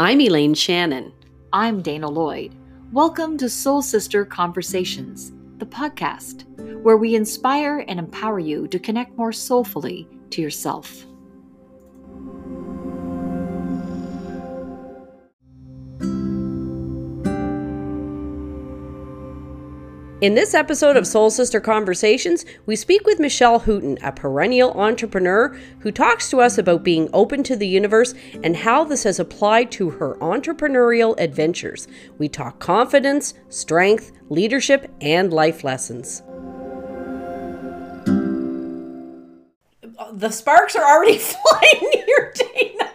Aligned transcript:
I'm 0.00 0.18
Elaine 0.22 0.54
Shannon. 0.54 1.12
I'm 1.52 1.82
Dana 1.82 2.08
Lloyd. 2.08 2.54
Welcome 2.90 3.36
to 3.36 3.50
Soul 3.50 3.82
Sister 3.82 4.24
Conversations, 4.24 5.30
the 5.58 5.66
podcast 5.66 6.46
where 6.82 6.96
we 6.96 7.14
inspire 7.14 7.84
and 7.86 7.98
empower 7.98 8.38
you 8.38 8.66
to 8.68 8.78
connect 8.78 9.18
more 9.18 9.30
soulfully 9.30 10.08
to 10.30 10.40
yourself. 10.40 11.04
In 20.20 20.34
this 20.34 20.52
episode 20.52 20.98
of 20.98 21.06
Soul 21.06 21.30
Sister 21.30 21.60
Conversations, 21.60 22.44
we 22.66 22.76
speak 22.76 23.06
with 23.06 23.18
Michelle 23.18 23.60
Hooton, 23.60 23.96
a 24.02 24.12
perennial 24.12 24.70
entrepreneur 24.78 25.56
who 25.78 25.90
talks 25.90 26.28
to 26.28 26.42
us 26.42 26.58
about 26.58 26.84
being 26.84 27.08
open 27.14 27.42
to 27.44 27.56
the 27.56 27.66
universe 27.66 28.12
and 28.44 28.54
how 28.54 28.84
this 28.84 29.04
has 29.04 29.18
applied 29.18 29.72
to 29.72 29.88
her 29.88 30.16
entrepreneurial 30.16 31.18
adventures. 31.18 31.88
We 32.18 32.28
talk 32.28 32.58
confidence, 32.58 33.32
strength, 33.48 34.12
leadership, 34.28 34.90
and 35.00 35.32
life 35.32 35.64
lessons. 35.64 36.22
The 40.12 40.30
sparks 40.30 40.76
are 40.76 40.84
already 40.84 41.16
flying 41.18 41.92
here, 41.94 42.34
Dana. 42.54 42.89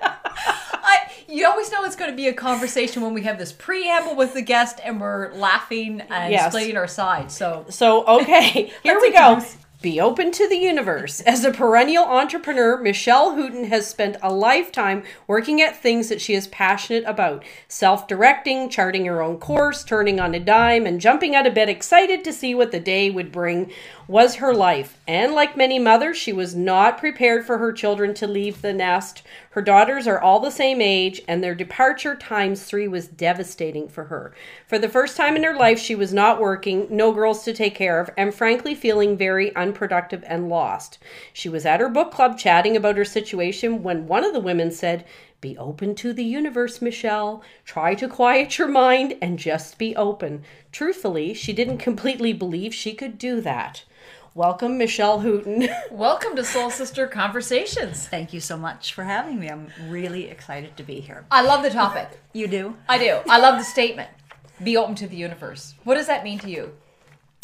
You 1.35 1.45
always 1.47 1.71
know 1.71 1.83
it's 1.83 1.95
going 1.95 2.09
to 2.11 2.15
be 2.15 2.27
a 2.27 2.33
conversation 2.33 3.01
when 3.01 3.13
we 3.13 3.23
have 3.23 3.37
this 3.37 3.51
preamble 3.51 4.15
with 4.15 4.33
the 4.33 4.41
guest 4.41 4.79
and 4.83 5.01
we're 5.01 5.33
laughing 5.33 6.01
and 6.01 6.31
Yes. 6.31 6.45
explaining 6.45 6.77
our 6.77 6.87
sides. 6.87 7.35
So 7.35 7.65
So, 7.69 8.05
okay, 8.05 8.71
here 8.83 8.99
we 9.01 9.11
go. 9.11 9.41
Be 9.81 9.99
open 10.01 10.31
to 10.31 10.49
the 10.49 10.55
universe. 10.57 11.19
As 11.21 11.43
a 11.45 11.51
perennial 11.51 12.05
entrepreneur, 12.05 12.81
Michelle 12.81 13.35
Hooton 13.35 13.67
has 13.67 13.85
spent 13.85 14.15
a 14.23 14.33
lifetime 14.33 15.03
working 15.27 15.61
at 15.61 15.79
things 15.79 16.09
that 16.09 16.19
she 16.21 16.33
is 16.33 16.47
passionate 16.47 17.03
about 17.05 17.43
self 17.67 18.07
directing, 18.07 18.67
charting 18.69 19.05
her 19.05 19.21
own 19.21 19.37
course, 19.37 19.83
turning 19.83 20.19
on 20.19 20.33
a 20.33 20.39
dime, 20.39 20.87
and 20.87 20.99
jumping 20.99 21.35
out 21.35 21.45
of 21.45 21.53
bed 21.53 21.69
excited 21.69 22.23
to 22.23 22.33
see 22.33 22.55
what 22.55 22.71
the 22.71 22.79
day 22.79 23.11
would 23.11 23.31
bring 23.31 23.71
was 24.07 24.35
her 24.35 24.53
life. 24.53 24.99
And 25.07 25.33
like 25.33 25.57
many 25.57 25.79
mothers, 25.79 26.15
she 26.15 26.31
was 26.31 26.55
not 26.55 26.99
prepared 26.99 27.45
for 27.45 27.57
her 27.57 27.73
children 27.73 28.13
to 28.15 28.27
leave 28.27 28.61
the 28.61 28.73
nest. 28.73 29.23
Her 29.51 29.61
daughters 29.63 30.05
are 30.05 30.21
all 30.21 30.39
the 30.39 30.51
same 30.51 30.79
age, 30.79 31.21
and 31.27 31.43
their 31.43 31.55
departure 31.55 32.15
times 32.15 32.63
three 32.63 32.87
was 32.87 33.07
devastating 33.07 33.87
for 33.87 34.05
her. 34.05 34.33
For 34.67 34.77
the 34.77 34.89
first 34.89 35.17
time 35.17 35.35
in 35.35 35.43
her 35.43 35.55
life, 35.55 35.79
she 35.79 35.95
was 35.95 36.13
not 36.13 36.39
working, 36.39 36.87
no 36.89 37.11
girls 37.11 37.43
to 37.45 37.53
take 37.53 37.73
care 37.73 37.99
of, 37.99 38.11
and 38.15 38.33
frankly 38.33 38.75
feeling 38.75 39.17
very 39.17 39.55
unproductive 39.55 40.23
and 40.27 40.49
lost. 40.49 40.99
She 41.33 41.49
was 41.49 41.65
at 41.65 41.79
her 41.79 41.89
book 41.89 42.11
club 42.11 42.37
chatting 42.37 42.77
about 42.77 42.97
her 42.97 43.05
situation 43.05 43.81
when 43.81 44.07
one 44.07 44.23
of 44.23 44.33
the 44.33 44.39
women 44.39 44.69
said, 44.69 45.03
Be 45.41 45.57
open 45.57 45.95
to 45.95 46.13
the 46.13 46.23
universe, 46.23 46.79
Michelle. 46.79 47.41
Try 47.65 47.95
to 47.95 48.07
quiet 48.07 48.59
your 48.59 48.67
mind 48.67 49.15
and 49.19 49.39
just 49.39 49.79
be 49.79 49.95
open. 49.95 50.43
Truthfully, 50.71 51.33
she 51.33 51.53
didn't 51.53 51.79
completely 51.79 52.33
believe 52.33 52.73
she 52.73 52.93
could 52.93 53.17
do 53.17 53.41
that. 53.41 53.83
Welcome, 54.35 54.77
Michelle 54.77 55.21
Hooton. 55.21 55.69
welcome 55.91 56.35
to 56.35 56.43
Soul 56.43 56.69
Sister 56.69 57.07
Conversations. 57.07 58.05
Thank 58.05 58.33
you 58.33 58.41
so 58.41 58.57
much 58.57 58.93
for 58.93 59.05
having 59.05 59.39
me. 59.39 59.47
I'm 59.47 59.69
really 59.87 60.25
excited 60.25 60.75
to 60.75 60.83
be 60.83 60.99
here. 60.99 61.25
I 61.31 61.41
love 61.41 61.63
the 61.63 61.69
topic. 61.69 62.09
You 62.33 62.47
do? 62.47 62.75
I 62.89 62.97
do. 62.97 63.21
I 63.29 63.39
love 63.39 63.57
the 63.57 63.63
statement. 63.63 64.09
Be 64.61 64.75
open 64.75 64.93
to 64.95 65.07
the 65.07 65.15
universe. 65.15 65.75
What 65.85 65.95
does 65.95 66.07
that 66.07 66.25
mean 66.25 66.37
to 66.39 66.49
you? 66.49 66.73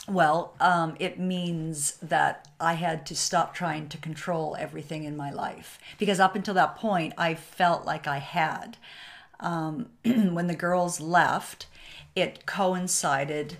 Well, 0.09 0.53
um, 0.59 0.97
it 0.99 1.17
means 1.17 1.93
that 2.01 2.49
I 2.59 2.73
had 2.73 3.05
to 3.05 3.15
stop 3.15 3.55
trying 3.55 3.87
to 3.87 3.97
control 3.97 4.57
everything 4.59 5.05
in 5.05 5.15
my 5.15 5.31
life 5.31 5.79
because 5.97 6.19
up 6.19 6.35
until 6.35 6.55
that 6.55 6.75
point, 6.75 7.13
I 7.17 7.35
felt 7.35 7.85
like 7.85 8.05
I 8.05 8.17
had. 8.17 8.75
Um, 9.39 9.91
when 10.03 10.47
the 10.47 10.55
girls 10.55 10.99
left, 10.99 11.67
it 12.17 12.45
coincided 12.45 13.59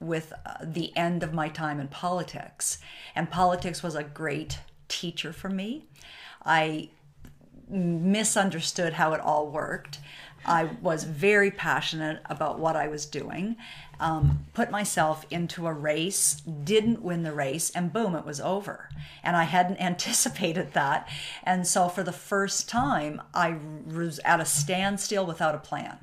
with 0.00 0.32
uh, 0.46 0.54
the 0.62 0.96
end 0.96 1.22
of 1.22 1.32
my 1.34 1.48
time 1.48 1.80
in 1.80 1.88
politics, 1.88 2.78
and 3.14 3.30
politics 3.30 3.82
was 3.82 3.94
a 3.94 4.04
great 4.04 4.60
teacher 4.88 5.32
for 5.32 5.48
me. 5.48 5.86
I 6.44 6.90
misunderstood 7.68 8.94
how 8.94 9.12
it 9.12 9.20
all 9.20 9.48
worked. 9.48 9.98
I 10.46 10.64
was 10.80 11.04
very 11.04 11.50
passionate 11.50 12.22
about 12.26 12.58
what 12.58 12.76
I 12.76 12.88
was 12.88 13.06
doing, 13.06 13.56
um, 14.00 14.46
put 14.54 14.70
myself 14.70 15.26
into 15.30 15.66
a 15.66 15.72
race, 15.72 16.34
didn't 16.40 17.02
win 17.02 17.22
the 17.22 17.32
race, 17.32 17.70
and 17.70 17.92
boom, 17.92 18.14
it 18.14 18.24
was 18.24 18.40
over. 18.40 18.88
And 19.22 19.36
I 19.36 19.44
hadn't 19.44 19.76
anticipated 19.80 20.72
that. 20.72 21.08
And 21.42 21.66
so 21.66 21.88
for 21.88 22.02
the 22.02 22.12
first 22.12 22.68
time, 22.68 23.20
I 23.34 23.56
was 23.86 24.20
at 24.20 24.40
a 24.40 24.44
standstill 24.44 25.26
without 25.26 25.54
a 25.54 25.58
plan. 25.58 25.98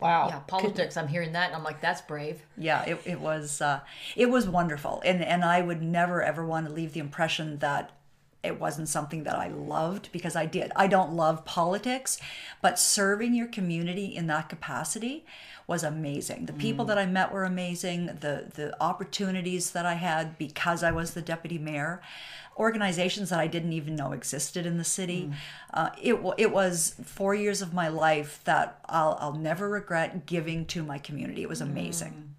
Wow. 0.00 0.28
Yeah, 0.28 0.38
politics. 0.40 0.96
I'm 0.96 1.08
hearing 1.08 1.32
that 1.32 1.48
and 1.48 1.56
I'm 1.56 1.64
like, 1.64 1.80
that's 1.80 2.00
brave. 2.02 2.42
Yeah, 2.56 2.84
it, 2.84 3.00
it 3.04 3.20
was 3.20 3.60
uh, 3.60 3.80
it 4.16 4.30
was 4.30 4.48
wonderful, 4.48 5.02
and 5.04 5.22
and 5.24 5.44
I 5.44 5.60
would 5.60 5.82
never 5.82 6.22
ever 6.22 6.44
want 6.44 6.66
to 6.68 6.72
leave 6.72 6.92
the 6.92 7.00
impression 7.00 7.58
that 7.58 7.90
it 8.42 8.60
wasn't 8.60 8.88
something 8.88 9.24
that 9.24 9.36
I 9.36 9.48
loved 9.48 10.10
because 10.12 10.36
I 10.36 10.46
did. 10.46 10.70
I 10.76 10.86
don't 10.86 11.12
love 11.12 11.44
politics, 11.44 12.18
but 12.62 12.78
serving 12.78 13.34
your 13.34 13.48
community 13.48 14.14
in 14.14 14.28
that 14.28 14.48
capacity 14.48 15.24
was 15.66 15.82
amazing. 15.82 16.46
The 16.46 16.52
people 16.52 16.84
mm. 16.84 16.88
that 16.88 16.98
I 16.98 17.06
met 17.06 17.32
were 17.32 17.44
amazing. 17.44 18.06
The 18.06 18.46
the 18.54 18.74
opportunities 18.80 19.72
that 19.72 19.84
I 19.84 19.94
had 19.94 20.38
because 20.38 20.82
I 20.82 20.92
was 20.92 21.14
the 21.14 21.20
deputy 21.20 21.58
mayor, 21.58 22.00
organizations 22.56 23.30
that 23.30 23.40
I 23.40 23.48
didn't 23.48 23.72
even 23.72 23.96
know 23.96 24.12
existed 24.12 24.64
in 24.66 24.78
the 24.78 24.84
city. 24.84 25.30
Mm. 25.30 25.34
Uh, 25.74 25.90
it 26.00 26.34
it 26.38 26.52
was 26.52 26.94
four 27.04 27.34
years 27.34 27.60
of 27.60 27.74
my 27.74 27.88
life 27.88 28.40
that 28.44 28.80
I'll 28.86 29.18
I'll 29.20 29.34
never 29.34 29.68
regret 29.68 30.26
giving 30.26 30.64
to 30.66 30.84
my 30.84 30.98
community. 30.98 31.42
It 31.42 31.48
was 31.48 31.60
mm. 31.60 31.70
amazing. 31.70 32.34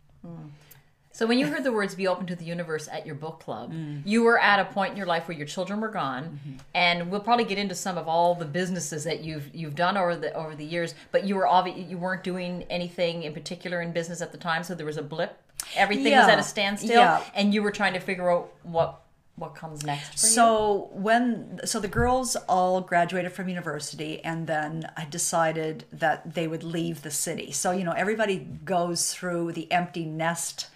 So 1.19 1.27
when 1.27 1.37
you 1.37 1.47
heard 1.47 1.65
the 1.65 1.73
words 1.73 1.95
"be 1.95 2.07
open 2.07 2.27
to 2.27 2.35
the 2.37 2.45
universe" 2.45 2.87
at 2.87 3.05
your 3.05 3.13
book 3.13 3.41
club, 3.41 3.73
mm. 3.73 4.01
you 4.05 4.23
were 4.23 4.39
at 4.39 4.57
a 4.61 4.63
point 4.63 4.91
in 4.91 4.97
your 4.97 5.05
life 5.05 5.27
where 5.27 5.35
your 5.35 5.47
children 5.47 5.81
were 5.81 5.89
gone, 5.89 6.23
mm-hmm. 6.23 6.59
and 6.73 7.11
we'll 7.11 7.19
probably 7.19 7.43
get 7.43 7.57
into 7.57 7.75
some 7.75 7.97
of 7.97 8.07
all 8.07 8.35
the 8.35 8.45
businesses 8.45 9.03
that 9.03 9.19
you've 9.21 9.53
you've 9.53 9.75
done 9.75 9.97
over 9.97 10.15
the 10.15 10.33
over 10.33 10.55
the 10.55 10.63
years. 10.63 10.95
But 11.11 11.25
you 11.25 11.35
were 11.35 11.43
obvi- 11.43 11.89
you 11.89 11.97
weren't 11.97 12.23
doing 12.23 12.63
anything 12.69 13.23
in 13.23 13.33
particular 13.33 13.81
in 13.81 13.91
business 13.91 14.21
at 14.21 14.31
the 14.31 14.37
time, 14.37 14.63
so 14.63 14.75
there 14.75 14.85
was 14.85 14.95
a 14.95 15.03
blip. 15.03 15.37
Everything 15.75 16.13
was 16.15 16.29
at 16.29 16.39
a 16.39 16.43
standstill, 16.43 16.91
yeah. 16.91 17.21
and 17.35 17.53
you 17.53 17.63
were 17.63 17.71
trying 17.71 17.95
to 17.95 17.99
figure 17.99 18.31
out 18.31 18.53
what 18.63 19.01
what 19.35 19.55
comes 19.55 19.83
next 19.83 20.21
for 20.21 20.25
you. 20.25 20.31
So 20.31 20.89
when 20.93 21.59
so 21.65 21.81
the 21.81 21.89
girls 21.89 22.37
all 22.47 22.79
graduated 22.79 23.33
from 23.33 23.49
university 23.49 24.23
and 24.23 24.47
then 24.47 24.89
I 24.95 25.03
decided 25.03 25.83
that 25.91 26.33
they 26.33 26.47
would 26.47 26.63
leave 26.63 27.01
the 27.01 27.11
city. 27.11 27.51
So 27.51 27.71
you 27.71 27.83
know 27.83 27.91
everybody 27.91 28.37
goes 28.63 29.13
through 29.13 29.51
the 29.51 29.69
empty 29.69 30.05
nest 30.05 30.67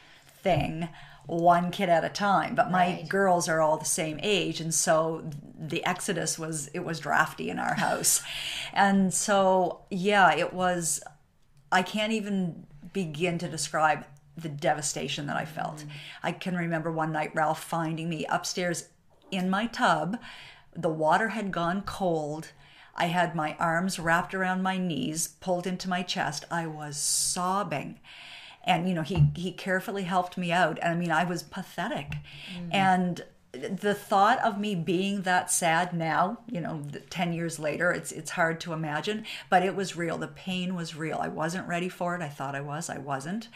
thing 0.44 0.90
one 1.26 1.72
kid 1.72 1.88
at 1.90 2.04
a 2.04 2.10
time 2.10 2.54
but 2.54 2.70
my 2.70 2.86
Right. 2.86 3.10
girls 3.10 3.48
are 3.48 3.62
all 3.62 3.78
the 3.78 3.86
same 3.86 4.20
age 4.22 4.60
and 4.60 4.74
so 4.74 5.30
the 5.58 5.86
exodus 5.86 6.38
was 6.38 6.68
it 6.74 6.82
was 6.84 7.00
drafty 7.00 7.50
in 7.50 7.60
our 7.60 7.76
house 7.76 8.22
and 8.74 9.14
so 9.14 9.82
yeah 9.90 10.34
it 10.34 10.54
was 10.54 11.02
I 11.72 11.82
can't 11.82 12.14
even 12.14 12.68
begin 12.94 13.40
to 13.40 13.48
describe 13.50 14.06
the 14.38 14.50
devastation 14.50 15.26
that 15.26 15.36
I 15.36 15.46
felt. 15.46 15.78
Mm-hmm. 15.78 15.90
I 16.22 16.32
can 16.32 16.56
remember 16.56 16.92
one 16.92 17.12
night 17.12 17.32
Ralph 17.34 17.64
finding 17.64 18.10
me 18.10 18.26
upstairs 18.28 18.90
in 19.32 19.50
my 19.50 19.66
tub. 19.66 20.18
The 20.76 20.90
water 20.90 21.30
had 21.30 21.52
gone 21.52 21.82
cold. 21.82 22.52
I 22.96 23.06
had 23.06 23.36
my 23.36 23.56
arms 23.60 23.98
wrapped 23.98 24.36
around 24.36 24.62
my 24.62 24.78
knees, 24.78 25.28
pulled 25.28 25.66
into 25.66 25.90
my 25.90 26.04
chest. 26.04 26.46
I 26.52 26.68
was 26.68 26.96
sobbing. 26.96 28.00
And 28.64 28.88
you 28.88 28.94
know, 28.96 29.02
he 29.02 29.32
he 29.36 29.52
carefully 29.52 30.04
helped 30.04 30.38
me 30.38 30.52
out. 30.52 30.80
And 30.82 30.94
I 30.94 30.96
mean, 30.96 31.12
I 31.12 31.24
was 31.24 31.44
pathetic. 31.44 32.18
Mm. 32.58 32.74
And 32.74 33.24
the 33.54 33.94
thought 33.94 34.40
of 34.40 34.60
me 34.60 34.74
being 34.74 35.22
that 35.22 35.52
sad 35.52 35.94
now, 35.94 36.40
you 36.50 36.60
know, 36.60 36.82
10 37.12 37.34
years 37.34 37.60
later, 37.60 37.92
it's 37.92 38.12
it's 38.12 38.32
hard 38.32 38.60
to 38.62 38.74
imagine, 38.74 39.26
but 39.50 39.64
it 39.64 39.76
was 39.76 39.96
real. 39.96 40.18
The 40.18 40.28
pain 40.28 40.76
was 40.76 40.96
real. 40.96 41.20
I 41.22 41.28
wasn't 41.28 41.68
ready 41.68 41.90
for 41.90 42.16
it. 42.16 42.22
I 42.22 42.30
thought 42.30 42.56
I 42.56 42.62
was. 42.62 42.90
I 42.90 42.98
wasn't. 42.98 43.50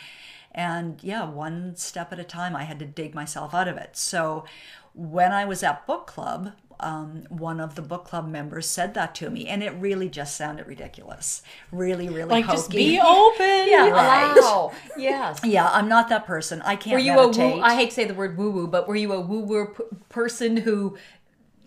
And 0.51 1.03
yeah, 1.03 1.27
one 1.27 1.75
step 1.75 2.11
at 2.11 2.19
a 2.19 2.23
time, 2.23 2.55
I 2.55 2.63
had 2.63 2.79
to 2.79 2.85
dig 2.85 3.15
myself 3.15 3.53
out 3.53 3.67
of 3.67 3.77
it. 3.77 3.97
So 3.97 4.45
when 4.93 5.31
I 5.31 5.45
was 5.45 5.63
at 5.63 5.85
book 5.87 6.07
club, 6.07 6.53
um, 6.79 7.23
one 7.29 7.59
of 7.59 7.75
the 7.75 7.81
book 7.81 8.05
club 8.05 8.27
members 8.27 8.67
said 8.67 8.93
that 8.93 9.15
to 9.15 9.29
me, 9.29 9.47
and 9.47 9.63
it 9.63 9.71
really 9.75 10.09
just 10.09 10.35
sounded 10.37 10.67
ridiculous. 10.67 11.41
Really, 11.71 12.07
really 12.09 12.29
Like, 12.29 12.45
hokey. 12.45 12.57
just 12.57 12.69
be 12.71 12.99
open. 13.03 13.67
Yeah, 13.67 13.89
right. 13.89 14.35
wow, 14.39 14.71
yes. 14.97 15.39
Yeah, 15.43 15.67
I'm 15.71 15.87
not 15.89 16.09
that 16.09 16.25
person. 16.25 16.61
I 16.63 16.75
can't 16.75 16.93
Were 16.93 16.99
you 16.99 17.15
meditate. 17.15 17.53
a 17.53 17.55
woo? 17.57 17.61
I 17.61 17.75
hate 17.75 17.89
to 17.89 17.95
say 17.95 18.05
the 18.05 18.13
word 18.13 18.37
woo 18.37 18.51
woo, 18.51 18.67
but 18.67 18.87
were 18.87 18.95
you 18.95 19.11
a 19.13 19.19
woo 19.21 19.39
woo 19.39 19.65
p- 19.67 19.83
person 20.09 20.57
who? 20.57 20.97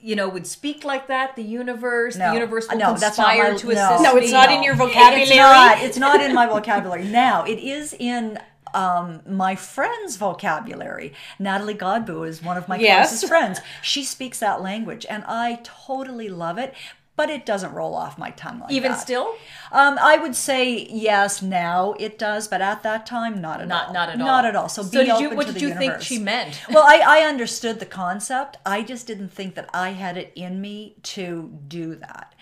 You 0.02 0.16
know, 0.16 0.30
would 0.30 0.46
speak 0.46 0.82
like 0.82 1.08
that. 1.08 1.36
The 1.36 1.42
universe, 1.42 2.14
the 2.14 2.20
No. 2.28 2.32
universe 2.32 2.66
will 2.70 2.78
No, 2.78 2.94
that's 2.94 3.16
conspire 3.16 3.52
my- 3.52 3.58
to 3.58 3.66
no. 3.66 3.72
assist 3.72 4.02
No, 4.02 4.16
it's 4.16 4.26
me. 4.28 4.32
not 4.32 4.50
in 4.50 4.62
your 4.62 4.74
vocabulary. 4.74 5.22
It's 5.24 5.36
not. 5.36 5.78
It's 5.82 5.98
not 5.98 6.20
in 6.22 6.34
my 6.34 6.46
vocabulary 6.46 7.04
now. 7.04 7.44
It 7.44 7.58
is 7.58 7.92
in 7.98 8.38
um, 8.74 9.20
my 9.26 9.54
friend's 9.56 10.16
vocabulary. 10.16 11.12
Natalie 11.38 11.74
Godbout 11.74 12.28
is 12.28 12.42
one 12.42 12.56
of 12.56 12.68
my 12.68 12.76
Yes. 12.76 13.08
closest 13.10 13.28
friends. 13.28 13.60
She 13.82 14.04
speaks 14.04 14.38
that 14.40 14.62
language, 14.62 15.06
and 15.08 15.24
I 15.26 15.60
totally 15.64 16.28
love 16.28 16.58
it. 16.58 16.74
but 17.16 17.28
it 17.28 17.44
doesn't 17.44 17.74
roll 17.74 17.94
off 17.94 18.16
my 18.16 18.30
tongue 18.30 18.60
like 18.60 18.72
Even 18.72 18.92
that. 18.92 18.98
still? 19.00 19.34
Um, 19.72 19.98
I 20.00 20.16
would 20.16 20.34
say 20.34 20.86
yes. 20.90 21.42
Now 21.42 21.92
it 21.98 22.18
does, 22.18 22.48
but 22.48 22.62
at 22.62 22.82
that 22.82 23.04
time, 23.04 23.42
not 23.42 23.60
at 23.60 23.68
Not- 23.68 23.88
all. 23.88 23.92
not 23.92 24.08
at 24.08 24.18
all. 24.18 24.26
Not 24.26 24.44
at 24.46 24.56
all. 24.56 24.70
So, 24.70 24.82
So 24.82 25.04
did 25.04 25.20
you- 25.20 25.36
what 25.36 25.46
did 25.46 25.60
you 25.60 25.74
think 25.74 26.00
she 26.00 26.18
meant? 26.18 26.62
well, 26.70 26.82
I, 26.86 27.02
I 27.06 27.28
understood 27.28 27.78
the 27.78 27.84
concept. 27.84 28.56
I 28.64 28.80
just 28.82 29.06
didn't 29.06 29.28
think 29.34 29.54
that 29.56 29.68
I 29.74 29.90
had 29.90 30.16
it 30.16 30.32
in 30.34 30.62
me 30.62 30.94
to 31.14 31.50
do 31.68 31.94
that. 31.96 32.34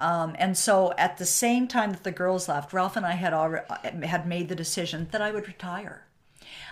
Um, 0.00 0.34
and 0.38 0.56
so, 0.56 0.92
at 0.96 1.18
the 1.18 1.26
same 1.26 1.68
time 1.68 1.92
that 1.92 2.04
the 2.04 2.10
girls 2.10 2.48
left, 2.48 2.72
Ralph 2.72 2.96
and 2.96 3.04
I 3.04 3.12
had 3.12 3.32
already 3.32 4.06
had 4.06 4.26
made 4.26 4.48
the 4.48 4.54
decision 4.54 5.08
that 5.12 5.20
I 5.20 5.30
would 5.30 5.46
retire 5.46 6.06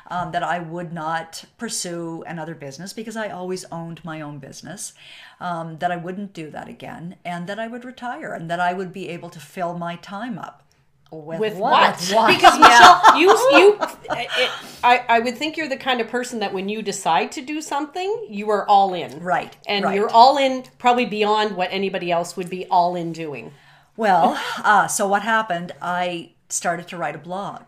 um, 0.09 0.33
that 0.33 0.43
I 0.43 0.59
would 0.59 0.93
not 0.93 1.45
pursue 1.57 2.23
another 2.27 2.55
business 2.55 2.93
because 2.93 3.17
I 3.17 3.29
always 3.29 3.65
owned 3.67 4.05
my 4.05 4.21
own 4.21 4.39
business, 4.39 4.95
um, 5.41 5.79
that 5.79 5.93
I 5.93 5.97
wouldn't 5.97 6.33
do 6.33 6.51
that 6.51 6.69
again, 6.69 7.17
and 7.25 7.47
that 7.47 7.59
I 7.59 7.69
would 7.69 7.85
retire 7.85 8.33
and 8.33 8.51
that 8.51 8.61
I 8.61 8.73
would 8.73 8.93
be 8.93 9.09
able 9.09 9.31
to 9.31 9.41
fill 9.41 9.77
my 9.77 9.97
time 9.97 10.39
up. 10.39 10.65
With, 11.11 11.41
With 11.41 11.57
what? 11.57 11.99
what? 12.13 12.35
Because 12.35 12.59
Michelle, 12.59 13.19
you 13.19 13.29
you, 13.29 13.79
it, 14.11 14.51
I 14.85 15.05
I 15.09 15.21
would 15.21 15.39
think 15.39 15.57
you're 15.57 15.69
the 15.69 15.77
kind 15.77 16.01
of 16.03 16.09
person 16.09 16.39
that 16.41 16.53
when 16.53 16.69
you 16.69 16.83
decide 16.83 17.33
to 17.33 17.41
do 17.41 17.63
something, 17.63 18.27
you 18.29 18.51
are 18.51 18.69
all 18.69 18.93
in. 18.93 19.19
Right, 19.21 19.57
And 19.67 19.85
right. 19.85 19.95
you're 19.95 20.11
all 20.11 20.37
in, 20.37 20.65
probably 20.79 21.07
beyond 21.07 21.57
what 21.57 21.69
anybody 21.73 22.13
else 22.13 22.37
would 22.37 22.51
be 22.51 22.67
all 22.67 22.95
in 22.95 23.13
doing. 23.13 23.53
Well, 23.97 24.39
uh, 24.59 24.87
so 24.87 25.09
what 25.09 25.23
happened? 25.23 25.73
I 25.81 26.33
started 26.51 26.89
to 26.89 26.97
write 26.99 27.15
a 27.15 27.19
blog. 27.19 27.63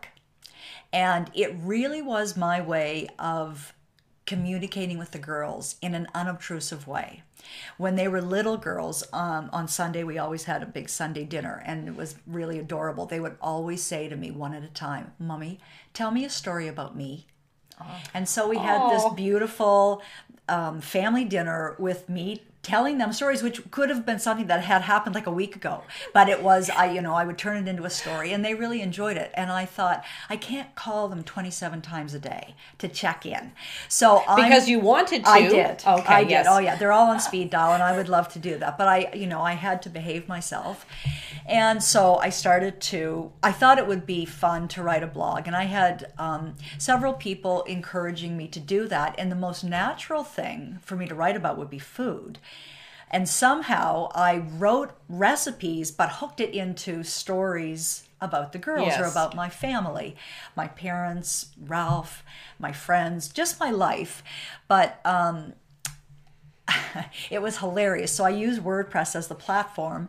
And 0.93 1.31
it 1.33 1.55
really 1.63 2.01
was 2.01 2.35
my 2.35 2.61
way 2.61 3.07
of 3.17 3.73
communicating 4.31 4.97
with 4.97 5.11
the 5.11 5.19
girls 5.19 5.75
in 5.81 5.93
an 5.93 6.07
unobtrusive 6.15 6.87
way. 6.87 7.21
When 7.75 7.95
they 7.97 8.07
were 8.07 8.21
little 8.21 8.55
girls, 8.55 9.03
um, 9.11 9.49
on 9.51 9.67
Sunday, 9.67 10.05
we 10.05 10.17
always 10.17 10.45
had 10.45 10.63
a 10.63 10.65
big 10.65 10.87
Sunday 10.87 11.25
dinner, 11.25 11.61
and 11.65 11.89
it 11.89 11.97
was 11.97 12.15
really 12.25 12.57
adorable. 12.57 13.05
They 13.05 13.19
would 13.19 13.35
always 13.41 13.83
say 13.83 14.07
to 14.07 14.15
me 14.15 14.31
one 14.31 14.53
at 14.53 14.63
a 14.63 14.69
time, 14.69 15.11
Mummy, 15.19 15.59
tell 15.93 16.11
me 16.11 16.23
a 16.23 16.29
story 16.29 16.69
about 16.69 16.95
me. 16.95 17.27
And 18.13 18.29
so 18.29 18.47
we 18.47 18.57
had 18.57 18.89
this 18.91 19.03
beautiful 19.15 20.01
um, 20.47 20.79
family 20.79 21.25
dinner 21.25 21.75
with 21.77 22.07
me 22.07 22.43
telling 22.63 22.99
them 22.99 23.11
stories, 23.11 23.41
which 23.41 23.59
could 23.71 23.89
have 23.89 24.05
been 24.05 24.19
something 24.19 24.45
that 24.47 24.63
had 24.63 24.83
happened 24.83 25.15
like 25.15 25.25
a 25.25 25.31
week 25.31 25.55
ago. 25.55 25.83
But 26.13 26.29
it 26.29 26.43
was, 26.43 26.69
I, 26.69 26.91
you 26.91 27.01
know, 27.01 27.15
I 27.15 27.25
would 27.25 27.37
turn 27.37 27.57
it 27.57 27.67
into 27.67 27.85
a 27.85 27.89
story, 27.89 28.31
and 28.33 28.45
they 28.45 28.53
really 28.53 28.81
enjoyed 28.81 29.17
it. 29.17 29.31
And 29.33 29.51
I 29.51 29.65
thought, 29.65 30.03
I 30.29 30.37
can't 30.37 30.73
call 30.75 31.07
them 31.07 31.23
27 31.23 31.81
times 31.81 32.13
a 32.13 32.19
day 32.19 32.53
to 32.77 32.87
check 32.87 33.25
in. 33.25 33.51
So 33.87 34.17
I'm- 34.27 34.43
Because 34.43 34.69
you 34.69 34.79
wanted 34.79 35.23
to. 35.25 35.29
I 35.31 35.47
did. 35.47 35.83
Okay, 35.85 36.13
I 36.13 36.23
did. 36.23 36.29
yes. 36.29 36.45
Oh 36.49 36.59
yeah, 36.59 36.75
they're 36.75 36.91
all 36.91 37.09
on 37.09 37.19
speed 37.19 37.49
dial, 37.49 37.73
and 37.73 37.81
I 37.81 37.97
would 37.97 38.09
love 38.09 38.27
to 38.33 38.39
do 38.39 38.57
that. 38.59 38.77
But 38.77 38.87
I, 38.87 39.09
you 39.13 39.25
know, 39.27 39.41
I 39.41 39.53
had 39.53 39.81
to 39.83 39.89
behave 39.89 40.27
myself, 40.27 40.85
and 41.47 41.81
so 41.83 42.17
I 42.17 42.29
started 42.29 42.79
to. 42.81 43.31
I 43.41 43.51
thought 43.51 43.79
it 43.79 43.87
would 43.87 44.05
be 44.05 44.25
fun 44.25 44.67
to 44.69 44.83
write 44.83 45.01
a 45.03 45.07
blog, 45.07 45.47
and 45.47 45.55
I 45.55 45.63
had 45.63 46.13
um, 46.19 46.53
several 46.77 47.13
people 47.13 47.63
encouraging 47.63 48.37
me 48.37 48.47
to 48.49 48.59
do 48.59 48.87
that. 48.87 49.15
And 49.17 49.31
the 49.31 49.35
most 49.35 49.63
natural 49.63 50.23
thing 50.23 50.77
for 50.83 50.95
me 50.95 51.07
to 51.07 51.15
write 51.15 51.35
about 51.35 51.57
would 51.57 51.69
be 51.69 51.79
food. 51.79 52.37
And 53.11 53.27
somehow 53.27 54.09
I 54.15 54.37
wrote 54.37 54.91
recipes, 55.09 55.91
but 55.91 56.09
hooked 56.13 56.39
it 56.39 56.55
into 56.55 57.03
stories 57.03 58.07
about 58.21 58.53
the 58.53 58.59
girls 58.59 58.93
or 58.97 59.05
about 59.05 59.35
my 59.35 59.49
family, 59.49 60.15
my 60.55 60.67
parents, 60.67 61.47
Ralph, 61.59 62.23
my 62.57 62.71
friends, 62.71 63.27
just 63.27 63.59
my 63.59 63.69
life. 63.69 64.23
But 64.67 65.01
um, 65.03 65.53
it 67.29 67.41
was 67.41 67.57
hilarious. 67.57 68.11
So 68.11 68.23
I 68.23 68.29
used 68.29 68.61
WordPress 68.61 69.15
as 69.15 69.27
the 69.27 69.35
platform 69.35 70.07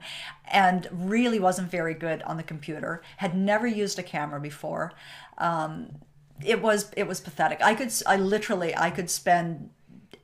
and 0.50 0.86
really 0.92 1.40
wasn't 1.40 1.70
very 1.70 1.94
good 1.94 2.22
on 2.22 2.36
the 2.36 2.42
computer. 2.42 3.02
Had 3.16 3.36
never 3.36 3.66
used 3.66 3.98
a 3.98 4.02
camera 4.02 4.40
before. 4.40 4.92
Um, 5.38 6.00
it 6.44 6.60
was 6.60 6.90
it 6.96 7.06
was 7.06 7.20
pathetic. 7.20 7.60
I 7.62 7.74
could 7.74 7.92
I 8.06 8.16
literally 8.16 8.76
I 8.76 8.90
could 8.90 9.10
spend 9.10 9.70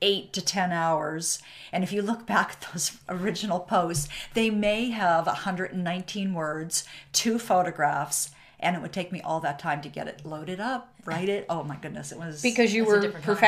eight 0.01 0.33
to 0.33 0.41
ten 0.41 0.71
hours. 0.71 1.39
And 1.71 1.83
if 1.83 1.91
you 1.91 2.01
look 2.01 2.25
back 2.25 2.51
at 2.51 2.67
those 2.71 2.97
original 3.09 3.59
posts 3.59 4.07
they 4.33 4.49
may 4.49 4.89
have 4.89 5.25
119 5.25 6.33
words 6.33 6.83
two 7.13 7.39
photographs 7.39 8.31
and 8.59 8.75
it 8.75 8.81
would 8.81 8.93
take 8.93 9.11
me 9.11 9.21
all 9.21 9.39
that 9.39 9.59
time 9.59 9.81
to 9.81 9.89
get 9.89 10.07
it 10.07 10.25
loaded 10.25 10.59
up 10.59 10.93
write 11.05 11.29
it 11.29 11.45
oh 11.49 11.63
my 11.63 11.75
goodness 11.77 12.11
it 12.11 12.17
was 12.19 12.41
Because 12.41 12.73
you 12.73 12.85
were 12.85 12.99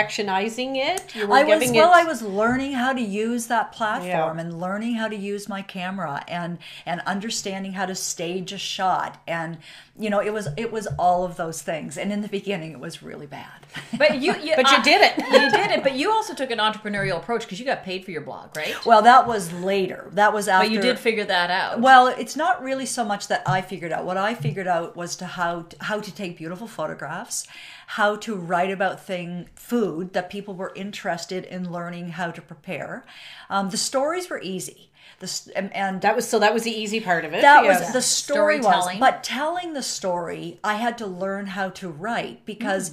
perfectionizing 0.06 0.76
it. 0.78 1.16
You 1.16 1.28
were 1.28 1.36
I 1.36 1.44
was 1.44 1.72
well. 1.72 1.92
it. 1.92 1.96
I 1.96 2.04
was 2.06 2.22
learning 2.22 2.74
how 2.74 2.94
to 2.94 3.02
use 3.02 3.48
that 3.48 3.72
platform 3.72 4.38
Yeah. 4.38 4.40
and 4.40 4.60
learning 4.60 4.96
how 4.96 5.08
to 5.08 5.16
use 5.16 5.48
my 5.50 5.62
camera 5.62 6.24
and 6.28 6.58
and 6.86 7.02
understanding 7.02 7.74
how 7.74 7.86
to 7.86 7.96
stage 7.96 8.52
a 8.54 8.58
shot 8.58 9.22
and 9.28 9.58
you 9.98 10.10
know 10.10 10.20
it 10.20 10.34
was 10.34 10.48
it 10.58 10.72
was 10.72 10.88
all 10.98 11.24
of 11.26 11.38
those 11.38 11.62
things 11.62 11.98
and 11.98 12.12
in 12.12 12.22
the 12.22 12.28
beginning 12.28 12.72
it 12.72 12.80
was 12.80 13.04
really 13.04 13.28
bad. 13.28 13.66
But 13.98 14.22
you, 14.22 14.34
you 14.44 14.54
But 14.56 14.70
you 14.72 14.78
uh, 14.78 14.84
did 14.84 15.02
it. 15.02 15.18
you 15.18 15.50
did 15.52 15.72
it. 15.72 15.84
But 15.84 15.94
you 15.96 16.12
also 16.12 16.34
took 16.34 16.52
an 16.52 16.58
entrepreneurial 16.60 17.18
approach 17.18 17.44
because 17.44 17.60
you 17.60 17.66
got 17.66 17.84
paid 17.84 18.04
for 18.06 18.12
your 18.12 18.22
blog, 18.22 18.56
right? 18.58 18.76
well, 18.86 19.02
that 19.04 19.28
was 19.28 19.52
later. 19.54 20.10
That 20.14 20.34
was 20.34 20.48
after. 20.48 20.68
but 20.68 20.74
you 20.74 20.82
did 20.82 20.98
figure 21.00 21.26
that 21.26 21.50
out. 21.52 21.80
Well, 21.82 22.08
it's 22.08 22.36
not 22.36 22.64
really 22.64 22.86
so 22.86 23.04
much 23.06 23.28
that 23.28 23.44
I 23.46 23.62
figured 23.62 23.92
out. 23.92 24.06
What 24.06 24.18
I 24.18 24.34
figured 24.36 24.68
out 24.68 24.96
was 24.96 25.16
to 25.18 25.26
how 25.26 25.66
how 25.80 26.00
to 26.00 26.14
take 26.14 26.38
beautiful 26.38 26.68
photographs, 26.68 27.41
how 27.88 28.16
to 28.18 28.36
write 28.36 28.72
about 28.72 29.04
thing 29.06 29.50
food 29.56 30.14
that 30.14 30.30
people 30.30 30.54
were 30.56 30.72
interested 30.76 31.44
in 31.46 31.72
learning 31.72 32.10
how 32.10 32.32
to 32.32 32.42
prepare. 32.42 33.06
Um, 33.50 33.70
the 33.70 33.78
stories 33.78 34.30
were 34.30 34.42
easy. 34.42 34.92
The, 35.20 35.26
s- 35.26 35.50
and, 35.56 35.76
and 35.76 36.02
that 36.02 36.16
was 36.16 36.28
so. 36.28 36.40
That 36.40 36.54
was 36.54 36.64
the 36.64 36.72
easy 36.72 37.00
part 37.00 37.26
of 37.26 37.34
it. 37.34 37.42
that 37.42 37.64
yes. 37.64 37.80
was 37.82 37.94
the 37.94 38.02
story 38.02 38.58
was 38.58 38.66
Storytelling. 38.66 39.00
but 39.00 39.24
telling 39.24 39.74
the 39.74 39.84
story 39.84 40.60
i 40.64 40.76
had 40.76 40.98
to 40.98 41.06
learn 41.06 41.48
how 41.48 41.70
to 41.70 41.90
write 41.90 42.44
because 42.46 42.92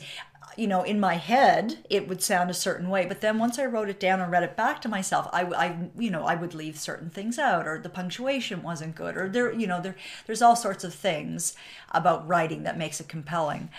you 0.57 0.67
know 0.67 0.83
in 0.83 0.99
my 1.01 1.15
head 1.15 1.79
it 1.89 2.09
would 2.09 2.21
sound 2.23 2.51
a 2.51 2.55
certain 2.55 2.89
way 2.91 3.07
but 3.07 3.21
then 3.21 3.39
once 3.39 3.59
i 3.59 3.65
wrote 3.65 3.89
it 3.89 4.01
down 4.01 4.21
and 4.21 4.31
read 4.33 4.43
it 4.43 4.57
back 4.57 4.81
to 4.83 4.89
myself 4.89 5.29
i, 5.33 5.43
I 5.45 5.89
you 5.97 6.11
know 6.11 6.25
i 6.25 6.35
would 6.35 6.53
leave 6.55 6.79
certain 6.79 7.09
things 7.11 7.39
out 7.39 7.67
or 7.67 7.79
the 7.79 7.89
punctuation 7.89 8.63
wasn't 8.63 8.95
good 8.97 9.17
or 9.17 9.29
there 9.29 9.53
you 9.53 9.67
know 9.67 9.81
there 9.81 9.95
there's 10.27 10.43
all 10.43 10.57
sorts 10.57 10.85
of 10.85 10.93
things 10.93 11.55
about 11.93 12.27
writing 12.27 12.65
that 12.65 12.77
makes 12.77 13.01
it 13.01 13.09
compelling 13.09 13.71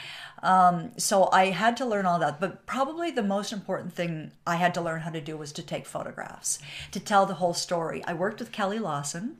um, 0.44 0.92
so 0.98 1.30
I 1.32 1.48
had 1.48 1.78
to 1.78 1.86
learn 1.86 2.06
all 2.06 2.20
that, 2.20 2.40
but 2.40 2.66
probably 2.66 3.12
the 3.12 3.24
most 3.24 3.52
important 3.52 3.94
thing 3.94 4.32
I 4.48 4.56
had 4.56 4.74
to 4.76 4.82
learn 4.82 5.02
how 5.02 5.12
to 5.12 5.22
do 5.22 5.38
was 5.38 5.52
to 5.54 5.64
take 5.64 5.86
photographs, 5.86 6.60
to 6.92 7.00
tell 7.00 7.26
the 7.26 7.36
whole 7.36 7.54
story. 7.54 8.04
I 8.06 8.14
worked 8.14 8.40
with 8.40 8.52
Kelly 8.52 8.80
Lawson. 8.80 9.38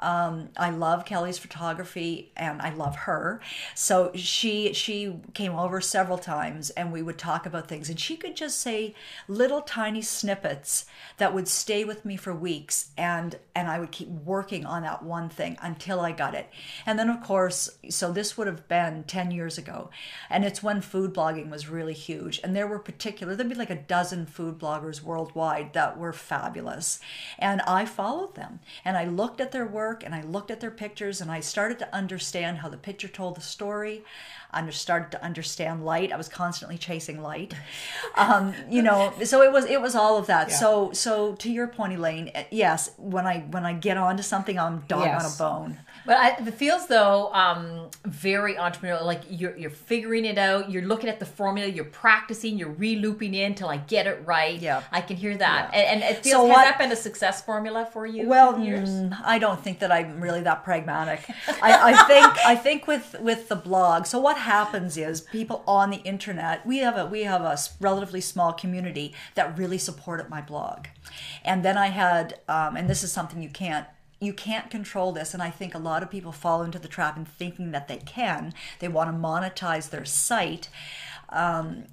Um, 0.00 0.48
I 0.56 0.70
love 0.70 1.04
Kelly's 1.04 1.38
photography, 1.38 2.32
and 2.36 2.60
I 2.62 2.70
love 2.74 2.96
her. 2.96 3.40
So 3.74 4.10
she 4.14 4.72
she 4.72 5.14
came 5.34 5.52
over 5.54 5.80
several 5.80 6.18
times, 6.18 6.70
and 6.70 6.92
we 6.92 7.02
would 7.02 7.18
talk 7.18 7.46
about 7.46 7.68
things, 7.68 7.88
and 7.88 7.98
she 7.98 8.16
could 8.16 8.36
just 8.36 8.60
say 8.60 8.94
little 9.28 9.60
tiny 9.62 10.02
snippets 10.02 10.86
that 11.18 11.34
would 11.34 11.48
stay 11.48 11.84
with 11.84 12.04
me 12.04 12.16
for 12.16 12.34
weeks, 12.34 12.90
and 12.96 13.38
and 13.54 13.68
I 13.68 13.78
would 13.78 13.92
keep 13.92 14.08
working 14.08 14.66
on 14.66 14.82
that 14.82 15.02
one 15.02 15.28
thing 15.28 15.56
until 15.62 16.00
I 16.00 16.12
got 16.12 16.34
it. 16.34 16.48
And 16.86 16.98
then 16.98 17.08
of 17.08 17.22
course, 17.22 17.70
so 17.88 18.12
this 18.12 18.36
would 18.36 18.46
have 18.46 18.66
been 18.68 19.04
ten 19.04 19.30
years 19.30 19.58
ago, 19.58 19.90
and 20.32 20.44
it's 20.44 20.62
when 20.62 20.80
food 20.80 21.14
blogging 21.14 21.50
was 21.50 21.68
really 21.68 21.92
huge, 21.92 22.40
and 22.42 22.56
there 22.56 22.66
were 22.66 22.78
particular 22.78 23.36
there'd 23.36 23.48
be 23.48 23.54
like 23.54 23.70
a 23.70 23.76
dozen 23.76 24.26
food 24.26 24.58
bloggers 24.58 25.02
worldwide 25.02 25.72
that 25.74 25.98
were 25.98 26.12
fabulous, 26.12 26.98
and 27.38 27.60
I 27.62 27.84
followed 27.84 28.34
them, 28.34 28.60
and 28.84 28.96
I 28.96 29.04
looked 29.04 29.40
at 29.40 29.52
their 29.52 29.66
work, 29.66 30.02
and 30.04 30.14
I 30.14 30.22
looked 30.22 30.50
at 30.50 30.60
their 30.60 30.70
pictures, 30.70 31.20
and 31.20 31.30
I 31.30 31.40
started 31.40 31.78
to 31.80 31.94
understand 31.94 32.58
how 32.58 32.68
the 32.68 32.76
picture 32.76 33.08
told 33.08 33.36
the 33.36 33.40
story. 33.40 34.02
I 34.54 34.68
started 34.70 35.10
to 35.12 35.24
understand 35.24 35.84
light. 35.84 36.12
I 36.12 36.16
was 36.16 36.28
constantly 36.28 36.76
chasing 36.76 37.22
light, 37.22 37.54
um, 38.16 38.52
you 38.68 38.82
know. 38.82 39.12
So 39.24 39.42
it 39.42 39.50
was 39.50 39.64
it 39.64 39.80
was 39.80 39.94
all 39.94 40.18
of 40.18 40.26
that. 40.26 40.52
So 40.52 40.92
so 40.92 41.34
to 41.36 41.50
your 41.50 41.68
point, 41.68 41.94
Elaine, 41.94 42.30
eh, 42.34 42.44
yes, 42.50 42.90
when 42.98 43.26
I 43.26 43.40
when 43.50 43.64
I 43.64 43.72
get 43.72 43.96
onto 43.96 44.22
something, 44.22 44.58
I'm 44.58 44.80
dog 44.88 45.02
Yes. 45.06 45.24
on 45.24 45.30
a 45.32 45.36
bone. 45.50 45.78
But 46.04 46.16
I, 46.16 46.28
it 46.46 46.54
feels 46.54 46.86
though 46.88 47.32
um, 47.32 47.88
very 48.04 48.54
entrepreneurial. 48.56 49.04
Like 49.04 49.22
you're 49.28 49.56
you're 49.56 49.70
figuring 49.70 50.24
it 50.24 50.38
out. 50.38 50.70
You're 50.70 50.82
looking 50.82 51.08
at 51.08 51.20
the 51.20 51.26
formula. 51.26 51.68
You're 51.68 51.84
practicing. 51.84 52.58
You're 52.58 52.70
re-looping 52.70 53.34
in 53.34 53.54
till 53.54 53.68
I 53.68 53.76
get 53.76 54.06
it 54.06 54.22
right. 54.24 54.60
Yeah. 54.60 54.82
I 54.90 55.00
can 55.00 55.16
hear 55.16 55.36
that. 55.36 55.70
And, 55.72 56.02
and 56.02 56.12
it 56.16 56.22
feels 56.22 56.32
So 56.32 56.46
has 56.46 56.56
what- 56.56 56.64
that 56.64 56.78
been 56.78 56.92
a 56.92 56.96
success 56.96 57.42
formula 57.42 57.88
for 57.92 58.06
you? 58.06 58.26
Well, 58.28 58.52
through 58.54 58.62
the 58.62 58.68
years? 58.68 58.90
mm, 58.90 59.16
I 59.24 59.38
don't 59.38 59.62
think 59.62 59.78
that 59.78 59.92
I'm 59.92 60.20
really 60.20 60.42
that 60.42 60.64
pragmatic. 60.64 61.24
I, 61.62 61.92
I 61.92 62.02
think 62.06 62.26
I 62.46 62.56
think 62.56 62.86
with 62.86 63.16
with 63.20 63.48
the 63.48 63.56
blog. 63.56 64.06
So 64.06 64.18
what 64.18 64.38
happens 64.38 64.96
is 64.96 65.20
people 65.20 65.62
on 65.66 65.90
the 65.90 65.98
internet. 65.98 66.66
We 66.66 66.78
have 66.78 66.96
a 66.96 67.06
we 67.06 67.22
have 67.22 67.42
a 67.42 67.56
relatively 67.80 68.20
small 68.20 68.52
community 68.52 69.14
that 69.34 69.56
really 69.56 69.78
supported 69.78 70.28
my 70.28 70.40
blog, 70.40 70.86
and 71.44 71.64
then 71.64 71.76
I 71.78 71.88
had 71.88 72.40
um, 72.48 72.76
and 72.76 72.88
this 72.90 73.02
is 73.02 73.12
something 73.12 73.42
you 73.42 73.48
can't. 73.50 73.86
You 74.22 74.32
can't 74.32 74.70
control 74.70 75.12
this, 75.12 75.34
and 75.34 75.42
I 75.42 75.50
think 75.50 75.74
a 75.74 75.78
lot 75.78 76.02
of 76.02 76.10
people 76.10 76.32
fall 76.32 76.62
into 76.62 76.78
the 76.78 76.88
trap 76.88 77.16
in 77.16 77.24
thinking 77.24 77.72
that 77.72 77.88
they 77.88 77.98
can. 77.98 78.54
They 78.78 78.88
want 78.88 79.10
to 79.10 79.16
monetize 79.16 79.90
their 79.90 80.04
site. 80.04 80.68
Um, 81.28 81.84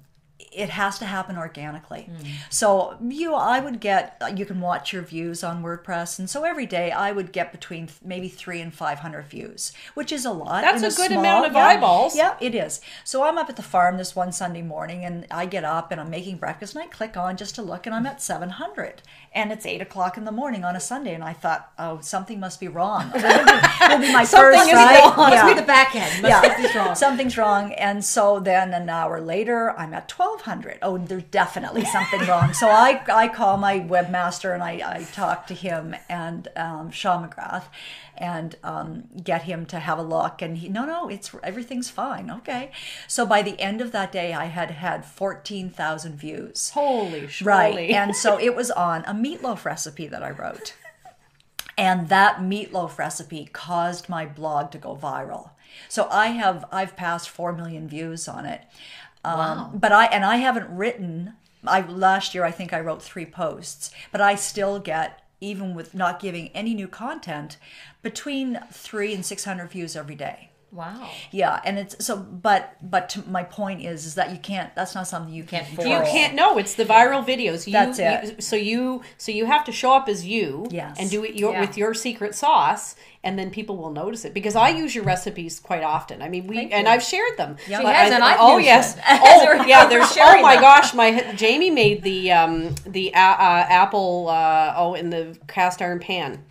it 0.52 0.70
has 0.70 0.98
to 0.98 1.04
happen 1.04 1.36
organically. 1.36 2.10
So 2.48 2.96
you, 3.00 3.34
I 3.34 3.60
would 3.60 3.78
get. 3.78 4.20
You 4.34 4.44
can 4.46 4.60
watch 4.60 4.92
your 4.92 5.02
views 5.02 5.44
on 5.44 5.62
WordPress, 5.62 6.18
and 6.18 6.28
so 6.28 6.44
every 6.44 6.66
day 6.66 6.90
I 6.90 7.12
would 7.12 7.30
get 7.30 7.52
between 7.52 7.86
th- 7.86 8.00
maybe 8.02 8.28
three 8.28 8.60
and 8.60 8.74
five 8.74 9.00
hundred 9.00 9.26
views, 9.26 9.72
which 9.94 10.10
is 10.10 10.24
a 10.24 10.32
lot. 10.32 10.62
That's 10.62 10.82
in 10.82 10.90
a 10.90 11.08
good 11.08 11.16
amount 11.18 11.46
of 11.46 11.54
eyeballs. 11.54 12.16
Yeah, 12.16 12.36
it 12.40 12.54
is. 12.54 12.80
So 13.04 13.22
I'm 13.22 13.38
up 13.38 13.48
at 13.48 13.56
the 13.56 13.62
farm 13.62 13.96
this 13.96 14.16
one 14.16 14.32
Sunday 14.32 14.62
morning, 14.62 15.04
and 15.04 15.26
I 15.30 15.46
get 15.46 15.62
up 15.62 15.92
and 15.92 16.00
I'm 16.00 16.10
making 16.10 16.38
breakfast, 16.38 16.74
and 16.74 16.82
I 16.82 16.88
click 16.88 17.16
on 17.16 17.36
just 17.36 17.54
to 17.56 17.62
look, 17.62 17.86
and 17.86 17.94
I'm 17.94 18.06
at 18.06 18.20
seven 18.20 18.50
hundred, 18.50 19.02
and 19.32 19.52
it's 19.52 19.64
eight 19.64 19.80
o'clock 19.80 20.16
in 20.16 20.24
the 20.24 20.32
morning 20.32 20.64
on 20.64 20.74
a 20.74 20.80
Sunday, 20.80 21.14
and 21.14 21.22
I 21.22 21.32
thought, 21.32 21.70
oh, 21.78 22.00
something 22.02 22.40
must 22.40 22.58
be 22.58 22.68
wrong. 22.68 23.10
It'll 23.14 23.98
be, 23.98 24.12
my 24.12 24.24
Something 24.24 24.58
first 24.58 24.68
is 24.68 24.74
right? 24.74 25.00
wrong. 25.04 25.16
Must 25.16 25.34
Yeah 25.34 25.54
Be 25.54 25.60
the 25.60 25.66
back 25.66 25.94
end. 25.94 26.22
Must 26.22 26.44
something's 26.44 26.74
wrong. 26.74 26.94
something's 26.94 27.38
wrong 27.38 27.72
and 27.74 28.04
so 28.04 28.40
then 28.40 28.72
an 28.74 28.88
hour 28.88 29.20
later 29.20 29.70
i'm 29.78 29.94
at 29.94 30.10
1200 30.10 30.78
oh 30.82 30.98
there's 30.98 31.22
definitely 31.24 31.84
something 31.84 32.20
wrong 32.28 32.52
so 32.52 32.68
i 32.68 33.02
i 33.12 33.28
call 33.28 33.56
my 33.56 33.80
webmaster 33.80 34.52
and 34.54 34.62
i 34.62 34.72
i 34.84 35.06
talk 35.12 35.46
to 35.46 35.54
him 35.54 35.94
and 36.08 36.48
um, 36.56 36.90
sean 36.90 37.28
mcgrath 37.28 37.64
and 38.20 38.54
um, 38.62 39.04
get 39.24 39.42
him 39.42 39.64
to 39.66 39.78
have 39.80 39.98
a 39.98 40.02
look 40.02 40.40
and 40.42 40.58
he 40.58 40.68
no 40.68 40.84
no 40.84 41.08
it's 41.08 41.34
everything's 41.42 41.88
fine 41.90 42.30
okay 42.30 42.70
so 43.08 43.24
by 43.26 43.40
the 43.42 43.58
end 43.58 43.80
of 43.80 43.90
that 43.92 44.12
day 44.12 44.32
i 44.34 44.44
had 44.44 44.70
had 44.70 45.04
14000 45.04 46.16
views 46.16 46.70
Holy 46.70 47.22
schmoly. 47.22 47.46
Right. 47.46 47.90
And 48.00 48.14
so 48.14 48.38
it 48.38 48.54
was 48.54 48.70
on 48.70 49.02
a 49.06 49.14
meatloaf 49.14 49.64
recipe 49.64 50.06
that 50.06 50.22
I 50.22 50.30
wrote. 50.30 50.74
And 51.76 52.08
that 52.10 52.38
meatloaf 52.40 52.98
recipe 52.98 53.48
caused 53.52 54.08
my 54.08 54.26
blog 54.26 54.70
to 54.72 54.78
go 54.78 54.94
viral. 54.96 55.50
So 55.88 56.08
I 56.10 56.28
have 56.28 56.64
I've 56.70 56.94
passed 56.96 57.28
4 57.30 57.52
million 57.54 57.88
views 57.88 58.28
on 58.28 58.44
it. 58.44 58.62
Um, 59.24 59.38
Wow. 59.38 59.70
but 59.74 59.92
I 59.92 60.04
and 60.06 60.24
I 60.24 60.36
haven't 60.36 60.68
written 60.68 61.34
I 61.66 61.80
last 61.82 62.34
year 62.34 62.44
I 62.44 62.50
think 62.50 62.72
I 62.72 62.80
wrote 62.80 63.02
3 63.02 63.26
posts, 63.26 63.90
but 64.12 64.20
I 64.20 64.34
still 64.34 64.78
get 64.78 65.20
even 65.40 65.74
with 65.74 65.94
not 65.94 66.20
giving 66.20 66.48
any 66.48 66.74
new 66.74 66.88
content 66.88 67.56
between 68.02 68.60
3 68.72 69.14
and 69.14 69.24
600 69.24 69.70
views 69.70 69.96
every 69.96 70.14
day. 70.14 70.49
Wow. 70.72 71.08
Yeah, 71.32 71.60
and 71.64 71.78
it's 71.78 72.04
so 72.04 72.16
but 72.16 72.76
but 72.80 73.08
to, 73.10 73.28
my 73.28 73.42
point 73.42 73.82
is 73.82 74.06
is 74.06 74.14
that 74.14 74.30
you 74.30 74.38
can't 74.38 74.72
that's 74.76 74.94
not 74.94 75.08
something 75.08 75.34
you 75.34 75.42
Can't 75.42 75.66
can 75.66 75.74
force. 75.76 75.88
You 75.88 75.96
can't 76.12 76.34
No, 76.36 76.58
it's 76.58 76.74
the 76.76 76.84
viral 76.84 77.24
videos. 77.26 77.66
You, 77.66 77.72
That's 77.72 77.98
you- 77.98 78.04
it. 78.04 78.42
so 78.42 78.54
you 78.54 79.02
so 79.18 79.32
you 79.32 79.46
have 79.46 79.64
to 79.64 79.72
show 79.72 79.92
up 79.92 80.08
as 80.08 80.24
you 80.24 80.66
Yes. 80.70 80.96
and 81.00 81.10
do 81.10 81.24
it 81.24 81.34
your, 81.34 81.52
Yeah. 81.52 81.60
with 81.62 81.76
your 81.76 81.92
secret 81.92 82.36
sauce, 82.36 82.94
and 83.24 83.36
then 83.36 83.50
people 83.50 83.76
will 83.78 83.90
notice 83.90 84.24
it. 84.24 84.32
Because 84.32 84.54
I 84.54 84.68
use 84.68 84.94
your 84.94 85.02
recipes 85.04 85.58
quite 85.58 85.82
often. 85.82 86.22
I 86.22 86.28
mean, 86.28 86.46
we 86.46 86.54
Thank 86.56 86.72
and 86.72 86.86
you. 86.86 86.92
I've 86.92 87.02
shared 87.02 87.36
them. 87.36 87.56
She 87.66 87.72
has, 87.72 87.84
I- 87.84 88.14
and 88.14 88.22
I've 88.22 88.36
oh 88.38 88.58
used 88.58 88.66
yes, 88.66 88.94
them. 88.94 89.04
oh 89.08 89.64
yeah. 89.66 89.86
There's 89.88 90.16
oh 90.20 90.40
my 90.40 90.54
them. 90.54 90.62
gosh, 90.62 90.94
my 90.94 91.32
Jamie 91.34 91.70
made 91.70 92.02
the 92.04 92.30
um 92.30 92.76
the 92.86 93.12
uh, 93.12 93.18
uh, 93.18 93.66
apple 93.68 94.28
uh, 94.28 94.74
oh 94.76 94.94
in 94.94 95.10
the 95.10 95.36
cast 95.48 95.82
iron 95.82 95.98
pan, 95.98 96.44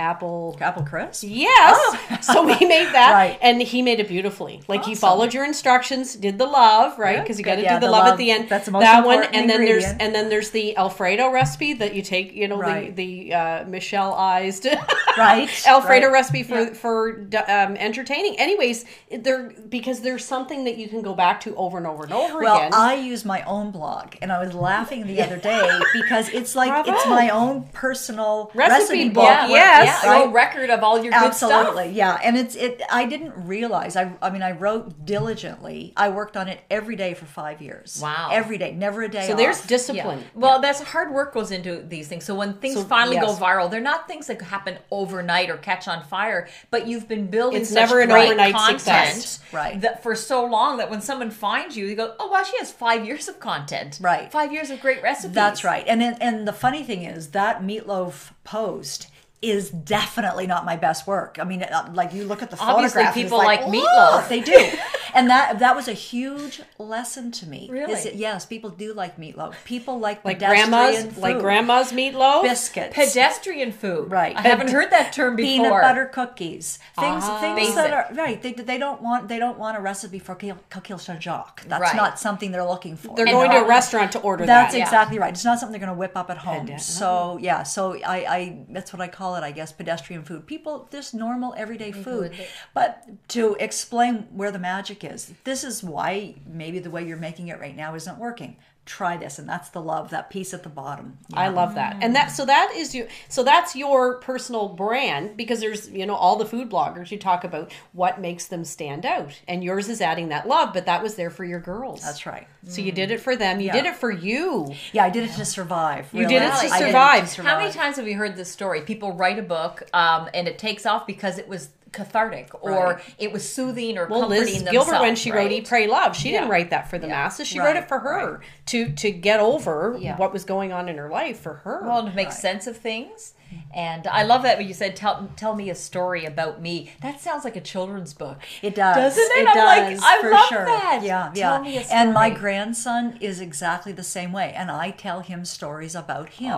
apple 0.00 0.56
Apple 0.60 0.82
crisp? 0.84 1.24
Yes. 1.26 1.78
So 2.22 2.42
we 2.44 2.54
made 2.66 2.92
that, 2.94 3.12
Right. 3.12 3.38
and 3.40 3.60
he 3.62 3.82
made 3.82 3.98
it 4.00 4.08
beautifully. 4.08 4.60
Like 4.68 4.84
he 4.84 4.94
followed 4.94 5.32
your 5.32 5.44
instructions, 5.44 6.14
did 6.14 6.38
the 6.38 6.46
love, 6.46 6.98
right? 6.98 7.20
Because 7.22 7.38
you 7.38 7.44
got 7.44 7.56
to 7.56 7.62
Yeah, 7.62 7.74
do 7.74 7.80
the, 7.80 7.86
the 7.86 7.92
love, 7.92 8.04
love, 8.04 8.12
at 8.12 8.18
the 8.18 8.30
end. 8.30 8.48
that's 8.48 8.66
the 8.66 8.72
most 8.72 8.82
that 8.82 9.04
one, 9.04 9.24
and 9.24 9.48
then 9.48 9.64
there's 9.64 9.84
and 9.84 10.14
then 10.14 10.28
there's 10.28 10.50
the 10.50 10.76
Alfredo 10.76 11.30
recipe 11.30 11.72
that 11.74 11.94
you 11.94 12.02
take, 12.02 12.32
you 12.34 12.46
know, 12.48 12.56
Right. 12.56 12.94
the 12.94 13.00
the 13.30 13.34
uh, 13.34 13.64
Michelle 13.66 14.14
eyes 14.14 14.60
Right, 15.18 15.48
Alfredo 15.66 16.06
right. 16.06 16.12
recipe 16.12 16.42
for 16.42 16.60
Yeah. 16.60 16.72
for 16.74 17.20
um, 17.48 17.76
entertaining. 17.76 18.38
Anyways, 18.38 18.84
there 19.10 19.52
because 19.68 20.00
there's 20.00 20.24
something 20.24 20.64
that 20.64 20.76
you 20.78 20.88
can 20.88 21.02
go 21.02 21.14
back 21.14 21.40
to 21.42 21.54
over 21.56 21.78
and 21.78 21.86
over 21.86 22.04
and 22.04 22.12
over 22.12 22.38
Well, 22.40 22.56
again. 22.56 22.72
I 22.74 22.94
use 22.94 23.24
my 23.24 23.42
own 23.42 23.70
blog, 23.70 24.14
and 24.22 24.30
I 24.32 24.44
was 24.44 24.54
laughing 24.54 25.06
the 25.06 25.22
other 25.22 25.36
day 25.36 25.80
because 25.92 26.28
it's 26.30 26.54
like 26.54 26.70
Bravo. 26.70 26.90
it's 26.92 27.06
my 27.08 27.30
own 27.30 27.64
personal 27.72 28.50
Recipe 28.54 28.78
recipe, 28.80 29.08
book. 29.08 29.24
Yeah, 29.24 29.48
yes, 29.48 29.89
yeah, 30.04 30.10
right? 30.10 30.28
a 30.28 30.30
record 30.30 30.70
of 30.70 30.82
all 30.82 31.02
your 31.02 31.12
good 31.12 31.34
stuff. 31.34 31.50
Absolutely, 31.52 31.92
yeah. 31.92 32.18
And 32.22 32.36
it's 32.36 32.54
it. 32.54 32.82
I 32.90 33.06
didn't 33.06 33.32
realize. 33.46 33.96
I. 33.96 34.12
I 34.22 34.30
mean, 34.30 34.42
I 34.42 34.52
wrote 34.52 35.04
diligently. 35.04 35.92
I 35.96 36.08
worked 36.10 36.36
on 36.36 36.48
it 36.48 36.60
every 36.70 36.96
day 36.96 37.14
for 37.14 37.26
five 37.26 37.60
years. 37.62 38.00
Wow. 38.02 38.30
Every 38.32 38.58
day, 38.58 38.72
never 38.72 39.02
a 39.02 39.08
day. 39.08 39.26
so 39.26 39.34
there's 39.34 39.60
off. 39.60 39.66
discipline. 39.66 40.24
Well, 40.34 40.60
that's 40.60 40.80
hard 40.80 41.12
work 41.12 41.34
goes 41.34 41.50
into 41.50 41.82
these 41.82 42.08
things. 42.08 42.24
So 42.24 42.34
when 42.34 42.54
things 42.54 42.74
So, 42.76 42.84
finally 42.84 43.16
yes. 43.16 43.38
go 43.38 43.44
viral, 43.44 43.70
they're 43.70 43.80
not 43.80 44.08
things 44.08 44.26
that 44.26 44.40
happen 44.42 44.78
overnight 44.90 45.50
or 45.50 45.56
catch 45.56 45.88
on 45.88 46.02
fire, 46.04 46.48
but 46.70 46.86
you've 46.86 47.08
been 47.08 47.26
building 47.28 47.60
It's 47.60 47.70
such 47.70 47.76
never 47.76 48.00
an 48.00 48.08
great 48.10 48.26
overnight 48.26 48.54
content 48.54 48.80
success. 48.80 49.40
Right. 49.52 49.80
that 49.80 50.02
for 50.02 50.14
so 50.14 50.44
long 50.44 50.78
that 50.78 50.90
when 50.90 51.00
someone 51.00 51.30
finds 51.30 51.76
you, 51.76 51.86
they 51.86 51.94
go, 51.94 52.14
"Oh, 52.18 52.28
wow, 52.28 52.42
she 52.42 52.56
has 52.58 52.70
five 52.70 53.04
years 53.04 53.28
of 53.28 53.40
content. 53.40 53.98
Right. 54.00 54.30
Five 54.30 54.52
years 54.52 54.70
of 54.70 54.80
great 54.80 55.02
recipes. 55.02 55.34
That's 55.34 55.64
right. 55.64 55.84
And 55.86 56.00
then, 56.00 56.16
and 56.20 56.46
the 56.46 56.52
funny 56.52 56.82
thing 56.82 57.04
is 57.04 57.28
that 57.28 57.62
meatloaf 57.62 58.30
post 58.44 59.08
is 59.42 59.70
definitely 59.70 60.46
not 60.46 60.64
my 60.66 60.76
best 60.76 61.06
work. 61.06 61.38
I 61.40 61.44
mean, 61.44 61.62
uh, 61.62 61.90
like 61.94 62.12
you 62.12 62.24
look 62.24 62.42
at 62.42 62.50
the 62.50 62.58
Obviously, 62.60 63.04
photograph, 63.04 63.16
and 63.16 63.22
it's 63.24 63.30
people 63.30 63.38
like 63.38 63.62
"Whoa," 63.64 63.72
meatloaf. 63.72 64.28
They 64.28 64.40
do, 64.40 64.70
and 65.14 65.30
that 65.30 65.58
that 65.60 65.74
was 65.74 65.88
a 65.88 65.94
huge 65.94 66.60
lesson 66.78 67.30
to 67.32 67.46
me. 67.46 67.66
Really? 67.70 67.92
Is 67.94 68.04
it, 68.06 68.14
yes, 68.16 68.44
people 68.44 68.68
do 68.68 68.92
like 68.92 69.16
meatloaf. 69.16 69.54
People 69.64 69.98
like 69.98 70.24
like 70.26 70.40
pedestrian 70.40 70.68
grandma's 70.70 71.16
like 71.18 71.36
food. 71.36 71.42
grandma's 71.42 71.92
meatloaf. 71.92 72.42
biscuits. 72.42 72.94
pedestrian 72.94 73.72
food. 73.72 74.10
Right. 74.10 74.36
I 74.36 74.42
haven't 74.42 74.70
heard 74.70 74.90
that 74.90 75.12
term 75.14 75.36
before. 75.36 75.48
peanut 75.48 75.70
butter 75.82 76.06
cookies, 76.06 76.78
things, 76.98 77.24
Ah. 77.24 77.54
things 77.54 77.74
that 77.76 77.92
are 77.94 78.08
right. 78.14 78.40
They, 78.42 78.52
they 78.52 78.76
don't 78.76 79.00
want 79.00 79.28
they 79.28 79.38
don't 79.38 79.58
want 79.58 79.78
a 79.78 79.80
recipe 79.80 80.18
for 80.18 80.34
coquille 80.68 80.98
Saint 80.98 81.22
Jacques. 81.22 81.64
That's 81.66 81.80
Right. 81.80 81.96
not 81.96 82.18
something 82.18 82.50
they're 82.52 82.62
looking 82.64 82.96
for. 82.96 83.16
They're 83.16 83.26
And 83.26 83.32
going 83.34 83.50
to 83.52 83.64
a 83.64 83.66
restaurant 83.66 84.12
to 84.12 84.18
order 84.20 84.44
That's 84.44 84.72
that. 84.72 84.78
Yeah. 84.78 84.84
exactly 84.84 85.18
right. 85.18 85.32
It's 85.32 85.44
not 85.46 85.58
something 85.58 85.72
they're 85.72 85.86
going 85.86 85.96
to 85.96 85.98
whip 85.98 86.14
up 86.14 86.28
at 86.28 86.36
home. 86.36 86.66
Pede- 86.66 86.78
So 86.80 87.38
yeah, 87.40 87.62
so 87.62 87.94
I, 88.04 88.16
I 88.36 88.58
that's 88.68 88.92
what 88.92 89.00
I 89.00 89.08
call 89.08 89.29
it. 89.36 89.42
I 89.42 89.50
guess 89.50 89.72
pedestrian 89.72 90.24
food. 90.24 90.46
People, 90.46 90.88
just 90.90 91.14
normal 91.14 91.54
everyday 91.56 91.92
food. 91.92 92.32
But 92.74 93.04
to 93.28 93.56
explain 93.60 94.28
where 94.32 94.50
the 94.50 94.58
magic 94.58 95.04
is, 95.04 95.32
this 95.44 95.64
is 95.64 95.82
why 95.82 96.36
maybe 96.46 96.78
the 96.78 96.90
way 96.90 97.06
you're 97.06 97.16
making 97.16 97.48
it 97.48 97.60
right 97.60 97.76
now 97.76 97.94
isn't 97.94 98.18
working. 98.18 98.56
Try 98.86 99.16
this, 99.16 99.38
and 99.38 99.48
that's 99.48 99.68
the 99.68 99.80
love. 99.80 100.10
That 100.10 100.30
piece 100.30 100.52
at 100.52 100.62
the 100.64 100.68
bottom. 100.68 101.18
I 101.32 101.48
love 101.48 101.76
that. 101.76 101.98
And 102.00 102.16
that 102.16 102.28
so 102.28 102.44
that 102.46 102.72
is 102.74 102.94
you 102.94 103.06
so 103.28 103.44
that's 103.44 103.76
your 103.76 104.16
personal 104.18 104.68
brand 104.68 105.36
because 105.36 105.60
there's 105.60 105.88
you 105.90 106.06
know 106.06 106.16
all 106.16 106.36
the 106.36 106.46
food 106.46 106.68
bloggers 106.68 107.10
you 107.10 107.18
talk 107.18 107.44
about 107.44 107.72
what 107.92 108.20
makes 108.20 108.46
them 108.46 108.64
stand 108.64 109.06
out. 109.06 109.38
And 109.46 109.62
yours 109.62 109.88
is 109.88 110.00
adding 110.00 110.30
that 110.30 110.48
love, 110.48 110.72
but 110.72 110.86
that 110.86 111.02
was 111.02 111.14
there 111.14 111.30
for 111.30 111.44
your 111.44 111.60
girls. 111.60 112.02
That's 112.02 112.26
right. 112.26 112.48
So 112.66 112.80
you 112.80 112.90
did 112.90 113.10
it 113.10 113.20
for 113.20 113.36
them. 113.36 113.60
You 113.60 113.66
Yeah. 113.66 113.72
did 113.72 113.86
it 113.86 113.96
for 113.96 114.10
you. 114.10 114.74
Yeah, 114.92 115.04
I 115.04 115.10
did 115.10 115.24
it 115.24 115.34
to 115.34 115.44
survive. 115.44 116.08
You 116.12 116.26
did 116.26 116.42
it 116.42 116.48
to 116.50 116.52
I 116.72 116.80
did 117.20 117.28
survive. 117.28 117.52
How 117.52 117.58
many 117.58 117.72
times 117.72 117.96
have 117.96 118.08
you 118.08 118.16
heard 118.16 118.36
this 118.36 118.50
story? 118.50 118.80
People 118.80 119.12
write 119.12 119.38
a 119.38 119.42
book 119.42 119.82
um, 119.92 120.28
and 120.34 120.48
it 120.48 120.58
takes 120.58 120.84
off 120.84 121.06
because 121.06 121.38
it 121.38 121.48
was 121.48 121.68
cathartic 121.92 122.50
or 122.62 122.70
Right. 122.70 122.98
it 123.18 123.32
was 123.32 123.48
soothing 123.52 123.98
or 123.98 124.06
Well, 124.06 124.20
comforting 124.28 124.62
Liz. 124.64 124.70
Gilbert, 124.70 125.00
when 125.00 125.16
she 125.16 125.30
wrote 125.30 125.38
right? 125.44 125.52
"Eat, 125.52 125.68
Pray, 125.68 125.86
Love," 125.86 126.16
she 126.16 126.30
didn't 126.30 126.48
write 126.48 126.70
that 126.70 126.88
for 126.88 126.98
the 126.98 127.06
Yeah. 127.06 127.14
masses. 127.14 127.46
She 127.48 127.58
Right, 127.58 127.66
wrote 127.66 127.76
it 127.76 127.88
for 127.88 127.98
her 128.00 128.40
to 128.66 128.90
to 128.90 129.10
get 129.10 129.40
over 129.40 129.96
Yeah. 129.98 130.16
what 130.16 130.32
was 130.32 130.44
going 130.44 130.72
on 130.72 130.88
in 130.88 130.96
her 130.98 131.08
life 131.10 131.40
for 131.40 131.54
her. 131.64 131.82
Well, 131.84 132.04
to 132.04 132.10
make 132.12 132.32
sense 132.32 132.66
of 132.66 132.76
things. 132.76 133.34
And 133.74 134.06
I 134.06 134.22
love 134.22 134.44
that 134.44 134.58
when 134.58 134.68
you 134.68 134.74
said, 134.74 134.94
tell, 134.94 135.28
tell 135.34 135.56
me 135.56 135.70
a 135.70 135.74
story 135.74 136.24
about 136.24 136.60
me. 136.62 136.92
That 137.02 137.18
sounds 137.20 137.44
like 137.44 137.56
a 137.56 137.60
children's 137.60 138.14
book. 138.14 138.38
It 138.62 138.76
does. 138.76 138.94
Doesn't 139.16 139.36
it? 139.38 139.42
It 139.42 139.48
I'm 139.48 139.54
does, 139.56 140.00
like, 140.02 140.08
I 140.08 140.20
for 140.20 140.30
love 140.30 140.48
sure. 140.48 140.64
that. 140.66 141.00
Yeah, 141.02 141.30
Tell 141.34 141.56
yeah. 141.56 141.58
me 141.60 141.76
a 141.78 141.80
And 141.90 142.14
my 142.14 142.30
grandson 142.30 143.18
is 143.20 143.40
exactly 143.40 143.90
the 143.90 144.04
same 144.04 144.30
way, 144.30 144.52
and 144.56 144.70
I 144.70 144.90
tell 144.92 145.18
him 145.20 145.44
stories 145.44 145.96
about 145.96 146.28
him, 146.28 146.56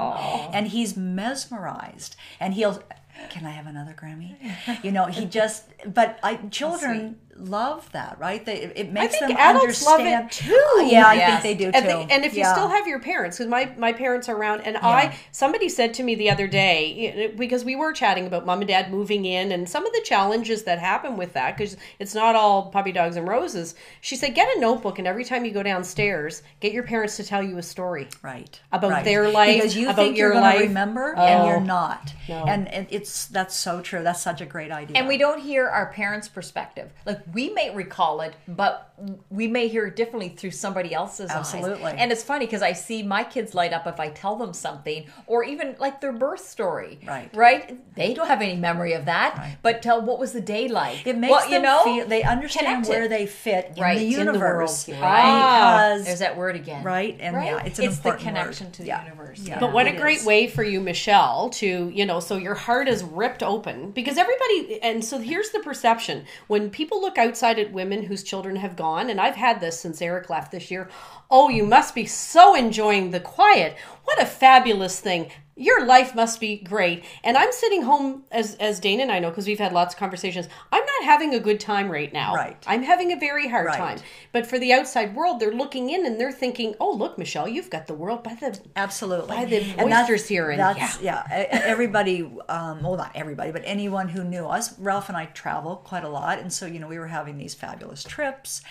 and 0.53 0.69
he's 0.69 0.95
mesmerized, 0.95 2.15
and 2.39 2.53
he'll. 2.55 2.83
Can 3.31 3.47
I 3.47 3.51
have 3.51 3.67
another 3.67 3.95
Grammy? 3.95 4.37
You 4.83 4.93
know, 4.93 5.07
he 5.07 5.25
just. 5.27 5.65
But 5.87 6.19
I 6.23 6.37
children 6.51 7.19
love 7.37 7.91
that, 7.93 8.19
right? 8.19 8.45
They, 8.45 8.57
it 8.63 8.73
it 8.77 8.93
makes 8.93 9.19
think 9.19 9.29
them 9.37 9.37
adults 9.39 9.85
love 9.85 10.01
understand. 10.01 10.27
it 10.27 10.33
too. 10.33 10.55
Oh, 10.55 10.89
yeah, 10.91 11.07
I 11.07 11.19
think 11.41 11.43
they 11.43 11.55
do 11.65 11.71
too. 11.73 11.77
and, 11.79 11.87
the- 11.89 12.15
and 12.15 12.25
if 12.25 12.35
you 12.37 12.45
still 12.45 12.69
have 12.69 12.87
your 12.87 13.01
parents 13.01 13.39
because 13.39 13.49
my, 13.51 13.73
my 13.79 13.93
parents 13.93 14.29
are 14.29 14.37
around 14.37 14.61
and 14.63 14.77
i 14.79 15.17
somebody 15.33 15.69
said 15.69 15.95
to 15.95 16.03
me 16.03 16.15
the 16.15 16.29
other 16.31 16.47
day 16.47 17.33
because 17.37 17.65
we 17.65 17.75
were 17.77 17.93
chatting 17.93 18.27
about 18.27 18.45
mom 18.47 18.61
and 18.61 18.69
dad 18.69 18.91
moving 18.91 19.25
in 19.25 19.53
and 19.53 19.69
some 19.69 19.87
of 19.87 19.93
the 19.93 20.03
challenges 20.05 20.65
that 20.65 20.79
happen 20.79 21.17
with 21.17 21.33
that 21.33 21.57
because 21.57 21.77
it's 21.99 22.15
not 22.15 22.35
all 22.37 22.71
puppy 22.71 22.93
dogs 22.93 23.17
and 23.17 23.27
roses 23.27 23.75
she 24.01 24.15
said 24.17 24.35
get 24.35 24.49
a 24.57 24.61
notebook 24.61 24.99
and 24.99 25.07
every 25.09 25.25
time 25.25 25.45
you 25.45 25.51
go 25.53 25.63
downstairs 25.63 26.43
get 26.61 26.73
your 26.73 26.83
parents 26.83 27.17
to 27.17 27.25
tell 27.25 27.43
you 27.43 27.59
a 27.59 27.63
story 27.63 28.09
right 28.23 28.61
About 28.73 28.91
right. 28.91 29.05
their 29.05 29.31
life, 29.31 29.57
because 29.57 29.77
you 29.77 29.87
about 29.87 29.97
think 29.97 30.17
you're 30.17 30.33
your 30.33 30.41
going 30.41 30.53
to 30.53 30.59
life. 30.59 30.69
remember 30.69 31.15
Oh. 31.17 31.23
and 31.27 31.47
you're 31.49 31.57
oh. 31.57 31.61
not 31.61 32.13
No. 32.29 32.45
and, 32.45 32.69
and 32.73 32.87
it's 32.91 33.27
that's 33.27 33.55
so 33.55 33.81
true 33.81 34.03
that's 34.03 34.23
such 34.23 34.41
a 34.41 34.47
great 34.47 34.71
idea 34.71 34.97
And 34.99 35.09
we 35.09 35.17
don't 35.19 35.41
hear 35.41 35.69
our 35.69 35.87
parents' 35.93 36.29
perspective. 36.29 36.91
Like 37.07 37.21
we 37.33 37.51
may 37.51 37.75
recall 37.75 38.21
it, 38.21 38.35
but 38.49 38.92
we 39.31 39.49
may 39.49 39.69
hear 39.69 39.87
it 39.87 39.97
differently 39.97 40.29
through 40.31 40.53
somebody 40.53 40.95
else's 40.95 41.31
Absolutely. 41.31 41.85
eyes. 41.85 41.95
And 41.99 42.13
it's 42.13 42.23
funny 42.23 42.47
because 42.47 42.63
I 42.63 42.73
see 42.73 43.03
my 43.03 43.25
kids 43.25 43.55
light 43.55 43.73
up 43.73 43.87
if 43.87 43.99
I 43.99 44.09
tell 44.11 44.37
them 44.37 44.53
something, 44.53 45.07
or 45.27 45.43
even 45.45 45.75
like 45.79 46.01
their 46.01 46.13
birth 46.13 46.47
story. 46.47 47.01
Right. 47.07 47.31
Right. 47.35 47.95
They 47.97 48.15
don't 48.15 48.29
have 48.29 48.41
any 48.43 48.57
memory 48.57 48.93
of 48.93 49.07
that, 49.07 49.57
but 49.63 49.83
tell 49.83 50.01
what 50.03 50.19
was 50.19 50.33
the 50.33 50.41
day 50.41 50.69
like. 50.69 51.07
It 51.07 51.17
makes 51.19 51.31
Well, 51.33 51.41
them 51.43 51.53
you 51.53 51.61
know, 51.61 51.85
feel 51.85 52.07
they 52.07 52.23
understand 52.23 52.67
connect 52.67 52.89
where 52.89 53.09
they 53.09 53.27
fit 53.27 53.73
in 53.77 53.83
Right, 53.83 53.99
the 53.99 54.05
in 54.05 54.11
the 54.13 54.17
universe. 54.19 54.87
world. 54.89 55.01
Ah, 55.03 55.89
because 55.95 56.05
There's 56.07 56.19
that 56.21 56.37
word 56.37 56.57
again. 56.57 56.85
Right, 56.85 57.17
and 57.21 57.35
right? 57.37 57.47
yeah, 57.47 57.65
it's 57.65 57.79
an 57.79 57.87
the 57.87 57.91
important 57.91 58.23
connection 58.23 58.67
word. 58.69 58.73
to 58.75 58.83
the 58.83 58.89
Yeah. 58.89 59.05
universe. 59.05 59.41
Yeah. 59.41 59.59
But 59.59 59.73
what 59.73 59.87
a 59.87 59.93
great 59.93 60.19
is. 60.21 60.27
way 60.27 60.47
for 60.47 60.63
you, 60.63 60.81
Michelle, 60.81 61.51
to, 61.51 61.91
you 61.95 62.07
know, 62.07 62.21
so 62.21 62.37
your 62.37 62.55
heart 62.55 62.89
is 62.89 63.03
ripped 63.03 63.43
open 63.43 63.91
because 63.91 64.17
everybody, 64.17 64.81
and 64.83 65.05
so 65.05 65.19
here's 65.19 65.51
the 65.51 65.61
perception 65.61 66.25
when 66.47 66.71
people 66.71 67.01
look 67.01 67.19
outside 67.19 67.59
at 67.59 67.73
women 67.73 68.05
whose 68.05 68.23
children 68.23 68.57
have 68.57 68.77
gone, 68.77 68.92
and 68.99 69.21
I've 69.21 69.37
had 69.37 69.61
this 69.61 69.81
since 69.81 70.03
Eric 70.03 70.31
left 70.31 70.53
this 70.53 70.71
year, 70.71 70.89
oh, 71.31 71.49
you 71.49 71.65
must 71.65 71.95
be 71.95 72.07
so 72.07 72.55
enjoying 72.55 73.11
the 73.11 73.21
quiet. 73.21 73.77
What 74.05 74.21
a 74.21 74.27
fabulous 74.27 75.01
thing. 75.01 75.31
Your 75.55 75.85
life 75.85 76.15
must 76.15 76.41
be 76.41 76.57
great. 76.57 77.05
And 77.23 77.37
I'm 77.37 77.53
sitting 77.53 77.83
home, 77.83 78.25
as, 78.33 78.55
as 78.57 78.81
Dana 78.81 79.03
and 79.03 79.13
I 79.13 79.19
know, 79.19 79.29
because 79.29 79.47
we've 79.47 79.59
had 79.59 79.73
lots 79.75 79.93
of 79.95 80.01
conversations, 80.01 80.49
I'm 80.73 80.81
not 80.85 81.05
having 81.05 81.35
a 81.35 81.39
good 81.41 81.61
time 81.61 81.91
right 81.91 82.11
now. 82.11 82.35
Right. 82.35 82.57
I'm 82.67 82.83
having 82.83 83.13
a 83.13 83.17
very 83.17 83.49
hard 83.49 83.67
Right. 83.67 83.77
time. 83.77 83.99
But 84.33 84.47
for 84.47 84.59
the 84.59 84.73
outside 84.73 85.15
world, 85.15 85.41
they're 85.41 85.53
looking 85.53 85.91
in 85.91 86.07
and 86.07 86.19
they're 86.19 86.33
thinking, 86.33 86.75
oh, 86.81 86.93
look, 86.95 87.19
Michelle, 87.19 87.47
you've 87.47 87.69
got 87.69 87.87
the 87.87 87.93
world 87.95 88.25
by 88.25 88.35
the 88.35 88.59
Absolutely. 88.77 89.37
By 89.37 89.45
the 89.45 89.59
And 89.79 89.93
oysters 89.93 90.27
here 90.27 90.51
and- 90.51 90.59
that's, 90.59 91.01
yeah. 91.03 91.23
e- 91.27 91.47
Everybody, 91.51 92.23
um, 92.49 92.83
well, 92.83 92.97
not 92.97 93.13
everybody, 93.15 93.53
but 93.53 93.61
anyone 93.67 94.09
who 94.09 94.25
knew 94.25 94.47
us, 94.47 94.79
Ralph 94.79 95.09
and 95.11 95.19
I 95.19 95.27
travel 95.27 95.77
quite 95.77 96.03
a 96.05 96.09
lot. 96.09 96.39
And 96.39 96.51
so, 96.51 96.65
you 96.65 96.79
know, 96.79 96.89
we 96.89 96.99
were 96.99 97.09
having 97.09 97.37
these 97.37 97.55
fabulous 97.55 98.03
trips 98.05 98.63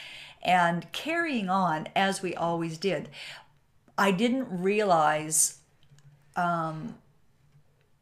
and 0.41 0.91
carrying 0.93 1.47
on 1.47 1.88
as 1.95 2.23
we 2.23 2.33
always 2.33 2.79
did. 2.79 3.07
I 4.00 4.09
didn't 4.09 4.47
realize 4.50 5.59
Um, 6.35 6.95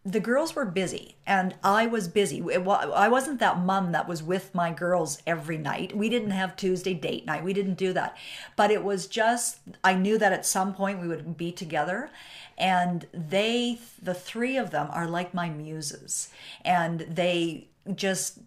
the 0.05 0.19
girls 0.19 0.55
were 0.55 0.65
busy 0.65 1.15
and 1.27 1.55
I 1.63 1.85
was 1.85 2.07
busy. 2.07 2.41
I 2.41 3.07
wasn't 3.09 3.39
that 3.39 3.59
mom 3.59 3.91
that 3.91 4.07
was 4.07 4.23
with 4.23 4.55
my 4.55 4.71
girls 4.71 5.21
every 5.27 5.57
night. 5.57 5.95
We 5.95 6.09
didn't 6.09 6.31
have 6.31 6.55
Tuesday 6.55 6.93
date 6.93 7.25
night. 7.25 7.43
We 7.43 7.53
didn't 7.53 7.75
do 7.75 7.93
that. 7.93 8.17
But 8.55 8.71
it 8.71 8.83
was 8.83 9.07
just, 9.07 9.59
I 9.83 9.93
knew 9.93 10.17
that 10.17 10.33
at 10.33 10.45
some 10.45 10.73
point 10.73 11.01
we 11.01 11.07
would 11.07 11.37
be 11.37 11.51
together. 11.51 12.09
And 12.57 13.07
they, 13.13 13.79
the 14.01 14.13
three 14.13 14.57
of 14.57 14.71
them, 14.71 14.89
are 14.91 15.07
like 15.07 15.33
my 15.33 15.49
muses. 15.49 16.29
And 16.63 17.01
they 17.01 17.68
just 17.95 18.39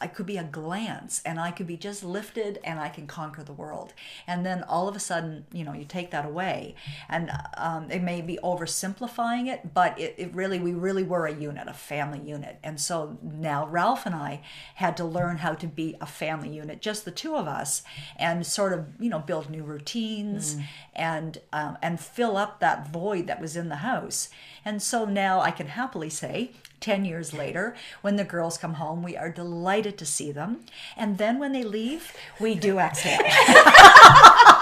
I 0.00 0.06
could 0.06 0.26
be 0.26 0.36
a 0.36 0.44
glance 0.44 1.22
and 1.24 1.40
I 1.40 1.50
could 1.50 1.66
be 1.66 1.76
just 1.76 2.04
lifted 2.04 2.58
and 2.64 2.78
I 2.78 2.88
can 2.88 3.06
conquer 3.06 3.42
the 3.42 3.52
world. 3.52 3.92
And 4.26 4.44
then 4.44 4.62
all 4.64 4.88
of 4.88 4.96
a 4.96 5.00
sudden, 5.00 5.46
you 5.52 5.64
know, 5.64 5.72
you 5.72 5.84
take 5.84 6.10
that 6.10 6.24
away 6.24 6.74
and 7.08 7.30
um, 7.56 7.90
it 7.90 8.02
may 8.02 8.20
be 8.20 8.38
oversimplifying 8.42 9.48
it, 9.48 9.74
but 9.74 9.98
it, 9.98 10.14
it 10.18 10.34
really, 10.34 10.58
we 10.58 10.72
really 10.72 11.02
were 11.02 11.26
a 11.26 11.34
unit, 11.34 11.68
a 11.68 11.72
family 11.72 12.20
unit. 12.20 12.58
And 12.62 12.80
so 12.80 13.18
now 13.22 13.66
Ralph 13.66 14.06
and 14.06 14.14
I 14.14 14.42
had 14.76 14.96
to 14.98 15.04
learn 15.04 15.38
how 15.38 15.54
to 15.54 15.66
be 15.66 15.96
a 16.00 16.06
family 16.06 16.50
unit, 16.50 16.80
just 16.80 17.04
the 17.04 17.10
two 17.10 17.36
of 17.36 17.46
us, 17.46 17.82
and 18.16 18.46
sort 18.46 18.72
of, 18.72 18.86
you 19.00 19.08
know, 19.10 19.18
build 19.18 19.50
new 19.50 19.62
routines 19.62 20.56
and 20.94 21.38
um, 21.52 21.78
and 21.82 21.98
fill 22.00 22.36
up 22.36 22.60
that 22.60 22.88
void 22.92 23.26
that 23.26 23.40
was 23.40 23.56
in 23.56 23.68
the 23.68 23.76
house. 23.76 24.28
And 24.64 24.82
so 24.82 25.04
now 25.04 25.40
I 25.40 25.50
can 25.50 25.66
happily 25.68 26.10
say 26.10 26.52
10 26.84 27.06
years 27.06 27.32
later, 27.32 27.74
when 28.02 28.16
the 28.16 28.24
girls 28.24 28.58
come 28.58 28.74
home, 28.74 29.02
we 29.02 29.16
are 29.16 29.30
delighted 29.30 29.96
to 29.96 30.04
see 30.04 30.30
them. 30.30 30.60
And 30.98 31.16
then 31.16 31.38
when 31.38 31.52
they 31.52 31.64
leave, 31.64 32.12
we 32.38 32.54
do 32.54 32.78
exhale. 32.78 33.20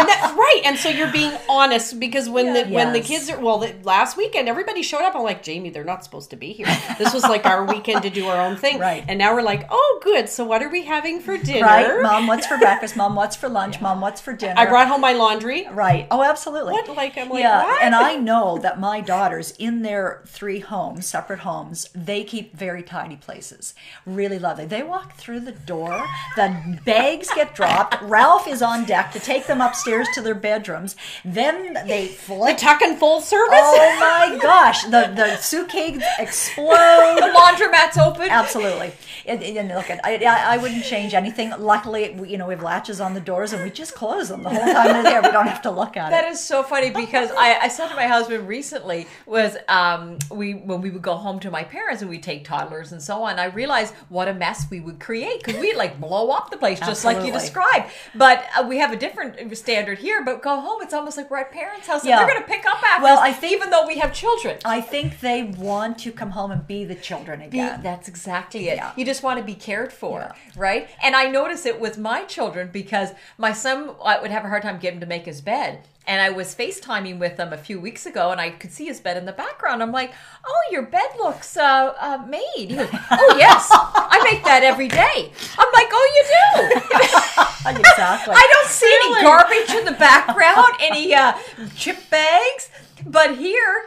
and 0.00 0.08
that 0.08 0.34
right 0.36 0.62
and 0.64 0.76
so 0.78 0.88
you're 0.88 1.12
being 1.12 1.32
honest 1.48 1.98
because 2.00 2.28
when 2.28 2.52
the 2.54 2.64
when 2.74 2.92
the 2.92 3.00
kids 3.00 3.28
are 3.30 3.38
well 3.40 3.58
the, 3.58 3.74
last 3.84 4.16
weekend 4.16 4.48
everybody 4.48 4.82
showed 4.82 5.02
up 5.02 5.14
i'm 5.14 5.22
like 5.22 5.42
jamie 5.42 5.70
they're 5.70 5.84
not 5.84 6.02
supposed 6.04 6.30
to 6.30 6.36
be 6.36 6.52
here 6.52 6.66
this 6.98 7.12
was 7.14 7.22
like 7.24 7.46
our 7.46 7.64
weekend 7.64 8.02
to 8.02 8.10
do 8.10 8.26
our 8.26 8.40
own 8.40 8.56
thing 8.56 8.78
Right. 8.78 9.04
and 9.08 9.18
now 9.18 9.34
we're 9.34 9.42
like 9.42 9.66
oh 9.70 10.00
good 10.02 10.28
so 10.28 10.44
what 10.44 10.62
are 10.62 10.68
we 10.68 10.82
having 10.84 11.20
for 11.20 11.36
dinner 11.36 11.66
right? 11.66 12.02
Mom, 12.02 12.26
what's 12.26 12.46
for 12.46 12.56
breakfast? 12.58 12.96
Mom, 12.96 13.14
what's 13.14 13.36
for 13.36 13.48
lunch? 13.48 13.80
Mom, 13.80 14.00
what's 14.00 14.20
for 14.20 14.32
dinner? 14.32 14.54
i 14.56 14.66
brought 14.66 14.88
home 14.88 15.00
my 15.00 15.12
laundry 15.12 15.66
Right. 15.70 16.06
Oh, 16.10 16.22
absolutely. 16.22 16.72
What? 16.72 16.88
Like, 16.96 17.16
I'm 17.18 17.28
like, 17.28 17.40
yeah. 17.42 17.62
what? 17.64 17.82
And 17.82 17.94
I 17.94 18.16
know 18.16 18.58
that 18.58 18.80
my 18.80 19.00
daughters, 19.00 19.52
in 19.58 19.82
their 19.82 20.22
three 20.26 20.60
homes, 20.60 21.06
separate 21.06 21.40
homes, 21.40 21.88
they 21.94 22.24
keep 22.24 22.56
very 22.56 22.82
tidy 22.82 23.16
places. 23.16 23.74
Really 24.06 24.38
lovely. 24.38 24.66
They 24.66 24.82
walk 24.82 25.14
through 25.14 25.40
the 25.40 25.52
door, 25.52 26.04
the 26.36 26.78
bags 26.84 27.28
get 27.34 27.54
dropped. 27.54 28.00
Ralph 28.02 28.46
is 28.48 28.62
on 28.62 28.84
deck 28.84 29.12
to 29.12 29.20
take 29.20 29.46
them 29.46 29.60
upstairs 29.60 29.89
to 30.14 30.20
their 30.22 30.34
bedrooms. 30.34 30.96
Then 31.24 31.74
they 31.86 32.06
the 32.08 32.12
flick. 32.14 32.58
tuck 32.58 32.82
and 32.82 32.98
full 32.98 33.20
service 33.20 33.48
Oh 33.52 33.96
my 34.00 34.38
gosh! 34.42 34.84
The 34.84 35.12
the 35.14 35.36
suitcase 35.36 36.02
explode. 36.18 37.16
The 37.20 37.32
laundromat's 37.36 37.98
open. 37.98 38.28
Absolutely. 38.30 38.92
And, 39.26 39.42
and 39.42 39.68
look, 39.68 39.90
I, 39.90 39.98
I 40.16 40.54
I 40.54 40.56
wouldn't 40.56 40.84
change 40.84 41.14
anything. 41.14 41.50
Luckily, 41.58 42.10
we, 42.10 42.30
you 42.30 42.38
know, 42.38 42.46
we 42.46 42.54
have 42.54 42.62
latches 42.62 43.00
on 43.00 43.14
the 43.14 43.20
doors 43.20 43.52
and 43.52 43.62
we 43.62 43.70
just 43.70 43.94
close 43.94 44.28
them 44.28 44.42
the 44.42 44.48
whole 44.50 44.72
time 44.72 44.88
they're 44.88 45.02
there. 45.02 45.22
We 45.22 45.30
don't 45.30 45.46
have 45.46 45.62
to 45.62 45.70
look 45.70 45.96
at 45.96 46.10
That 46.10 46.24
it. 46.24 46.32
is 46.32 46.40
so 46.40 46.62
funny 46.62 46.90
because 46.90 47.30
I, 47.32 47.58
I 47.62 47.68
said 47.68 47.88
to 47.88 47.96
my 47.96 48.06
husband 48.06 48.48
recently 48.48 49.06
was 49.26 49.56
um, 49.68 50.18
we 50.30 50.54
when 50.54 50.80
we 50.80 50.90
would 50.90 51.02
go 51.02 51.14
home 51.16 51.38
to 51.40 51.50
my 51.50 51.64
parents 51.64 52.02
and 52.02 52.10
we'd 52.10 52.22
take 52.22 52.44
toddlers 52.44 52.92
and 52.92 53.02
so 53.02 53.22
on. 53.22 53.38
I 53.38 53.46
realized 53.46 53.94
what 54.08 54.28
a 54.28 54.34
mess 54.34 54.66
we 54.70 54.80
would 54.80 54.98
create 55.00 55.42
because 55.44 55.60
we'd 55.60 55.76
like 55.76 56.00
blow 56.00 56.30
up 56.30 56.50
the 56.50 56.56
place 56.56 56.80
just 56.80 57.04
like 57.04 57.24
you 57.24 57.32
described. 57.32 57.90
But 58.14 58.44
uh, 58.58 58.66
we 58.66 58.78
have 58.78 58.92
a 58.92 58.96
different 58.96 59.38
standard 59.70 59.98
here. 59.98 60.24
But 60.24 60.42
go 60.42 60.60
home, 60.60 60.82
it's 60.82 60.92
almost 60.94 61.16
like 61.16 61.30
we're 61.30 61.38
at 61.38 61.52
parents' 61.52 61.86
house 61.86 62.04
Yeah. 62.04 62.18
and 62.20 62.28
they're 62.28 62.34
going 62.34 62.44
to 62.46 62.48
pick 62.52 62.66
up 62.66 62.82
after 62.82 63.04
Well, 63.04 63.18
us, 63.18 63.24
I 63.24 63.32
think- 63.32 63.52
even 63.52 63.70
though 63.70 63.86
we 63.86 63.98
have 63.98 64.12
children. 64.12 64.58
I 64.64 64.80
think 64.80 65.20
they 65.20 65.42
want 65.44 65.98
to 66.00 66.12
come 66.12 66.30
home 66.30 66.50
and 66.50 66.66
be 66.66 66.84
the 66.84 66.94
children 66.94 67.40
Be- 67.40 67.46
again. 67.46 67.80
That's 67.82 68.08
exactly 68.08 68.68
it. 68.68 68.76
Yeah. 68.76 68.92
You 68.96 69.04
just 69.04 69.22
want 69.22 69.38
to 69.38 69.44
be 69.44 69.54
cared 69.54 69.92
for, 69.92 70.20
Yeah. 70.20 70.32
right? 70.56 70.88
And 71.02 71.14
I 71.14 71.26
notice 71.26 71.66
it 71.66 71.80
with 71.80 71.98
my 71.98 72.24
children 72.24 72.70
because 72.72 73.10
my 73.38 73.52
son 73.52 73.90
I 74.04 74.18
would 74.20 74.30
have 74.30 74.44
a 74.44 74.48
hard 74.48 74.62
time 74.62 74.78
getting 74.78 74.96
him 74.96 75.00
to 75.00 75.06
make 75.06 75.24
his 75.26 75.40
bed. 75.40 75.80
And 76.10 76.20
I 76.20 76.30
was 76.30 76.56
FaceTiming 76.56 77.20
with 77.20 77.38
him 77.38 77.52
a 77.52 77.56
few 77.56 77.78
weeks 77.78 78.04
ago, 78.04 78.32
and 78.32 78.40
I 78.40 78.50
could 78.50 78.72
see 78.72 78.86
his 78.86 78.98
bed 78.98 79.16
in 79.16 79.26
the 79.26 79.32
background. 79.32 79.80
I'm 79.80 79.92
like, 79.92 80.12
"Oh, 80.44 80.62
your 80.72 80.82
bed 80.82 81.08
looks 81.16 81.56
uh, 81.56 81.94
uh, 82.00 82.24
made." 82.26 82.42
He 82.56 82.74
goes, 82.74 82.88
"Oh 83.12 83.36
yes, 83.38 83.68
I 83.70 84.20
make 84.24 84.42
that 84.42 84.64
every 84.64 84.88
day." 84.88 85.30
I'm 85.56 85.72
like, 85.72 85.86
"Oh, 85.92 86.06
you 86.16 86.22
do." 86.26 87.78
exactly. 87.78 88.34
I 88.36 88.48
don't 88.52 88.68
see 88.68 88.92
any 89.04 89.22
garbage 89.22 89.70
in 89.70 89.84
the 89.84 89.96
background, 90.00 90.72
any 90.80 91.14
uh, 91.14 91.34
chip 91.76 92.10
bags. 92.10 92.70
But 93.06 93.36
here, 93.36 93.86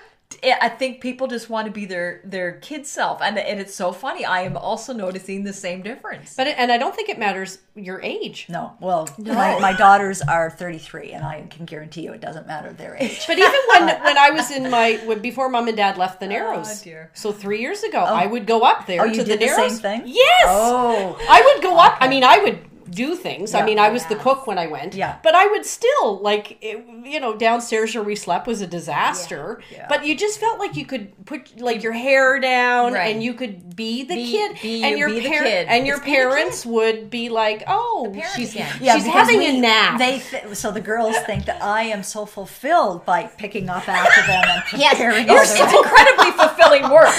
I 0.61 0.69
think 0.69 1.01
people 1.01 1.27
just 1.27 1.49
want 1.49 1.65
to 1.67 1.71
be 1.71 1.85
their 1.85 2.21
their 2.23 2.53
kid 2.53 2.85
self, 2.85 3.21
and 3.21 3.37
and 3.37 3.59
it's 3.59 3.73
so 3.75 3.91
funny. 3.91 4.25
I 4.25 4.41
am 4.41 4.57
also 4.57 4.93
noticing 4.93 5.43
the 5.43 5.53
same 5.53 5.81
difference. 5.81 6.35
but 6.35 6.47
it, 6.47 6.55
and 6.57 6.71
i 6.71 6.77
don't 6.77 6.95
think 6.95 7.09
it 7.09 7.17
matters 7.17 7.59
your 7.75 8.01
age 8.01 8.45
No, 8.49 8.73
well, 8.79 9.07
my, 9.17 9.57
my 9.59 9.73
daughters 9.73 10.21
are 10.21 10.49
33, 10.51 11.11
and 11.13 11.25
I 11.25 11.47
can 11.49 11.65
guarantee 11.65 12.01
you 12.01 12.11
it 12.13 12.21
doesn't 12.21 12.45
matter 12.47 12.71
their 12.73 12.95
age. 12.99 13.25
But 13.25 13.37
even 13.39 13.61
when 13.69 13.87
when 14.03 14.17
I 14.17 14.29
was 14.31 14.51
in 14.51 14.69
my 14.69 14.99
when, 15.05 15.19
before 15.19 15.49
mom 15.49 15.67
and 15.67 15.77
dad 15.77 15.97
left 15.97 16.19
the 16.19 16.25
oh, 16.29 16.29
Narrows, 16.29 16.85
Oh, 16.87 17.05
so 17.13 17.31
three 17.31 17.59
years 17.61 17.83
ago, 17.83 18.05
oh. 18.07 18.13
I 18.13 18.25
would 18.27 18.45
go 18.45 18.61
up 18.61 18.85
there 18.85 19.01
Oh, 19.01 19.05
you 19.05 19.15
to 19.15 19.23
the 19.23 19.37
the 19.37 19.47
same 19.47 19.57
Narrows. 19.57 19.79
thing? 19.79 20.01
Yes. 20.05 20.45
Oh. 20.47 21.17
I 21.29 21.41
would 21.47 21.63
go 21.63 21.77
up. 21.77 21.97
I 21.99 22.07
mean, 22.07 22.23
I 22.23 22.37
would 22.39 22.59
do 22.93 23.15
things. 23.15 23.53
I 23.53 23.65
mean, 23.65 23.79
I 23.79 23.89
was 23.89 24.05
the 24.05 24.15
cook 24.15 24.47
when 24.47 24.57
I 24.57 24.67
went. 24.67 24.95
Yeah. 24.95 25.17
But 25.23 25.35
I 25.35 25.47
would 25.47 25.65
still 25.65 26.19
like 26.19 26.57
it, 26.61 26.85
you 27.05 27.19
know 27.19 27.35
downstairs 27.35 27.95
where 27.95 28.03
we 28.03 28.15
slept 28.15 28.47
was 28.47 28.61
a 28.61 28.67
disaster. 28.67 29.61
Yeah. 29.71 29.85
But 29.89 30.05
you 30.05 30.15
just 30.15 30.39
felt 30.39 30.59
like 30.59 30.75
you 30.75 30.85
could 30.85 31.25
put 31.25 31.59
like 31.59 31.83
your 31.83 31.93
hair 31.93 32.39
down 32.39 32.93
Right. 32.93 33.13
and 33.13 33.23
you 33.23 33.33
could 33.33 33.75
be 33.75 34.03
the 34.03 34.15
Be- 34.15 34.31
kid 34.31 34.57
be 34.61 34.83
and 34.83 34.91
you- 34.91 34.97
your 34.97 35.09
be 35.09 35.19
the 35.21 35.29
par- 35.29 35.43
kid. 35.43 35.67
and 35.67 35.87
your 35.87 35.97
It's 35.97 36.05
parents 36.05 36.65
would 36.65 37.09
be 37.09 37.29
like, 37.29 37.63
"Oh, 37.67 38.13
she's 38.35 38.53
again. 38.53 38.71
she's 38.79 39.05
having 39.05 39.39
we- 39.39 39.57
a 39.57 39.59
nap." 39.59 39.97
They 39.99 40.19
th- 40.19 40.55
so 40.55 40.71
the 40.71 40.81
girls 40.81 41.15
think 41.25 41.45
that 41.45 41.61
I 41.63 41.83
am 41.83 42.03
so 42.03 42.25
fulfilled 42.25 43.05
by 43.05 43.23
picking 43.37 43.69
up 43.69 43.87
after 43.89 44.21
them 44.21 44.43
and 44.47 44.63
preparing 44.69 45.29
all 45.29 45.37
It's, 45.37 45.59
incredibly 45.59 46.31
fulfilling 46.41 46.89
work. 46.91 47.13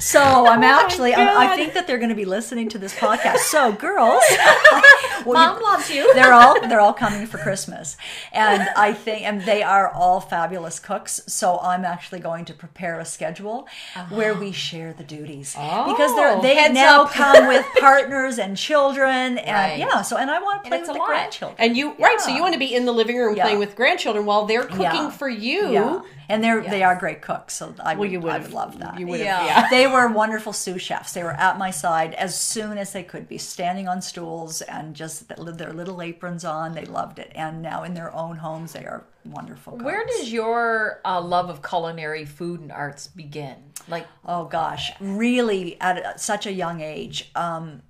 So 0.00 0.20
I'm 0.20 0.62
oh 0.62 0.66
actually, 0.66 1.14
I, 1.14 1.52
I 1.52 1.56
think 1.56 1.74
that 1.74 1.86
they're 1.86 1.98
going 1.98 2.08
to 2.08 2.14
be 2.16 2.24
listening 2.24 2.68
to 2.70 2.78
this 2.78 2.94
podcast. 2.94 3.38
So 3.38 3.72
girls, 3.72 4.22
well, 5.26 5.34
Mom 5.34 5.56
you- 5.58 5.62
loves 5.64 5.90
you. 5.90 6.14
they're 6.14 6.32
all 6.32 6.60
they're 6.68 6.80
all 6.80 6.92
coming 6.92 7.26
for 7.26 7.38
Christmas, 7.38 7.96
and 8.32 8.68
I 8.76 8.92
think, 8.92 9.22
and 9.22 9.42
they 9.42 9.62
are 9.62 9.90
all 9.90 10.20
fabulous 10.20 10.78
cooks. 10.78 11.20
So 11.26 11.58
I'm 11.60 11.84
actually 11.84 12.20
going 12.20 12.44
to 12.46 12.54
prepare 12.54 12.98
a 13.00 13.04
schedule 13.04 13.66
where 14.10 14.34
we 14.34 14.48
ah. 14.48 14.52
share 14.52 14.92
the 14.92 15.04
duties 15.04 15.52
because 15.54 16.14
they're 16.16 16.36
oh. 16.36 16.42
they 16.42 16.56
Heads 16.56 16.74
now 16.74 17.04
up. 17.04 17.12
come 17.12 17.46
with 17.48 17.66
partners 17.80 18.38
and 18.38 18.56
children, 18.56 19.38
and 19.38 19.52
Right. 19.52 19.78
yeah. 19.78 20.02
So 20.02 20.16
and 20.16 20.30
I 20.30 20.40
want 20.40 20.64
to 20.64 20.68
play 20.70 20.78
with 20.78 20.86
the 20.88 20.94
lot. 20.94 21.06
grandchildren. 21.08 21.56
And 21.58 21.76
you 21.76 21.94
right, 21.98 22.20
so 22.20 22.30
you 22.30 22.42
want 22.42 22.54
to 22.54 22.58
be 22.58 22.74
in 22.74 22.84
the 22.84 22.92
living 22.92 23.16
room 23.16 23.36
Yeah. 23.36 23.44
playing 23.44 23.58
with 23.58 23.76
grandchildren 23.76 24.26
while 24.26 24.46
they're 24.46 24.64
cooking 24.64 24.82
Yeah. 24.82 25.10
for 25.10 25.28
you. 25.28 25.70
Yeah, 25.72 26.00
and 26.28 26.42
they're 26.42 26.62
they 26.62 26.82
are 26.82 26.96
great 26.96 27.20
cooks, 27.22 27.54
so 27.54 27.74
I 27.82 27.94
would, 27.94 28.10
you 28.10 28.20
I 28.20 28.22
would've- 28.22 28.44
would 28.44 28.52
love 28.54 28.78
that. 28.80 28.98
you 28.98 29.06
would've- 29.06 29.24
Yeah. 29.24 29.44
yeah. 29.44 29.68
they 29.70 29.86
were 29.86 30.08
wonderful 30.08 30.52
sous 30.52 30.80
chefs. 30.80 31.12
They 31.12 31.22
were 31.22 31.32
at 31.32 31.58
my 31.58 31.70
side 31.70 32.14
as 32.14 32.38
soon 32.38 32.78
as 32.78 32.92
they 32.92 33.02
could 33.02 33.28
be, 33.28 33.38
standing 33.38 33.86
on 33.88 34.00
stools 34.02 34.21
and 34.62 34.94
just 34.94 35.28
their 35.28 35.72
little 35.72 36.00
aprons 36.02 36.44
on. 36.44 36.74
They 36.74 36.84
loved 36.84 37.18
it. 37.18 37.32
And 37.34 37.62
now 37.62 37.82
in 37.82 37.94
their 37.94 38.14
own 38.14 38.36
homes, 38.36 38.72
they 38.72 38.84
are 38.84 39.04
wonderful. 39.24 39.74
Cooks. 39.74 39.84
Where 39.84 40.06
does 40.06 40.32
your 40.32 41.00
uh, 41.04 41.20
love 41.20 41.50
of 41.50 41.62
culinary 41.62 42.24
food 42.24 42.60
and 42.60 42.72
arts 42.72 43.06
begin? 43.06 43.56
Like, 43.88 44.06
oh 44.24 44.44
gosh, 44.44 44.92
really 45.00 45.80
at 45.80 46.20
such 46.20 46.46
a 46.46 46.52
young 46.52 46.80
age. 46.80 47.30
Um, 47.34 47.82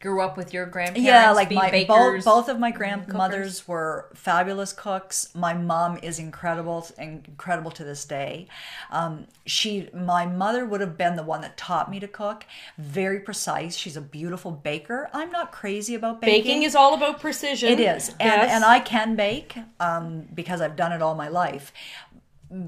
grew 0.00 0.22
up 0.22 0.36
with 0.36 0.54
your 0.54 0.64
grandparents 0.66 1.06
yeah 1.06 1.30
like 1.30 1.48
being 1.50 1.60
my 1.60 1.70
bakers, 1.70 2.24
both, 2.24 2.46
both 2.46 2.48
of 2.48 2.58
my 2.58 2.70
grandmothers 2.70 3.68
were 3.68 4.08
fabulous 4.14 4.72
cooks. 4.72 5.28
My 5.34 5.52
mom 5.54 5.98
is 6.02 6.18
incredible 6.18 6.86
incredible 6.98 7.70
to 7.72 7.84
this 7.84 8.04
day. 8.04 8.48
Um, 8.90 9.26
she 9.46 9.90
my 9.92 10.26
mother 10.26 10.64
would 10.64 10.80
have 10.80 10.96
been 10.96 11.16
the 11.16 11.22
one 11.22 11.42
that 11.42 11.56
taught 11.56 11.90
me 11.90 12.00
to 12.00 12.08
cook. 12.08 12.46
Very 12.78 13.20
precise. 13.20 13.76
She's 13.76 13.96
a 13.96 14.00
beautiful 14.00 14.50
baker. 14.50 15.10
I'm 15.12 15.30
not 15.30 15.52
crazy 15.52 15.94
about 15.94 16.20
baking. 16.20 16.42
Baking 16.42 16.62
is 16.62 16.74
all 16.74 16.94
about 16.94 17.20
precision. 17.20 17.68
It 17.70 17.80
is. 17.80 18.08
And, 18.10 18.18
Yes. 18.20 18.50
and 18.52 18.64
i 18.64 18.80
can 18.80 19.16
bake 19.16 19.56
um, 19.80 20.26
because 20.34 20.60
i've 20.60 20.76
done 20.76 20.92
it 20.92 21.02
all 21.02 21.14
my 21.14 21.28
life. 21.28 21.72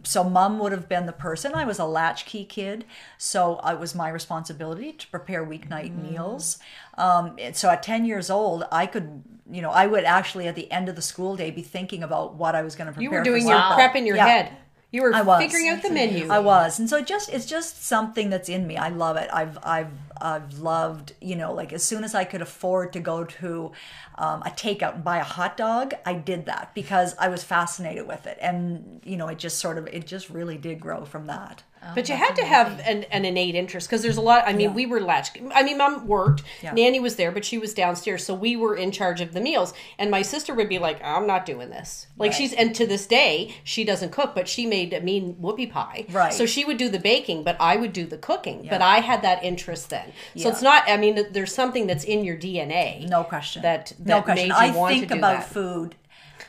So 0.04 0.22
mom 0.22 0.60
would 0.60 0.70
have 0.70 0.88
been 0.88 1.06
the 1.06 1.12
person. 1.12 1.54
I 1.56 1.64
was 1.64 1.80
a 1.80 1.84
latchkey 1.84 2.44
kid 2.44 2.84
so 3.18 3.58
it 3.66 3.80
was 3.80 3.94
my 3.96 4.08
responsibility 4.08 4.92
to 4.92 5.08
prepare 5.08 5.44
weeknight 5.44 5.96
meals 6.00 6.58
um, 6.98 7.34
and 7.38 7.56
so 7.56 7.68
at 7.70 7.82
10 7.82 8.04
years 8.04 8.30
old 8.30 8.64
i 8.72 8.86
could 8.86 9.22
you 9.50 9.62
know 9.62 9.70
i 9.70 9.86
would 9.86 10.04
actually 10.04 10.46
at 10.46 10.54
the 10.54 10.70
end 10.70 10.88
of 10.88 10.96
the 10.96 11.02
school 11.02 11.36
day 11.36 11.50
be 11.50 11.62
thinking 11.62 12.02
about 12.02 12.34
what 12.34 12.54
i 12.54 12.62
was 12.62 12.76
going 12.76 12.86
to 12.86 12.92
prepare 12.92 13.02
you 13.04 13.10
were 13.10 13.18
for 13.18 13.24
doing 13.24 13.46
your 13.46 13.58
supper. 13.58 13.74
prep 13.74 13.96
in 13.96 14.06
your 14.06 14.16
Yeah. 14.16 14.26
head 14.26 14.56
you 14.94 15.00
were 15.00 15.14
I 15.14 15.22
was. 15.22 15.40
figuring 15.42 15.68
out 15.68 15.80
the 15.82 15.88
menu 15.90 16.28
I 16.28 16.38
was, 16.38 16.78
and 16.78 16.86
so 16.86 16.98
it 16.98 17.06
just 17.06 17.30
it's 17.30 17.46
just 17.46 17.82
something 17.82 18.28
that's 18.28 18.50
in 18.50 18.66
me. 18.66 18.76
I 18.76 18.90
love 18.90 19.16
it. 19.16 19.30
I've 19.32 19.56
I've 19.62 19.88
I've 20.20 20.58
loved 20.58 21.14
you 21.18 21.34
know 21.34 21.54
like 21.54 21.72
as 21.72 21.82
soon 21.82 22.04
as 22.04 22.14
I 22.14 22.24
could 22.24 22.42
afford 22.42 22.92
to 22.92 23.00
go 23.00 23.24
to 23.24 23.72
um, 24.18 24.42
a 24.42 24.50
takeout 24.50 24.96
and 24.96 25.02
buy 25.02 25.16
a 25.16 25.24
hot 25.24 25.56
dog, 25.56 25.94
I 26.04 26.12
did 26.12 26.44
that 26.44 26.74
because 26.74 27.14
I 27.18 27.28
was 27.28 27.42
fascinated 27.42 28.06
with 28.06 28.26
it, 28.26 28.36
and 28.42 29.00
you 29.02 29.16
know 29.16 29.28
it 29.28 29.38
just 29.38 29.58
sort 29.60 29.78
of 29.78 29.86
it 29.86 30.06
just 30.06 30.28
really 30.28 30.58
did 30.58 30.78
grow 30.78 31.06
from 31.06 31.24
that. 31.26 31.62
But 31.94 32.08
you 32.08 32.14
had 32.14 32.34
to 32.36 32.44
have 32.44 32.80
an, 32.86 33.04
an 33.10 33.24
innate 33.24 33.54
interest 33.54 33.88
because 33.88 34.02
there's 34.02 34.16
a 34.16 34.20
lot. 34.20 34.44
I 34.46 34.52
mean, 34.52 34.72
we 34.72 34.86
were 34.86 35.00
latch. 35.00 35.30
I 35.52 35.62
mean, 35.62 35.78
mom 35.78 36.06
worked. 36.06 36.42
Nanny 36.62 37.00
was 37.00 37.16
there, 37.16 37.32
but 37.32 37.44
she 37.44 37.58
was 37.58 37.74
downstairs, 37.74 38.24
so 38.24 38.34
we 38.34 38.54
were 38.56 38.76
in 38.76 38.92
charge 38.92 39.20
of 39.20 39.32
the 39.34 39.40
meals. 39.40 39.74
And 39.98 40.10
my 40.10 40.22
sister 40.22 40.54
would 40.54 40.68
be 40.68 40.78
like, 40.78 41.02
"I'm 41.02 41.26
not 41.26 41.44
doing 41.44 41.70
this." 41.70 42.06
Like 42.16 42.32
she's 42.32 42.52
and 42.52 42.74
to 42.76 42.86
this 42.86 43.06
day 43.06 43.54
she 43.64 43.82
doesn't 43.84 44.12
cook, 44.12 44.34
but 44.34 44.46
she 44.48 44.64
made 44.64 44.92
a 44.92 45.00
mean 45.00 45.34
whoopie 45.40 45.70
pie. 45.70 46.06
Right. 46.10 46.32
So 46.32 46.46
she 46.46 46.64
would 46.64 46.76
do 46.76 46.88
the 46.88 47.00
baking, 47.00 47.42
but 47.42 47.56
I 47.58 47.76
would 47.76 47.92
do 47.92 48.06
the 48.06 48.18
cooking. 48.18 48.66
But 48.70 48.80
I 48.80 49.00
had 49.00 49.22
that 49.22 49.42
interest 49.42 49.90
then. 49.90 50.12
So 50.36 50.42
Yeah. 50.44 50.48
it's 50.50 50.62
not. 50.62 50.84
I 50.88 50.96
mean, 50.96 51.26
there's 51.32 51.52
something 51.52 51.86
that's 51.88 52.04
in 52.04 52.24
your 52.24 52.36
DNA. 52.36 53.08
No 53.08 53.24
question. 53.24 53.62
That, 53.62 53.92
no 53.98 54.16
that 54.16 54.24
question. 54.24 54.48
made 54.48 54.54
I 54.54 54.66
you 54.66 54.74
want 54.78 54.94
think 54.94 55.10
about 55.10 55.40
that. 55.40 55.48
food 55.48 55.96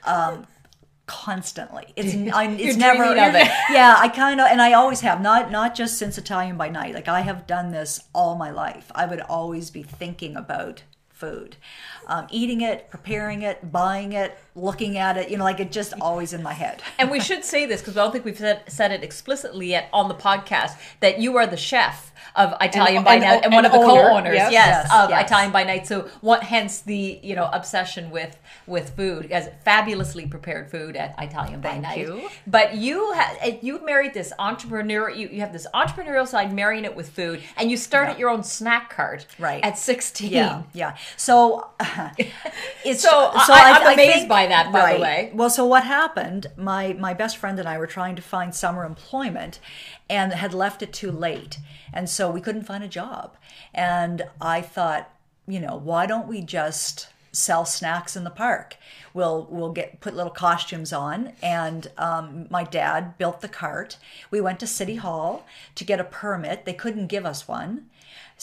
um, 0.06 0.46
constantly. 1.06 1.86
It's 1.96 2.14
I, 2.34 2.48
it's 2.48 2.78
never. 2.78 3.04
it. 3.04 3.18
Yeah, 3.70 3.96
I 3.98 4.08
kind 4.10 4.40
of, 4.40 4.48
and 4.48 4.62
I 4.62 4.74
always 4.74 5.02
have. 5.02 5.22
Not 5.22 5.52
not 5.52 5.76
just 5.76 5.98
since 5.98 6.18
Italian 6.18 6.58
by 6.58 6.70
night. 6.70 6.94
Like 6.94 7.08
I 7.08 7.22
have 7.22 7.48
done 7.48 7.72
this 7.72 8.02
all 8.14 8.36
my 8.36 8.52
life. 8.52 8.92
I 8.96 9.06
would 9.06 9.22
always 9.22 9.70
be 9.70 9.84
thinking 9.84 10.36
about 10.36 10.84
food, 11.14 11.56
um, 12.08 12.28
eating 12.30 12.62
it, 12.62 12.90
preparing 12.90 13.44
it, 13.44 13.72
buying 13.72 14.14
it, 14.14 14.38
looking 14.56 14.98
at 14.98 15.16
it. 15.18 15.30
You 15.30 15.38
know, 15.38 15.44
like 15.44 15.60
it 15.60 15.72
just 15.72 15.94
always 16.02 16.34
in 16.34 16.44
my 16.44 16.54
head. 16.54 16.82
and 17.00 17.10
we 17.10 17.20
should 17.20 17.46
say 17.46 17.66
this 17.66 17.82
because 17.82 17.96
I 17.98 18.02
don't 18.04 18.12
think 18.12 18.26
we've 18.26 18.38
said, 18.38 18.64
said 18.68 18.92
it 18.92 19.04
explicitly 19.04 19.68
yet 19.68 19.90
on 19.94 20.08
the 20.10 20.16
podcast 20.16 20.72
that 21.00 21.20
you 21.20 21.38
are 21.38 21.48
the 21.48 21.58
chef 21.58 22.12
of 22.36 22.54
Italian 22.62 22.98
And- 22.98 23.06
by 23.06 23.14
and- 23.16 23.24
Night 23.24 23.36
and, 23.36 23.46
and 23.46 23.54
one 23.54 23.66
of 23.66 23.72
the 23.72 23.78
owner, 23.78 24.02
co-owners, 24.10 24.36
yes. 24.36 24.52
yes, 24.52 24.88
Yes, 24.92 25.04
of 25.04 25.10
yes. 25.10 25.26
Italian 25.26 25.52
by 25.52 25.64
Night. 25.64 25.88
So, 25.88 26.10
what 26.22 26.44
hence 26.44 26.80
the 26.82 27.20
you 27.24 27.36
know 27.36 27.50
obsession 27.54 28.10
with 28.12 28.38
with 28.66 28.92
food 28.96 29.32
as 29.32 29.50
fabulously 29.66 30.26
prepared 30.28 30.70
food 30.72 30.96
at 30.96 31.14
Italian 31.20 31.62
by 31.62 31.70
Thank 31.70 31.82
Night. 31.84 31.98
you. 32.00 32.30
But 32.48 32.76
you 32.76 33.14
ha- 33.14 33.58
you 33.62 33.84
married 33.86 34.14
this 34.14 34.32
entrepreneur. 34.40 35.10
You, 35.10 35.28
you 35.30 35.42
have 35.42 35.54
this 35.54 35.68
entrepreneurial 35.74 36.28
side, 36.28 36.54
marrying 36.54 36.86
it 36.86 36.96
with 36.96 37.10
food, 37.10 37.42
and 37.58 37.70
you 37.70 37.78
started 37.78 38.18
your 38.18 38.30
own 38.30 38.44
snack 38.44 38.90
cart 38.90 39.26
Right. 39.38 39.64
at 39.64 39.78
sixteen. 39.78 40.32
Yeah, 40.32 40.64
yeah. 40.74 40.96
So 41.18 41.70
it's 42.86 43.02
So, 43.02 43.32
I- 43.34 43.80
I'm 43.86 43.94
amazed 43.94 44.28
by 44.28 44.48
that, 44.48 44.72
by 44.72 44.94
the 44.98 45.00
way. 45.02 45.32
Well, 45.34 45.50
so 45.50 45.66
what 45.66 45.84
happened? 45.84 46.48
My 46.58 46.94
my 46.94 47.14
best 47.14 47.38
friend 47.38 47.60
and 47.60 47.68
I 47.68 47.78
were 47.78 47.88
trying 47.88 48.16
to 48.16 48.22
find 48.22 48.54
summer 48.54 48.86
employment, 48.86 49.60
and 50.10 50.34
had 50.34 50.54
left 50.54 50.82
it 50.82 50.94
too 50.94 51.12
late, 51.12 51.58
and 51.94 52.10
so 52.10 52.30
we 52.30 52.42
couldn't 52.42 52.64
find 52.64 52.84
a 52.84 52.88
job. 52.88 53.36
And 53.74 54.24
I 54.42 54.62
thought, 54.62 55.10
you 55.48 55.60
know, 55.60 55.76
why 55.76 56.06
don't 56.06 56.28
we 56.28 56.42
just 56.42 57.08
sell 57.32 57.66
snacks 57.66 58.16
in 58.16 58.24
the 58.24 58.30
park? 58.30 58.78
We'll 59.14 59.48
we'll 59.50 59.72
get 59.72 60.00
put 60.02 60.16
little 60.16 60.32
costumes 60.32 60.92
on, 60.94 61.34
and 61.42 61.88
um, 61.98 62.48
my 62.50 62.64
dad 62.64 63.18
built 63.18 63.42
the 63.42 63.48
cart. 63.48 63.98
We 64.32 64.42
went 64.42 64.60
to 64.62 64.68
City 64.68 64.96
Hall 64.96 65.46
to 65.76 65.84
get 65.84 66.00
a 66.00 66.04
permit. 66.04 66.66
They 66.66 66.74
couldn't 66.74 67.08
give 67.08 67.26
us 67.26 67.48
one. 67.48 67.86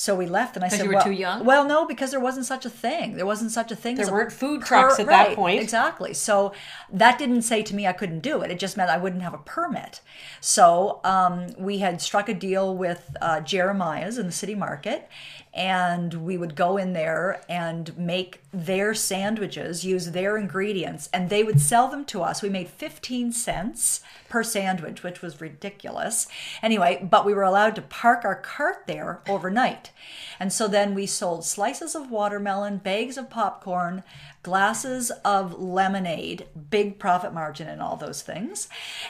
So 0.00 0.14
we 0.14 0.24
left, 0.24 0.56
and 0.56 0.64
I 0.64 0.68
said, 0.68 0.84
you 0.84 0.88
were 0.88 0.94
well, 0.94 1.04
too 1.04 1.10
young? 1.10 1.44
Well, 1.44 1.66
no, 1.66 1.84
because 1.84 2.10
there 2.10 2.20
wasn't 2.20 2.46
such 2.46 2.64
a 2.64 2.70
thing. 2.70 3.16
There 3.16 3.26
wasn't 3.26 3.50
such 3.50 3.70
a 3.70 3.76
thing. 3.76 3.96
There 3.96 4.10
weren't 4.10 4.32
food 4.32 4.62
trucks 4.62 4.98
at 4.98 5.06
that 5.08 5.36
point. 5.36 5.60
Exactly. 5.60 6.14
So 6.14 6.54
that 6.90 7.18
didn't 7.18 7.42
say 7.42 7.62
to 7.62 7.74
me 7.74 7.86
I 7.86 7.92
couldn't 7.92 8.20
do 8.20 8.40
it. 8.40 8.50
It 8.50 8.58
just 8.58 8.78
meant 8.78 8.88
I 8.88 8.96
wouldn't 8.96 9.20
have 9.20 9.34
a 9.34 9.38
permit. 9.38 10.00
So 10.40 11.00
um, 11.04 11.48
we 11.58 11.80
had 11.80 12.00
struck 12.00 12.30
a 12.30 12.34
deal 12.34 12.74
with 12.74 13.14
uh, 13.20 13.42
Jeremiah's 13.42 14.16
in 14.16 14.24
the 14.24 14.32
city 14.32 14.54
market, 14.54 15.06
and 15.52 16.14
we 16.14 16.36
would 16.36 16.54
go 16.54 16.76
in 16.76 16.92
there 16.92 17.42
and 17.48 17.96
make 17.98 18.40
their 18.52 18.94
sandwiches, 18.94 19.84
use 19.84 20.12
their 20.12 20.36
ingredients, 20.36 21.08
and 21.12 21.28
they 21.28 21.42
would 21.42 21.60
sell 21.60 21.88
them 21.88 22.04
to 22.04 22.22
us. 22.22 22.40
We 22.40 22.48
made 22.48 22.68
15 22.68 23.32
cents 23.32 24.00
per 24.28 24.44
sandwich, 24.44 25.02
which 25.02 25.22
was 25.22 25.40
ridiculous. 25.40 26.28
Anyway, 26.62 27.06
but 27.08 27.26
we 27.26 27.34
were 27.34 27.42
allowed 27.42 27.74
to 27.74 27.82
park 27.82 28.24
our 28.24 28.36
cart 28.36 28.86
there 28.86 29.20
overnight. 29.28 29.90
And 30.38 30.52
so 30.52 30.68
then 30.68 30.94
we 30.94 31.06
sold 31.06 31.44
slices 31.44 31.96
of 31.96 32.10
watermelon, 32.10 32.78
bags 32.78 33.18
of 33.18 33.28
popcorn, 33.28 34.04
glasses 34.42 35.10
of 35.24 35.60
lemonade, 35.60 36.46
big 36.70 36.98
profit 36.98 37.34
margin 37.34 37.68
and 37.68 37.82
all 37.82 37.96
those 37.96 38.22
things. 38.22 38.68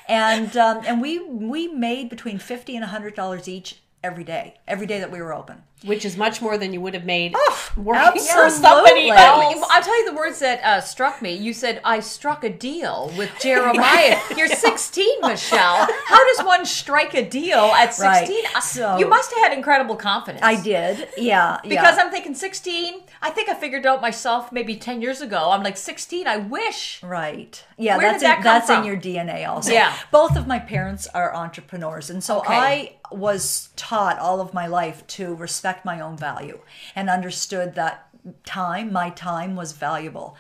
And 0.09 0.57
um, 0.57 0.81
and 0.87 1.01
we 1.03 1.19
we 1.19 1.69
made 1.69 2.09
between 2.09 2.39
50 2.39 2.77
and 2.77 2.83
100 2.83 3.15
dollars 3.15 3.47
each 3.47 3.81
every 4.03 4.25
day, 4.25 4.57
every 4.67 4.87
day 4.87 4.99
that 4.99 5.11
we 5.11 5.21
were 5.21 5.35
open. 5.35 5.63
Which 5.85 6.05
is 6.05 6.17
much 6.17 6.43
more 6.43 6.59
than 6.59 6.73
you 6.73 6.81
would 6.81 6.95
have 6.95 7.05
made 7.05 7.33
Oh, 7.37 7.71
working 7.77 8.23
for 8.23 8.45
absolutely. 8.45 8.51
somebody 8.51 9.11
else. 9.11 9.65
I'll 9.71 9.83
tell 9.83 9.99
you 9.99 10.11
the 10.11 10.17
words 10.17 10.39
that 10.41 10.63
uh, 10.63 10.81
struck 10.81 11.23
me. 11.23 11.33
You 11.35 11.53
said, 11.55 11.81
I 11.85 12.01
struck 12.01 12.45
a 12.45 12.51
deal 12.51 13.13
with 13.17 13.31
Jeremiah. 13.41 14.19
You're 14.37 14.49
16, 14.49 15.07
Michelle. 15.23 15.89
How 16.07 16.35
does 16.37 16.45
one 16.47 16.67
strike 16.67 17.15
a 17.15 17.25
deal 17.29 17.59
at 17.59 17.95
16? 17.95 18.45
Right. 18.45 18.63
So- 18.63 18.99
you 18.99 19.09
must 19.09 19.31
have 19.33 19.41
had 19.49 19.53
incredible 19.57 19.97
confidence. 19.97 20.43
I 20.45 20.61
did, 20.61 21.09
yeah, 21.17 21.59
Because 21.63 21.97
yeah. 21.97 22.03
I'm 22.05 22.11
thinking 22.11 22.35
16, 22.35 23.01
I 23.23 23.31
think 23.31 23.49
I 23.49 23.55
figured 23.55 23.87
out 23.87 24.03
myself 24.03 24.53
maybe 24.53 24.77
10 24.77 25.01
years 25.01 25.21
ago. 25.21 25.51
I'm 25.51 25.63
like, 25.63 25.77
16, 25.77 26.27
I 26.27 26.37
wish. 26.39 27.03
Right. 27.03 27.65
Yeah, 27.79 27.97
Where 27.97 28.11
that's 28.11 28.23
did 28.23 28.27
that 28.29 28.37
in, 28.39 28.43
come 28.43 28.53
that's 28.55 28.67
from? 28.67 28.81
in 28.81 28.85
your 28.87 28.97
DNA 28.99 29.49
also. 29.49 29.73
Yeah. 29.73 29.95
Both 30.11 30.37
of 30.37 30.47
my 30.47 30.59
parents 30.59 31.07
are 31.15 31.35
entrepreneurs 31.35 32.11
and 32.11 32.23
so 32.23 32.39
Okay. 32.41 32.55
I 32.55 32.93
was 33.13 33.71
taught 33.77 34.19
all 34.21 34.41
of 34.41 34.55
my 34.55 34.67
life 34.69 35.05
to 35.09 35.35
respect 35.35 35.70
my 35.85 36.01
own 36.01 36.17
value 36.17 36.59
and 36.95 37.09
understood 37.11 37.75
that 37.75 38.09
time, 38.45 38.93
my 38.93 39.11
time 39.11 39.57
was 39.57 39.73
valuable 39.73 40.37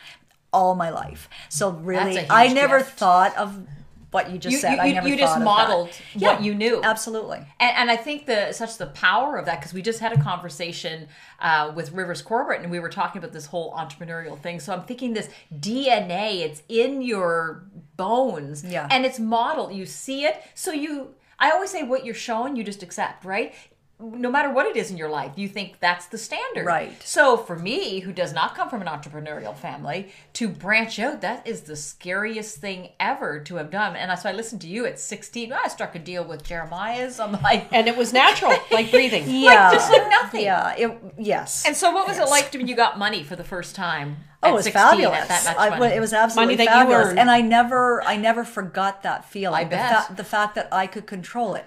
all 0.52 0.74
my 0.74 0.90
life. 0.90 1.28
So 1.48 1.70
really 1.70 2.26
I 2.28 2.48
never 2.52 2.78
gift. 2.78 2.98
thought 2.98 3.36
of 3.36 3.66
what 4.10 4.32
you 4.32 4.38
just 4.38 4.54
You, 4.54 4.58
said. 4.58 4.74
you, 4.74 4.80
I 4.80 4.90
never 4.92 5.06
you 5.08 5.16
just 5.16 5.38
modeled 5.40 5.90
Yeah, 6.16 6.32
what 6.32 6.42
you 6.42 6.52
knew. 6.52 6.80
Absolutely. 6.82 7.38
And, 7.60 7.76
and 7.76 7.90
I 7.92 7.94
think 7.96 8.26
the 8.26 8.52
such 8.52 8.76
the 8.76 8.88
power 8.88 9.36
of 9.36 9.46
that 9.46 9.60
because 9.60 9.72
we 9.72 9.82
just 9.82 10.00
had 10.00 10.12
a 10.12 10.20
conversation 10.20 11.06
uh, 11.38 11.70
with 11.76 11.92
Rivers 11.92 12.20
Corbett 12.20 12.60
and 12.62 12.72
we 12.72 12.80
were 12.80 12.88
talking 12.88 13.20
about 13.20 13.32
this 13.32 13.46
whole 13.46 13.72
entrepreneurial 13.74 14.36
thing. 14.36 14.58
So 14.58 14.72
I'm 14.72 14.82
thinking 14.82 15.12
this 15.14 15.28
DNA, 15.56 16.40
it's 16.40 16.62
in 16.68 17.02
your 17.02 17.64
bones, 17.96 18.64
Yeah. 18.64 18.88
and 18.90 19.06
it's 19.06 19.20
modeled. 19.20 19.72
You 19.74 19.86
see 19.86 20.24
it, 20.24 20.42
so 20.54 20.72
you. 20.72 21.14
I 21.38 21.52
always 21.52 21.70
say 21.70 21.84
what 21.84 22.04
you're 22.04 22.14
shown, 22.14 22.56
you 22.56 22.64
just 22.64 22.82
accept, 22.82 23.24
right? 23.24 23.54
No 24.02 24.30
matter 24.30 24.50
what 24.52 24.66
it 24.66 24.76
is 24.76 24.90
in 24.90 24.96
your 24.96 25.10
life, 25.10 25.32
you 25.36 25.46
think 25.48 25.78
that's 25.80 26.06
the 26.06 26.16
standard. 26.18 26.64
Right. 26.66 26.92
So 27.02 27.36
for 27.36 27.56
me, 27.56 28.00
who 28.00 28.12
does 28.12 28.32
not 28.32 28.54
come 28.54 28.68
from 28.70 28.80
an 28.80 28.88
entrepreneurial 28.88 29.54
family, 29.54 30.10
to 30.34 30.48
branch 30.48 30.98
out, 30.98 31.20
that 31.20 31.46
is 31.46 31.62
the 31.62 31.76
scariest 31.76 32.56
thing 32.58 32.90
ever 32.98 33.40
to 33.40 33.56
have 33.56 33.70
done. 33.70 33.96
And 33.96 34.18
so 34.18 34.28
I 34.28 34.32
listened 34.32 34.60
to 34.62 34.68
you 34.68 34.86
at 34.86 34.98
16. 34.98 35.52
I 35.52 35.68
struck 35.68 35.94
a 35.94 35.98
deal 35.98 36.24
with 36.24 36.42
Jeremiah's. 36.44 37.20
I'm 37.20 37.32
like, 37.42 37.68
and 37.72 37.88
it 37.88 37.96
was 37.96 38.12
natural, 38.12 38.54
like 38.70 38.90
breathing. 38.90 39.24
Yeah. 39.30 39.72
just 39.72 39.90
like 39.92 40.08
nothing. 40.08 40.42
Yeah, 40.42 40.74
it 40.76 40.98
yes. 41.18 41.64
And 41.66 41.76
so, 41.76 41.90
what 41.92 42.06
was 42.08 42.18
it 42.18 42.28
like 42.28 42.52
when 42.54 42.66
you 42.68 42.74
got 42.76 42.98
money 42.98 43.22
for 43.22 43.36
the 43.36 43.44
first 43.44 43.74
time? 43.74 44.16
Oh, 44.42 44.50
it 44.50 44.52
was 44.54 44.64
16 44.64 44.82
fabulous. 44.82 45.28
That 45.28 45.44
much 45.44 45.56
I- 45.58 45.78
money? 45.78 45.94
it 45.94 46.00
was 46.00 46.12
absolutely 46.14 46.56
Money 46.56 46.64
that 46.66 46.72
you 46.74 46.80
fabulous, 46.80 47.06
earned. 47.08 47.18
and 47.18 47.30
I 47.30 47.42
never, 47.42 48.02
I 48.04 48.16
never 48.16 48.42
forgot 48.44 49.02
that 49.02 49.26
feeling. 49.26 49.54
I 49.60 49.64
the, 49.64 49.70
bet. 49.70 50.06
fa- 50.06 50.14
the 50.14 50.24
fact 50.24 50.54
that 50.54 50.68
I 50.72 50.86
could 50.86 51.06
control 51.06 51.54
it. 51.54 51.66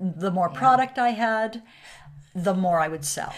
The 0.00 0.30
more 0.30 0.48
product 0.48 0.98
I 0.98 1.10
had, 1.10 1.62
the 2.34 2.54
more 2.54 2.80
I 2.80 2.88
would 2.88 3.04
sell. 3.04 3.34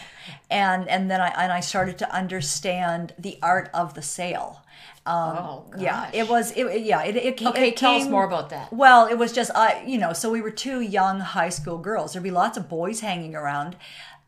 And 0.51 0.89
and 0.89 1.11
then 1.11 1.21
I 1.21 1.29
and 1.37 1.51
I 1.53 1.61
started 1.61 1.99
to 1.99 2.15
understand 2.15 3.15
the 3.19 3.39
art 3.43 3.69
of 3.75 3.95
the 3.95 4.03
sale. 4.03 4.63
Um, 5.05 5.37
Oh, 5.37 5.65
yeah, 5.77 6.09
it 6.13 6.29
was 6.29 6.53
it, 6.53 6.83
yeah, 6.83 7.03
it, 7.03 7.17
it, 7.17 7.43
Okay, 7.45 7.69
it 7.71 7.77
tell 7.77 7.97
us 7.97 8.07
more 8.09 8.25
about 8.25 8.51
that. 8.51 8.73
Well, 8.73 9.07
it 9.09 9.19
was 9.19 9.33
just 9.33 9.51
I, 9.55 9.83
you 9.85 9.99
know, 9.99 10.13
so 10.13 10.31
we 10.31 10.41
were 10.41 10.53
two 10.53 10.81
young 10.81 11.19
high 11.21 11.49
school 11.49 11.79
girls. 11.79 12.13
There'd 12.13 12.23
be 12.23 12.31
lots 12.31 12.57
of 12.57 12.69
boys 12.69 13.01
hanging 13.01 13.35
around 13.35 13.75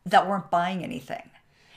that 0.05 0.27
weren't 0.27 0.49
buying 0.51 0.83
anything. 0.83 1.29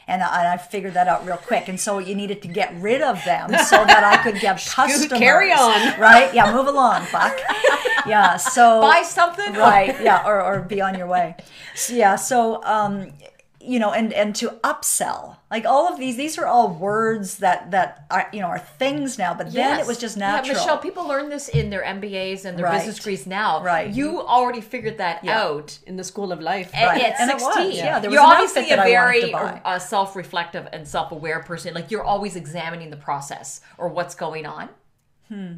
And 0.08 0.22
I, 0.22 0.54
I 0.54 0.56
figured 0.56 0.94
that 0.94 1.06
out 1.06 1.24
real 1.26 1.36
quick, 1.36 1.68
and 1.68 1.78
so 1.78 1.98
you 1.98 2.14
needed 2.14 2.40
to 2.42 2.48
get 2.48 2.74
rid 2.80 3.02
of 3.02 3.22
them 3.26 3.50
so 3.50 3.84
that 3.84 4.02
I 4.04 4.16
could 4.22 4.40
get 4.40 4.56
customers. 4.66 5.18
carry 5.18 5.52
on. 5.52 6.00
right? 6.00 6.32
Yeah, 6.34 6.50
move 6.52 6.66
along, 6.66 7.02
fuck. 7.02 7.38
Yeah, 8.08 8.36
so 8.56 8.80
Buy 8.80 9.02
something? 9.02 9.52
right? 9.68 10.00
Yeah, 10.08 10.26
or, 10.26 10.42
or 10.42 10.60
be 10.62 10.80
on 10.80 10.96
your 10.98 11.06
way. 11.06 11.36
So, 11.74 11.94
yeah, 11.94 12.16
so 12.16 12.62
um, 12.64 13.12
you 13.60 13.78
know, 13.78 13.92
and 13.92 14.12
and 14.14 14.34
to 14.36 14.48
upsell, 14.64 15.36
like 15.50 15.66
all 15.66 15.92
of 15.92 15.98
these, 15.98 16.16
these 16.16 16.38
are 16.38 16.46
all 16.46 16.68
words 16.72 17.38
that 17.38 17.70
that 17.72 18.06
are 18.10 18.28
you 18.32 18.40
know 18.40 18.46
are 18.46 18.58
things 18.58 19.18
now, 19.18 19.34
but 19.34 19.52
then 19.52 19.78
it 19.80 19.86
was 19.86 19.98
just 19.98 20.16
natural. 20.16 20.54
Yeah, 20.56 20.60
Michelle, 20.62 20.78
people 20.78 21.06
learn 21.06 21.28
this 21.28 21.48
in 21.48 21.68
their 21.68 21.82
MBAs 21.82 22.44
and 22.46 22.56
their 22.56 22.64
Right. 22.66 22.78
business 22.78 22.96
degrees 22.96 23.26
now. 23.26 23.62
Right. 23.62 23.90
You 23.90 24.22
already 24.22 24.60
figured 24.62 24.98
that 24.98 25.22
Yeah. 25.24 25.42
out. 25.42 25.78
in 25.86 25.96
the 25.96 26.04
school 26.04 26.32
of 26.32 26.40
life. 26.40 26.70
At, 26.72 26.86
Right. 26.86 27.02
at 27.02 27.20
And 27.20 27.30
16. 27.30 27.66
was, 27.66 27.76
yeah. 27.76 27.98
There 27.98 28.08
was 28.10 28.14
you're 28.16 28.24
obviously 28.24 28.66
a 28.66 28.76
that 28.76 28.78
I 28.78 28.90
wanted 28.92 29.20
very 29.32 29.34
uh, 29.34 29.78
self-reflective 29.78 30.68
and 30.72 30.86
self-aware 30.88 31.40
person. 31.42 31.74
Like 31.74 31.90
you're 31.90 32.04
always 32.04 32.36
examining 32.36 32.88
the 32.90 32.96
process 32.96 33.60
or 33.76 33.88
what's 33.88 34.14
going 34.14 34.46
on. 34.46 34.68
Hmm. 35.28 35.52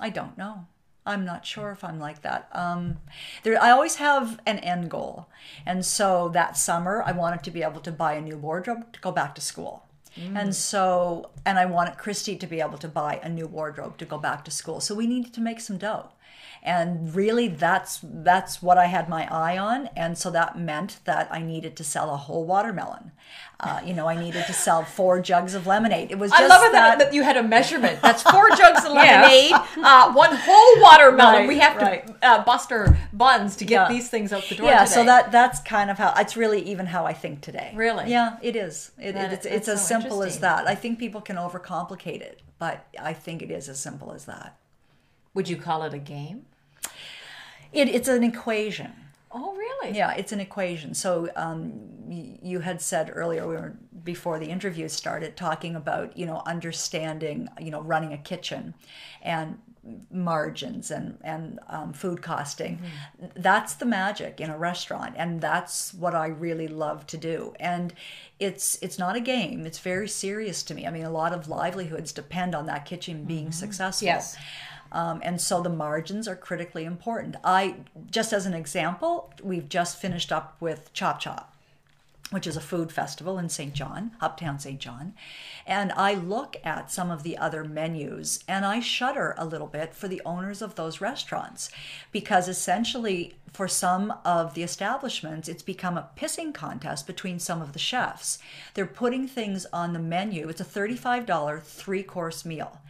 I 0.00 0.08
don't 0.10 0.38
know. 0.38 0.66
I'm 1.08 1.24
not 1.24 1.46
sure 1.52 1.70
if 1.72 1.82
I'm 1.82 1.98
like 1.98 2.20
that. 2.22 2.48
Um, 2.52 2.98
there, 3.42 3.60
I 3.66 3.70
always 3.70 3.96
have 3.96 4.26
an 4.46 4.58
end 4.58 4.90
goal, 4.90 5.26
and 5.66 5.84
so 5.84 6.28
that 6.38 6.56
summer 6.56 7.02
I 7.10 7.12
wanted 7.12 7.42
to 7.44 7.50
be 7.50 7.62
able 7.68 7.80
to 7.80 7.92
buy 7.92 8.12
a 8.14 8.20
new 8.20 8.36
wardrobe 8.46 8.92
to 8.92 9.00
go 9.00 9.10
back 9.10 9.34
to 9.36 9.40
school, 9.40 9.74
and 10.36 10.54
so 10.54 11.30
and 11.46 11.58
I 11.58 11.66
wanted 11.66 11.96
Christy 12.04 12.36
to 12.36 12.46
be 12.46 12.60
able 12.60 12.78
to 12.78 12.88
buy 12.88 13.20
a 13.22 13.28
new 13.28 13.46
wardrobe 13.46 13.96
to 13.98 14.04
go 14.04 14.18
back 14.18 14.44
to 14.44 14.50
school. 14.50 14.80
So 14.80 14.94
we 14.94 15.06
needed 15.06 15.32
to 15.34 15.40
make 15.40 15.60
some 15.60 15.78
dough, 15.78 16.10
and 16.62 17.14
really 17.14 17.48
that's 17.48 18.00
that's 18.02 18.62
what 18.62 18.78
I 18.78 18.86
had 18.86 19.08
my 19.08 19.26
eye 19.32 19.58
on, 19.58 19.88
and 19.96 20.16
so 20.18 20.30
that 20.30 20.58
meant 20.58 21.00
that 21.04 21.28
I 21.30 21.40
needed 21.40 21.76
to 21.76 21.84
sell 21.84 22.12
a 22.12 22.16
whole 22.16 22.44
watermelon. 22.44 23.12
Uh, 23.60 23.80
you 23.84 23.92
know, 23.92 24.08
I 24.08 24.14
needed 24.14 24.46
to 24.46 24.52
sell 24.52 24.84
four 24.84 25.20
jugs 25.20 25.54
of 25.54 25.66
lemonade. 25.66 26.12
It 26.12 26.18
was 26.18 26.30
just 26.30 26.42
I 26.42 26.46
love 26.46 26.70
that, 26.72 26.98
that, 27.00 27.12
you 27.12 27.24
had 27.24 27.36
a 27.36 27.42
measurement. 27.42 28.00
That's 28.02 28.22
four 28.22 28.48
jugs 28.50 28.84
of 28.84 28.92
lemonade, 28.92 29.52
uh, 29.52 30.12
one 30.12 30.30
whole 30.32 30.80
watermelon. 30.82 31.34
Right, 31.40 31.48
we 31.48 31.58
have 31.58 31.76
right. 31.76 32.06
to 32.06 32.26
uh, 32.26 32.44
bust 32.44 32.70
our 32.70 32.96
buns 33.12 33.56
to 33.56 33.64
get 33.64 33.74
Yeah. 33.74 33.88
these 33.88 34.08
things 34.08 34.32
out 34.32 34.44
the 34.48 34.54
door. 34.54 34.66
yeah 34.66 34.84
today. 34.84 34.94
so 34.94 35.04
that 35.04 35.32
that's 35.32 35.60
kind 35.60 35.90
of 35.90 35.98
how 35.98 36.12
it's 36.16 36.36
really 36.36 36.62
even 36.62 36.86
how 36.86 37.04
i 37.06 37.12
think 37.12 37.40
today 37.40 37.72
Really? 37.74 38.10
yeah 38.10 38.36
it 38.42 38.54
is 38.56 38.92
it, 38.98 39.12
That- 39.12 39.32
it's, 39.32 39.46
it's 39.46 39.68
as 39.68 39.80
so 39.82 40.00
simple 40.00 40.22
as 40.22 40.38
that 40.40 40.66
i 40.68 40.74
think 40.74 40.98
people 40.98 41.20
can 41.20 41.36
overcomplicate 41.36 42.20
it 42.20 42.40
but 42.58 42.86
i 43.00 43.12
think 43.12 43.42
it 43.42 43.50
is 43.50 43.68
as 43.68 43.78
simple 43.80 44.12
as 44.12 44.24
that 44.26 44.56
Would 45.34 45.48
you 45.48 45.56
call 45.56 45.82
it 45.82 45.94
a 45.94 45.98
game? 45.98 46.46
it, 47.72 47.88
it's 47.88 48.08
an 48.08 48.24
equation. 48.24 48.92
Oh, 49.30 49.54
really? 49.54 49.96
yeah 49.96 50.12
it's 50.12 50.32
an 50.32 50.40
equation. 50.40 50.94
So 50.94 51.28
um, 51.36 51.72
you 52.08 52.60
had 52.60 52.80
said 52.80 53.10
earlier 53.14 53.46
we 53.46 53.54
were 53.54 53.76
before 54.04 54.38
the 54.38 54.46
interview 54.46 54.88
started 54.88 55.36
talking 55.36 55.76
about 55.76 56.16
you 56.16 56.26
know 56.26 56.42
understanding 56.46 57.48
you 57.60 57.70
know 57.70 57.82
running 57.82 58.12
a 58.12 58.18
kitchen 58.18 58.74
and 59.22 59.58
margins 60.10 60.90
and 60.90 61.18
and 61.22 61.60
um, 61.68 61.92
food 61.92 62.22
costing. 62.22 62.80
That's 63.36 63.74
the 63.74 63.86
magic 63.86 64.40
in 64.40 64.50
a 64.50 64.58
restaurant 64.58 65.14
and 65.16 65.40
that's 65.40 65.94
what 65.94 66.14
i 66.14 66.26
really 66.26 66.68
love 66.68 67.06
to 67.08 67.16
do. 67.16 67.54
And 67.60 67.92
it's 68.38 68.78
it's 68.82 68.98
not 68.98 69.16
a 69.16 69.20
game. 69.20 69.66
It's 69.66 69.78
very 69.78 70.08
serious 70.08 70.62
to 70.64 70.74
me. 70.74 70.86
I 70.86 70.90
mean 70.90 71.04
a 71.04 71.10
lot 71.10 71.32
of 71.32 71.48
livelihoods 71.48 72.12
depend 72.12 72.54
on 72.54 72.66
that 72.66 72.84
kitchen 72.86 73.24
being 73.24 73.52
successful. 73.52 74.06
Yes. 74.06 74.36
Um, 74.92 75.20
and 75.22 75.40
so 75.40 75.62
the 75.62 75.68
margins 75.68 76.26
are 76.26 76.36
critically 76.36 76.84
important. 76.84 77.36
I, 77.44 77.76
just 78.10 78.32
as 78.32 78.46
an 78.46 78.54
example, 78.54 79.32
we've 79.42 79.68
just 79.68 80.00
finished 80.00 80.32
up 80.32 80.56
with 80.60 80.92
Chop 80.92 81.20
Chop, 81.20 81.54
which 82.30 82.46
is 82.46 82.56
a 82.56 82.60
food 82.60 82.92
festival 82.92 83.38
in 83.38 83.48
St. 83.48 83.74
John, 83.74 84.12
Uptown 84.20 84.58
St. 84.58 84.78
John. 84.78 85.14
And 85.66 85.92
I 85.92 86.14
look 86.14 86.56
at 86.64 86.90
some 86.90 87.10
of 87.10 87.22
the 87.22 87.36
other 87.36 87.64
menus 87.64 88.42
and 88.48 88.64
I 88.64 88.80
shudder 88.80 89.34
a 89.38 89.46
little 89.46 89.66
bit 89.66 89.94
for 89.94 90.08
the 90.08 90.22
owners 90.24 90.62
of 90.62 90.74
those 90.74 91.00
restaurants 91.00 91.70
because 92.12 92.48
essentially, 92.48 93.34
for 93.52 93.68
some 93.68 94.14
of 94.24 94.54
the 94.54 94.62
establishments, 94.62 95.48
it's 95.48 95.62
become 95.62 95.96
a 95.96 96.08
pissing 96.16 96.52
contest 96.52 97.06
between 97.06 97.38
some 97.38 97.62
of 97.62 97.72
the 97.72 97.78
chefs. 97.78 98.38
They're 98.74 98.86
putting 98.86 99.26
things 99.26 99.66
on 99.72 99.92
the 99.92 99.98
menu. 99.98 100.48
It's 100.48 100.60
a 100.60 100.64
$35 100.64 101.62
three 101.62 102.02
course 102.02 102.44
meal 102.44 102.80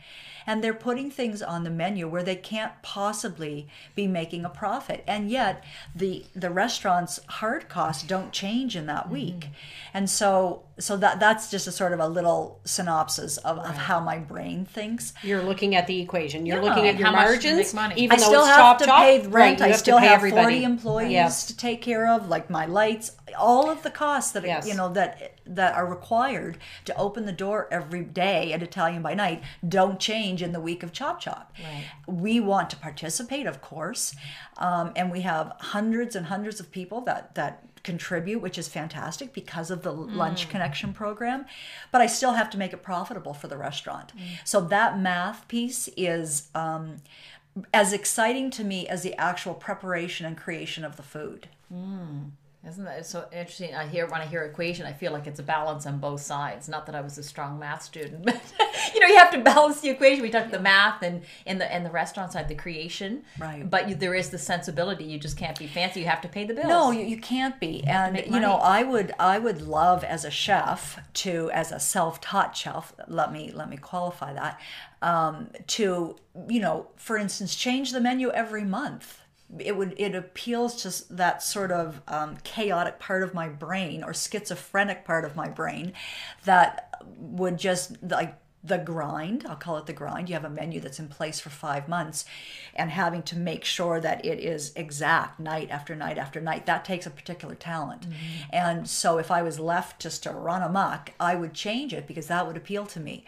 and 0.49 0.65
they're 0.65 0.73
putting 0.73 1.11
things 1.11 1.43
on 1.43 1.63
the 1.63 1.71
menu 1.71 2.09
where 2.09 2.23
they 2.23 2.35
can't 2.35 2.73
possibly 2.81 3.69
be 3.95 4.07
making 4.07 4.47
a 4.47 4.49
profit 4.49 5.05
and 5.07 5.31
yet 5.31 5.63
the 5.95 6.25
the 6.35 6.51
restaurant's 6.51 7.21
hard 7.29 7.69
costs 7.69 8.03
don't 8.03 8.33
change 8.33 8.75
in 8.75 8.87
that 8.87 9.11
week 9.11 9.41
mm-hmm. 9.41 9.53
and 9.93 10.09
so 10.09 10.63
so 10.79 10.97
that 10.97 11.19
that's 11.21 11.51
just 11.51 11.67
a 11.67 11.73
sort 11.73 11.93
of 11.93 12.01
a 12.01 12.07
little 12.09 12.61
synopsis 12.65 13.37
of, 13.39 13.59
of 13.59 13.75
how 13.77 13.99
my 14.01 14.19
brain 14.19 14.65
thinks 14.65 15.13
You're 15.23 15.43
looking 15.43 15.75
at 15.75 15.87
the 15.87 16.01
equation. 16.01 16.47
You're 16.47 16.63
Yeah. 16.63 16.69
looking 16.69 16.87
at 16.87 16.97
your 16.99 17.07
how 17.07 17.13
much 17.13 17.41
to 17.41 17.49
margins. 17.49 17.75
money. 17.75 17.95
Even 18.01 18.17
I 18.17 18.21
though 18.21 18.27
still 18.29 18.41
it's 18.43 18.49
have 18.51 18.59
chop 18.59 18.79
to 18.79 18.85
chop, 18.87 18.99
pay 19.03 19.19
the 19.19 19.29
right, 19.29 19.35
rent. 19.51 19.61
I 19.63 19.69
have 19.69 19.77
still 19.79 19.99
have 19.99 20.13
everybody. 20.13 20.61
40 20.61 20.65
employees 20.65 21.45
to 21.47 21.57
take 21.57 21.83
care 21.83 22.09
of, 22.09 22.29
like 22.29 22.49
my 22.51 22.67
lights, 22.67 23.13
all 23.39 23.69
of 23.71 23.83
the 23.83 23.91
costs 23.91 24.33
that 24.33 24.45
Yes. 24.45 24.67
you 24.67 24.75
know 24.75 24.89
that 24.93 25.33
that 25.47 25.75
are 25.75 25.87
required 25.87 26.59
to 26.85 26.95
open 26.99 27.25
the 27.25 27.33
door 27.33 27.69
every 27.71 28.05
day 28.05 28.53
at 28.53 28.63
Italian 28.63 29.01
by 29.03 29.15
Night 29.15 29.43
don't 29.67 29.99
change 29.99 30.43
in 30.43 30.53
the 30.53 30.61
week 30.61 30.83
of 30.83 30.93
Chop 30.93 31.21
Chop. 31.21 31.55
Right. 31.63 31.85
We 32.07 32.39
want 32.39 32.69
to 32.71 32.77
participate, 32.77 33.47
of 33.47 33.63
course, 33.63 34.15
um, 34.59 34.93
and 34.95 35.11
we 35.11 35.23
have 35.23 35.55
hundreds 35.61 36.15
and 36.15 36.27
hundreds 36.27 36.61
of 36.61 36.71
people 36.71 37.01
that 37.03 37.35
that 37.35 37.68
contribute, 37.83 38.41
which 38.41 38.59
is 38.59 38.69
fantastic 38.69 39.33
because 39.33 39.71
of 39.71 39.83
the 39.83 39.93
mm. 39.93 40.15
lunch 40.15 40.49
connection 40.49 40.93
program. 40.93 41.47
But 41.91 42.01
I 42.01 42.07
still 42.07 42.33
have 42.33 42.51
to 42.51 42.59
make 42.59 42.73
it 42.73 42.83
profitable 42.83 43.35
for 43.35 43.49
the 43.49 43.57
restaurant. 43.57 44.13
Mm. 44.17 44.23
So 44.45 44.61
that 44.61 44.99
math 44.99 45.49
piece 45.49 45.89
is. 45.97 46.49
Um, 46.55 46.97
as 47.75 47.93
exciting 47.93 48.51
to 48.53 48.63
me 48.63 48.87
as 48.87 49.03
the 49.03 49.17
actual 49.17 49.53
preparation 49.53 50.25
and 50.25 50.37
creation 50.37 50.85
of 50.85 50.97
the 50.97 51.03
food. 51.03 51.49
Mm. 51.75 52.31
Isn't 52.69 52.85
that 52.85 53.07
so 53.07 53.27
interesting? 53.33 53.75
I 53.75 53.87
hear 53.87 54.07
when 54.07 54.21
I 54.21 54.27
hear 54.27 54.43
equation, 54.43 54.85
I 54.85 54.93
feel 54.93 55.13
like 55.13 55.27
it's 55.27 55.41
a 55.41 55.43
balance 55.43 55.87
on 55.87 55.99
both 55.99 56.21
sides. 56.21 56.69
Not 56.69 56.87
that 56.87 56.95
I 56.95 57.01
was 57.01 57.17
a 57.17 57.23
strong 57.23 57.59
math 57.59 57.83
student, 57.83 58.25
but 58.25 58.41
you 58.95 59.01
know, 59.01 59.07
you 59.07 59.17
have 59.17 59.31
to 59.33 59.41
balance 59.41 59.81
the 59.81 59.89
equation. 59.91 60.23
We 60.23 60.31
talked 60.31 60.51
the 60.51 60.61
math 60.61 61.03
and 61.03 61.23
in 61.47 61.59
the 61.59 61.73
and 61.73 61.85
the 61.85 61.91
restaurant 61.91 62.33
side, 62.33 62.49
the 62.49 62.55
creation. 62.55 63.23
Right. 63.39 63.69
But 63.69 63.89
you, 63.89 63.95
there 63.95 64.15
is 64.15 64.31
the 64.31 64.39
sensibility. 64.39 65.05
You 65.05 65.19
just 65.19 65.37
can't 65.37 65.59
be 65.59 65.67
fancy. 65.67 66.01
You 66.01 66.07
have 66.07 66.21
to 66.23 66.29
pay 66.29 66.45
the 66.45 66.55
bills. 66.55 66.69
No, 66.69 66.91
you, 66.91 67.07
you 67.07 67.19
can't 67.19 67.59
be. 67.59 67.85
And 67.85 68.19
you 68.27 68.41
know. 68.41 68.57
I 68.57 68.83
would 68.83 69.13
I 69.19 69.39
would 69.39 69.63
love 69.63 70.05
as 70.05 70.25
a 70.25 70.31
chef 70.31 71.01
to 71.15 71.51
as 71.53 71.73
a 71.73 71.81
self-taught 71.81 72.57
chef, 72.57 72.93
let 73.07 73.33
me 73.33 73.51
let 73.53 73.71
me 73.71 73.77
qualify 73.77 74.33
that, 74.35 74.61
um, 75.03 75.49
to, 75.69 76.17
you 76.49 76.61
know, 76.61 76.89
for 76.97 77.17
instance, 77.17 77.55
change 77.55 77.93
the 77.93 78.01
menu 78.01 78.31
every 78.31 78.65
month. 78.65 79.21
It 79.59 79.77
would 79.77 79.95
it 79.99 80.15
appeals 80.15 80.83
to 80.83 81.15
that 81.15 81.43
sort 81.43 81.73
of 81.73 82.03
um, 82.07 82.37
chaotic 82.45 82.99
part 82.99 83.23
of 83.23 83.35
my 83.35 83.49
brain 83.49 84.05
or 84.05 84.13
schizophrenic 84.13 85.05
part 85.05 85.25
of 85.25 85.37
my 85.37 85.49
brain 85.49 85.93
that 86.45 87.03
would 87.19 87.59
just 87.59 87.97
like 88.03 88.37
the 88.65 88.79
grind 88.79 89.47
i'll 89.49 89.55
call 89.57 89.77
it 89.77 89.87
the 89.87 89.93
grind 89.93 90.29
you 90.29 90.35
have 90.35 90.45
a 90.45 90.51
menu 90.51 90.81
that's 90.81 90.99
in 90.99 91.07
place 91.07 91.39
for 91.39 91.49
five 91.49 91.89
months 91.89 92.25
and 92.75 92.91
having 92.91 93.23
to 93.23 93.37
make 93.37 93.65
sure 93.65 94.01
that 94.01 94.25
it 94.25 94.41
is 94.41 94.73
exact 94.75 95.39
night 95.39 95.71
after 95.71 95.95
night 95.95 96.19
after 96.19 96.41
night 96.41 96.67
that 96.67 96.85
takes 96.85 97.07
a 97.07 97.11
particular 97.11 97.55
talent. 97.55 98.07
And 98.51 98.89
so 98.89 99.19
if 99.19 99.31
i 99.31 99.43
was 99.43 99.61
left 99.61 100.01
just 100.01 100.25
to 100.25 100.31
run 100.31 100.63
amok 100.63 101.13
i 101.21 101.37
would 101.37 101.55
change 101.55 101.95
it 101.95 102.07
because 102.07 102.27
that 102.27 102.47
would 102.47 102.57
appeal 102.57 102.85
to 102.87 103.01
me 103.01 103.25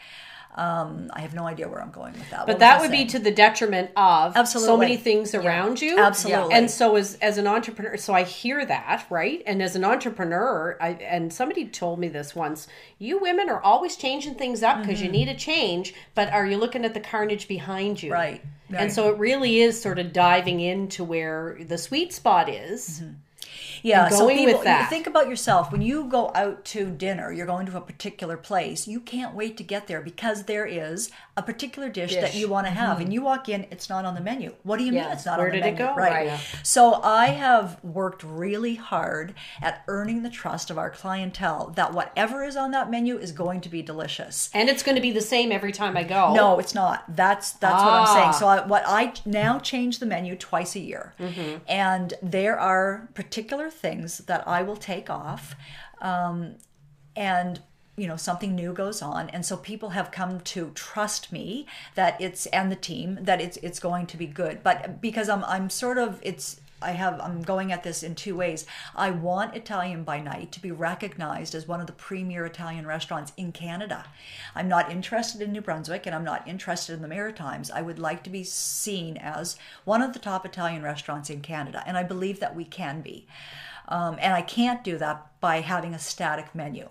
um, 0.56 1.10
i 1.14 1.20
have 1.20 1.34
no 1.34 1.46
idea 1.46 1.68
where 1.68 1.80
i'm 1.80 1.90
going 1.90 2.12
with 2.12 2.28
that 2.30 2.46
But 2.46 2.58
that 2.58 2.80
would 2.80 2.90
be 2.90 3.04
to 3.06 3.18
the 3.18 3.30
detriment 3.30 3.90
of 3.96 4.36
so 4.48 4.76
many 4.76 4.96
things 4.96 5.34
around 5.34 5.80
you. 5.80 5.98
Absolutely. 5.98 6.54
And 6.54 6.70
so 6.70 6.96
as 6.96 7.14
as 7.22 7.38
an 7.38 7.46
entrepreneur, 7.46 7.96
so 7.96 8.14
I 8.14 8.24
hear 8.24 8.64
that, 8.66 9.06
right? 9.10 9.42
And 9.46 9.62
as 9.62 9.76
an 9.76 9.84
entrepreneur, 9.84 10.76
I 10.80 10.90
and 10.90 11.32
somebody 11.32 11.66
told 11.66 11.98
me 11.98 12.08
this 12.08 12.34
once, 12.34 12.66
you 12.98 13.18
women 13.18 13.48
are 13.48 13.62
always 13.62 13.96
changing 13.96 14.34
things 14.34 14.62
up 14.62 14.80
because 14.82 15.00
you 15.00 15.08
need 15.10 15.28
a 15.28 15.34
change, 15.34 15.94
but 16.14 16.32
are 16.32 16.46
you 16.46 16.56
looking 16.56 16.84
at 16.84 16.94
the 16.94 17.00
carnage 17.00 17.46
behind 17.46 18.02
you? 18.02 18.12
Right, 18.12 18.42
And 18.80 18.92
so 18.92 19.10
it 19.10 19.18
really 19.18 19.60
is 19.60 19.80
sort 19.80 19.98
of 19.98 20.12
diving 20.12 20.60
into 20.60 21.04
where 21.04 21.58
the 21.60 21.78
sweet 21.78 22.12
spot 22.12 22.48
is. 22.48 23.02
Yeah, 23.82 24.06
and 24.06 24.14
so 24.14 24.28
people, 24.28 24.54
with 24.54 24.64
that. 24.64 24.88
Think 24.90 25.06
about 25.06 25.28
yourself. 25.28 25.72
When 25.72 25.82
you 25.82 26.04
go 26.04 26.30
out 26.34 26.64
to 26.66 26.90
dinner, 26.90 27.32
you're 27.32 27.46
going 27.46 27.66
to 27.66 27.76
a 27.76 27.80
particular 27.80 28.36
place. 28.36 28.86
You 28.88 29.00
can't 29.00 29.34
wait 29.34 29.56
to 29.58 29.62
get 29.62 29.86
there 29.86 30.00
because 30.00 30.44
there 30.44 30.66
is 30.66 31.10
a 31.36 31.42
particular 31.42 31.88
dish, 31.88 32.14
that 32.14 32.34
you 32.34 32.48
want 32.48 32.66
to 32.66 32.70
have, 32.72 33.00
and 33.00 33.12
you 33.14 33.22
walk 33.22 33.48
in, 33.48 33.66
it's 33.70 33.88
not 33.88 34.04
on 34.04 34.14
the 34.14 34.20
menu. 34.20 34.54
What 34.62 34.78
do 34.78 34.84
you 34.84 34.92
Yeah. 34.92 35.04
mean 35.04 35.12
it's 35.12 35.24
not 35.24 35.38
Where 35.38 35.46
on 35.48 35.52
the 35.52 35.58
did 35.62 35.66
it 35.68 35.72
menu? 35.78 35.86
go? 35.86 35.94
Right. 35.94 36.12
Right. 36.12 36.26
Yeah. 36.26 36.38
So 36.62 37.00
I 37.02 37.28
have 37.28 37.82
worked 37.82 38.22
really 38.22 38.74
hard 38.74 39.32
at 39.62 39.82
earning 39.88 40.22
the 40.22 40.28
trust 40.28 40.70
of 40.70 40.76
our 40.76 40.90
clientele 40.90 41.72
that 41.76 41.94
whatever 41.94 42.44
is 42.44 42.56
on 42.56 42.72
that 42.72 42.90
menu 42.90 43.16
is 43.16 43.32
going 43.32 43.60
to 43.62 43.68
be 43.70 43.80
delicious. 43.80 44.50
and 44.52 44.68
it's 44.68 44.82
going 44.82 44.96
to 44.96 45.00
be 45.00 45.10
the 45.12 45.20
same 45.20 45.50
every 45.52 45.72
time 45.72 45.96
I 45.96 46.02
go. 46.04 46.34
No, 46.34 46.58
it's 46.58 46.74
not. 46.74 47.04
That's 47.08 47.52
that's 47.52 47.82
what 47.82 47.92
I'm 47.92 48.06
saying. 48.06 48.28
Ah. 48.28 48.32
So 48.32 48.46
I, 48.48 48.66
what 48.66 48.82
I 48.86 49.12
now 49.24 49.58
change 49.58 49.98
the 49.98 50.06
menu 50.06 50.36
twice 50.36 50.74
a 50.76 50.80
year, 50.80 51.14
and 51.68 52.14
there 52.22 52.58
are 52.58 53.08
particular 53.14 53.69
things 53.70 54.18
that 54.18 54.46
I 54.46 54.62
will 54.62 54.76
take 54.76 55.10
off, 55.10 55.54
um, 56.00 56.56
and 57.16 57.60
you 57.96 58.06
know 58.06 58.16
something 58.16 58.54
new 58.54 58.72
goes 58.72 59.02
on, 59.02 59.28
and 59.30 59.44
so 59.44 59.56
people 59.56 59.90
have 59.90 60.10
come 60.10 60.40
to 60.40 60.70
trust 60.74 61.32
me 61.32 61.66
that 61.94 62.20
it's 62.20 62.46
and 62.46 62.70
the 62.70 62.76
team 62.76 63.18
that 63.22 63.40
it's 63.40 63.56
it's 63.58 63.78
going 63.80 64.06
to 64.06 64.16
be 64.16 64.26
good. 64.26 64.62
But 64.62 65.00
because 65.00 65.28
I'm 65.28 65.44
I'm 65.44 65.70
sort 65.70 65.98
of 65.98 66.20
it's 66.22 66.60
I 66.82 66.92
have 66.92 67.20
I'm 67.20 67.42
going 67.42 67.72
at 67.72 67.82
this 67.82 68.02
in 68.02 68.14
two 68.14 68.36
ways. 68.36 68.66
I 68.94 69.10
want 69.10 69.56
Italian 69.56 70.04
by 70.04 70.20
Night 70.20 70.52
to 70.52 70.60
be 70.60 70.70
recognized 70.70 71.54
as 71.54 71.68
one 71.68 71.80
of 71.80 71.86
the 71.86 71.92
premier 71.92 72.46
Italian 72.46 72.86
restaurants 72.86 73.32
in 73.36 73.52
Canada. 73.52 74.06
I'm 74.54 74.68
not 74.68 74.90
interested 74.90 75.42
in 75.42 75.52
New 75.52 75.60
Brunswick 75.60 76.06
and 76.06 76.14
I'm 76.14 76.24
not 76.24 76.46
interested 76.48 76.94
in 76.94 77.02
the 77.02 77.08
Maritimes. 77.08 77.70
I 77.70 77.82
would 77.82 77.98
like 77.98 78.22
to 78.24 78.30
be 78.30 78.44
seen 78.44 79.16
as 79.16 79.56
one 79.84 80.02
of 80.02 80.12
the 80.12 80.18
top 80.18 80.46
Italian 80.46 80.82
restaurants 80.82 81.30
in 81.30 81.40
Canada, 81.40 81.82
and 81.86 81.96
I 81.96 82.02
believe 82.02 82.40
that 82.40 82.56
we 82.56 82.64
can 82.64 83.00
be. 83.00 83.26
Um, 83.88 84.16
and 84.20 84.32
I 84.32 84.42
can't 84.42 84.84
do 84.84 84.98
that 84.98 85.26
by 85.40 85.60
having 85.60 85.94
a 85.94 85.98
static 85.98 86.54
menu. 86.54 86.88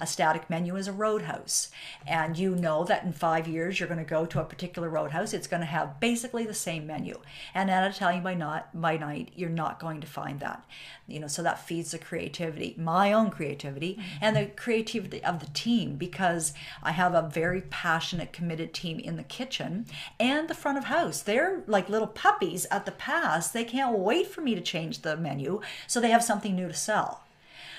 A 0.00 0.06
static 0.06 0.48
menu 0.50 0.76
is 0.76 0.88
a 0.88 0.92
roadhouse. 0.92 1.70
And 2.06 2.38
you 2.38 2.54
know 2.54 2.84
that 2.84 3.04
in 3.04 3.12
five 3.12 3.46
years 3.46 3.78
you're 3.78 3.88
going 3.88 3.98
to 3.98 4.04
go 4.04 4.26
to 4.26 4.40
a 4.40 4.44
particular 4.44 4.88
roadhouse. 4.88 5.32
It's 5.32 5.46
going 5.46 5.60
to 5.60 5.66
have 5.66 6.00
basically 6.00 6.44
the 6.44 6.54
same 6.54 6.86
menu. 6.86 7.20
And 7.54 7.70
at 7.70 7.90
Italian 7.90 8.22
by, 8.22 8.34
not, 8.34 8.80
by 8.80 8.96
Night, 8.96 9.32
you're 9.34 9.50
not 9.50 9.80
going 9.80 10.00
to 10.00 10.06
find 10.06 10.40
that. 10.40 10.64
You 11.06 11.20
know, 11.20 11.26
so 11.26 11.42
that 11.42 11.66
feeds 11.66 11.90
the 11.90 11.98
creativity, 11.98 12.74
my 12.78 13.12
own 13.12 13.30
creativity, 13.30 13.98
and 14.20 14.34
the 14.34 14.46
creativity 14.46 15.22
of 15.22 15.40
the 15.40 15.50
team 15.52 15.96
because 15.96 16.54
I 16.82 16.92
have 16.92 17.14
a 17.14 17.28
very 17.28 17.60
passionate, 17.60 18.32
committed 18.32 18.72
team 18.72 18.98
in 18.98 19.16
the 19.16 19.22
kitchen 19.22 19.86
and 20.18 20.48
the 20.48 20.54
front 20.54 20.78
of 20.78 20.84
house. 20.84 21.20
They're 21.20 21.62
like 21.66 21.88
little 21.88 22.06
puppies 22.06 22.66
at 22.70 22.86
the 22.86 22.92
pass. 22.92 23.50
They 23.50 23.64
can't 23.64 23.98
wait 23.98 24.28
for 24.28 24.40
me 24.40 24.54
to 24.54 24.60
change 24.60 25.02
the 25.02 25.16
menu 25.16 25.60
so 25.86 26.00
they 26.00 26.10
have 26.10 26.24
something 26.24 26.54
new 26.54 26.68
to 26.68 26.74
sell. 26.74 27.22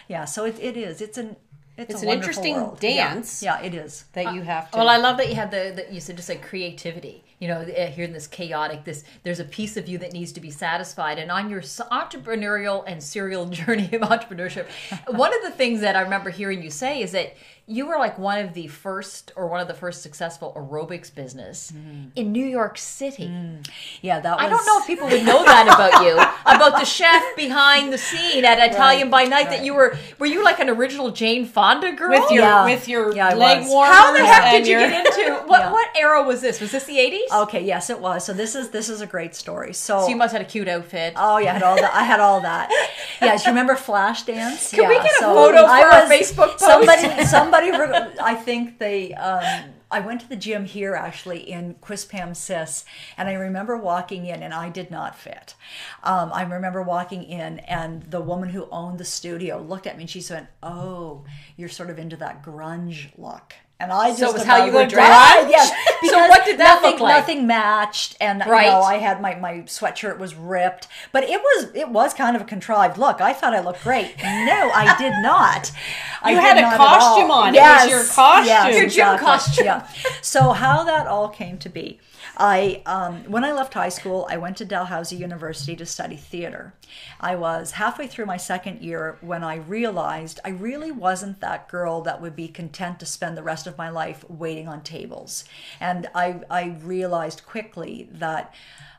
Yeah, 0.08 0.26
so 0.26 0.46
it, 0.46 0.60
it 0.60 0.78
is. 0.78 1.02
It's 1.02 1.18
an 1.18 1.36
it's, 1.78 1.94
It's 1.96 2.04
a 2.04 2.08
an 2.08 2.14
interesting 2.14 2.56
world. 2.56 2.80
Dance. 2.80 3.44
Yeah, 3.44 3.62
it 3.62 3.74
is. 3.74 4.06
that 4.14 4.34
you 4.34 4.42
have 4.44 4.72
to. 4.72 4.78
Well, 4.78 4.88
I 4.88 4.98
love 4.98 5.18
that 5.18 5.30
you 5.30 5.36
had 5.36 5.52
the, 5.52 5.74
the 5.76 5.94
you 5.94 6.00
said 6.00 6.16
just 6.16 6.30
like 6.30 6.42
creativity. 6.42 7.24
You 7.40 7.50
know, 7.50 7.60
uh, 7.62 7.88
here 7.88 8.06
in 8.06 8.14
this 8.14 8.28
chaotic, 8.28 8.86
this 8.86 9.04
there's 9.24 9.42
a 9.42 9.44
piece 9.44 9.76
of 9.76 9.90
you 9.90 9.98
that 9.98 10.14
needs 10.14 10.32
to 10.34 10.40
be 10.40 10.52
satisfied, 10.52 11.20
and 11.20 11.30
on 11.30 11.50
your 11.50 11.62
entrepreneurial 11.62 12.84
and 12.88 13.04
serial 13.04 13.46
journey 13.50 13.90
of 13.92 14.02
entrepreneurship, 14.02 14.68
one 15.08 15.36
of 15.36 15.42
the 15.44 15.52
things 15.52 15.82
that 15.82 15.96
I 15.96 16.02
remember 16.02 16.30
hearing 16.30 16.64
you 16.64 16.70
say 16.70 17.02
is 17.02 17.12
that 17.12 17.36
you 17.68 17.88
were 17.88 17.98
like 17.98 18.20
one 18.20 18.38
of 18.46 18.54
the 18.54 18.68
first 18.68 19.32
or 19.36 19.48
one 19.48 19.60
of 19.60 19.68
the 19.68 19.74
first 19.74 20.04
successful 20.04 20.54
aerobics 20.56 21.14
business 21.14 21.72
mm. 21.72 22.12
in 22.16 22.32
New 22.32 22.46
York 22.46 22.78
City. 22.78 23.28
Mm. 23.28 23.68
Yeah, 24.02 24.20
that 24.20 24.38
was 24.38 24.46
I 24.46 24.50
don't 24.50 24.66
know 24.68 24.80
if 24.80 24.86
people 24.86 25.08
would 25.08 25.26
know 25.26 25.44
that 25.44 25.66
about 25.66 26.04
you, 26.04 26.14
about 26.46 26.80
the 26.80 26.86
chef 26.86 27.24
behind 27.36 27.92
the 27.92 27.98
scene 27.98 28.46
at 28.46 28.60
Italian 28.72 29.10
by 29.10 29.24
Night. 29.24 29.50
That 29.50 29.66
you 29.66 29.74
were 29.74 29.98
were 30.20 30.28
you 30.28 30.44
like 30.44 30.60
an 30.60 30.70
original 30.70 31.10
Jane 31.10 31.46
Fonda 31.48 31.92
girl? 31.94 32.10
with 32.12 32.30
your 32.30 32.44
Yeah. 32.44 32.66
with 32.66 32.88
your 32.88 33.16
Yeah, 33.16 33.34
leg 33.34 33.68
warmers. 33.68 33.96
How 33.96 34.14
the 34.14 34.26
heck 34.26 34.52
did 34.52 34.68
you 34.68 34.78
your- 34.78 34.88
get 34.88 35.06
into 35.06 35.36
what? 35.48 35.62
Yeah. 35.62 35.72
What 35.72 35.88
era 35.98 36.22
was 36.22 36.42
this? 36.42 36.62
Was 36.62 36.72
this 36.72 36.84
the 36.84 37.00
eighties? 37.00 37.32
Okay, 37.34 37.66
yes, 37.66 37.90
it 37.90 38.00
was. 38.00 38.24
So 38.24 38.34
this 38.34 38.54
is 38.54 38.70
this 38.70 38.90
is 38.90 39.02
a 39.02 39.08
great 39.08 39.34
story. 39.34 39.74
So, 39.74 40.02
So 40.02 40.10
you 40.10 40.16
must 40.16 40.34
have 40.34 40.42
had 40.42 40.48
a 40.48 40.52
cute 40.52 40.68
outfit. 40.68 41.14
Oh 41.16 41.40
yeah, 41.40 41.50
I 41.50 41.54
had 41.54 41.64
all 41.64 41.76
that. 41.78 41.94
I 41.96 42.04
had 42.04 42.20
all 42.20 42.42
that. 42.42 42.70
Yes, 43.22 43.46
you 43.46 43.52
remember 43.52 43.76
Flashdance? 43.76 44.72
Can 44.72 44.84
yeah, 44.84 44.90
we 44.90 44.96
get 44.96 45.06
a 45.06 45.20
so 45.20 45.34
photo 45.34 45.64
for 45.64 45.70
I 45.70 45.82
our 45.84 46.02
Facebook 46.10 46.58
post? 46.58 46.60
Somebody, 46.60 47.26
somebody. 47.26 47.55
Re- 47.60 48.16
I 48.22 48.36
think 48.36 48.80
they. 48.80 49.14
Um, 49.14 49.74
I 49.92 50.00
went 50.00 50.22
to 50.22 50.30
the 50.30 50.36
gym 50.36 50.66
here 50.66 50.96
actually 50.96 51.50
in 51.50 51.76
Quispamsis, 51.76 52.84
and 53.18 53.30
I 53.30 53.34
remember 53.34 53.78
walking 53.78 54.26
in, 54.26 54.42
and 54.44 54.54
I 54.54 54.70
did 54.70 54.92
not 54.92 55.16
fit. 55.16 55.56
Um, 56.04 56.32
I 56.34 56.42
remember 56.42 56.82
walking 56.82 57.24
in, 57.24 57.60
and 57.60 58.04
the 58.04 58.20
woman 58.22 58.50
who 58.50 58.68
owned 58.72 58.98
the 58.98 59.06
studio 59.06 59.62
looked 59.62 59.88
at 59.88 59.96
me, 59.98 60.04
and 60.04 60.10
she 60.10 60.22
said, 60.22 60.48
"Oh, 60.64 61.24
you're 61.56 61.70
sort 61.70 61.90
of 61.90 62.00
into 62.00 62.18
that 62.18 62.44
grunge 62.44 63.10
look." 63.18 63.54
And 63.80 63.92
I 63.92 64.08
just 64.10 64.20
So 64.20 64.30
it 64.30 64.34
was 64.34 64.44
how 64.44 64.64
you 64.66 64.72
were 64.72 64.86
dressed? 64.86 65.50
Yes. 65.50 65.72
So 66.06 66.28
what 66.30 66.46
did 66.46 66.60
that 66.60 66.76
nothing, 66.76 66.92
look 66.92 67.00
like? 67.02 67.18
Nothing 67.22 67.48
matched, 67.48 68.16
and 68.22 68.42
Right. 68.46 68.66
you 68.68 68.72
know, 68.72 68.82
I 68.82 68.98
had 68.98 69.22
my 69.22 69.36
my 69.36 69.54
sweatshirt 69.66 70.18
was 70.20 70.36
ripped, 70.36 70.88
but 71.12 71.24
it 71.24 71.42
was 71.42 71.72
it 71.74 71.90
was 71.90 72.14
kind 72.14 72.36
of 72.36 72.44
a 72.44 72.46
contrived 72.46 72.98
look. 72.98 73.20
I 73.22 73.34
thought 73.34 73.54
I 73.56 73.60
looked 73.60 73.82
great. 73.84 74.16
No, 74.24 74.72
I 74.74 74.96
did 74.98 75.14
not. 75.22 75.72
I 76.22 76.32
You 76.32 76.38
had 76.38 76.58
a 76.58 76.78
costume 76.78 77.32
on. 77.32 77.56
It 77.56 77.60
was 77.60 77.90
your 77.90 78.04
costume. 78.06 78.74
Your 78.78 78.88
gym 78.88 79.18
costume. 79.18 79.66
Yeah. 79.66 79.88
So 80.22 80.52
how 80.52 80.84
that 80.84 81.08
all 81.08 81.28
came 81.28 81.58
to 81.58 81.70
be. 81.70 82.00
I 82.38 82.82
um, 82.86 83.24
when 83.26 83.44
I 83.44 83.52
left 83.52 83.74
high 83.74 83.90
school, 83.90 84.28
I 84.30 84.38
went 84.38 84.58
to 84.58 84.66
Dalhousie 84.66 85.16
University 85.16 85.76
to 85.76 85.86
study 85.86 86.16
theater. 86.16 86.74
I 87.20 87.36
was 87.36 87.72
halfway 87.72 88.08
through 88.08 88.26
my 88.26 88.38
second 88.38 88.82
year 88.82 89.18
when 89.22 89.44
I 89.44 89.56
realized 89.56 90.40
I 90.44 90.50
really 90.50 90.92
wasn't 90.92 91.42
that 91.42 91.70
girl 91.70 92.02
that 92.02 92.22
would 92.22 92.36
be 92.36 92.48
content 92.48 93.00
to 93.00 93.06
spend 93.06 93.38
the 93.38 93.44
rest 93.44 93.68
of 93.68 93.78
my 93.78 93.90
life 93.90 94.26
waiting 94.30 94.68
on 94.68 94.82
tables, 94.82 95.46
and 95.80 96.08
I 96.14 96.42
I 96.50 96.78
realized 96.82 97.46
quickly 97.46 98.10
that. 98.12 98.54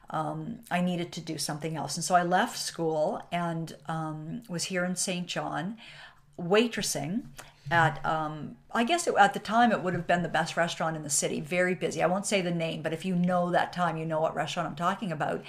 Um, 0.08 0.60
I 0.70 0.82
needed 0.82 1.10
to 1.14 1.20
do 1.20 1.36
something 1.36 1.74
else. 1.74 1.96
And 1.96 2.04
so 2.04 2.14
I 2.14 2.22
left 2.22 2.56
school 2.56 3.26
and 3.32 3.74
um, 3.88 4.44
was 4.48 4.62
here 4.62 4.84
in 4.84 4.94
Saint 4.94 5.26
John 5.26 5.78
waitressing 6.38 7.22
at 7.70 8.04
um, 8.04 8.56
I 8.72 8.84
guess 8.84 9.06
it, 9.06 9.14
at 9.18 9.32
the 9.34 9.40
time 9.40 9.72
it 9.72 9.82
would 9.82 9.94
have 9.94 10.06
been 10.06 10.22
the 10.22 10.28
best 10.28 10.56
restaurant 10.56 10.96
in 10.96 11.02
the 11.02 11.10
city. 11.10 11.40
Very 11.40 11.74
busy. 11.74 12.02
I 12.02 12.06
won't 12.06 12.26
say 12.26 12.40
the 12.40 12.50
name, 12.50 12.82
but 12.82 12.92
if 12.92 13.04
you 13.04 13.14
know 13.14 13.50
that 13.50 13.72
time, 13.72 13.96
you 13.96 14.04
know 14.04 14.20
what 14.20 14.34
restaurant 14.34 14.68
I'm 14.68 14.76
talking 14.76 15.10
about. 15.10 15.42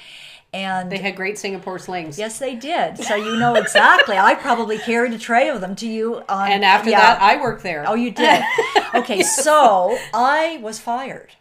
And 0.53 0.91
They 0.91 0.97
had 0.99 1.15
great 1.15 1.37
Singapore 1.37 1.77
slings. 1.77 2.17
yes, 2.17 2.39
they 2.39 2.55
did. 2.55 2.97
So 3.03 3.15
you 3.15 3.35
know 3.37 3.55
exactly. 3.55 4.17
I 4.17 4.33
probably 4.35 4.77
carried 4.77 5.13
a 5.13 5.17
tray 5.19 5.49
of 5.49 5.61
them 5.61 5.75
to 5.75 5.87
you. 5.87 6.23
On, 6.29 6.49
And 6.51 6.63
after 6.63 6.89
yeah. 6.89 6.99
that, 7.01 7.21
I 7.21 7.39
worked 7.41 7.63
there. 7.63 7.83
oh, 7.87 7.95
you 7.95 8.11
did. 8.11 8.43
Okay, 8.95 9.21
so 9.21 9.97
I 10.13 10.59
was 10.63 10.79
fired. 10.79 11.33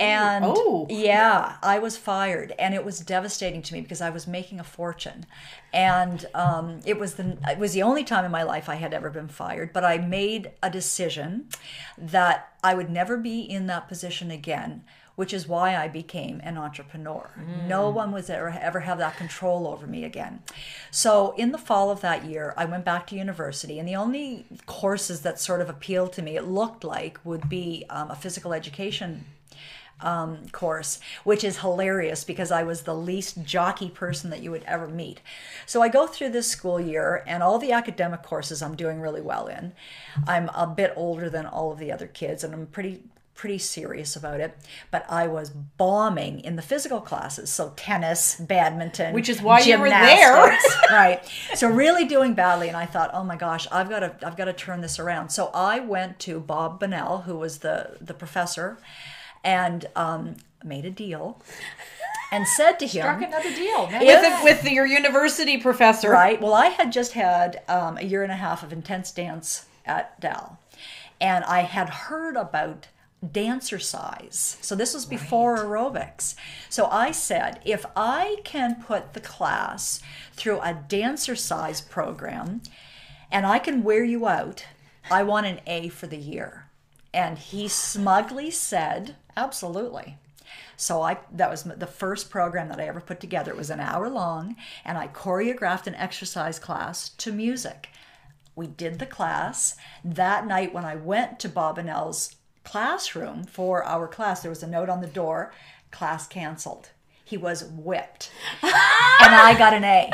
And 0.00 0.44
Oh. 0.44 0.86
yeah, 0.88 1.56
I 1.62 1.78
was 1.78 1.96
fired, 1.96 2.52
and 2.58 2.74
it 2.74 2.84
was 2.84 3.00
devastating 3.00 3.62
to 3.62 3.74
me 3.74 3.80
because 3.80 4.00
I 4.00 4.10
was 4.10 4.26
making 4.26 4.60
a 4.60 4.64
fortune, 4.64 5.26
and 5.72 6.24
um, 6.34 6.80
it 6.84 6.98
was 6.98 7.14
the 7.14 7.36
it 7.48 7.58
was 7.58 7.72
the 7.72 7.82
only 7.82 8.04
time 8.04 8.24
in 8.24 8.30
my 8.30 8.42
life 8.42 8.68
I 8.68 8.76
had 8.76 8.94
ever 8.94 9.10
been 9.10 9.28
fired. 9.28 9.72
But 9.72 9.84
I 9.84 9.98
made 9.98 10.52
a 10.62 10.70
decision 10.70 11.48
that 11.98 12.52
I 12.62 12.74
would 12.74 12.90
never 12.90 13.16
be 13.16 13.40
in 13.40 13.66
that 13.66 13.88
position 13.88 14.30
again, 14.30 14.84
which 15.16 15.32
is 15.34 15.48
why 15.48 15.76
I 15.76 15.88
became 15.88 16.40
an 16.44 16.56
entrepreneur. 16.56 17.30
No 17.66 17.90
one 17.90 18.12
was 18.12 18.30
ever 18.30 18.50
ever 18.60 18.80
have 18.80 18.98
that 18.98 19.16
control 19.16 19.66
over 19.66 19.86
me 19.86 20.04
again. 20.04 20.42
So 20.90 21.34
in 21.36 21.50
the 21.52 21.58
fall 21.58 21.90
of 21.90 22.00
that 22.02 22.24
year, 22.24 22.54
I 22.56 22.66
went 22.66 22.84
back 22.84 23.06
to 23.08 23.16
university, 23.16 23.78
and 23.78 23.88
the 23.88 23.96
only 23.96 24.44
courses 24.66 25.22
that 25.22 25.40
sort 25.40 25.60
of 25.60 25.68
appealed 25.68 26.12
to 26.14 26.22
me, 26.22 26.36
it 26.36 26.44
looked 26.44 26.84
like, 26.84 27.18
would 27.24 27.48
be 27.48 27.84
um, 27.90 28.10
a 28.10 28.14
physical 28.14 28.52
education 28.52 29.24
um, 30.02 30.48
course, 30.48 31.00
which 31.24 31.44
is 31.44 31.58
hilarious 31.58 32.24
because 32.24 32.50
I 32.50 32.62
was 32.62 32.82
the 32.82 32.94
least 32.94 33.42
jockey 33.44 33.88
person 33.88 34.30
that 34.30 34.42
you 34.42 34.50
would 34.50 34.64
ever 34.64 34.88
meet. 34.88 35.20
So 35.66 35.82
I 35.82 35.88
go 35.88 36.06
through 36.06 36.30
this 36.30 36.48
school 36.48 36.80
year, 36.80 37.22
and 37.26 37.42
all 37.42 37.58
the 37.58 37.72
academic 37.72 38.22
courses 38.22 38.62
I'm 38.62 38.76
doing 38.76 39.00
really 39.00 39.22
well 39.22 39.46
in. 39.46 39.72
I'm 40.26 40.48
a 40.50 40.66
bit 40.66 40.92
older 40.96 41.30
than 41.30 41.46
all 41.46 41.72
of 41.72 41.78
the 41.78 41.92
other 41.92 42.06
kids, 42.06 42.44
and 42.44 42.54
I'm 42.54 42.66
pretty 42.66 43.02
pretty 43.34 43.58
serious 43.58 44.14
about 44.14 44.40
it 44.40 44.56
but 44.90 45.04
i 45.08 45.26
was 45.26 45.50
bombing 45.50 46.38
in 46.40 46.54
the 46.54 46.62
physical 46.62 47.00
classes 47.00 47.50
so 47.50 47.72
tennis 47.76 48.36
badminton 48.36 49.14
Which 49.14 49.28
is 49.28 49.40
why 49.40 49.60
you 49.60 49.78
were 49.78 49.88
there. 49.88 50.56
right 50.90 51.24
so 51.54 51.68
really 51.68 52.04
doing 52.04 52.34
badly 52.34 52.68
and 52.68 52.76
i 52.76 52.84
thought 52.84 53.10
oh 53.14 53.24
my 53.24 53.36
gosh 53.36 53.66
i've 53.72 53.88
got 53.88 54.00
to 54.00 54.14
i've 54.26 54.36
got 54.36 54.44
to 54.44 54.52
turn 54.52 54.80
this 54.80 54.98
around 54.98 55.30
so 55.30 55.50
i 55.54 55.80
went 55.80 56.18
to 56.20 56.40
bob 56.40 56.78
Bonnell, 56.78 57.22
who 57.22 57.36
was 57.36 57.58
the 57.58 57.96
the 58.00 58.14
professor 58.14 58.78
and 59.44 59.86
um, 59.96 60.36
made 60.64 60.84
a 60.84 60.90
deal 60.90 61.40
and 62.30 62.46
said 62.46 62.78
to 62.78 62.86
him 62.86 63.02
Struck 63.02 63.22
another 63.22 63.54
deal. 63.54 63.88
man. 63.90 64.06
with, 64.06 64.22
the, 64.22 64.44
with 64.44 64.72
your 64.72 64.86
university 64.86 65.58
professor. 65.58 66.10
Right. 66.10 66.40
Well, 66.40 66.54
I 66.54 66.66
had 66.66 66.92
just 66.92 67.12
had 67.12 67.62
um, 67.68 67.98
a 67.98 68.02
year 68.02 68.22
and 68.22 68.32
a 68.32 68.36
half 68.36 68.62
of 68.62 68.72
intense 68.72 69.10
dance 69.10 69.66
at 69.84 70.18
Dal, 70.20 70.58
and 71.20 71.44
I 71.44 71.60
had 71.60 71.88
heard 71.88 72.36
about 72.36 72.86
dancercise. 73.24 74.62
So 74.62 74.74
this 74.74 74.94
was 74.94 75.06
before 75.06 75.58
aerobics. 75.58 76.34
So 76.68 76.86
I 76.86 77.12
said, 77.12 77.60
if 77.64 77.86
I 77.94 78.38
can 78.44 78.82
put 78.82 79.12
the 79.12 79.20
class 79.20 80.00
through 80.32 80.58
a 80.60 80.74
dancercise 80.74 81.88
program 81.88 82.62
and 83.30 83.46
I 83.46 83.58
can 83.58 83.84
wear 83.84 84.02
you 84.02 84.26
out, 84.26 84.66
I 85.10 85.22
want 85.22 85.46
an 85.46 85.60
A 85.66 85.88
for 85.88 86.06
the 86.06 86.16
year. 86.16 86.66
And 87.14 87.38
he 87.38 87.68
smugly 87.68 88.50
said, 88.50 89.16
absolutely. 89.36 90.16
So 90.76 91.02
I 91.02 91.18
that 91.32 91.50
was 91.50 91.62
the 91.62 91.86
first 91.86 92.30
program 92.30 92.68
that 92.68 92.80
I 92.80 92.86
ever 92.86 93.00
put 93.00 93.20
together. 93.20 93.52
It 93.52 93.56
was 93.56 93.70
an 93.70 93.80
hour 93.80 94.08
long 94.08 94.56
and 94.84 94.98
I 94.98 95.08
choreographed 95.08 95.86
an 95.86 95.94
exercise 95.94 96.58
class 96.58 97.08
to 97.10 97.32
music. 97.32 97.88
We 98.54 98.66
did 98.66 98.98
the 98.98 99.06
class. 99.06 99.76
That 100.04 100.46
night 100.46 100.74
when 100.74 100.84
I 100.84 100.96
went 100.96 101.40
to 101.40 101.48
Bob 101.48 101.76
Bonnell's 101.76 102.36
classroom 102.64 103.44
for 103.44 103.82
our 103.84 104.06
class, 104.06 104.42
there 104.42 104.50
was 104.50 104.62
a 104.62 104.68
note 104.68 104.88
on 104.88 105.00
the 105.00 105.06
door, 105.06 105.52
class 105.90 106.26
canceled. 106.26 106.90
He 107.24 107.36
was 107.36 107.64
whipped. 107.64 108.30
and 108.62 108.72
I 108.72 109.54
got 109.56 109.72
an 109.72 109.84
A. 109.84 110.10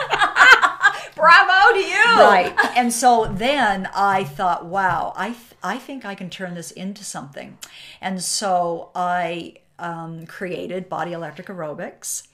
Bravo 1.15 1.75
to 1.75 1.81
you! 1.81 2.05
Right. 2.05 2.55
And 2.79 2.93
so 2.93 3.25
then 3.27 3.89
I 3.93 4.23
thought, 4.23 4.67
wow, 4.67 5.13
I, 5.17 5.31
th- 5.31 5.55
I 5.65 5.79
think 5.79 6.05
I 6.05 6.15
can 6.15 6.31
turn 6.31 6.55
this 6.55 6.71
into 6.71 7.03
something. 7.03 7.59
And 8.01 8.23
so 8.23 8.91
I 8.95 9.55
um, 9.81 10.27
created 10.27 10.89
Body 10.89 11.13
Electric 11.13 11.49
Aerobics. 11.49 12.28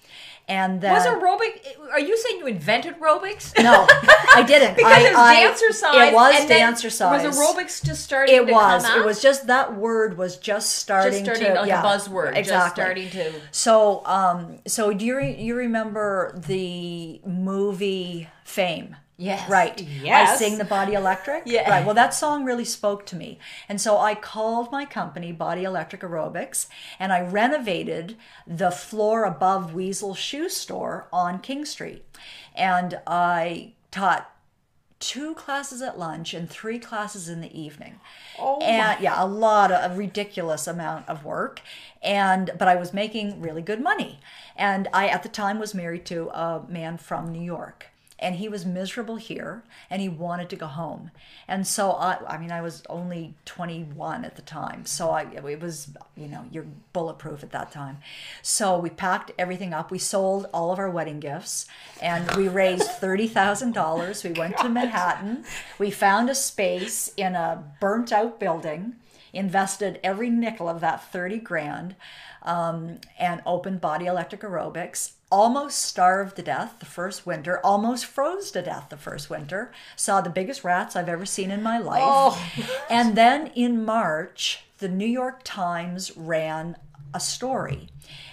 And 0.46 0.80
then, 0.82 0.92
Was 0.92 1.06
aerobic? 1.06 1.62
Are 1.90 1.98
you 2.00 2.18
saying 2.18 2.38
you 2.40 2.46
invented 2.48 2.96
aerobics? 3.00 3.56
no, 3.62 3.86
I 3.88 4.42
didn't. 4.46 4.76
because 4.76 4.92
I, 4.92 5.02
there's 5.02 5.16
I- 5.16 5.36
dancercise. 5.46 6.08
It 6.08 6.14
was 6.14 6.46
then 6.48 6.74
dancercise. 6.74 7.24
Was 7.24 7.36
aerobics 7.38 7.82
just 7.82 8.04
starting 8.04 8.34
It 8.34 8.46
to 8.46 8.52
was. 8.52 8.82
come 8.82 8.92
out? 8.92 8.98
It 8.98 9.06
was 9.06 9.22
just 9.22 9.46
that 9.46 9.74
word 9.76 10.18
was 10.18 10.36
just 10.36 10.76
starting, 10.76 11.24
just 11.24 11.40
starting 11.40 11.54
to 11.54 11.60
like 11.62 11.68
yeah, 11.68 11.80
a 11.80 11.84
buzzword. 11.84 12.36
Exactly. 12.36 12.42
Just 12.42 12.74
starting 12.74 13.10
to. 13.10 13.32
So, 13.52 14.02
um, 14.04 14.58
so 14.66 14.92
do 14.92 15.06
you 15.06 15.16
re- 15.16 15.40
you 15.40 15.54
remember 15.54 16.38
the 16.46 17.22
movie 17.24 18.28
Fame? 18.44 18.96
Yes. 19.16 19.48
Right. 19.48 19.80
Yes. 19.80 20.30
I 20.30 20.44
sing 20.44 20.58
the 20.58 20.64
Body 20.64 20.94
Electric. 20.94 21.44
Yeah. 21.54 21.70
Right. 21.70 21.84
Well, 21.84 21.94
that 21.94 22.14
song 22.14 22.44
really 22.44 22.64
spoke 22.64 23.06
to 23.06 23.16
me, 23.16 23.38
and 23.68 23.80
so 23.80 23.98
I 23.98 24.14
called 24.14 24.72
my 24.72 24.84
company 24.84 25.30
Body 25.30 25.64
Electric 25.64 26.02
Aerobics, 26.02 26.66
and 26.98 27.12
I 27.12 27.20
renovated 27.20 28.16
the 28.46 28.70
floor 28.70 29.24
above 29.24 29.74
Weasel 29.74 30.14
Shoe 30.14 30.48
Store 30.48 31.06
on 31.12 31.38
King 31.38 31.64
Street, 31.64 32.04
and 32.56 33.00
I 33.06 33.74
taught 33.90 34.34
two 35.04 35.34
classes 35.34 35.82
at 35.82 35.98
lunch 35.98 36.32
and 36.32 36.48
three 36.48 36.78
classes 36.78 37.28
in 37.28 37.40
the 37.42 37.60
evening. 37.60 38.00
Oh 38.38 38.58
and 38.60 39.00
yeah, 39.02 39.22
a 39.22 39.26
lot 39.26 39.70
of 39.70 39.92
a 39.92 39.94
ridiculous 39.94 40.66
amount 40.66 41.08
of 41.08 41.24
work. 41.24 41.60
And 42.02 42.50
but 42.58 42.68
I 42.68 42.76
was 42.76 42.94
making 42.94 43.40
really 43.40 43.62
good 43.62 43.80
money. 43.80 44.18
And 44.56 44.88
I 44.94 45.08
at 45.08 45.22
the 45.22 45.28
time 45.28 45.58
was 45.58 45.74
married 45.74 46.06
to 46.06 46.30
a 46.30 46.64
man 46.68 46.96
from 46.96 47.30
New 47.30 47.42
York. 47.42 47.88
And 48.18 48.36
he 48.36 48.48
was 48.48 48.64
miserable 48.64 49.16
here 49.16 49.64
and 49.90 50.00
he 50.00 50.08
wanted 50.08 50.48
to 50.50 50.56
go 50.56 50.66
home. 50.66 51.10
And 51.48 51.66
so 51.66 51.92
I 51.92 52.18
I 52.26 52.38
mean 52.38 52.52
I 52.52 52.62
was 52.62 52.82
only 52.88 53.34
21 53.44 54.24
at 54.24 54.36
the 54.36 54.42
time. 54.42 54.86
So 54.86 55.10
I 55.10 55.22
it 55.24 55.60
was 55.60 55.88
you 56.16 56.28
know, 56.28 56.44
you're 56.50 56.66
bulletproof 56.92 57.42
at 57.42 57.50
that 57.50 57.72
time. 57.72 57.98
So 58.42 58.78
we 58.78 58.90
packed 58.90 59.32
everything 59.38 59.74
up. 59.74 59.90
We 59.90 59.98
sold 59.98 60.46
all 60.54 60.72
of 60.72 60.78
our 60.78 60.90
wedding 60.90 61.20
gifts 61.20 61.66
and 62.00 62.30
we 62.36 62.48
raised 62.48 62.88
$30,000. 63.00 64.24
We 64.24 64.32
went 64.32 64.58
to 64.58 64.68
Manhattan. 64.68 65.44
We 65.78 65.90
found 65.90 66.30
a 66.30 66.34
space 66.34 67.12
in 67.16 67.34
a 67.34 67.64
burnt 67.80 68.12
out 68.12 68.38
building, 68.38 68.96
invested 69.32 70.00
every 70.02 70.30
nickel 70.30 70.68
of 70.68 70.80
that 70.80 71.12
30 71.12 71.38
grand, 71.38 71.96
um, 72.42 72.98
and 73.18 73.42
opened 73.44 73.80
Body 73.80 74.06
Electric 74.06 74.42
Aerobics. 74.42 75.12
Almost 75.30 75.78
starved 75.78 76.36
to 76.36 76.42
death 76.42 76.76
the 76.78 76.86
first 76.86 77.26
winter, 77.26 77.58
almost 77.60 78.06
froze 78.06 78.50
to 78.52 78.62
death 78.62 78.86
the 78.90 78.96
first 78.96 79.30
winter. 79.30 79.72
Saw 79.96 80.20
the 80.20 80.30
biggest 80.30 80.64
rats 80.64 80.94
I've 80.94 81.08
ever 81.08 81.26
seen 81.26 81.50
in 81.50 81.62
my 81.62 81.78
life. 81.78 82.02
Oh. 82.04 82.70
And 82.88 83.16
then 83.16 83.48
in 83.48 83.84
March, 83.84 84.64
the 84.78 84.88
New 84.88 85.06
York 85.06 85.40
Times 85.42 86.16
ran 86.16 86.76
a 87.12 87.20
story, 87.20 87.88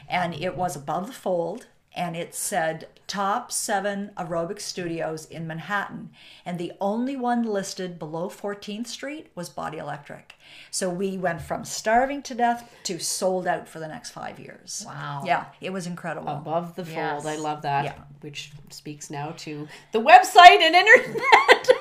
and 0.07 0.33
it 0.33 0.55
was 0.55 0.75
above 0.75 1.07
the 1.07 1.13
fold 1.13 1.67
and 1.95 2.15
it 2.15 2.33
said 2.33 2.87
top 3.11 3.51
seven 3.51 4.09
aerobic 4.17 4.61
studios 4.61 5.25
in 5.25 5.45
Manhattan. 5.45 6.11
And 6.45 6.57
the 6.57 6.71
only 6.79 7.17
one 7.17 7.43
listed 7.43 7.99
below 7.99 8.29
14th 8.29 8.87
Street 8.87 9.31
was 9.35 9.49
Body 9.49 9.79
Electric. 9.79 10.35
So 10.69 10.89
we 10.89 11.17
went 11.17 11.41
from 11.41 11.65
starving 11.65 12.21
to 12.21 12.33
death 12.33 12.73
to 12.83 12.99
sold 12.99 13.47
out 13.47 13.67
for 13.67 13.79
the 13.79 13.87
next 13.89 14.11
five 14.11 14.39
years. 14.39 14.85
Wow. 14.87 15.23
Yeah, 15.25 15.47
it 15.59 15.73
was 15.73 15.87
incredible. 15.87 16.29
Above 16.29 16.75
the 16.77 16.85
fold. 16.85 16.95
Yes. 16.95 17.25
I 17.25 17.35
love 17.35 17.63
that. 17.63 17.83
Yeah. 17.83 17.95
Which 18.21 18.53
speaks 18.69 19.09
now 19.09 19.33
to 19.39 19.67
the 19.91 19.99
website 19.99 20.61
and 20.61 20.73
internet. 20.73 21.67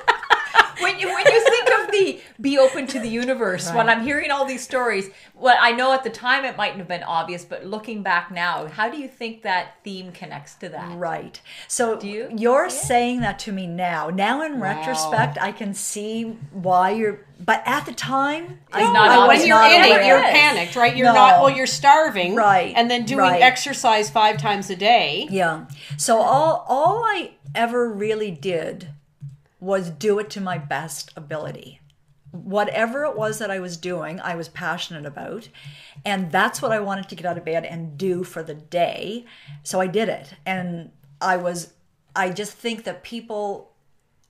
when 0.81 0.99
you 0.99 1.09
when 1.09 1.25
you 1.27 1.41
think 1.45 1.69
of 1.81 1.91
the 1.93 2.21
be 2.41 2.59
open 2.59 2.87
to 2.89 2.99
the 3.01 3.09
universe, 3.09 3.71
when 3.73 3.89
I'm 3.89 4.03
hearing 4.03 4.31
all 4.31 4.45
these 4.45 4.63
stories, 4.63 5.11
well, 5.35 5.57
I 5.61 5.73
know 5.73 5.93
at 5.93 6.05
the 6.05 6.11
time 6.11 6.45
it 6.45 6.57
mightn't 6.57 6.79
have 6.79 6.89
been 6.89 7.03
obvious, 7.03 7.45
but 7.45 7.65
looking 7.67 8.03
back 8.03 8.31
now, 8.31 8.67
how 8.67 8.89
do 8.89 8.97
you 8.99 9.09
think 9.09 9.43
that 9.43 9.77
theme 9.85 10.13
connects 10.13 10.55
to 10.57 10.69
that? 10.71 10.97
Right. 10.97 11.41
So 11.69 12.01
you 12.01 12.29
you're 12.37 12.71
saying 12.71 13.21
that 13.21 13.39
to 13.41 13.53
me 13.53 13.67
now. 13.67 14.11
Now 14.11 14.43
in 14.43 14.61
retrospect, 14.61 15.39
I 15.41 15.53
can 15.53 15.75
see 15.75 16.37
why 16.53 16.91
you're. 16.91 17.21
But 17.43 17.63
at 17.65 17.87
the 17.87 17.93
time, 17.95 18.61
I, 18.71 18.83
not 18.93 19.09
I 19.09 19.27
was 19.27 19.39
when 19.39 19.47
you're 19.49 19.57
not 19.57 19.73
in 19.73 19.83
it, 19.83 20.07
you're 20.07 20.21
panicked, 20.21 20.77
right? 20.77 20.95
You're 20.95 21.07
No. 21.07 21.15
not. 21.15 21.41
Well, 21.43 21.49
you're 21.51 21.67
starving, 21.67 22.35
Right, 22.35 22.75
And 22.77 22.91
then 22.91 23.07
doing 23.07 23.21
right. 23.21 23.41
exercise 23.41 24.11
five 24.11 24.37
times 24.37 24.69
a 24.69 24.77
day. 24.77 25.27
Yeah. 25.31 25.65
So 25.97 26.19
all 26.21 26.67
all 26.69 27.03
I 27.03 27.31
ever 27.55 27.89
really 27.91 28.31
did 28.31 28.89
was 29.61 29.91
do 29.91 30.19
it 30.19 30.31
to 30.31 30.41
my 30.41 30.59
best 30.59 31.13
ability. 31.17 31.81
Whatever 32.33 33.05
it 33.05 33.17
was 33.17 33.39
that 33.39 33.51
I 33.51 33.59
was 33.59 33.77
doing, 33.77 34.21
I 34.21 34.37
was 34.37 34.49
passionate 34.49 35.05
about, 35.05 35.49
and 36.05 36.31
that's 36.31 36.63
what 36.63 36.71
I 36.73 36.79
wanted 36.81 37.09
to 37.09 37.17
get 37.17 37.27
out 37.27 37.37
of 37.37 37.45
bed 37.45 37.65
and 37.65 37.99
do 37.99 38.23
for 38.23 38.43
the 38.43 38.55
day. 38.55 39.25
So 39.65 39.81
I 39.81 39.87
did 39.89 40.09
it, 40.09 40.35
and 40.47 40.91
I 41.21 41.37
was. 41.37 41.73
I 42.15 42.31
just 42.31 42.53
think 42.53 42.85
that 42.85 43.03
people 43.03 43.71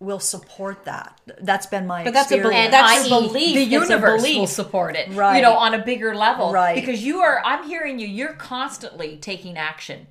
will 0.00 0.18
support 0.18 0.84
that. 0.86 1.20
That's 1.42 1.66
been 1.66 1.86
my 1.86 2.04
But 2.04 2.14
that's 2.14 2.32
a 2.32 2.38
bel- 2.38 2.50
that's 2.50 3.06
a 3.10 3.14
i.e., 3.14 3.28
belief. 3.28 3.54
The 3.54 3.64
universe 3.64 4.22
belief. 4.22 4.38
will 4.38 4.46
support 4.46 4.96
it, 4.96 5.10
Right. 5.12 5.36
You 5.36 5.42
know, 5.42 5.52
on 5.54 5.74
a 5.74 5.84
bigger 5.84 6.14
level, 6.14 6.52
Right. 6.52 6.74
Because 6.74 7.02
you 7.04 7.20
are, 7.20 7.42
I'm 7.44 7.68
hearing 7.68 7.98
you. 7.98 8.06
You're 8.06 8.32
constantly 8.32 9.18
taking 9.18 9.58
action. 9.58 10.06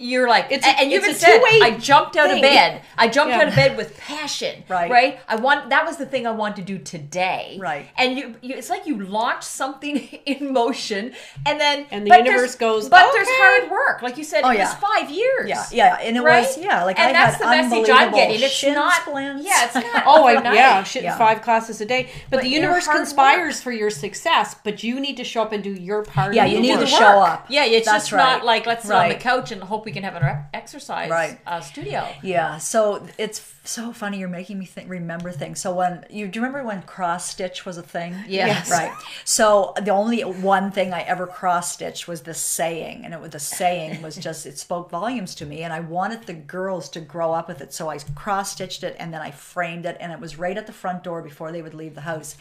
You're 0.00 0.28
like, 0.28 0.46
It's 0.50 0.64
a- 0.64 0.68
and 0.80 0.92
you 0.92 0.98
it's 0.98 1.06
even 1.06 1.16
a 1.16 1.18
said, 1.18 1.38
two-way 1.38 1.60
I 1.60 1.76
jumped 1.76 2.16
out 2.16 2.28
thing. 2.28 2.36
of 2.36 2.42
bed. 2.42 2.82
I 2.96 3.08
jumped 3.08 3.32
Yeah. 3.34 3.40
out 3.42 3.48
of 3.48 3.56
bed 3.56 3.76
with 3.76 3.98
passion, 3.98 4.62
Right. 4.68 4.88
Right. 4.88 5.20
I 5.26 5.34
want 5.36 5.70
that 5.70 5.84
was 5.84 5.96
the 5.96 6.06
thing 6.06 6.24
I 6.24 6.30
wanted 6.30 6.56
to 6.56 6.62
do 6.62 6.78
today, 6.78 7.58
Right. 7.60 7.86
And 7.98 8.16
you, 8.16 8.36
you 8.40 8.54
it's 8.56 8.70
like 8.70 8.86
you 8.86 8.96
launch 9.02 9.42
something 9.42 9.96
in 10.26 10.52
motion, 10.52 11.14
and 11.44 11.60
then 11.60 11.86
And 11.90 12.06
the 12.06 12.16
universe 12.16 12.54
goes, 12.54 12.88
but 12.88 13.10
there's 13.12 13.26
hard 13.28 13.70
work, 13.72 14.02
like 14.02 14.16
you 14.16 14.22
said. 14.24 14.42
Oh, 14.44 14.50
it 14.50 14.58
was 14.60 14.68
yeah. 14.68 14.74
five 14.76 15.10
years, 15.10 15.48
Yeah, 15.48 15.64
yeah, 15.72 15.98
and 16.00 16.16
it 16.16 16.22
right? 16.22 16.46
was 16.46 16.56
yeah, 16.58 16.84
like 16.84 16.96
and 16.98 17.08
I 17.08 17.12
that's 17.12 17.42
had 17.42 17.62
the 17.64 17.68
message 17.68 17.90
I'm 17.92 18.12
getting. 18.12 18.40
It's 18.40 18.62
not, 18.64 19.02
splints. 19.02 19.44
yeah, 19.44 19.64
it's 19.64 19.74
not. 19.74 20.04
Oh, 20.06 20.24
I, 20.26 20.34
yeah, 20.54 20.84
shit, 20.84 21.02
Yeah. 21.02 21.18
five 21.18 21.42
classes 21.42 21.80
a 21.80 21.84
day. 21.84 22.08
But, 22.30 22.36
But 22.36 22.42
the 22.44 22.48
universe 22.50 22.86
conspires 22.86 23.60
for 23.60 23.72
your 23.72 23.90
success, 23.90 24.54
but 24.62 24.84
you 24.84 25.00
need 25.00 25.16
to 25.16 25.24
show 25.24 25.42
up 25.42 25.50
and 25.52 25.62
do 25.62 25.72
your 25.72 26.04
part. 26.04 26.34
Yeah, 26.34 26.44
you 26.44 26.60
need 26.60 26.78
to 26.78 26.86
show 26.86 27.20
up. 27.20 27.46
Yeah, 27.48 27.64
it's 27.64 27.86
That's 27.86 28.04
just 28.04 28.12
right. 28.12 28.18
not 28.36 28.44
like 28.44 28.64
let's 28.64 28.84
sit 28.84 28.92
on 28.94 29.08
the 29.08 29.16
couch 29.16 29.50
and 29.50 29.60
hope 29.62 29.87
we 29.88 29.92
can 29.92 30.02
have 30.02 30.16
an 30.16 30.44
exercise 30.52 31.08
Right. 31.08 31.40
uh, 31.46 31.62
studio. 31.62 32.06
Yeah, 32.22 32.58
so 32.58 33.06
it's 33.16 33.54
so 33.64 33.90
funny. 33.94 34.18
You're 34.18 34.28
making 34.28 34.58
me 34.58 34.66
think, 34.66 34.90
remember 34.90 35.30
things. 35.32 35.60
So 35.60 35.74
when 35.74 36.04
you 36.10 36.28
do 36.28 36.38
you 36.40 36.44
remember 36.44 36.62
when 36.68 36.82
cross 36.82 37.30
stitch 37.30 37.64
was 37.64 37.78
a 37.78 37.82
thing? 37.82 38.14
Yes. 38.28 38.70
right. 38.70 38.92
So 39.24 39.72
the 39.80 39.90
only 39.90 40.20
one 40.20 40.70
thing 40.72 40.92
I 40.92 41.00
ever 41.02 41.26
cross 41.26 41.72
stitched 41.72 42.06
was 42.06 42.20
the 42.20 42.34
saying, 42.34 43.06
and 43.06 43.14
it 43.14 43.20
was 43.20 43.30
the 43.30 43.38
saying 43.38 44.02
was 44.02 44.16
just 44.16 44.44
it 44.44 44.58
spoke 44.58 44.90
volumes 44.90 45.34
to 45.36 45.46
me, 45.46 45.62
and 45.62 45.72
I 45.72 45.80
wanted 45.80 46.24
the 46.26 46.34
girls 46.34 46.90
to 46.90 47.00
grow 47.00 47.32
up 47.32 47.48
with 47.48 47.62
it. 47.62 47.72
So 47.72 47.88
I 47.88 47.96
cross 48.14 48.52
stitched 48.52 48.82
it, 48.84 48.94
and 48.98 49.12
then 49.14 49.22
I 49.22 49.30
framed 49.30 49.86
it, 49.86 49.96
and 50.00 50.12
it 50.12 50.20
was 50.20 50.38
right 50.38 50.58
at 50.58 50.66
the 50.66 50.72
front 50.74 51.02
door 51.02 51.22
before 51.22 51.50
they 51.50 51.62
would 51.62 51.72
leave 51.74 51.94
the 51.94 52.02
house, 52.02 52.36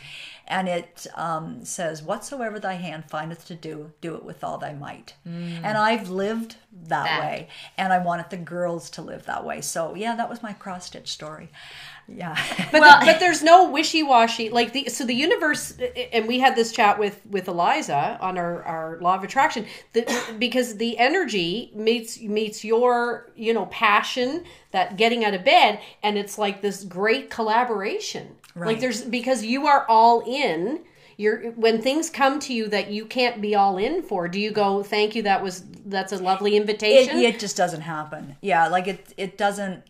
and 0.48 0.68
it 0.68 1.08
um, 1.16 1.64
says, 1.66 2.02
"Whatsoever 2.02 2.60
thy 2.60 2.74
hand 2.76 3.06
findeth 3.10 3.46
to 3.48 3.56
do, 3.56 3.92
do 4.02 4.16
it 4.16 4.24
with 4.24 4.44
all 4.44 4.58
thy 4.58 4.74
might." 4.74 5.16
And 5.26 5.78
I've 5.78 6.10
lived 6.10 6.56
that, 6.72 7.04
That. 7.06 7.20
way, 7.20 7.48
and 7.78 7.92
I 7.92 7.98
wanted 8.00 8.30
the 8.30 8.38
girls 8.38 8.90
to 8.92 9.02
live 9.02 9.26
that 9.26 9.44
way. 9.46 9.62
So 9.62 9.96
yeah, 9.96 10.16
that 10.16 10.30
was 10.30 10.42
my 10.44 10.54
cross 10.54 10.86
stitch 10.88 11.12
story. 11.12 11.50
Yeah. 12.08 12.36
But, 12.72 12.82
Well- 12.82 13.00
the, 13.00 13.06
but 13.06 13.20
there's 13.20 13.42
no 13.44 13.70
wishy 13.70 14.04
washy. 14.04 14.50
Like 14.50 14.74
the 14.74 14.90
so 14.90 15.06
the 15.06 15.14
universe, 15.14 15.78
and 16.12 16.28
we 16.28 16.40
had 16.40 16.56
this 16.56 16.72
chat 16.72 17.00
with 17.00 17.26
with 17.30 17.48
Eliza 17.48 18.18
on 18.22 18.38
our 18.38 18.64
our 18.64 18.98
law 19.02 19.16
of 19.16 19.24
attraction. 19.24 19.66
That 19.94 20.36
because 20.40 20.78
the 20.78 20.98
energy 20.98 21.72
meets 21.76 22.20
meets 22.20 22.64
your 22.66 23.32
you 23.36 23.54
know 23.54 23.68
passion 23.68 24.44
that 24.72 24.98
getting 24.98 25.24
out 25.26 25.34
of 25.34 25.44
bed, 25.46 25.80
and 26.04 26.18
it's 26.18 26.38
like 26.38 26.62
this 26.62 26.84
great 26.84 27.30
collaboration. 27.30 28.36
Like 28.56 28.80
there's 28.80 29.04
because 29.04 29.44
you 29.44 29.68
are 29.68 29.86
all 29.88 30.24
in. 30.28 30.84
you're 31.18 31.52
when 31.52 31.82
things 31.82 32.10
come 32.10 32.40
to 32.40 32.54
you 32.54 32.68
that 32.68 32.90
you 32.92 33.06
can't 33.06 33.42
be 33.42 33.56
all 33.56 33.78
in 33.78 34.04
for 34.04 34.28
do 34.28 34.40
you 34.40 34.52
go 34.52 34.84
thank 34.84 35.16
you 35.16 35.24
that 35.24 35.42
was 35.42 35.64
that's 35.86 36.12
a 36.12 36.18
lovely 36.18 36.56
it, 36.56 36.62
invitation 36.62 37.18
it 37.18 37.40
just 37.40 37.58
doesn't 37.58 37.82
happen 37.82 38.36
yeah 38.42 38.68
like 38.68 38.88
it 38.88 39.14
it 39.18 39.38
doesn't 39.38 39.84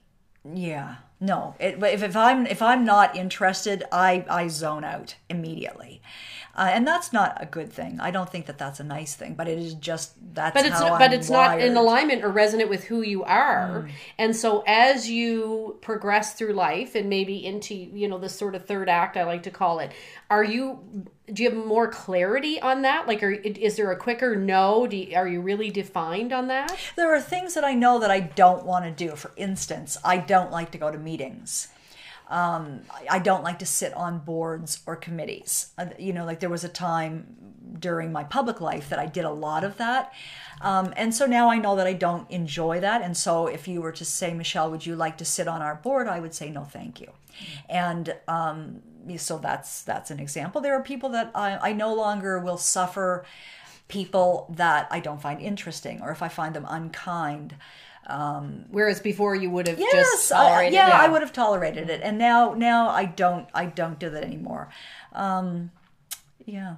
yeah 0.53 0.95
no. 1.19 1.55
It, 1.59 1.81
if, 1.81 2.03
if 2.03 2.15
i'm 2.15 2.45
if 2.45 2.61
i'm 2.61 2.85
not 2.85 3.15
interested 3.15 3.83
i 3.91 4.25
i 4.29 4.47
zone 4.47 4.83
out 4.83 5.15
immediately. 5.29 6.01
Uh, 6.55 6.71
and 6.73 6.87
that's 6.87 7.13
not 7.13 7.37
a 7.39 7.45
good 7.45 7.71
thing. 7.71 7.99
I 7.99 8.09
don't 8.09 8.27
think 8.27 8.47
that 8.47 8.57
that's 8.57 8.79
a 8.79 8.83
nice 8.83 9.15
thing 9.15 9.35
but 9.35 9.47
it 9.47 9.59
is 9.59 9.73
just 9.75 10.13
that's 10.33 10.53
but 10.53 10.65
it's 10.65 10.79
how 10.79 10.97
but 10.97 11.11
I'm 11.11 11.13
it's 11.13 11.29
not 11.29 11.61
in 11.61 11.77
alignment 11.77 12.23
or 12.23 12.29
resonant 12.29 12.69
with 12.69 12.85
who 12.85 13.01
you 13.01 13.23
are. 13.23 13.89
And 14.17 14.35
so 14.35 14.63
as 14.65 15.09
you 15.09 15.77
progress 15.81 16.33
through 16.33 16.53
life 16.53 16.95
and 16.95 17.09
maybe 17.09 17.45
into 17.45 17.75
you 17.75 18.07
know 18.07 18.17
this 18.17 18.35
sort 18.35 18.55
of 18.55 18.65
third 18.65 18.89
act 18.89 19.17
i 19.17 19.23
like 19.23 19.43
to 19.43 19.51
call 19.51 19.79
it 19.79 19.91
are 20.29 20.43
you 20.43 20.79
do 21.31 21.43
you 21.43 21.49
have 21.49 21.65
more 21.65 21.87
clarity 21.87 22.59
on 22.61 22.81
that 22.83 23.07
like 23.07 23.21
are, 23.21 23.31
is 23.31 23.75
there 23.75 23.91
a 23.91 23.97
quicker 23.97 24.35
no 24.35 24.85
you, 24.89 25.15
are 25.15 25.27
you 25.27 25.41
really 25.41 25.69
defined 25.69 26.31
on 26.31 26.47
that 26.47 26.77
There 26.95 27.13
are 27.13 27.21
things 27.21 27.53
that 27.53 27.63
I 27.63 27.73
know 27.73 27.99
that 27.99 28.11
I 28.11 28.19
don't 28.19 28.65
want 28.65 28.85
to 28.85 28.91
do. 28.91 29.15
For 29.15 29.31
instance, 29.35 29.97
I 30.03 30.17
don't 30.17 30.51
like 30.51 30.71
to 30.71 30.77
go 30.77 30.91
to 30.91 30.97
meetings. 30.97 31.69
Um, 32.29 32.81
I- 33.09 33.19
don't 33.19 33.43
like 33.43 33.59
to 33.59 33.65
sit 33.65 33.93
on 33.93 34.19
boards 34.19 34.81
or 34.85 34.95
committees. 34.95 35.71
Uh, 35.77 35.87
You 35.97 36.13
know, 36.13 36.25
like 36.25 36.39
there 36.39 36.49
was 36.49 36.63
a 36.63 36.69
time 36.69 37.35
during 37.79 38.11
my 38.11 38.23
public 38.23 38.61
life 38.61 38.89
that 38.89 38.99
I 38.99 39.05
did 39.05 39.25
a 39.25 39.29
lot 39.31 39.63
of 39.63 39.77
that. 39.77 40.11
Um, 40.61 40.93
and 40.97 41.13
so 41.13 41.25
now 41.25 41.49
I 41.49 41.57
know 41.57 41.75
that 41.75 41.87
I 41.87 41.93
don't 41.93 42.29
enjoy 42.31 42.79
that. 42.79 43.01
And 43.01 43.15
so 43.15 43.47
if 43.47 43.67
you 43.67 43.81
were 43.81 43.91
to 43.91 44.05
say, 44.05 44.33
Michelle, 44.33 44.71
would 44.71 44.85
you 44.85 44.95
like 44.95 45.17
to 45.17 45.25
sit 45.25 45.47
on 45.47 45.61
our 45.61 45.75
board? 45.75 46.07
I 46.07 46.19
would 46.19 46.33
say, 46.33 46.49
no, 46.49 46.63
thank 46.63 46.99
you. 46.99 47.11
And 47.69 48.15
um, 48.27 48.81
so 49.17 49.37
that's 49.37 49.83
that's 49.83 50.11
an 50.11 50.19
example. 50.19 50.59
There 50.61 50.75
are 50.75 50.83
people 50.83 51.09
that 51.09 51.31
I, 51.35 51.69
I 51.69 51.73
no 51.73 51.93
longer 51.93 52.39
will 52.39 52.57
suffer 52.57 53.25
people 53.87 54.47
that 54.57 54.87
I 54.91 54.99
don't 54.99 55.21
find 55.21 55.39
interesting 55.41 56.01
or 56.01 56.11
if 56.11 56.21
I 56.21 56.27
find 56.27 56.55
them 56.55 56.65
unkind. 56.67 57.55
Whereas 58.71 58.99
before 59.01 59.35
you 59.35 59.49
would 59.49 59.67
have 59.67 59.79
Yes, 59.79 59.91
just 59.91 60.31
I- 60.31 60.67
yeah, 60.69 60.87
it. 60.87 60.93
I 60.93 61.07
would 61.09 61.21
have 61.21 61.33
tolerated 61.33 61.89
it, 61.89 62.01
and 62.03 62.17
now 62.17 62.53
now 62.53 62.89
I 62.89 63.05
don't 63.05 63.47
I 63.53 63.65
don't 63.65 63.99
do 63.99 64.09
that 64.09 64.23
anymore. 64.23 64.69
Um, 65.13 65.71
yeah. 66.45 66.77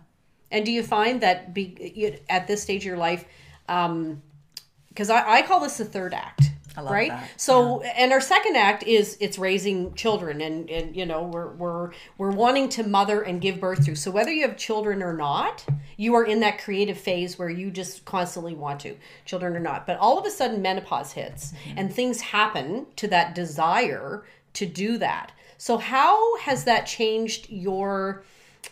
And 0.51 0.65
do 0.65 0.71
you 0.71 0.81
find 0.81 1.21
that 1.21 1.53
be, 1.53 1.93
you, 1.95 2.17
at 2.27 2.47
this 2.47 2.63
stage 2.63 2.81
of 2.81 2.85
your 2.87 2.97
life, 2.97 3.23
because 3.67 5.09
I, 5.11 5.35
I 5.35 5.41
call 5.43 5.59
this 5.59 5.77
the 5.77 5.85
third 5.85 6.11
act, 6.13 6.41
love 6.41 6.58
right? 6.85 7.09
that, 7.09 7.29
So, 7.37 7.81
and 7.81 8.11
our 8.11 8.21
second 8.21 8.55
act 8.55 8.83
is 8.83 9.17
it's 9.19 9.37
raising 9.37 9.93
children, 9.93 10.41
and 10.41 10.69
and 10.69 10.95
you 10.95 11.05
know 11.05 11.23
we're 11.23 11.51
we're 11.53 11.91
we're 12.17 12.31
wanting 12.31 12.69
to 12.69 12.83
mother 12.83 13.21
and 13.21 13.41
give 13.41 13.59
birth 13.59 13.85
to. 13.85 13.95
So 13.95 14.11
whether 14.11 14.31
you 14.31 14.47
have 14.47 14.57
children 14.57 15.01
or 15.01 15.13
not, 15.13 15.65
you 15.97 16.15
are 16.15 16.23
in 16.23 16.39
that 16.41 16.59
creative 16.59 16.97
phase 16.97 17.37
where 17.39 17.49
you 17.49 17.71
just 17.71 18.05
constantly 18.05 18.53
want 18.53 18.79
to, 18.81 18.95
children 19.25 19.55
or 19.55 19.59
not. 19.59 19.85
But 19.87 19.97
all 19.97 20.17
of 20.17 20.25
a 20.25 20.31
sudden, 20.31 20.61
menopause 20.61 21.11
hits, 21.13 21.53
and 21.75 21.93
things 21.93 22.21
happen 22.21 22.87
to 22.97 23.07
that 23.07 23.35
desire 23.35 24.23
to 24.53 24.65
do 24.65 24.97
that. 24.97 25.31
So 25.57 25.77
how 25.77 26.37
has 26.37 26.63
that 26.65 26.85
changed 26.85 27.49
your? 27.49 28.23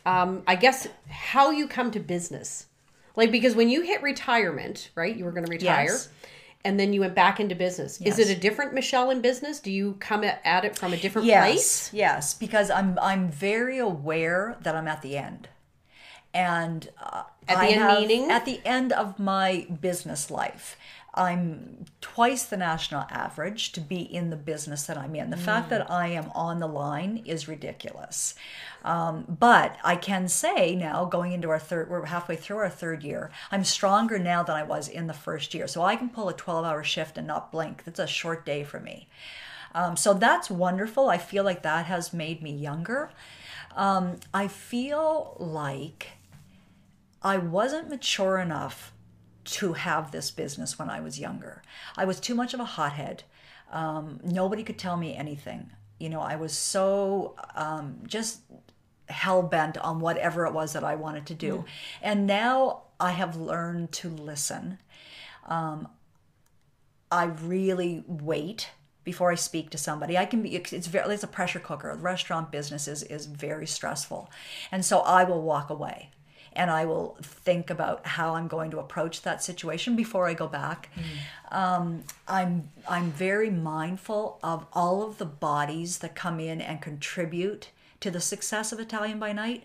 um, 0.06 0.44
I 0.48 0.56
guess 0.56 0.88
how 1.10 1.52
you 1.52 1.68
come 1.68 1.92
to 1.92 2.00
business. 2.00 2.68
Like 3.16 3.32
because 3.32 3.56
when 3.56 3.70
you 3.70 3.82
hit 3.82 4.02
retirement, 4.04 4.92
right? 4.96 5.16
You 5.16 5.26
were 5.26 5.32
going 5.32 5.46
to 5.46 5.52
retire, 5.52 5.86
Yes. 5.86 6.10
And 6.66 6.80
then 6.80 6.92
you 6.94 7.02
went 7.02 7.16
back 7.16 7.40
into 7.40 7.56
business. 7.56 8.02
Is 8.02 8.20
it 8.20 8.30
a 8.30 8.40
different 8.40 8.74
Michelle 8.74 9.10
in 9.10 9.22
business? 9.22 9.60
Do 9.60 9.72
you 9.72 9.96
come 10.00 10.24
at, 10.24 10.66
it 10.66 10.78
from 10.78 10.94
a 10.94 10.98
different 10.98 11.28
Yes, 11.28 11.44
place? 11.46 11.94
yes, 11.94 12.34
because 12.34 12.70
I'm 12.70 12.98
I'm 13.02 13.30
very 13.30 13.78
aware 13.80 14.58
that 14.64 14.76
I'm 14.76 14.88
at 14.88 15.02
the 15.02 15.18
end, 15.18 15.48
and 16.34 16.90
uh, 17.02 17.24
At 17.48 17.56
the 17.56 17.62
I 17.62 17.68
end 17.68 17.82
have- 17.82 18.00
meaning? 18.00 18.32
at 18.32 18.46
the 18.46 18.60
end 18.66 18.92
of 18.92 19.18
my 19.20 19.68
business 19.82 20.30
life. 20.30 20.76
I'm 21.18 21.86
twice 22.00 22.44
the 22.46 22.58
national 22.58 23.06
average 23.10 23.72
to 23.74 23.82
be 23.82 24.02
in 24.02 24.30
the 24.30 24.36
business 24.36 24.84
that 24.86 24.98
I'm 24.98 25.16
in. 25.16 25.32
The 25.32 25.38
fact 25.38 25.68
Mm. 25.68 25.70
that 25.72 25.92
I 25.92 26.08
am 26.10 26.32
on 26.36 26.60
the 26.60 26.68
line 26.68 27.24
is 27.26 27.48
ridiculous. 27.48 28.36
Um, 28.86 29.26
but 29.28 29.78
I 29.84 29.96
can 29.96 30.28
say 30.28 30.76
now, 30.76 31.06
going 31.06 31.32
into 31.32 31.50
our 31.50 31.60
third, 31.60 31.90
we're 31.90 32.06
halfway 32.06 32.36
through 32.36 32.58
our 32.58 32.70
third 32.70 33.04
year, 33.04 33.32
I'm 33.52 33.64
stronger 33.64 34.20
now 34.20 34.44
than 34.44 34.56
I 34.56 34.64
was 34.64 34.88
in 34.88 35.08
the 35.08 35.14
first 35.14 35.54
year. 35.54 35.68
So 35.68 35.82
I 35.82 35.96
can 35.96 36.10
pull 36.10 36.30
a 36.30 36.34
12 36.34 36.64
hour 36.66 36.84
shift 36.84 37.18
and 37.18 37.26
not 37.28 37.52
blink. 37.52 37.84
That's 37.84 38.00
a 38.00 38.08
short 38.08 38.46
day 38.46 38.64
for 38.64 38.80
me. 38.80 39.10
Um, 39.74 39.98
so 39.98 40.14
that's 40.14 40.50
wonderful. 40.50 41.10
I 41.10 41.18
feel 41.18 41.44
like 41.44 41.64
that 41.64 41.88
has 41.88 42.14
made 42.14 42.42
me 42.42 42.52
younger. 42.52 43.10
Um, 43.76 44.18
I 44.34 44.48
feel 44.48 45.36
like 45.40 46.10
I 47.22 47.38
wasn't 47.38 47.90
mature 47.90 48.38
enough 48.40 48.94
to 49.48 49.74
have 49.74 50.12
this 50.12 50.32
business 50.32 50.80
when 50.80 50.90
I 50.90 51.00
was 51.02 51.20
younger. 51.20 51.64
I 51.98 52.06
was 52.06 52.20
too 52.20 52.36
much 52.36 52.54
of 52.54 52.60
a 52.60 52.66
hothead. 52.66 53.24
Um, 53.72 54.20
nobody 54.24 54.64
could 54.64 54.78
tell 54.78 54.98
me 54.98 55.16
anything. 55.16 55.72
You 56.00 56.10
know, 56.10 56.22
I 56.22 56.36
was 56.36 56.54
so 56.54 57.36
um, 57.56 58.00
just 58.08 58.42
hell 59.10 59.42
bent 59.42 59.78
on 59.78 60.00
whatever 60.00 60.46
it 60.46 60.54
was 60.54 60.74
that 60.74 60.84
I 60.84 60.96
wanted 60.96 61.26
to 61.28 61.34
do. 61.34 61.66
And 62.02 62.28
now 62.28 62.84
I 63.00 63.12
have 63.12 63.36
learned 63.36 63.92
to 63.94 64.10
listen. 64.10 64.80
I 67.12 67.26
really 67.26 68.04
wait 68.08 68.70
before 69.04 69.32
I 69.32 69.36
speak 69.36 69.70
to 69.72 69.78
somebody. 69.78 70.18
I 70.18 70.26
can 70.26 70.42
be 70.42 70.56
it's 70.56 70.88
very 70.88 71.14
it's 71.14 71.24
a 71.24 71.28
pressure 71.28 71.60
cooker. 71.60 71.96
The 71.96 72.02
restaurant 72.02 72.52
business 72.52 72.88
is 72.88 73.04
is 73.04 73.26
very 73.28 73.68
stressful. 73.68 74.30
And 74.72 74.86
so 74.86 75.00
I 75.00 75.24
will 75.24 75.42
walk 75.42 75.70
away 75.70 76.12
and 76.58 76.70
I 76.72 76.86
will 76.86 77.18
think 77.22 77.70
about 77.70 78.06
how 78.06 78.36
I'm 78.36 78.48
going 78.48 78.72
to 78.72 78.80
approach 78.80 79.22
that 79.22 79.42
situation 79.44 79.96
before 79.96 80.28
I 80.28 80.34
go 80.34 80.48
back. 80.48 80.90
Um, 81.52 82.04
I'm 82.28 82.70
I'm 82.90 83.12
very 83.12 83.50
mindful 83.50 84.40
of 84.44 84.66
all 84.74 85.04
of 85.04 85.18
the 85.20 85.26
bodies 85.26 86.00
that 86.00 86.16
come 86.16 86.40
in 86.40 86.60
and 86.60 86.82
contribute 86.82 87.70
to 88.02 88.12
the 88.12 88.20
success 88.20 88.72
of 88.74 88.80
Italian 88.80 89.20
by 89.20 89.32
Night. 89.34 89.64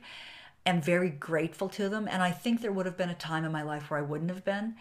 and 0.64 0.84
very 0.84 1.10
grateful 1.10 1.68
to 1.68 1.88
them. 1.88 2.06
And 2.08 2.22
I 2.22 2.30
think 2.30 2.60
there 2.60 2.70
would 2.72 2.86
have 2.86 2.96
been 2.96 3.10
a 3.10 3.14
time 3.16 3.44
in 3.44 3.50
my 3.50 3.62
life 3.62 3.90
where 3.90 3.98
I 3.98 4.02
wouldn't 4.02 4.30
have 4.30 4.44
been. 4.44 4.76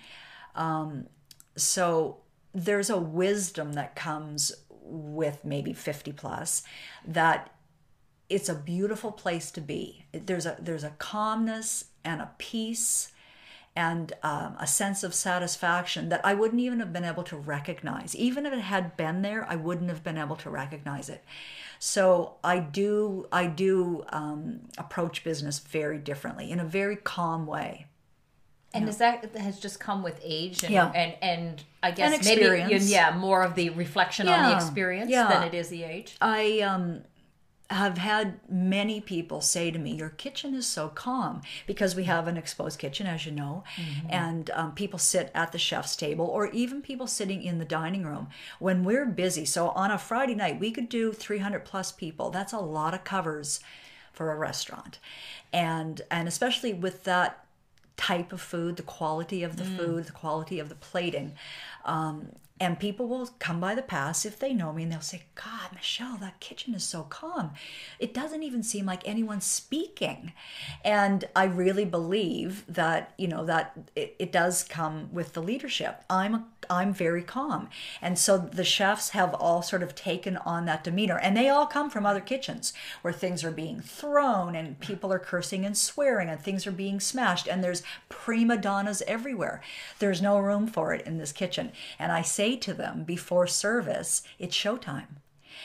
Um, 0.55 1.07
so 1.55 2.17
there's 2.53 2.89
a 2.89 2.97
wisdom 2.97 3.73
that 3.73 3.95
comes 3.95 4.51
with 4.69 5.43
maybe 5.43 5.73
50 5.73 6.11
plus 6.11 6.63
that 7.05 7.55
it's 8.29 8.49
a 8.49 8.55
beautiful 8.55 9.11
place 9.11 9.51
to 9.51 9.61
be. 9.61 10.05
There's 10.13 10.45
a 10.45 10.55
there's 10.59 10.83
a 10.83 10.91
calmness 10.99 11.85
and 12.03 12.21
a 12.21 12.29
peace 12.37 13.11
and 13.75 14.11
um, 14.21 14.55
a 14.59 14.67
sense 14.67 15.01
of 15.03 15.13
satisfaction 15.13 16.09
that 16.09 16.19
I 16.25 16.33
wouldn't 16.33 16.59
even 16.59 16.79
have 16.81 16.91
been 16.91 17.05
able 17.05 17.23
to 17.23 17.37
recognize. 17.37 18.15
Even 18.15 18.45
if 18.45 18.51
it 18.51 18.59
had 18.59 18.97
been 18.97 19.21
there, 19.21 19.45
I 19.49 19.55
wouldn't 19.55 19.89
have 19.89 20.03
been 20.03 20.17
able 20.17 20.35
to 20.37 20.49
recognize 20.49 21.07
it. 21.07 21.23
So 21.79 22.35
I 22.43 22.59
do 22.59 23.27
I 23.31 23.47
do 23.47 24.03
um, 24.09 24.61
approach 24.77 25.23
business 25.23 25.59
very 25.59 25.97
differently 25.99 26.51
in 26.51 26.59
a 26.59 26.65
very 26.65 26.95
calm 26.97 27.47
way. 27.47 27.85
And 28.73 28.87
is 28.87 28.97
that 28.97 29.35
has 29.35 29.59
just 29.59 29.79
come 29.79 30.01
with 30.03 30.19
age 30.23 30.63
and 30.63 30.71
Yeah. 30.73 30.91
and, 30.93 31.15
and 31.21 31.63
I 31.83 31.91
guess 31.91 32.13
And 32.13 32.25
maybe 32.25 32.41
experience. 32.41 32.89
yeah 32.89 33.15
more 33.17 33.41
of 33.43 33.55
the 33.55 33.69
reflection 33.71 34.27
on 34.27 34.49
the 34.49 34.55
experience 34.55 35.09
Yeah. 35.09 35.27
than 35.27 35.43
it 35.43 35.53
is 35.53 35.69
the 35.69 35.83
age. 35.83 36.15
I 36.21 36.59
um, 36.61 37.01
have 37.71 37.97
had 37.97 38.39
many 38.49 38.99
people 38.99 39.41
say 39.41 39.71
to 39.71 39.79
me, 39.79 39.95
Your 39.95 40.09
kitchen 40.09 40.53
is 40.53 40.67
so 40.67 40.89
calm 40.89 41.41
because 41.65 41.95
we 41.95 42.03
have 42.03 42.27
an 42.27 42.37
exposed 42.37 42.79
kitchen, 42.79 43.07
as 43.07 43.25
you 43.25 43.31
know, 43.31 43.63
and 44.09 44.49
um, 44.51 44.73
people 44.73 44.99
sit 44.99 45.31
at 45.33 45.51
the 45.51 45.57
chef's 45.57 45.95
table 45.95 46.25
or 46.25 46.47
even 46.47 46.81
people 46.81 47.07
sitting 47.07 47.41
in 47.43 47.59
the 47.59 47.65
dining 47.65 48.03
room 48.03 48.27
when 48.59 48.83
we're 48.83 49.05
busy. 49.05 49.45
So 49.45 49.69
on 49.69 49.89
a 49.91 49.97
Friday 49.97 50.35
night, 50.35 50.59
we 50.59 50.71
could 50.71 50.89
do 50.89 51.13
300 51.13 51.65
plus 51.65 51.91
people. 51.91 52.29
That's 52.29 52.53
a 52.53 52.59
lot 52.59 52.93
of 52.93 53.03
covers 53.03 53.61
for 54.11 54.31
a 54.31 54.35
restaurant. 54.37 54.99
And, 55.53 56.01
and 56.11 56.27
especially 56.27 56.73
with 56.73 57.05
that 57.05 57.45
type 57.97 58.33
of 58.33 58.41
food, 58.41 58.77
the 58.77 58.83
quality 58.83 59.43
of 59.43 59.57
the 59.57 59.63
food, 59.63 60.05
the 60.05 60.11
quality 60.11 60.59
of 60.59 60.69
the 60.69 60.75
plating. 60.75 61.33
Um, 61.85 62.29
and 62.61 62.77
people 62.77 63.07
will 63.07 63.27
come 63.39 63.59
by 63.59 63.73
the 63.73 63.81
pass 63.81 64.23
if 64.23 64.37
they 64.37 64.53
know 64.53 64.71
me 64.71 64.83
and 64.83 64.91
they'll 64.91 65.01
say, 65.01 65.23
God, 65.33 65.73
Michelle, 65.73 66.17
that 66.17 66.39
kitchen 66.39 66.75
is 66.75 66.83
so 66.83 67.01
calm. 67.01 67.53
It 67.97 68.13
doesn't 68.13 68.43
even 68.43 68.61
seem 68.61 68.85
like 68.85 69.01
anyone's 69.03 69.45
speaking. 69.45 70.33
And 70.85 71.25
I 71.35 71.45
really 71.45 71.85
believe 71.85 72.63
that, 72.67 73.15
you 73.17 73.27
know, 73.27 73.45
that 73.45 73.73
it, 73.95 74.15
it 74.19 74.31
does 74.31 74.63
come 74.63 75.09
with 75.11 75.33
the 75.33 75.41
leadership. 75.41 76.03
I'm 76.07 76.35
a, 76.35 76.45
I'm 76.69 76.93
very 76.93 77.23
calm. 77.23 77.67
And 77.99 78.19
so 78.19 78.37
the 78.37 78.63
chefs 78.63 79.09
have 79.09 79.33
all 79.33 79.63
sort 79.63 79.81
of 79.81 79.95
taken 79.95 80.37
on 80.37 80.65
that 80.65 80.83
demeanor. 80.83 81.17
And 81.17 81.35
they 81.35 81.49
all 81.49 81.65
come 81.65 81.89
from 81.89 82.05
other 82.05 82.21
kitchens 82.21 82.73
where 83.01 83.11
things 83.11 83.43
are 83.43 83.49
being 83.49 83.81
thrown 83.81 84.55
and 84.55 84.79
people 84.79 85.11
are 85.11 85.17
cursing 85.17 85.65
and 85.65 85.75
swearing 85.75 86.29
and 86.29 86.39
things 86.39 86.67
are 86.67 86.71
being 86.71 86.99
smashed. 86.99 87.47
And 87.47 87.63
there's 87.63 87.81
prima 88.07 88.55
donnas 88.55 89.01
everywhere. 89.07 89.63
There's 89.97 90.21
no 90.21 90.37
room 90.37 90.67
for 90.67 90.93
it 90.93 91.07
in 91.07 91.17
this 91.17 91.31
kitchen. 91.31 91.71
And 91.97 92.11
I 92.11 92.21
say 92.21 92.50
to 92.57 92.73
them 92.73 93.03
before 93.03 93.47
service, 93.47 94.23
it's 94.39 94.55
showtime. 94.55 95.07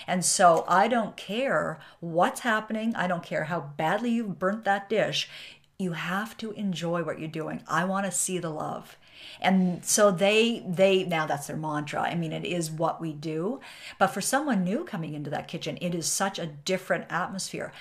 And 0.06 0.24
so 0.24 0.64
I 0.68 0.88
don't 0.88 1.16
care 1.16 1.78
what's 2.00 2.40
happening. 2.40 2.94
I 2.96 3.06
don't 3.06 3.22
care 3.22 3.44
how 3.44 3.72
badly 3.76 4.10
you've 4.10 4.38
burnt 4.38 4.64
that 4.64 4.88
dish. 4.88 5.28
You 5.78 5.92
have 5.92 6.36
to 6.38 6.52
enjoy 6.52 7.02
what 7.02 7.18
you're 7.18 7.28
doing. 7.28 7.62
I 7.68 7.84
want 7.84 8.06
to 8.06 8.12
see 8.12 8.38
the 8.38 8.50
love. 8.50 8.96
And 9.40 9.84
so 9.84 10.10
they 10.10 10.64
they 10.66 11.04
now 11.04 11.26
that's 11.26 11.46
their 11.46 11.56
mantra. 11.56 12.02
I 12.02 12.14
mean 12.14 12.32
it 12.32 12.44
is 12.44 12.70
what 12.70 13.00
we 13.00 13.12
do. 13.12 13.60
But 13.98 14.08
for 14.08 14.20
someone 14.20 14.64
new 14.64 14.84
coming 14.84 15.14
into 15.14 15.30
that 15.30 15.48
kitchen, 15.48 15.78
it 15.80 15.94
is 15.94 16.06
such 16.06 16.38
a 16.38 16.46
different 16.46 17.06
atmosphere. 17.10 17.72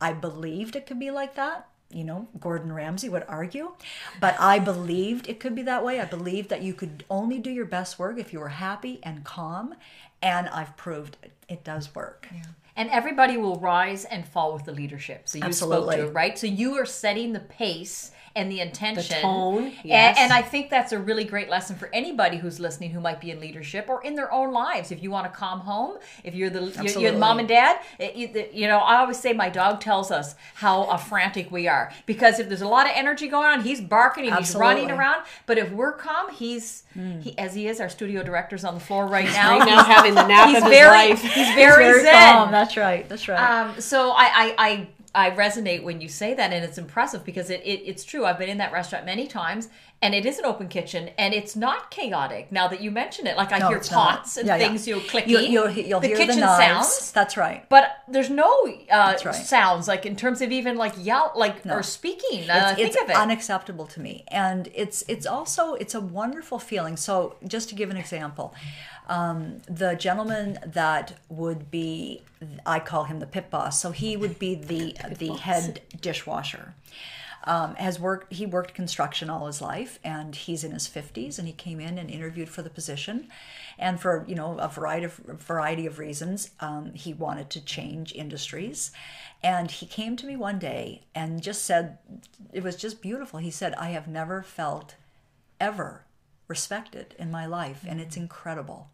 I 0.00 0.12
believed 0.12 0.76
it 0.76 0.86
could 0.86 0.98
be 0.98 1.10
like 1.10 1.34
that 1.36 1.68
you 1.94 2.04
know, 2.04 2.28
Gordon 2.40 2.72
Ramsay 2.72 3.08
would 3.08 3.24
argue. 3.28 3.72
But 4.20 4.36
I 4.38 4.58
believed 4.58 5.28
it 5.28 5.40
could 5.40 5.54
be 5.54 5.62
that 5.62 5.84
way. 5.84 6.00
I 6.00 6.04
believed 6.04 6.48
that 6.50 6.62
you 6.62 6.74
could 6.74 7.04
only 7.08 7.38
do 7.38 7.50
your 7.50 7.64
best 7.64 7.98
work 7.98 8.18
if 8.18 8.32
you 8.32 8.40
were 8.40 8.48
happy 8.48 9.00
and 9.02 9.24
calm. 9.24 9.74
And 10.20 10.48
I've 10.48 10.76
proved 10.76 11.16
it, 11.22 11.32
it 11.48 11.64
does 11.64 11.94
work. 11.94 12.28
Yeah. 12.34 12.42
And 12.76 12.90
everybody 12.90 13.36
will 13.36 13.60
rise 13.60 14.04
and 14.04 14.26
fall 14.26 14.52
with 14.52 14.64
the 14.64 14.72
leadership. 14.72 15.28
So 15.28 15.38
you 15.38 15.44
Absolutely. 15.44 15.94
spoke 15.94 16.06
to, 16.06 16.12
right? 16.12 16.36
So 16.38 16.46
you 16.48 16.74
are 16.74 16.86
setting 16.86 17.32
the 17.32 17.40
pace 17.40 18.10
and 18.36 18.50
the 18.50 18.60
intention. 18.60 19.16
The 19.16 19.22
tone, 19.22 19.64
And- 19.66 19.74
yes. 19.84 20.16
And, 20.18 20.32
I 20.32 20.42
think 20.42 20.68
that's 20.68 20.90
a 20.92 20.98
really 20.98 21.24
great 21.24 21.48
lesson 21.48 21.76
for 21.76 21.88
anybody 21.92 22.36
who's 22.38 22.58
listening 22.58 22.90
who 22.90 23.00
might 23.00 23.20
be 23.20 23.30
in 23.30 23.38
leadership 23.38 23.86
or 23.88 24.02
in 24.02 24.16
their 24.16 24.32
own 24.32 24.52
lives. 24.52 24.90
If 24.90 25.02
you 25.02 25.10
want 25.10 25.30
to 25.32 25.38
calm 25.38 25.60
home, 25.60 25.98
if 26.24 26.34
you're 26.34 26.50
the 26.50 26.62
you're, 26.82 27.00
you're 27.00 27.18
mom 27.18 27.38
and 27.38 27.46
dad, 27.48 27.78
you, 28.14 28.28
the- 28.28 28.48
you 28.52 28.66
know, 28.66 28.78
I 28.78 28.96
always 28.96 29.18
say 29.20 29.32
my 29.32 29.48
dog 29.50 29.80
tells 29.80 30.10
us 30.10 30.34
how 30.54 30.82
uh, 30.84 30.96
frantic 30.96 31.50
we 31.52 31.68
are 31.68 31.92
because 32.06 32.40
if 32.40 32.48
there's 32.48 32.62
a 32.62 32.68
lot 32.68 32.86
of 32.86 32.92
energy 32.96 33.28
going 33.28 33.46
on, 33.46 33.60
he's 33.62 33.80
barking 33.80 34.26
and 34.26 34.36
he's 34.38 34.54
running 34.54 34.90
around. 34.90 35.24
But 35.46 35.58
if 35.58 35.70
we're 35.70 35.92
calm, 35.92 36.30
he's 36.32 36.82
he 37.22 37.36
as 37.38 37.54
he 37.54 37.68
is. 37.68 37.80
Our 37.80 37.88
studio 37.88 38.22
director's 38.22 38.64
on 38.64 38.74
the 38.74 38.80
floor 38.80 39.06
right 39.06 39.26
now. 39.26 39.58
Right 39.58 39.66
now 39.66 39.84
having 39.84 40.14
the 40.14 40.26
nap 40.26 40.48
he's 40.48 40.58
of 40.58 40.64
his 40.64 40.70
very 40.72 41.08
life. 41.10 41.20
he's 41.22 41.54
very, 41.54 41.84
Very 41.84 42.02
zen. 42.02 42.32
calm. 42.34 42.50
That's 42.50 42.76
right. 42.76 43.08
That's 43.08 43.28
right. 43.28 43.60
Um, 43.66 43.80
so 43.80 44.10
I, 44.10 44.24
I, 44.24 44.54
I, 44.58 44.88
I 45.14 45.30
resonate 45.30 45.82
when 45.82 46.00
you 46.00 46.08
say 46.08 46.34
that, 46.34 46.52
and 46.52 46.64
it's 46.64 46.78
impressive 46.78 47.24
because 47.24 47.50
it, 47.50 47.60
it, 47.64 47.82
it's 47.86 48.04
true. 48.04 48.24
I've 48.24 48.38
been 48.38 48.48
in 48.48 48.58
that 48.58 48.72
restaurant 48.72 49.06
many 49.06 49.26
times, 49.26 49.68
and 50.02 50.14
it 50.14 50.26
is 50.26 50.38
an 50.38 50.44
open 50.44 50.68
kitchen, 50.68 51.10
and 51.16 51.32
it's 51.32 51.54
not 51.56 51.90
chaotic. 51.90 52.50
Now 52.50 52.68
that 52.68 52.80
you 52.82 52.90
mention 52.90 53.26
it, 53.26 53.36
like 53.36 53.52
I 53.52 53.58
No, 53.58 53.68
hear 53.68 53.76
it's 53.78 53.90
not. 53.90 54.18
pots 54.18 54.36
and 54.36 54.46
Yeah, 54.46 54.56
yeah. 54.56 54.68
things, 54.68 54.86
you 54.88 54.96
know, 54.96 55.02
clicking. 55.08 55.30
You'll, 55.30 55.70
you'll, 55.70 55.70
you'll 55.70 56.00
the 56.00 56.08
hear 56.08 56.16
kitchen 56.16 56.40
the 56.40 56.46
knives. 56.46 56.88
sounds, 56.88 57.12
That's 57.12 57.36
right. 57.36 57.66
but 57.68 57.98
there's 58.08 58.28
no 58.30 58.50
uh, 58.90 59.16
right. 59.24 59.34
sounds 59.34 59.88
like 59.88 60.04
in 60.04 60.16
terms 60.16 60.42
of 60.42 60.50
even 60.52 60.76
like 60.76 60.94
yell, 60.98 61.32
like 61.36 61.64
or 61.66 61.82
speaking. 61.82 62.50
Uh, 62.50 62.68
it's, 62.70 62.76
think 62.76 62.88
it's 62.88 63.02
of 63.02 63.10
it. 63.10 63.16
unacceptable 63.16 63.86
to 63.86 64.00
me 64.00 64.24
and 64.28 64.68
it's 64.74 65.02
it's 65.08 65.26
also 65.26 65.74
it's 65.74 65.94
a 65.94 66.00
wonderful 66.00 66.58
feeling 66.58 66.96
so 66.96 67.36
just 67.46 67.68
to 67.68 67.74
give 67.74 67.90
an 67.90 67.96
example 67.96 68.54
um, 69.06 69.60
the 69.66 69.94
gentleman 69.94 70.58
that 70.64 71.18
would 71.28 71.70
be 71.70 72.22
i 72.66 72.78
call 72.78 73.04
him 73.04 73.20
the 73.20 73.26
pit 73.26 73.50
boss. 73.50 73.80
So 73.80 73.90
he 73.90 74.16
would 74.16 74.38
be 74.38 74.54
the 74.54 74.96
the 75.18 75.34
head 75.34 75.80
dishwasher. 76.00 76.74
Um, 77.46 77.74
has 77.74 78.00
worked 78.00 78.32
he 78.32 78.46
worked 78.46 78.72
construction 78.72 79.28
all 79.28 79.46
his 79.46 79.60
life 79.60 79.98
and 80.02 80.34
he's 80.34 80.64
in 80.64 80.70
his 80.72 80.88
50s 80.88 81.38
and 81.38 81.46
he 81.46 81.52
came 81.52 81.78
in 81.78 81.98
and 81.98 82.10
interviewed 82.10 82.48
for 82.48 82.62
the 82.62 82.70
position. 82.70 83.28
And 83.78 84.00
for 84.00 84.24
you 84.26 84.34
know 84.34 84.58
a 84.58 84.68
variety 84.68 85.04
of 85.04 85.16
variety 85.16 85.84
of 85.84 85.98
reasons 85.98 86.50
um, 86.60 86.94
he 86.94 87.12
wanted 87.12 87.50
to 87.50 87.60
change 87.60 88.14
industries. 88.14 88.92
And 89.42 89.70
he 89.70 89.84
came 89.84 90.16
to 90.16 90.26
me 90.26 90.36
one 90.36 90.58
day 90.58 91.02
and 91.14 91.42
just 91.42 91.66
said 91.66 91.98
it 92.52 92.62
was 92.62 92.76
just 92.76 93.02
beautiful. 93.02 93.40
He 93.40 93.50
said 93.50 93.74
i 93.74 93.90
have 93.90 94.08
never 94.08 94.42
felt 94.42 94.94
ever 95.60 96.04
respected 96.48 97.14
in 97.18 97.30
my 97.30 97.46
life 97.46 97.84
and 97.86 98.00
it's 98.00 98.16
incredible 98.16 98.90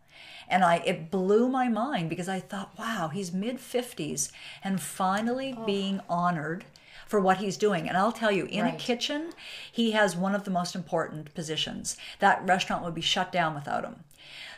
and 0.49 0.65
i 0.65 0.77
it 0.79 1.11
blew 1.11 1.49
my 1.49 1.69
mind 1.69 2.09
because 2.09 2.29
i 2.29 2.41
thought 2.41 2.77
wow 2.79 3.11
he's 3.13 3.33
mid 3.33 3.59
50s 3.59 4.31
and 4.63 4.81
finally 4.81 5.55
oh. 5.57 5.65
being 5.65 6.01
honored 6.09 6.65
for 7.11 7.19
what 7.19 7.39
he's 7.39 7.57
doing. 7.57 7.89
And 7.89 7.97
i'll 7.97 8.13
tell 8.13 8.31
you 8.31 8.45
in 8.47 8.65
a 8.67 8.77
kitchen 8.77 9.33
he 9.71 9.91
has 9.91 10.15
one 10.15 10.35
of 10.35 10.45
the 10.45 10.51
most 10.51 10.77
important 10.77 11.35
positions. 11.35 11.97
That 12.21 12.47
restaurant 12.47 12.85
would 12.85 12.95
be 12.95 13.01
shut 13.01 13.33
down 13.33 13.53
without 13.55 13.85
him. 13.85 14.05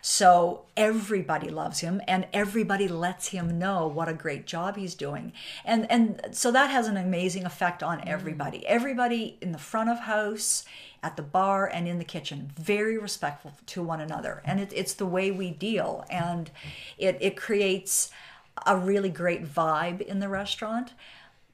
So 0.02 0.64
everybody 0.76 1.48
loves 1.48 1.80
him 1.80 2.02
and 2.06 2.26
everybody 2.32 2.88
lets 2.88 3.28
him 3.28 3.58
know 3.58 3.86
what 3.86 4.08
a 4.08 4.12
great 4.12 4.46
job 4.46 4.76
he's 4.76 4.94
doing. 4.94 5.32
And 5.64 5.90
and 5.90 6.20
so 6.32 6.50
that 6.52 6.70
has 6.70 6.88
an 6.88 6.98
amazing 6.98 7.46
effect 7.46 7.82
on 7.82 8.00
mm. 8.00 8.06
everybody. 8.06 8.66
Everybody 8.66 9.38
in 9.40 9.52
the 9.52 9.58
front 9.58 9.88
of 9.88 10.00
house, 10.00 10.64
at 11.02 11.16
the 11.16 11.22
bar 11.22 11.66
and 11.66 11.88
in 11.88 11.98
the 11.98 12.04
kitchen, 12.04 12.52
very 12.56 12.96
respectful 12.96 13.52
to 13.66 13.82
one 13.82 14.00
another. 14.00 14.40
And 14.44 14.60
it, 14.60 14.72
it's 14.74 14.94
the 14.94 15.06
way 15.06 15.30
we 15.30 15.50
deal 15.50 16.04
and 16.10 16.50
it, 16.96 17.18
it 17.20 17.36
creates 17.36 18.10
a 18.66 18.76
really 18.76 19.08
great 19.08 19.44
vibe 19.44 20.00
in 20.00 20.20
the 20.20 20.28
restaurant. 20.28 20.92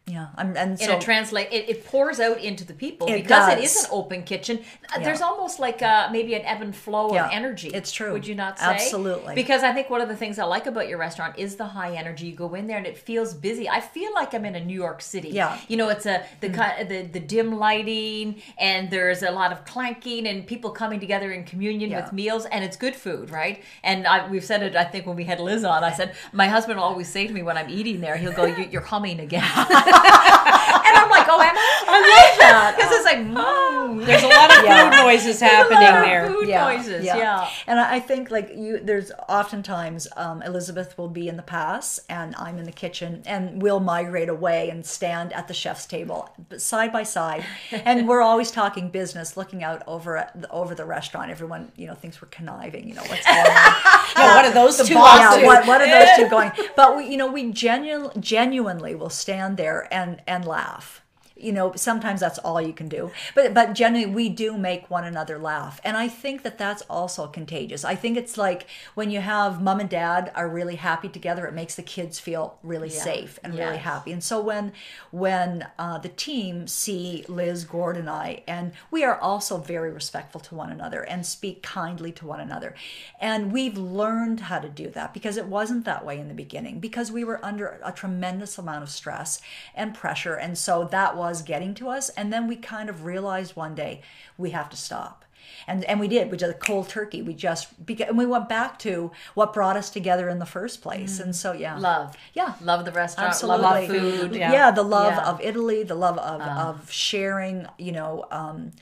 Yeah. 0.08 0.28
I'm, 0.36 0.48
and 0.48 0.56
and 0.58 0.80
so 0.80 0.92
it 0.96 1.00
translate 1.02 1.48
it, 1.52 1.68
it 1.68 1.86
pours 1.86 2.18
out 2.18 2.38
into 2.40 2.64
the 2.64 2.72
people 2.72 3.06
It 3.08 3.22
because 3.22 3.52
it 3.52 3.56
does. 3.60 3.76
is 3.76 3.84
an 3.84 3.90
open 3.92 4.22
kitchen 4.22 4.60
Uh, 4.94 5.00
there's 5.00 5.20
almost 5.20 5.60
like 5.60 5.82
uh 5.82 6.08
maybe 6.10 6.32
an 6.34 6.42
ebb 6.46 6.62
and 6.62 6.74
flow 6.74 7.12
Yeah, 7.14 7.26
of 7.26 7.32
energy 7.32 7.68
it's 7.68 7.92
true. 7.92 8.12
would 8.14 8.26
you 8.26 8.34
not 8.34 8.58
say 8.58 8.64
Absolutely. 8.66 9.34
because 9.34 9.62
i 9.62 9.72
think 9.72 9.90
one 9.90 10.00
of 10.00 10.08
the 10.08 10.16
things 10.16 10.38
i 10.38 10.44
like 10.44 10.66
about 10.66 10.88
your 10.88 10.98
restaurant 10.98 11.34
is 11.38 11.56
the 11.56 11.66
high 11.66 11.94
energy 11.94 12.26
you 12.26 12.34
go 12.34 12.54
in 12.54 12.66
there 12.66 12.78
and 12.78 12.86
it 12.86 12.96
feels 12.96 13.34
busy 13.34 13.68
i 13.68 13.80
feel 13.80 14.10
like 14.14 14.32
i'm 14.34 14.44
in 14.46 14.54
a 14.54 14.64
new 14.64 14.74
york 14.86 15.02
city 15.02 15.28
Yeah. 15.28 15.50
Mm. 15.56 15.70
you 15.70 15.76
know 15.76 15.88
it's 15.90 16.06
a 16.06 16.24
the 16.40 16.48
ki 16.48 16.84
the, 16.92 17.02
the 17.16 17.20
dim 17.20 17.58
lighting 17.58 18.40
and 18.58 18.90
there's 18.90 19.22
a 19.22 19.30
lot 19.30 19.52
of 19.52 19.64
clanking 19.66 20.26
and 20.26 20.46
people 20.46 20.70
coming 20.70 21.00
together 21.00 21.32
in 21.32 21.44
communion 21.44 21.90
Yeah. 21.90 22.00
with 22.02 22.12
meals 22.12 22.46
and 22.46 22.64
it's 22.64 22.76
good 22.76 22.96
food 22.96 23.30
right 23.30 23.62
and 23.82 24.06
I, 24.06 24.26
we've 24.30 24.44
said 24.44 24.62
it 24.62 24.74
i 24.74 24.84
think 24.84 25.06
when 25.06 25.16
we 25.16 25.24
had 25.24 25.38
liz 25.40 25.64
on 25.64 25.84
i 25.84 25.92
said 25.92 26.14
my 26.32 26.48
husband 26.48 26.78
will 26.78 26.84
always 26.84 27.08
say 27.08 27.26
to 27.26 27.32
me 27.32 27.42
when 27.42 27.58
i'm 27.58 27.68
eating 27.68 28.00
there 28.00 28.16
he'll 28.16 28.32
go 28.32 28.44
you're 28.46 28.80
humming 28.94 29.20
again 29.20 29.44
and 30.86 30.94
I'm 30.96 31.10
like, 31.10 31.17
oh, 31.28 31.40
am 31.40 31.56
I? 31.56 31.84
I 31.86 31.98
love 32.00 32.38
that 32.38 32.74
because 32.76 32.92
it's 32.92 33.04
like, 33.04 33.18
mm, 33.18 34.06
There's 34.06 34.22
a 34.22 34.28
lot 34.28 34.56
of 34.58 34.64
Yeah. 34.64 34.90
food 34.90 34.96
noises 35.04 35.40
there's 35.40 35.42
a 35.42 35.44
happening 35.56 35.80
lot 35.82 35.98
of 35.98 36.04
there. 36.04 36.26
Food 36.30 36.48
noises, 36.48 37.04
yeah. 37.04 37.48
And 37.66 37.78
I 37.80 37.96
I 37.96 38.00
think 38.00 38.30
like 38.30 38.50
you, 38.54 38.78
there's 38.80 39.10
oftentimes 39.28 40.06
um, 40.16 40.42
Elizabeth 40.42 40.96
will 40.98 41.08
be 41.08 41.28
in 41.28 41.36
the 41.36 41.42
pass 41.42 41.98
and 42.08 42.34
I'm 42.36 42.58
in 42.58 42.64
the 42.64 42.72
kitchen, 42.72 43.22
and 43.26 43.60
we'll 43.62 43.80
migrate 43.80 44.28
away 44.28 44.70
and 44.70 44.84
stand 44.84 45.32
at 45.32 45.48
the 45.48 45.54
chef's 45.54 45.86
table 45.86 46.28
side 46.56 46.92
by 46.92 47.02
side, 47.02 47.44
and 47.72 48.06
we're 48.08 48.22
always 48.22 48.50
talking 48.50 48.88
business, 48.90 49.36
looking 49.36 49.62
out 49.64 49.82
over 49.86 50.16
at 50.18 50.40
the, 50.40 50.48
over 50.50 50.74
the 50.74 50.84
restaurant. 50.84 51.30
Everyone, 51.30 51.72
you 51.76 51.86
know, 51.86 51.94
thinks 51.94 52.20
we're 52.22 52.28
conniving. 52.28 52.88
You 52.88 52.94
know 52.94 53.02
what's 53.02 53.24
going 53.26 53.38
on. 53.38 53.74
Yeah, 54.18 54.34
what 54.34 54.44
are 54.46 54.52
those 54.52 54.76
two 54.78 54.94
boss, 54.94 55.36
yeah, 55.38 55.46
what, 55.46 55.66
what 55.66 55.80
are 55.80 55.86
those 55.88 56.08
two 56.16 56.28
going? 56.28 56.50
But 56.74 56.96
we, 56.96 57.06
you 57.06 57.16
know, 57.16 57.30
we 57.30 57.52
genu- 57.52 58.10
genuinely 58.18 58.94
will 58.96 59.10
stand 59.10 59.56
there 59.56 59.86
and 59.92 60.20
and 60.26 60.44
laugh. 60.44 61.02
You 61.38 61.52
know, 61.52 61.72
sometimes 61.76 62.20
that's 62.20 62.38
all 62.38 62.60
you 62.60 62.72
can 62.72 62.88
do, 62.88 63.10
but 63.34 63.54
but 63.54 63.74
generally 63.74 64.06
we 64.06 64.28
do 64.28 64.58
make 64.58 64.90
one 64.90 65.04
another 65.04 65.38
laugh, 65.38 65.80
and 65.84 65.96
I 65.96 66.08
think 66.08 66.42
that 66.42 66.58
that's 66.58 66.82
also 66.90 67.26
contagious. 67.28 67.84
I 67.84 67.94
think 67.94 68.16
it's 68.16 68.36
like 68.36 68.66
when 68.94 69.10
you 69.10 69.20
have 69.20 69.62
mom 69.62 69.80
and 69.80 69.88
dad 69.88 70.32
are 70.34 70.48
really 70.48 70.76
happy 70.76 71.08
together, 71.08 71.46
it 71.46 71.54
makes 71.54 71.74
the 71.76 71.82
kids 71.82 72.18
feel 72.18 72.58
really 72.62 72.90
safe 72.90 73.38
and 73.42 73.54
really 73.54 73.78
happy. 73.78 74.12
And 74.12 74.22
so 74.22 74.40
when 74.40 74.72
when 75.10 75.68
uh, 75.78 75.98
the 75.98 76.08
team 76.08 76.66
see 76.66 77.24
Liz, 77.28 77.64
Gord, 77.64 77.96
and 77.96 78.10
I, 78.10 78.42
and 78.46 78.72
we 78.90 79.04
are 79.04 79.18
also 79.18 79.58
very 79.58 79.90
respectful 79.90 80.40
to 80.42 80.54
one 80.54 80.70
another 80.70 81.02
and 81.02 81.24
speak 81.24 81.62
kindly 81.62 82.12
to 82.12 82.26
one 82.26 82.40
another, 82.40 82.74
and 83.20 83.52
we've 83.52 83.78
learned 83.78 84.40
how 84.40 84.58
to 84.58 84.68
do 84.68 84.88
that 84.90 85.14
because 85.14 85.36
it 85.36 85.46
wasn't 85.46 85.84
that 85.84 86.04
way 86.04 86.18
in 86.18 86.28
the 86.28 86.34
beginning 86.34 86.80
because 86.80 87.12
we 87.12 87.24
were 87.24 87.44
under 87.44 87.80
a 87.84 87.92
tremendous 87.92 88.58
amount 88.58 88.82
of 88.82 88.90
stress 88.90 89.40
and 89.74 89.94
pressure, 89.94 90.34
and 90.34 90.56
so 90.58 90.84
that 90.84 91.16
was 91.16 91.27
getting 91.42 91.74
to 91.74 91.88
us. 91.88 92.08
And 92.10 92.32
then 92.32 92.46
we 92.46 92.56
kind 92.56 92.88
of 92.88 93.04
realized 93.04 93.56
one 93.56 93.74
day 93.74 94.02
we 94.36 94.50
have 94.50 94.68
to 94.70 94.76
stop. 94.76 95.24
And, 95.66 95.84
and 95.84 95.98
we 95.98 96.08
did. 96.08 96.30
We 96.30 96.36
did 96.36 96.50
a 96.50 96.54
cold 96.54 96.88
turkey. 96.88 97.22
We 97.22 97.34
just 97.34 97.68
and 97.88 98.18
we 98.18 98.26
went 98.26 98.48
back 98.48 98.78
to 98.80 99.10
what 99.34 99.52
brought 99.52 99.76
us 99.76 99.90
together 99.90 100.28
in 100.28 100.38
the 100.38 100.46
first 100.46 100.82
place. 100.82 101.20
And 101.20 101.34
so 101.34 101.52
yeah, 101.52 101.78
Love, 101.78 102.16
yeah, 102.34 102.54
love 102.62 102.84
the 102.84 102.92
restaurant, 102.92 103.30
Absolutely. 103.30 103.62
love 103.62 103.88
the 103.88 103.98
food. 103.98 104.34
Yeah. 104.36 104.52
yeah. 104.52 104.70
the 104.70 104.82
love 104.82 105.14
Yeah. 105.14 105.28
of 105.28 105.40
Italy, 105.40 105.82
the 105.82 105.94
love 105.94 106.18
of, 106.18 106.40
of 106.40 106.90
sharing, 106.90 107.66
you 107.78 107.92
know, 107.92 108.26
um, 108.30 108.72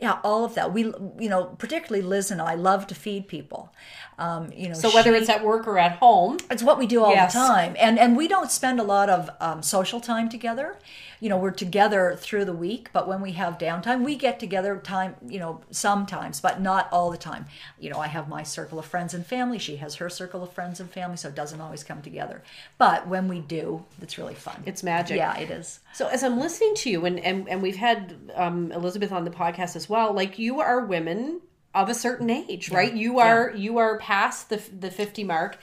yeah, 0.00 0.18
all 0.22 0.44
of 0.44 0.54
that. 0.54 0.72
We, 0.72 0.84
you 1.18 1.28
know, 1.28 1.44
particularly 1.58 2.06
Liz 2.06 2.30
and 2.30 2.40
I 2.40 2.54
love 2.54 2.86
to 2.88 2.94
feed 2.94 3.26
people. 3.26 3.72
Um, 4.18 4.50
you 4.52 4.68
know, 4.68 4.74
So 4.74 4.92
whether 4.92 5.12
she- 5.14 5.20
it's 5.20 5.28
at 5.28 5.44
work 5.44 5.66
or 5.68 5.78
at 5.78 5.92
home, 5.92 6.38
it's 6.50 6.62
what 6.62 6.76
we 6.78 6.86
do 6.86 7.04
all 7.04 7.12
Yes. 7.12 7.32
the 7.32 7.38
time, 7.38 7.76
and 7.78 7.98
and 7.98 8.16
we 8.16 8.26
don't 8.28 8.50
spend 8.50 8.80
a 8.80 8.82
lot 8.82 9.08
of 9.08 9.30
um, 9.40 9.62
social 9.62 10.00
time 10.00 10.28
together. 10.28 10.76
You 11.20 11.28
know, 11.28 11.36
we're 11.36 11.50
together 11.50 12.16
through 12.16 12.44
the 12.44 12.52
week, 12.52 12.90
but 12.92 13.08
when 13.08 13.20
we 13.20 13.32
have 13.32 13.58
downtime, 13.58 14.04
we 14.04 14.14
get 14.16 14.38
together 14.38 14.76
time. 14.76 15.16
You 15.26 15.38
know, 15.40 15.60
sometimes, 15.70 16.40
but 16.40 16.60
not 16.60 16.88
all 16.92 17.10
the 17.10 17.16
time. 17.16 17.46
You 17.78 17.90
know, 17.90 17.98
I 18.00 18.06
have 18.08 18.28
my 18.28 18.42
circle 18.42 18.78
of 18.78 18.84
friends 18.86 19.14
and 19.14 19.24
family. 19.26 19.58
She 19.58 19.76
has 19.76 19.96
her 19.96 20.08
circle 20.10 20.42
of 20.42 20.52
friends 20.52 20.80
and 20.80 20.90
family, 20.90 21.16
so 21.16 21.28
it 21.28 21.34
doesn't 21.34 21.60
always 21.60 21.82
come 21.84 22.02
together. 22.02 22.42
But 22.76 23.06
when 23.08 23.28
we 23.28 23.40
do, 23.40 23.84
it's 24.02 24.18
really 24.18 24.34
fun. 24.34 24.62
It's 24.66 24.82
magic. 24.82 25.16
Yeah, 25.16 25.36
it 25.38 25.50
is. 25.50 25.80
So 25.92 26.06
as 26.08 26.22
I'm 26.22 26.38
listening 26.40 26.74
to 26.76 26.90
you, 26.90 27.04
and 27.04 27.18
and, 27.20 27.48
and 27.48 27.62
we've 27.62 27.76
had 27.76 28.14
um, 28.34 28.72
Elizabeth 28.72 29.12
on 29.12 29.24
the 29.24 29.30
podcast 29.30 29.76
as 29.76 29.88
well. 29.88 30.12
Like 30.12 30.38
you 30.38 30.60
are 30.60 30.80
women 30.84 31.40
of 31.78 31.88
a 31.88 31.94
certain 31.94 32.28
age, 32.28 32.70
right? 32.70 32.92
You 32.92 33.20
are 33.20 33.52
you 33.54 33.78
are 33.78 33.98
past 33.98 34.50
the 34.50 34.56
the 34.56 34.90
50 34.90 35.22
mark, 35.24 35.58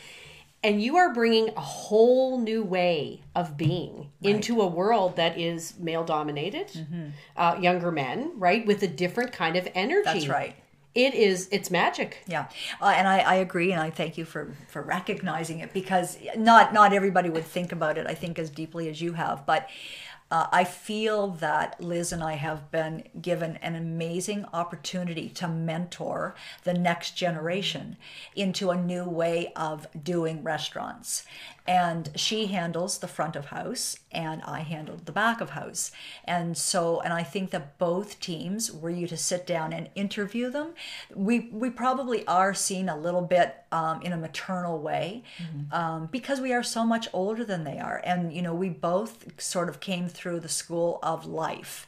and 0.63 0.82
you 0.82 0.95
are 0.95 1.13
bringing 1.13 1.49
a 1.49 1.59
whole 1.61 2.39
new 2.39 2.63
way 2.63 3.22
of 3.36 3.57
being 3.57 4.11
into 4.22 4.61
a 4.61 4.68
world 4.68 5.18
that 5.18 5.38
is 5.38 5.78
male 5.78 6.05
dominated, 6.05 6.72
uh, 7.36 7.57
younger 7.59 7.91
men, 7.91 8.32
right, 8.38 8.66
with 8.66 8.82
a 8.82 8.88
different 8.88 9.34
kind 9.34 9.57
of 9.57 9.68
energy. 9.76 10.07
Mm-hmm. 10.07 10.20
That's 10.20 10.28
right. 10.28 10.55
It 10.95 11.13
is. 11.13 11.49
It's 11.51 11.70
magic. 11.70 12.24
Yeah, 12.26 12.47
uh, 12.82 12.93
and 12.95 13.05
I, 13.05 13.20
I 13.20 13.36
agree, 13.36 13.74
and 13.74 13.82
I 13.82 13.89
thank 13.89 14.18
you 14.18 14.24
for 14.24 14.55
for 14.70 14.82
recognizing 14.82 15.59
it 15.59 15.74
because 15.74 16.18
not 16.38 16.74
not 16.74 16.93
everybody 16.93 17.30
would 17.30 17.43
think 17.43 17.74
about 17.74 17.97
it. 17.97 18.07
I 18.07 18.13
think 18.13 18.39
as 18.39 18.49
deeply 18.49 18.88
as 18.89 19.01
you 19.01 19.13
have, 19.13 19.45
but. 19.45 19.68
Uh, 20.36 20.47
I 20.51 20.65
feel 20.65 21.29
that 21.29 21.79
Liz 21.79 22.11
and 22.11 22.21
I 22.21 22.33
have 22.33 22.69
been 22.69 23.03
given 23.21 23.55
an 23.61 23.73
amazing 23.73 24.43
opportunity 24.51 25.29
to 25.29 25.47
mentor 25.47 26.36
the 26.65 26.73
next 26.73 27.11
generation 27.11 27.95
into 28.36 28.69
a 28.69 28.75
new 28.75 29.05
way 29.05 29.53
of 29.55 29.88
doing 30.03 30.43
restaurants. 30.43 31.25
And 31.68 32.11
she 32.16 32.45
handles 32.47 32.99
the 32.99 33.07
front 33.07 33.36
of 33.36 33.45
house, 33.45 33.97
and 34.11 34.41
I 34.43 34.59
handled 34.59 35.05
the 35.05 35.11
back 35.11 35.41
of 35.41 35.51
house. 35.51 35.91
And 36.24 36.55
so, 36.55 36.99
and 37.01 37.11
I 37.11 37.24
think 37.24 37.49
that 37.49 37.80
both 37.80 38.20
teams, 38.20 38.72
were 38.72 38.91
you 38.91 39.07
to 39.07 39.18
sit 39.18 39.47
down 39.47 39.74
and 39.74 39.89
interview 39.95 40.51
them, 40.51 40.74
we 41.16 41.49
we 41.51 41.70
probably 41.70 42.26
are 42.28 42.53
seen 42.53 42.88
a 42.88 42.97
little 42.97 43.24
bit 43.24 43.55
um, 43.72 44.01
in 44.03 44.13
a 44.13 44.18
maternal 44.18 44.80
way 44.80 45.24
um, 45.72 46.07
because 46.11 46.39
we 46.39 46.53
are 46.53 46.63
so 46.63 46.86
much 46.86 47.07
older 47.13 47.43
than 47.43 47.63
they 47.63 47.80
are, 47.80 48.01
and 48.03 48.32
you 48.32 48.41
know 48.41 48.53
we 48.53 48.70
both 48.70 49.41
sort 49.41 49.68
of 49.70 49.80
came 49.80 50.07
through 50.07 50.39
the 50.41 50.49
school 50.49 50.99
of 51.01 51.26
life. 51.26 51.88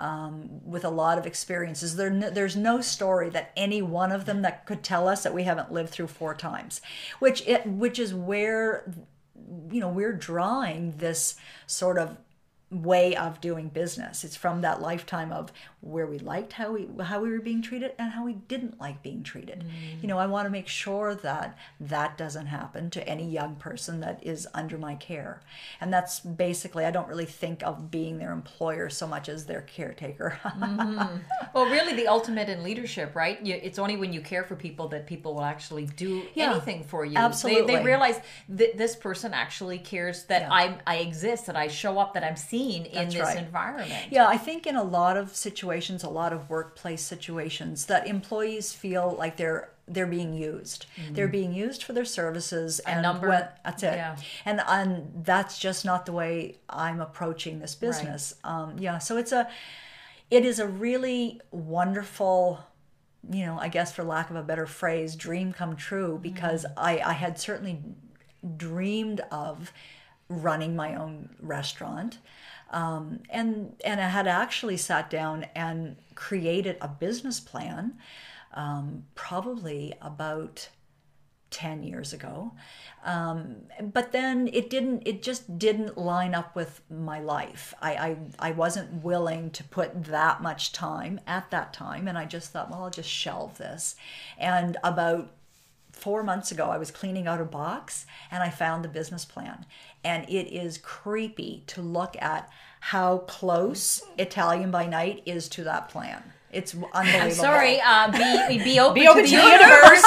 Um, 0.00 0.60
with 0.64 0.84
a 0.84 0.90
lot 0.90 1.18
of 1.18 1.26
experiences, 1.26 1.96
there 1.96 2.08
no, 2.08 2.30
there's 2.30 2.54
no 2.54 2.80
story 2.80 3.30
that 3.30 3.50
any 3.56 3.82
one 3.82 4.12
of 4.12 4.26
them 4.26 4.42
that 4.42 4.64
could 4.64 4.84
tell 4.84 5.08
us 5.08 5.24
that 5.24 5.34
we 5.34 5.42
haven't 5.42 5.72
lived 5.72 5.90
through 5.90 6.06
four 6.06 6.34
times, 6.34 6.80
which 7.18 7.44
it 7.48 7.66
which 7.66 7.98
is 7.98 8.14
where 8.14 8.88
you 9.72 9.80
know 9.80 9.88
we're 9.88 10.12
drawing 10.12 10.96
this 10.98 11.34
sort 11.66 11.98
of 11.98 12.16
way 12.70 13.16
of 13.16 13.40
doing 13.40 13.68
business. 13.68 14.24
It's 14.24 14.36
from 14.36 14.60
that 14.60 14.82
lifetime 14.82 15.32
of 15.32 15.50
where 15.80 16.06
we 16.06 16.18
liked 16.18 16.52
how 16.54 16.72
we 16.72 16.88
how 17.04 17.20
we 17.20 17.30
were 17.30 17.40
being 17.40 17.62
treated 17.62 17.92
and 17.98 18.10
how 18.12 18.24
we 18.24 18.34
didn't 18.34 18.78
like 18.80 19.02
being 19.02 19.22
treated. 19.22 19.60
Mm. 19.60 20.02
You 20.02 20.08
know, 20.08 20.18
I 20.18 20.26
want 20.26 20.46
to 20.46 20.50
make 20.50 20.68
sure 20.68 21.14
that 21.14 21.56
that 21.80 22.18
doesn't 22.18 22.46
happen 22.46 22.90
to 22.90 23.08
any 23.08 23.28
young 23.30 23.54
person 23.56 24.00
that 24.00 24.22
is 24.26 24.46
under 24.52 24.76
my 24.76 24.96
care. 24.96 25.40
And 25.80 25.92
that's 25.92 26.20
basically 26.20 26.84
I 26.84 26.90
don't 26.90 27.08
really 27.08 27.24
think 27.24 27.62
of 27.62 27.90
being 27.90 28.18
their 28.18 28.32
employer 28.32 28.90
so 28.90 29.06
much 29.06 29.28
as 29.28 29.46
their 29.46 29.62
caretaker. 29.62 30.38
Mm-hmm. 30.58 31.18
Well, 31.54 31.66
really, 31.66 31.94
the 31.94 32.08
ultimate 32.08 32.48
in 32.48 32.62
leadership, 32.62 33.14
right? 33.14 33.40
You, 33.44 33.58
it's 33.62 33.78
only 33.78 33.96
when 33.96 34.12
you 34.12 34.20
care 34.20 34.44
for 34.44 34.56
people 34.56 34.88
that 34.88 35.06
people 35.06 35.34
will 35.34 35.44
actually 35.44 35.86
do 35.86 36.22
Yeah, 36.34 36.50
anything 36.52 36.82
for 36.84 37.04
you. 37.04 37.16
absolutely. 37.16 37.66
They, 37.66 37.78
they 37.78 37.84
realize 37.84 38.20
that 38.50 38.76
this 38.76 38.96
person 38.96 39.32
actually 39.32 39.78
cares 39.78 40.24
that 40.24 40.42
Yeah. 40.42 40.52
I 40.52 40.78
I 40.86 40.96
exist, 40.96 41.46
that 41.46 41.56
I 41.56 41.68
show 41.68 41.98
up, 41.98 42.14
that 42.14 42.24
I'm 42.24 42.36
seen 42.36 42.57
in 42.66 42.92
That's 42.92 43.14
this 43.14 43.22
right. 43.22 43.38
environment. 43.38 44.06
Yeah, 44.10 44.26
I 44.26 44.36
think 44.36 44.66
in 44.66 44.76
a 44.76 44.82
lot 44.82 45.16
of 45.16 45.34
situations, 45.34 46.02
a 46.04 46.08
lot 46.08 46.32
of 46.32 46.48
workplace 46.50 47.02
situations, 47.02 47.86
that 47.86 48.06
employees 48.06 48.72
feel 48.72 49.14
like 49.18 49.36
they're 49.36 49.70
they're 49.90 50.06
being 50.06 50.34
used. 50.34 50.84
They're 51.12 51.28
being 51.28 51.54
used 51.54 51.82
for 51.82 51.94
their 51.94 52.04
services 52.04 52.78
and 52.80 53.00
number. 53.00 53.28
when- 53.28 53.48
that's 53.64 53.82
it. 53.82 53.94
Yeah. 53.94 54.16
And 54.44 54.60
and 54.66 55.24
that's 55.24 55.58
just 55.58 55.84
not 55.84 56.04
the 56.04 56.12
way 56.12 56.56
I'm 56.68 57.00
approaching 57.00 57.58
this 57.60 57.74
business. 57.74 58.34
Um, 58.44 58.76
yeah, 58.78 58.98
so 58.98 59.16
it's 59.16 59.32
a 59.32 59.48
it 60.30 60.44
is 60.44 60.58
a 60.58 60.66
really 60.68 61.40
wonderful 61.50 62.60
you 63.30 63.44
know, 63.44 63.58
I 63.58 63.68
guess 63.68 63.92
for 63.92 64.04
lack 64.04 64.30
of 64.30 64.36
a 64.36 64.42
better 64.42 64.64
phrase, 64.66 65.16
dream 65.16 65.52
come 65.52 65.76
true 65.76 66.18
because 66.22 66.64
I, 66.76 66.98
I 67.00 67.12
had 67.12 67.38
certainly 67.38 67.82
dreamed 68.56 69.20
of 69.30 69.72
running 70.28 70.76
my 70.76 70.94
own 70.94 71.30
restaurant. 71.40 72.18
Um, 72.70 73.20
and 73.30 73.74
and 73.84 74.00
I 74.00 74.08
had 74.08 74.26
actually 74.26 74.76
sat 74.76 75.08
down 75.08 75.46
and 75.54 75.96
created 76.14 76.76
a 76.80 76.88
business 76.88 77.40
plan 77.40 77.98
um, 78.52 79.04
probably 79.14 79.94
about 80.02 80.68
10 81.50 81.82
years 81.82 82.12
ago. 82.12 82.52
Um, 83.04 83.56
but 83.80 84.12
then 84.12 84.50
it 84.52 84.68
didn't 84.68 85.02
it 85.06 85.22
just 85.22 85.58
didn't 85.58 85.96
line 85.96 86.34
up 86.34 86.54
with 86.54 86.82
my 86.90 87.20
life. 87.20 87.72
I, 87.80 87.94
I 87.94 88.16
i 88.38 88.50
wasn't 88.50 89.02
willing 89.02 89.50
to 89.52 89.64
put 89.64 90.04
that 90.04 90.42
much 90.42 90.72
time 90.72 91.20
at 91.26 91.50
that 91.50 91.72
time. 91.72 92.06
And 92.08 92.18
i 92.18 92.24
just 92.24 92.50
thought 92.52 92.70
well 92.70 92.84
i'll 92.84 92.90
just 92.90 93.08
shelve 93.08 93.56
this. 93.58 93.96
And 94.36 94.76
about 94.84 95.30
four 95.92 96.22
months 96.22 96.52
ago 96.52 96.66
i 96.66 96.78
was 96.78 96.92
cleaning 96.92 97.26
out 97.26 97.40
a 97.40 97.44
box 97.44 98.06
and 98.30 98.40
i 98.40 98.48
found 98.48 98.84
the 98.84 98.88
business 98.88 99.24
plan 99.24 99.66
and 100.04 100.24
it 100.28 100.48
is 100.54 100.78
creepy 100.78 101.64
to 101.66 101.82
look 101.82 102.16
at 102.20 102.48
how 102.80 103.18
close 103.18 104.02
italian 104.18 104.70
by 104.70 104.86
night 104.86 105.22
is 105.26 105.48
to 105.48 105.64
that 105.64 105.88
plan 105.88 106.32
it's 106.50 106.74
unbelievable 106.74 107.20
I'm 107.20 107.30
sorry. 107.30 107.80
Uh, 107.80 108.10
be 108.10 108.58
be 108.64 108.80
open, 108.84 108.94
Be 108.94 109.06
open 109.08 109.24
to 109.24 109.30
to 109.30 109.36
the 109.36 109.42
the 109.42 109.50
universe. 109.50 110.04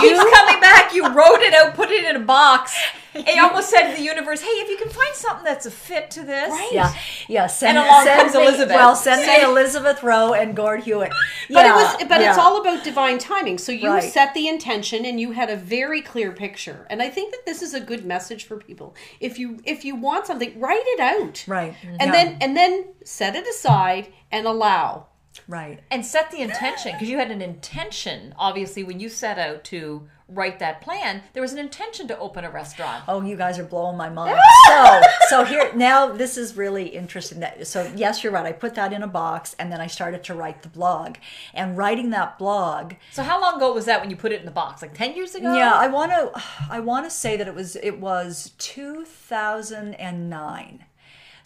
Keeps 0.00 0.30
coming 0.36 0.60
back. 0.60 0.92
You 0.94 1.08
wrote 1.08 1.40
it 1.40 1.54
out, 1.54 1.74
put 1.74 1.90
it 1.90 2.04
in 2.04 2.16
a 2.16 2.20
box. 2.24 2.76
It 3.14 3.38
almost 3.42 3.70
said 3.70 3.90
to 3.90 3.96
the 3.96 4.02
universe, 4.02 4.42
"Hey, 4.42 4.48
if 4.48 4.68
you 4.68 4.76
can 4.76 4.90
find 4.90 5.14
something 5.14 5.44
that's 5.44 5.64
a 5.64 5.70
fit 5.70 6.10
to 6.12 6.22
this, 6.24 6.50
Right. 6.50 6.70
Yeah, 6.72 6.92
yeah. 7.26 7.46
Send, 7.46 7.78
And 7.78 7.86
along 7.86 8.04
send 8.04 8.20
comes 8.20 8.34
me, 8.34 8.42
Elizabeth. 8.46 8.74
Well, 8.76 8.94
send 8.94 9.24
Say- 9.24 9.38
me 9.38 9.44
Elizabeth 9.44 10.02
Rowe 10.02 10.34
and 10.34 10.54
Gord 10.54 10.82
Hewitt. 10.82 11.10
But 11.48 11.64
yeah, 11.64 11.72
it 11.72 11.74
was 11.74 12.04
but 12.08 12.20
it's 12.20 12.36
all 12.38 12.60
about 12.60 12.84
divine 12.84 13.18
timing. 13.18 13.56
So 13.58 13.72
you 13.72 13.88
Right. 13.88 14.02
set 14.12 14.34
the 14.34 14.46
intention 14.46 15.06
and 15.06 15.18
you 15.18 15.32
had 15.32 15.48
a 15.48 15.56
very 15.56 16.02
clear 16.02 16.32
picture. 16.32 16.86
And 16.90 17.00
I 17.00 17.08
think 17.08 17.32
that 17.32 17.46
this 17.46 17.62
is 17.62 17.72
a 17.72 17.80
good 17.80 18.04
message 18.04 18.44
for 18.44 18.58
people. 18.58 18.94
If 19.20 19.38
you 19.38 19.58
if 19.64 19.86
you 19.86 19.96
want 19.96 20.26
something, 20.26 20.60
write 20.60 20.84
it 20.84 21.00
out. 21.00 21.44
right, 21.48 21.74
And 21.82 21.96
yeah, 22.00 22.12
then 22.12 22.36
and 22.42 22.54
then 22.56 22.84
set 23.04 23.34
it 23.34 23.46
aside 23.48 24.08
and 24.30 24.46
allow. 24.46 25.06
Right. 25.48 25.80
and 25.90 26.06
set 26.06 26.30
the 26.30 26.40
intention 26.40 26.92
because 26.92 27.08
you 27.08 27.18
had 27.18 27.30
an 27.30 27.42
intention. 27.42 28.34
Obviously, 28.38 28.84
when 28.84 29.00
you 29.00 29.08
set 29.08 29.38
out 29.38 29.64
to 29.64 30.06
write 30.28 30.58
that 30.58 30.82
plan, 30.82 31.22
there 31.32 31.40
was 31.40 31.52
an 31.52 31.58
intention 31.58 32.06
to 32.06 32.18
open 32.18 32.44
a 32.44 32.50
restaurant. 32.50 33.02
Oh, 33.08 33.22
you 33.22 33.34
guys 33.34 33.58
are 33.58 33.64
blowing 33.64 33.96
my 33.96 34.10
mind. 34.10 34.38
so, 34.66 35.00
so 35.28 35.44
here 35.44 35.72
now, 35.74 36.12
this 36.12 36.36
is 36.36 36.56
really 36.56 36.88
interesting. 36.88 37.40
That 37.40 37.66
so, 37.66 37.90
yes, 37.96 38.22
you're 38.22 38.32
right. 38.32 38.46
I 38.46 38.52
put 38.52 38.74
that 38.74 38.92
in 38.92 39.02
a 39.02 39.06
box, 39.08 39.56
and 39.58 39.72
then 39.72 39.80
I 39.80 39.86
started 39.86 40.22
to 40.24 40.34
write 40.34 40.62
the 40.62 40.68
blog. 40.68 41.16
And 41.54 41.76
writing 41.76 42.10
that 42.10 42.38
blog, 42.38 42.94
So, 43.12 43.22
how 43.22 43.40
long 43.40 43.56
ago 43.56 43.72
was 43.72 43.86
that 43.86 44.00
when 44.00 44.10
you 44.10 44.16
put 44.16 44.32
it 44.32 44.40
in 44.40 44.46
the 44.46 44.52
box? 44.52 44.82
Like 44.82 44.94
ten 44.94 45.14
years 45.16 45.34
ago? 45.34 45.54
yeah, 45.54 45.72
I 45.72 45.88
want 45.88 46.12
to, 46.12 46.30
I 46.70 46.80
want 46.80 47.06
to 47.06 47.10
say 47.10 47.36
that 47.36 47.48
it 47.48 47.54
was 47.54 47.76
it 47.76 47.98
was 47.98 48.52
2009. 48.58 50.84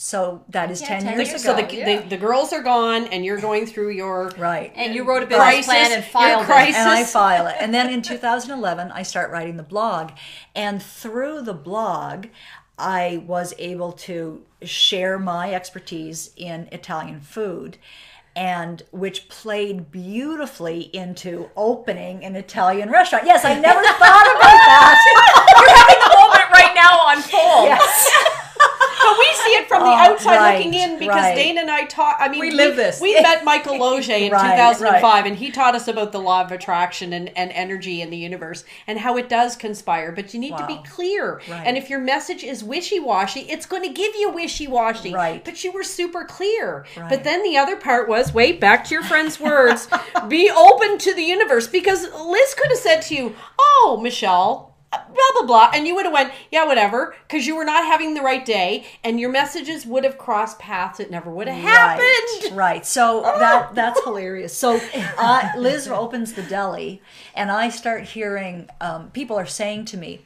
So 0.04 0.42
that 0.48 0.68
is 0.72 0.80
Yeah, 0.80 0.88
10, 0.88 1.02
10 1.04 1.16
years 1.16 1.28
years 1.28 1.44
ago. 1.44 1.56
So 1.56 1.62
the, 1.64 1.76
Yeah. 1.76 1.84
the 2.02 2.08
the 2.08 2.16
girls 2.16 2.52
are 2.52 2.60
gone 2.60 3.06
and 3.06 3.24
you're 3.24 3.40
going 3.40 3.66
through 3.66 3.90
your 3.90 4.32
right. 4.36 4.72
And 4.74 4.96
you 4.96 5.04
wrote 5.04 5.22
a 5.22 5.26
business 5.26 5.44
Crisis, 5.44 5.66
plan 5.66 5.92
and 5.92 6.02
your 6.02 6.10
filed 6.10 6.44
crisis. 6.46 6.74
it. 6.74 6.78
and 6.80 6.90
I 6.90 7.04
file 7.04 7.46
it. 7.46 7.54
And 7.60 7.72
then 7.72 7.88
in 7.88 8.02
2011, 8.12 8.90
I 8.90 9.04
start 9.04 9.30
writing 9.30 9.56
the 9.58 9.62
blog. 9.62 10.10
And 10.56 10.82
through 10.82 11.42
the 11.42 11.54
blog, 11.54 12.26
I 12.76 13.22
was 13.28 13.54
able 13.60 13.92
to 14.08 14.42
share 14.62 15.20
my 15.20 15.54
expertise 15.54 16.30
in 16.36 16.68
Italian 16.72 17.20
food. 17.20 17.78
And 18.34 18.82
which 18.90 19.28
played 19.28 19.92
beautifully 19.92 20.80
into 20.92 21.48
opening 21.54 22.24
an 22.24 22.34
Italian 22.34 22.90
restaurant. 22.90 23.24
Yes, 23.24 23.44
I 23.44 23.54
never 23.54 23.82
thought 24.02 24.26
about 24.34 24.58
that. 24.66 24.94
You're 25.60 25.76
having 25.78 26.00
the 26.02 26.12
moment 26.18 26.50
right 26.50 26.74
now 26.74 26.92
unfold. 27.14 27.66
yes. 27.76 28.10
But 29.04 29.18
we 29.18 29.26
see 29.44 29.54
it 29.60 29.61
from 29.72 29.82
the 29.84 29.90
Oh, 29.90 30.12
outside 30.12 30.36
right, 30.36 30.56
looking 30.56 30.74
in 30.74 30.98
because 30.98 31.16
right. 31.16 31.34
Dana 31.34 31.60
and 31.62 31.70
I 31.70 31.84
taught. 31.84 32.16
I 32.18 32.28
mean, 32.28 32.40
We 32.40 32.50
live 32.50 32.76
this. 32.76 33.00
We 33.00 33.14
met 33.20 33.44
Michael 33.52 33.78
Losier 33.78 34.14
in 34.16 34.32
Right, 34.32 34.52
2005, 34.56 35.02
right. 35.02 35.26
and 35.26 35.36
he 35.36 35.50
taught 35.50 35.74
us 35.74 35.88
about 35.88 36.12
the 36.12 36.20
law 36.20 36.42
of 36.42 36.52
attraction 36.52 37.12
and, 37.12 37.36
and 37.36 37.50
energy 37.52 38.00
in 38.02 38.10
the 38.10 38.16
universe 38.16 38.64
and 38.86 38.98
how 38.98 39.16
it 39.16 39.28
does 39.28 39.56
conspire. 39.56 40.12
But 40.12 40.34
you 40.34 40.40
need 40.40 40.56
to 40.56 40.66
be 40.66 40.78
clear. 40.88 41.40
Right. 41.48 41.66
And 41.66 41.76
if 41.76 41.88
your 41.90 42.00
message 42.00 42.44
is 42.44 42.62
wishy 42.64 43.00
washy, 43.00 43.40
it's 43.40 43.66
going 43.66 43.82
to 43.82 43.92
give 43.92 44.14
you 44.14 44.30
wishy 44.30 44.66
washy. 44.66 45.12
Right. 45.12 45.44
But 45.44 45.64
you 45.64 45.72
were 45.72 45.84
super 45.84 46.24
clear. 46.24 46.86
Right. 46.96 47.08
But 47.08 47.24
then 47.24 47.42
the 47.42 47.56
other 47.56 47.76
part 47.76 48.08
was 48.08 48.32
wait, 48.34 48.60
back 48.60 48.84
to 48.86 48.94
your 48.94 49.02
friend's 49.04 49.38
words 49.40 49.88
be 50.28 50.50
open 50.50 50.98
to 50.98 51.14
the 51.14 51.22
universe 51.22 51.66
because 51.66 52.02
Liz 52.04 52.54
could 52.54 52.68
have 52.70 52.78
said 52.78 53.00
to 53.02 53.14
you, 53.14 53.36
oh, 53.58 54.00
Michelle, 54.02 54.71
blah 54.92 55.38
blah 55.38 55.46
blah 55.46 55.70
and 55.74 55.86
you 55.86 55.94
would 55.94 56.04
have 56.04 56.12
went 56.12 56.32
yeah 56.50 56.64
whatever 56.66 57.14
because 57.26 57.46
you 57.46 57.56
were 57.56 57.64
not 57.64 57.84
having 57.84 58.14
the 58.14 58.20
right 58.20 58.44
day 58.44 58.84
and 59.02 59.18
your 59.18 59.30
messages 59.30 59.86
would 59.86 60.04
have 60.04 60.18
crossed 60.18 60.58
paths 60.58 61.00
it 61.00 61.10
never 61.10 61.30
would 61.30 61.48
have 61.48 61.62
happened 61.62 62.02
Right, 62.02 62.52
right. 62.52 62.86
So 62.86 63.20
that 63.38 63.74
that's 63.74 64.02
hilarious. 64.04 64.56
So 64.56 64.80
uh, 65.18 65.50
Liz 65.56 65.88
opens 65.88 66.32
the 66.32 66.42
deli, 66.42 67.02
and 67.34 67.50
I 67.50 67.68
start 67.68 68.04
hearing 68.04 68.68
um, 68.80 69.10
people 69.10 69.38
are 69.38 69.46
saying 69.46 69.86
to 69.86 69.96
me, 69.96 70.20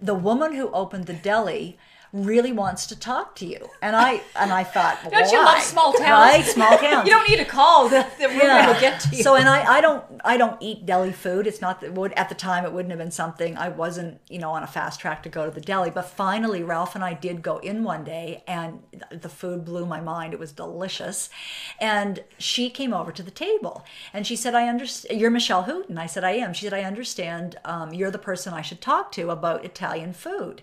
the 0.00 0.14
woman 0.14 0.54
who 0.54 0.70
opened 0.72 1.06
the 1.06 1.14
deli 1.14 1.78
really 2.12 2.52
wants 2.52 2.86
to 2.86 2.98
talk 2.98 3.34
to 3.36 3.46
you. 3.46 3.68
And 3.80 3.96
I 3.96 4.20
and 4.36 4.52
I 4.52 4.64
thought, 4.64 4.98
Don't 5.10 5.30
you 5.32 5.38
why? 5.38 5.44
love 5.44 5.62
small 5.62 5.92
towns? 5.94 6.10
Right, 6.10 6.44
small 6.44 6.76
towns. 6.78 7.08
You 7.08 7.14
don't 7.14 7.28
need 7.28 7.40
a 7.40 7.44
call. 7.44 7.88
The, 7.88 8.06
the 8.18 8.28
roommate 8.28 8.66
will 8.66 8.80
get 8.80 9.00
to 9.00 9.16
you. 9.16 9.22
So 9.22 9.34
and 9.34 9.48
I, 9.48 9.78
I 9.78 9.80
don't 9.80 10.04
I 10.24 10.36
don't 10.36 10.60
eat 10.60 10.84
deli 10.84 11.12
food. 11.12 11.46
It's 11.46 11.60
not 11.60 11.80
that 11.80 11.94
would 11.94 12.12
at 12.12 12.28
the 12.28 12.34
time 12.34 12.64
it 12.64 12.72
wouldn't 12.72 12.90
have 12.90 12.98
been 12.98 13.10
something 13.10 13.56
I 13.56 13.70
wasn't 13.70 14.20
you 14.28 14.38
know 14.38 14.50
on 14.50 14.62
a 14.62 14.66
fast 14.66 15.00
track 15.00 15.22
to 15.22 15.28
go 15.28 15.46
to 15.46 15.50
the 15.50 15.60
deli. 15.60 15.90
But 15.90 16.04
finally, 16.06 16.62
Ralph 16.62 16.94
and 16.94 17.02
I 17.02 17.14
did 17.14 17.42
go 17.42 17.58
in 17.58 17.82
one 17.82 18.04
day, 18.04 18.44
and 18.46 18.80
the 19.10 19.28
food 19.30 19.64
blew 19.64 19.86
my 19.86 20.00
mind. 20.00 20.34
It 20.34 20.40
was 20.40 20.52
delicious, 20.52 21.30
and 21.80 22.22
she 22.36 22.68
came 22.68 22.92
over 22.92 23.10
to 23.12 23.22
the 23.22 23.30
table 23.30 23.84
and 24.12 24.26
she 24.26 24.36
said, 24.36 24.54
"I 24.54 24.68
understand. 24.68 25.18
You're 25.18 25.30
Michelle 25.30 25.64
Hooton." 25.64 25.96
I 25.96 26.06
said, 26.06 26.24
"I 26.24 26.32
am." 26.32 26.52
She 26.52 26.66
said, 26.66 26.74
"I 26.74 26.82
understand. 26.82 27.56
Um, 27.64 27.94
you're 27.94 28.10
the 28.10 28.18
person 28.18 28.52
I 28.52 28.60
should 28.62 28.82
talk 28.82 29.12
to 29.12 29.30
about 29.30 29.64
Italian 29.64 30.12
food." 30.12 30.60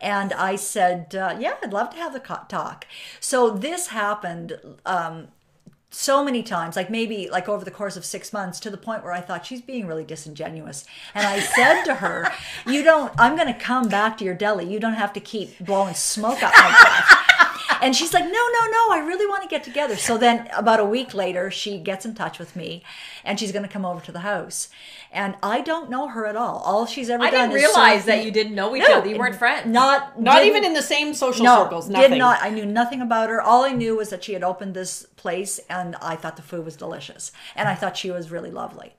And 0.00 0.32
I 0.34 0.56
said, 0.56 0.85
uh, 1.14 1.36
"Yeah, 1.38 1.56
I'd 1.62 1.72
love 1.72 1.90
to 1.90 1.96
have 1.96 2.12
the 2.12 2.20
talk." 2.20 2.86
So 3.20 3.50
this 3.50 3.88
happened. 3.88 4.58
Um, 4.84 5.28
so 5.90 6.22
many 6.22 6.42
times, 6.42 6.76
like 6.76 6.90
maybe 6.90 7.28
like 7.30 7.48
over 7.48 7.64
the 7.64 7.70
course 7.70 7.96
of 7.96 8.04
six 8.04 8.32
months, 8.32 8.60
to 8.60 8.70
the 8.70 8.76
point 8.76 9.02
where 9.02 9.12
I 9.12 9.20
thought 9.20 9.46
she's 9.46 9.62
being 9.62 9.86
really 9.86 10.04
disingenuous. 10.04 10.84
And 11.14 11.26
I 11.26 11.40
said 11.40 11.84
to 11.84 11.94
her, 11.96 12.30
"You 12.66 12.82
don't. 12.82 13.12
I'm 13.18 13.36
going 13.36 13.52
to 13.52 13.58
come 13.58 13.88
back 13.88 14.18
to 14.18 14.24
your 14.24 14.34
deli. 14.34 14.70
You 14.70 14.80
don't 14.80 14.94
have 14.94 15.12
to 15.14 15.20
keep 15.20 15.58
blowing 15.58 15.94
smoke 15.94 16.42
up 16.42 16.52
my 16.54 16.70
butt." 16.82 17.18
And 17.82 17.94
she's 17.94 18.14
like, 18.14 18.24
"No, 18.24 18.30
no, 18.30 18.70
no. 18.70 18.90
I 18.90 19.02
really 19.06 19.26
want 19.26 19.42
to 19.42 19.48
get 19.48 19.62
together." 19.62 19.96
So 19.96 20.16
then, 20.16 20.48
about 20.56 20.80
a 20.80 20.84
week 20.84 21.12
later, 21.12 21.50
she 21.50 21.78
gets 21.78 22.06
in 22.06 22.14
touch 22.14 22.38
with 22.38 22.56
me, 22.56 22.82
and 23.26 23.38
she's 23.38 23.52
going 23.52 23.64
to 23.64 23.68
come 23.68 23.84
over 23.84 24.00
to 24.06 24.12
the 24.12 24.20
house. 24.20 24.68
And 25.12 25.34
I 25.42 25.60
don't 25.60 25.90
know 25.90 26.08
her 26.08 26.26
at 26.26 26.36
all. 26.36 26.58
All 26.64 26.86
she's 26.86 27.10
ever 27.10 27.22
I 27.24 27.30
done 27.30 27.50
didn't 27.50 27.62
is 27.62 27.66
realize 27.66 28.04
that 28.06 28.18
me- 28.20 28.24
you 28.24 28.30
didn't 28.30 28.54
know 28.54 28.74
each 28.76 28.84
No, 28.88 28.98
other. 28.98 29.08
You 29.08 29.18
weren't 29.18 29.36
friends. 29.36 29.66
Not 29.66 30.20
Not 30.20 30.44
even 30.44 30.64
in 30.64 30.72
the 30.74 30.82
same 30.82 31.12
social 31.14 31.44
no, 31.44 31.64
circles. 31.64 31.88
Nothing. 31.88 32.12
did 32.12 32.18
not. 32.18 32.38
I 32.42 32.50
knew 32.50 32.64
nothing 32.66 33.00
about 33.02 33.28
her. 33.30 33.40
All 33.42 33.64
I 33.64 33.72
knew 33.72 33.96
was 33.96 34.08
that 34.10 34.24
she 34.24 34.32
had 34.32 34.42
opened 34.42 34.74
this 34.74 35.06
place, 35.16 35.58
and 35.70 35.96
I 35.96 36.14
thought 36.16 36.36
the 36.36 36.42
food 36.42 36.64
was 36.64 36.76
delicious, 36.76 37.32
and 37.56 37.68
I 37.68 37.74
thought 37.74 37.96
she 37.96 38.10
was 38.10 38.30
really 38.30 38.50
lovely. 38.50 38.94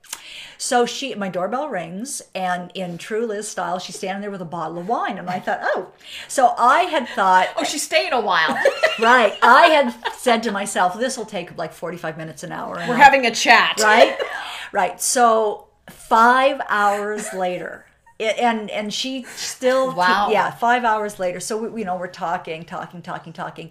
So 0.58 0.84
she, 0.84 1.14
my 1.14 1.28
doorbell 1.28 1.68
rings, 1.68 2.20
and 2.34 2.70
in 2.74 2.98
true 2.98 3.24
Liz 3.26 3.48
style, 3.48 3.78
she's 3.78 3.96
standing 3.96 4.20
there 4.20 4.30
with 4.30 4.42
a 4.42 4.44
bottle 4.44 4.78
of 4.78 4.88
wine, 4.88 5.16
and 5.18 5.30
I 5.30 5.38
thought, 5.38 5.60
oh, 5.62 5.92
so 6.26 6.54
I 6.58 6.82
had 6.82 7.08
thought, 7.08 7.48
Oh, 7.56 7.64
she's 7.64 7.82
staying 7.82 8.12
a 8.12 8.20
while. 8.20 8.58
right, 9.00 9.38
I 9.42 9.66
had 9.68 9.94
said 10.16 10.42
to 10.42 10.52
myself, 10.52 10.98
this 10.98 11.16
will 11.16 11.24
take 11.24 11.56
like 11.56 11.72
forty-five 11.72 12.18
minutes 12.18 12.42
an 12.42 12.50
hour. 12.52 12.74
We're 12.74 12.94
I- 12.94 12.98
having 12.98 13.24
a 13.26 13.30
chat. 13.30 13.78
right 13.80 14.17
right 14.72 15.00
so 15.00 15.66
five 15.88 16.60
hours 16.68 17.32
later 17.32 17.86
it, 18.18 18.38
and 18.38 18.70
and 18.70 18.92
she 18.92 19.24
still 19.24 19.94
Wow. 19.94 20.30
yeah 20.30 20.50
five 20.50 20.84
hours 20.84 21.18
later 21.18 21.40
so 21.40 21.56
we, 21.68 21.80
you 21.80 21.86
know 21.86 21.96
we're 21.96 22.08
talking 22.08 22.64
talking 22.64 23.02
talking 23.02 23.32
talking 23.32 23.70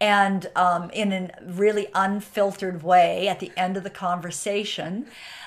and 0.00 0.46
um, 0.56 0.88
in 0.90 1.12
a 1.12 1.30
really 1.44 1.88
unfiltered 1.94 2.82
way 2.82 3.28
at 3.28 3.40
the 3.40 3.52
end 3.56 3.76
of 3.76 3.82
the 3.82 3.90
conversation 3.90 5.06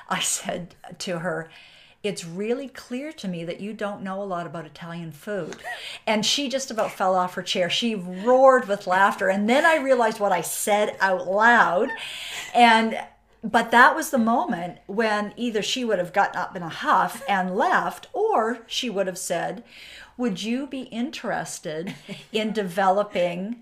i 0.10 0.20
said 0.20 0.76
to 1.00 1.20
her 1.20 1.50
it's 2.04 2.26
really 2.26 2.68
clear 2.68 3.14
to 3.14 3.30
me 3.30 3.46
that 3.46 3.62
you 3.62 3.72
don't 3.74 4.04
know 4.04 4.22
a 4.22 4.26
lot 4.26 4.46
about 4.46 4.66
Italian 4.66 5.14
food. 5.14 5.56
And 6.06 6.26
she 6.26 6.50
just 6.50 6.70
about 6.70 6.92
fell 6.92 7.16
off 7.16 7.36
her 7.36 7.42
chair. 7.42 7.70
She 7.70 7.96
roared 7.96 8.68
with 8.68 8.88
laughter. 8.88 9.30
And 9.30 9.50
then 9.50 9.66
I 9.66 9.78
realized 9.78 10.20
what 10.20 10.34
I 10.34 10.42
said 10.42 10.98
out 11.00 11.28
loud. 11.28 11.88
And 12.54 13.00
but 13.44 13.72
that 13.72 13.96
was 13.96 14.10
the 14.10 14.18
moment 14.18 14.80
when 14.88 15.34
either 15.36 15.62
she 15.62 15.84
would 15.84 16.00
have 16.00 16.14
gotten 16.14 16.38
up 16.38 16.56
in 16.56 16.64
a 16.64 16.70
huff 16.70 17.22
and 17.28 17.56
left, 17.56 18.08
or 18.14 18.60
she 18.68 18.90
would 18.90 19.06
have 19.08 19.18
said, 19.18 19.64
Would 20.18 20.42
you 20.44 20.66
be 20.68 20.84
interested 20.84 21.94
in 22.32 22.54
developing? 22.64 23.58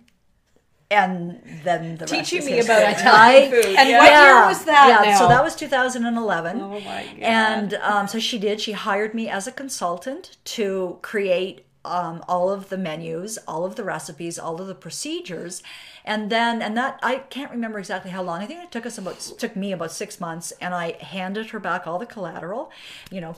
And 0.92 1.42
then 1.64 1.96
the 1.98 2.06
Teaching 2.06 2.44
me 2.46 2.52
history, 2.52 2.76
about 2.76 2.92
Italian 3.00 3.50
food. 3.50 3.78
And 3.78 3.90
Yeah. 3.90 3.98
what 4.00 4.22
year 4.22 4.46
was 4.48 4.66
that 4.66 4.88
Yeah, 4.90 5.10
now? 5.12 5.20
so 5.20 5.28
that 5.30 5.42
was 5.42 5.56
2011. 5.56 6.60
Oh 6.62 6.82
my 6.82 7.04
God. 7.04 7.20
And 7.22 7.74
um, 7.76 8.08
so 8.10 8.20
she 8.20 8.38
did. 8.38 8.60
She 8.60 8.74
hired 8.74 9.14
me 9.14 9.30
as 9.30 9.48
a 9.48 9.54
consultant 9.54 10.36
to 10.46 11.00
create 11.02 11.66
um, 11.86 12.24
all 12.28 12.52
of 12.52 12.68
the 12.68 12.78
menus, 12.78 13.38
all 13.48 13.64
of 13.64 13.76
the 13.78 13.86
recipes, 13.86 14.38
all 14.38 14.60
of 14.60 14.68
the 14.68 14.76
procedures, 14.76 15.64
and 16.06 16.30
then 16.30 16.62
and 16.62 16.78
that 16.78 17.00
I 17.04 17.18
can't 17.18 17.52
remember 17.52 17.80
exactly 17.80 18.12
how 18.12 18.22
long. 18.24 18.42
I 18.42 18.46
think 18.46 18.64
it 18.64 18.72
took 18.72 18.86
us 18.86 18.98
about 18.98 19.20
took 19.20 19.56
me 19.56 19.72
about 19.72 19.92
six 19.92 20.20
months, 20.20 20.52
and 20.62 20.74
I 20.74 20.94
handed 21.00 21.50
her 21.52 21.60
back 21.60 21.88
all 21.88 22.00
the 22.00 22.06
collateral. 22.06 22.72
You 23.12 23.22
know, 23.22 23.36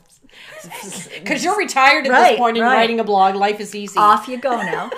Because 1.20 1.44
you're 1.44 1.58
retired 1.58 2.06
at 2.06 2.12
Right, 2.12 2.30
this 2.32 2.38
point 2.40 2.58
and 2.58 2.66
right. 2.66 2.76
writing 2.76 3.00
a 3.00 3.04
blog. 3.04 3.36
Life 3.36 3.60
is 3.60 3.76
easy. 3.76 3.98
off 3.98 4.28
you 4.28 4.38
go 4.38 4.56
now. 4.62 4.90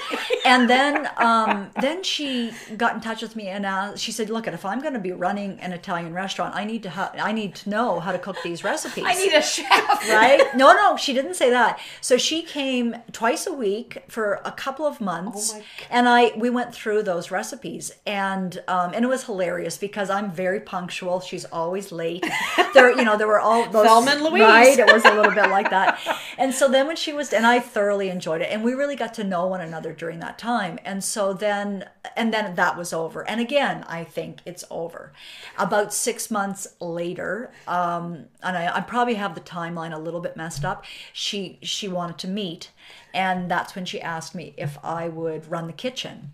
and 0.45 0.69
then 0.69 1.07
um, 1.17 1.69
then 1.81 2.03
she 2.03 2.51
got 2.77 2.95
in 2.95 3.01
touch 3.01 3.21
with 3.21 3.35
me 3.35 3.47
and 3.47 3.65
uh, 3.65 3.95
she 3.95 4.11
said, 4.11 4.29
"Look, 4.29 4.47
if 4.47 4.65
I'm 4.65 4.81
going 4.81 4.93
to 4.93 4.99
be 4.99 5.11
running 5.11 5.59
an 5.59 5.71
Italian 5.73 6.13
restaurant, 6.13 6.55
I 6.55 6.65
need 6.65 6.83
to 6.83 6.89
ha- 6.89 7.11
I 7.19 7.31
need 7.31 7.55
to 7.55 7.69
know 7.69 7.99
how 7.99 8.11
to 8.11 8.19
cook 8.19 8.37
these 8.43 8.63
recipes." 8.63 9.03
I 9.07 9.13
need 9.15 9.33
a 9.33 9.41
chef. 9.41 10.09
right? 10.09 10.43
No, 10.55 10.73
no, 10.73 10.97
she 10.97 11.13
didn't 11.13 11.33
say 11.35 11.49
that. 11.49 11.79
So 12.01 12.17
she 12.17 12.41
came 12.43 12.95
twice 13.11 13.47
a 13.47 13.53
week 13.53 14.03
for 14.07 14.41
a 14.45 14.51
couple 14.51 14.85
of 14.85 15.01
months, 15.01 15.53
Oh 15.55 15.61
and 15.89 16.07
I 16.07 16.31
we 16.37 16.49
went 16.49 16.73
through 16.73 17.03
those 17.03 17.31
recipes, 17.31 17.91
and 18.05 18.61
um, 18.67 18.91
and 18.93 19.03
it 19.03 19.07
was 19.07 19.23
hilarious 19.25 19.77
because 19.77 20.09
I'm 20.09 20.31
very 20.31 20.59
punctual. 20.59 21.19
She's 21.21 21.45
always 21.45 21.91
late. 21.91 22.25
There, 22.73 22.91
you 22.95 23.05
know, 23.05 23.17
there 23.17 23.27
were 23.27 23.39
all 23.39 23.69
those 23.69 23.85
Thelma 23.85 24.11
and 24.11 24.21
Louise. 24.21 24.41
right? 24.43 24.77
It 24.77 24.91
was 24.91 25.03
a 25.05 25.13
little 25.13 25.24
bit 25.31 25.49
like 25.49 25.69
that, 25.69 25.99
and 26.37 26.53
so 26.53 26.69
then 26.69 26.87
when 26.87 26.95
she 26.95 27.13
was, 27.13 27.33
and 27.33 27.45
I 27.45 27.59
thoroughly 27.59 28.09
enjoyed 28.09 28.41
it, 28.41 28.49
and 28.51 28.63
we 28.63 28.73
really 28.73 28.95
got 28.95 29.13
to 29.15 29.23
know 29.23 29.47
one 29.47 29.61
another 29.61 29.93
during 29.93 30.19
that 30.19 30.37
time, 30.37 30.79
and 30.85 31.03
so 31.03 31.33
then 31.33 31.85
and 32.15 32.33
then 32.33 32.55
that 32.55 32.77
was 32.77 32.93
over, 32.93 33.27
and 33.27 33.41
again, 33.41 33.83
I 33.87 34.03
think 34.03 34.39
it's 34.45 34.63
over. 34.69 35.11
About 35.57 35.93
six 35.93 36.29
months 36.29 36.67
later, 36.79 37.51
um, 37.67 38.25
and 38.43 38.57
I, 38.57 38.77
I 38.77 38.81
probably 38.81 39.15
have 39.15 39.35
the 39.35 39.41
timeline 39.41 39.93
a 39.93 39.99
little 39.99 40.21
bit 40.21 40.37
messed 40.37 40.65
up. 40.65 40.85
She 41.13 41.59
she 41.61 41.87
wanted 41.87 42.17
to 42.19 42.27
meet, 42.27 42.71
and 43.13 43.49
that's 43.49 43.75
when 43.75 43.85
she 43.85 44.01
asked 44.01 44.35
me 44.35 44.53
if 44.57 44.77
I 44.83 45.07
would 45.09 45.49
run 45.49 45.67
the 45.67 45.73
kitchen. 45.73 46.31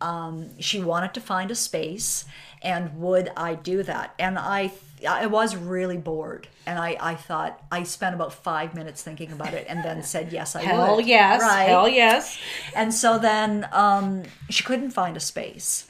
Um, 0.00 0.58
she 0.58 0.80
wanted 0.80 1.14
to 1.14 1.20
find 1.20 1.50
a 1.52 1.54
space, 1.54 2.24
and 2.62 3.00
would 3.00 3.30
I 3.36 3.54
do 3.54 3.82
that? 3.82 4.14
And 4.18 4.38
I 4.38 4.72
I 5.08 5.26
was 5.26 5.56
really 5.56 5.96
bored, 5.98 6.46
and 6.66 6.78
I 6.78 6.96
I 7.00 7.14
thought 7.14 7.60
I 7.72 7.82
spent 7.82 8.14
about 8.14 8.32
five 8.32 8.74
minutes 8.74 9.02
thinking 9.02 9.32
about 9.32 9.52
it, 9.54 9.66
and 9.68 9.84
then 9.84 10.02
said 10.14 10.32
yes, 10.32 10.54
I 10.56 10.62
Hell 10.62 10.96
would. 10.96 11.06
yes. 11.06 11.40
right? 11.42 11.64
Hell 11.68 11.88
yes. 11.88 12.38
And 12.74 12.94
so 12.94 13.18
then 13.18 13.68
um, 13.72 14.22
she 14.48 14.62
couldn't 14.64 14.90
find 14.90 15.16
a 15.16 15.20
space. 15.20 15.86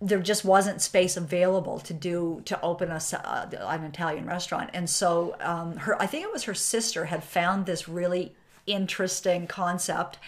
There 0.00 0.18
just 0.20 0.44
wasn't 0.44 0.82
space 0.82 1.16
available 1.16 1.78
to 1.80 1.94
do 1.94 2.42
to 2.44 2.60
open 2.60 2.90
a, 2.90 2.96
s- 2.96 3.14
uh, 3.14 3.48
an 3.50 3.84
Italian 3.84 4.26
restaurant. 4.26 4.68
And 4.74 4.90
so 4.90 5.36
um, 5.40 5.76
her, 5.78 6.00
I 6.00 6.06
think 6.06 6.22
it 6.24 6.30
was 6.32 6.44
her 6.44 6.52
sister, 6.54 7.06
had 7.06 7.24
found 7.24 7.64
this 7.64 7.88
really 7.88 8.34
interesting 8.66 9.46
concept 9.46 10.18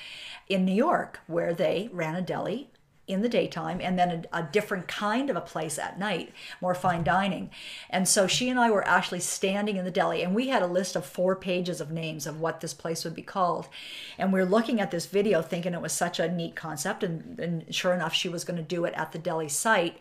in 0.49 0.65
New 0.65 0.73
York 0.75 1.21
where 1.27 1.53
they 1.53 1.91
ran 1.93 2.15
a 2.15 2.23
deli 2.23 2.71
in 3.09 3.23
the 3.23 3.29
daytime 3.29 3.81
and 3.81 3.99
then 3.99 4.27
a, 4.33 4.39
a 4.39 4.43
different 4.53 4.87
kind 4.87 5.31
of 5.31 5.37
a 5.37 5.41
place 5.41 5.79
at 5.79 5.99
night, 5.99 6.33
more 6.61 6.75
fine 6.75 7.03
dining. 7.03 7.51
And 7.91 8.07
so 8.07 8.27
she 8.27 8.49
and 8.49 8.61
I 8.61 8.71
were 8.71 8.87
actually 8.87 9.21
standing 9.21 9.77
in 9.77 9.85
the 9.85 9.91
deli 9.91 10.23
and 10.23 10.35
we 10.35 10.49
had 10.49 10.63
a 10.63 10.67
list 10.67 10.95
of 10.95 11.05
four 11.05 11.35
pages 11.35 11.81
of 11.81 11.91
names 11.91 12.27
of 12.27 12.41
what 12.41 12.61
this 12.61 12.75
place 12.75 13.05
would 13.05 13.15
be 13.15 13.23
called. 13.23 13.69
And 14.19 14.33
we 14.33 14.41
are 14.41 14.45
looking 14.45 14.81
at 14.81 14.91
this 14.91 15.07
video 15.07 15.43
thinking 15.43 15.75
it 15.75 15.81
was 15.83 15.93
such 15.93 16.21
a 16.21 16.31
neat 16.31 16.55
concept. 16.55 17.03
And, 17.03 17.39
and 17.41 17.75
sure 17.75 17.95
enough, 17.95 18.15
she 18.15 18.29
was 18.29 18.45
going 18.45 18.59
to 18.59 18.63
do 18.63 18.85
it 18.85 18.95
at 18.95 19.13
the 19.13 19.19
deli 19.19 19.49
site. 19.49 19.99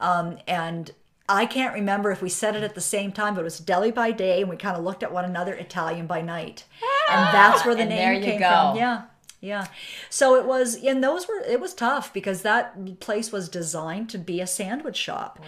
Um, 0.00 0.38
and 0.46 0.92
I 1.28 1.46
can't 1.46 1.72
remember 1.72 2.10
if 2.10 2.20
we 2.20 2.28
said 2.28 2.54
it 2.54 2.62
at 2.62 2.74
the 2.74 2.80
same 2.82 3.10
time, 3.10 3.34
but 3.34 3.40
it 3.40 3.44
was 3.44 3.58
deli 3.58 3.90
by 3.90 4.10
day, 4.10 4.42
and 4.42 4.50
we 4.50 4.56
kind 4.56 4.76
of 4.76 4.84
looked 4.84 5.02
at 5.02 5.10
one 5.10 5.24
another, 5.24 5.54
Italian 5.54 6.06
by 6.06 6.20
night, 6.20 6.64
and 7.10 7.32
that's 7.32 7.64
where 7.64 7.74
the 7.74 7.80
And 7.80 7.88
name 7.88 7.98
there 7.98 8.12
you 8.12 8.20
came 8.22 8.40
go. 8.40 8.50
from. 8.50 8.76
Yeah, 8.76 9.02
yeah. 9.44 9.66
So 10.08 10.36
it 10.36 10.46
was, 10.46 10.82
and 10.82 11.04
those 11.04 11.28
were 11.28 11.38
it 11.38 11.60
was 11.60 11.74
tough 11.74 12.14
because 12.14 12.40
that 12.42 12.98
place 12.98 13.30
was 13.30 13.50
designed 13.50 14.08
to 14.10 14.18
be 14.18 14.40
a 14.40 14.46
sandwich 14.46 14.96
shop, 14.96 15.38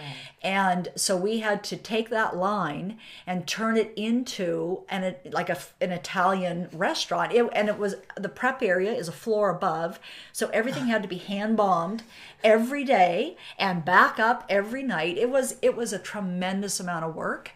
and 0.43 0.89
so 0.95 1.17
we 1.17 1.39
had 1.39 1.63
to 1.65 1.75
take 1.75 2.09
that 2.11 2.37
line 2.37 2.99
and 3.25 3.47
turn 3.47 3.75
it 3.75 3.91
into 3.95 4.83
an 4.89 5.15
like 5.31 5.49
a, 5.49 5.57
an 5.81 5.91
Italian 5.91 6.69
restaurant. 6.71 7.33
It, 7.33 7.49
and 7.53 7.69
it 7.69 7.79
was 7.79 7.95
the 8.15 8.29
prep 8.29 8.61
area 8.61 8.93
is 8.93 9.07
a 9.07 9.11
floor 9.11 9.49
above, 9.49 9.99
so 10.31 10.49
everything 10.49 10.85
had 10.85 11.01
to 11.01 11.09
be 11.09 11.17
hand 11.17 11.57
bombed 11.57 12.03
every 12.43 12.83
day 12.83 13.35
and 13.57 13.83
back 13.83 14.19
up 14.19 14.45
every 14.47 14.83
night. 14.83 15.17
It 15.17 15.31
was 15.31 15.55
it 15.63 15.75
was 15.75 15.91
a 15.91 15.97
tremendous 15.97 16.79
amount 16.79 17.03
of 17.03 17.15
work, 17.15 17.51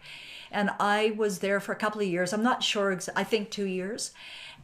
and 0.50 0.70
I 0.80 1.14
was 1.16 1.38
there 1.38 1.60
for 1.60 1.70
a 1.70 1.76
couple 1.76 2.00
of 2.00 2.08
years. 2.08 2.32
I'm 2.32 2.42
not 2.42 2.64
sure. 2.64 2.98
I 3.14 3.22
think 3.22 3.50
two 3.50 3.66
years, 3.66 4.10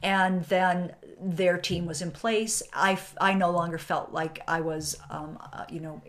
and 0.02 0.44
then 0.44 0.94
their 1.20 1.58
team 1.58 1.86
was 1.86 2.00
in 2.02 2.10
place. 2.10 2.62
I, 2.72 2.98
I 3.20 3.34
no 3.34 3.50
longer 3.50 3.78
felt 3.78 4.12
like 4.12 4.40
I 4.46 4.60
was, 4.60 4.96
um, 5.10 5.38
uh, 5.52 5.64
you 5.68 5.80
know. 5.80 6.02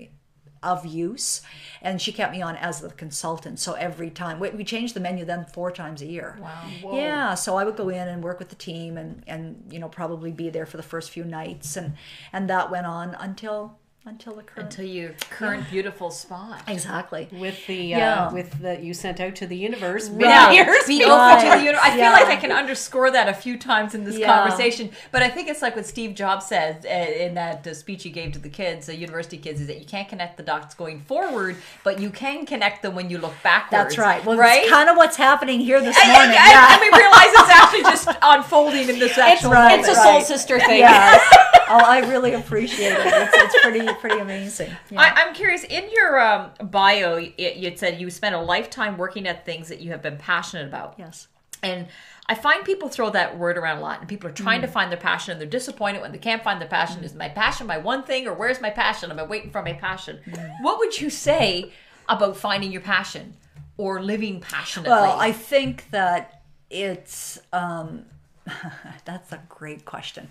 of 0.61 0.85
use. 0.85 1.41
And 1.81 2.01
she 2.01 2.11
kept 2.11 2.33
me 2.33 2.41
on 2.41 2.57
as 2.57 2.81
the 2.81 2.89
consultant. 2.89 3.59
So 3.59 3.73
every 3.75 4.09
time 4.09 4.41
we, 4.41 4.49
we 4.49 4.65
changed 4.65 4.93
the 4.93 4.99
menu 4.99 5.23
then 5.23 5.45
four 5.45 5.71
times 5.71 6.01
a 6.01 6.05
year. 6.05 6.37
Wow. 6.37 6.97
Yeah. 6.97 7.33
So 7.35 7.55
i 7.55 7.63
would 7.63 7.77
go 7.77 7.87
in 7.87 8.09
and 8.09 8.21
work 8.21 8.39
with 8.39 8.49
the 8.49 8.55
team 8.57 8.97
and 8.97 9.23
and 9.25 9.63
you 9.71 9.79
know 9.79 9.87
probably 9.87 10.33
be 10.33 10.49
there 10.49 10.65
for 10.65 10.75
the 10.75 10.83
first 10.83 11.11
few 11.11 11.23
nights. 11.23 11.77
And 11.77 11.93
and 12.33 12.49
that 12.49 12.69
went 12.69 12.87
on 12.87 13.15
until 13.15 13.78
until 14.05 14.33
the 14.33 14.41
current 14.41 14.69
Until 14.71 14.85
your 14.85 15.09
current 15.29 15.69
beautiful 15.69 16.09
spot. 16.09 16.61
exactly 16.67 17.27
with 17.31 17.67
the 17.67 17.75
Yeah. 17.75 18.27
uh, 18.27 18.31
with 18.33 18.59
the 18.61 18.79
you 18.79 18.93
sent 18.93 19.19
out 19.19 19.35
to 19.35 19.45
the 19.45 19.57
universe 19.57 20.09
many 20.09 20.23
Yeah, 20.23 20.51
years 20.51 20.85
be 20.87 21.03
ago. 21.03 21.13
open 21.13 21.43
to 21.45 21.57
the 21.57 21.63
universe. 21.63 21.81
I 21.83 21.91
feel 21.91 22.11
like 22.11 22.27
I 22.27 22.37
can 22.37 22.51
underscore 22.51 23.11
that 23.11 23.27
a 23.29 23.33
few 23.33 23.57
times 23.57 23.93
in 23.93 24.05
this 24.05 24.17
Yeah. 24.17 24.27
conversation, 24.33 24.89
but 25.11 25.21
I 25.21 25.29
think 25.29 25.47
it's 25.49 25.61
like 25.61 25.75
what 25.75 25.85
Steve 25.85 26.15
Jobs 26.15 26.47
said 26.47 26.85
uh, 26.85 26.89
in 26.89 27.35
that 27.35 27.67
uh, 27.67 27.73
speech 27.73 28.03
he 28.03 28.09
gave 28.09 28.31
to 28.31 28.39
the 28.39 28.49
kids, 28.49 28.87
the 28.87 28.95
university 28.95 29.37
kids, 29.37 29.61
is 29.61 29.67
that 29.67 29.79
you 29.79 29.85
can't 29.85 30.07
connect 30.07 30.37
the 30.37 30.43
dots 30.43 30.73
going 30.73 31.01
forward, 31.01 31.57
but 31.83 31.99
you 31.99 32.09
can 32.09 32.45
connect 32.47 32.81
them 32.81 32.95
when 32.95 33.09
you 33.09 33.17
look 33.19 33.35
backwards. 33.43 33.95
that's 33.95 33.97
right 33.97 34.25
well 34.25 34.37
right. 34.37 34.67
kind 34.69 34.89
of 34.89 34.95
what's 34.97 35.17
happening 35.17 35.59
here 35.59 35.81
this 35.81 35.97
I- 35.97 36.09
I- 36.09 36.13
morning 36.13 36.37
I- 36.39 36.49
yeah 36.49 36.73
and 36.73 36.81
we 36.81 36.89
realize 36.97 37.31
it's 37.33 37.49
actually 37.49 37.83
just 37.95 38.07
unfolding 38.23 38.89
in 38.89 38.97
this 38.97 39.17
actual 39.17 39.51
right. 39.51 39.69
moment. 39.69 39.79
It's 39.81 39.89
a 39.97 40.01
soul 40.01 40.13
Right. 40.15 40.25
sister 40.25 40.59
thing. 40.59 40.79
yes. 40.79 41.35
oh 41.69 41.83
i 41.85 41.99
really 42.09 42.33
appreciate 42.33 42.91
it 42.91 42.99
it's, 43.01 43.33
it's 43.35 43.61
pretty 43.61 43.85
pretty 44.01 44.19
amazing 44.19 44.69
Yeah. 44.89 45.01
I, 45.01 45.21
I'm 45.21 45.33
curious. 45.33 45.63
In 45.63 45.89
your 45.91 46.19
um, 46.19 46.51
bio, 46.63 47.15
it, 47.37 47.55
you 47.57 47.75
said 47.77 47.99
you 48.01 48.09
spent 48.09 48.35
a 48.35 48.41
lifetime 48.41 48.97
working 48.97 49.27
at 49.27 49.45
things 49.45 49.67
that 49.69 49.79
you 49.79 49.91
have 49.91 50.01
been 50.01 50.17
passionate 50.17 50.67
about. 50.67 50.95
yes 50.97 51.27
And 51.63 51.87
I 52.27 52.35
find 52.35 52.63
people 52.63 52.89
throw 52.89 53.09
that 53.11 53.37
word 53.39 53.57
around 53.57 53.79
a 53.79 53.81
lot, 53.81 53.99
and 53.99 54.07
people 54.07 54.29
are 54.29 54.33
trying 54.33 54.61
to 54.61 54.67
Mm. 54.67 54.71
find 54.77 54.91
their 54.91 54.99
passion, 54.99 55.31
and 55.31 55.41
they're 55.41 55.47
disappointed 55.59 56.01
when 56.01 56.11
they 56.11 56.19
can't 56.19 56.43
find 56.43 56.61
their 56.61 56.67
passion. 56.69 57.03
Is 57.03 57.13
my 57.15 57.27
passion 57.29 57.65
my 57.67 57.79
one 57.79 58.03
thing, 58.03 58.27
or 58.27 58.33
where's 58.33 58.61
my 58.61 58.69
passion? 58.69 59.09
Am 59.11 59.19
I 59.19 59.23
waiting 59.23 59.49
for 59.51 59.63
my 59.63 59.73
passion? 59.73 60.19
Mm. 60.27 60.55
What 60.61 60.77
would 60.79 61.01
you 61.01 61.09
say 61.09 61.71
about 62.07 62.37
finding 62.37 62.71
your 62.71 62.81
passion 62.81 63.35
or 63.77 64.01
living 64.01 64.41
passionately? 64.41 64.91
Well, 64.91 65.19
I 65.19 65.31
think 65.31 65.89
that 65.91 66.41
it's 66.69 67.39
um, 67.51 68.05
that's 69.05 69.31
a 69.31 69.41
great 69.49 69.85
question. 69.85 70.29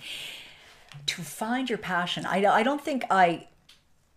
To 1.07 1.23
find 1.23 1.69
your 1.69 1.79
passion, 1.79 2.27
I 2.27 2.45
I 2.45 2.63
don't 2.63 2.85
think 2.85 3.05
I 3.11 3.49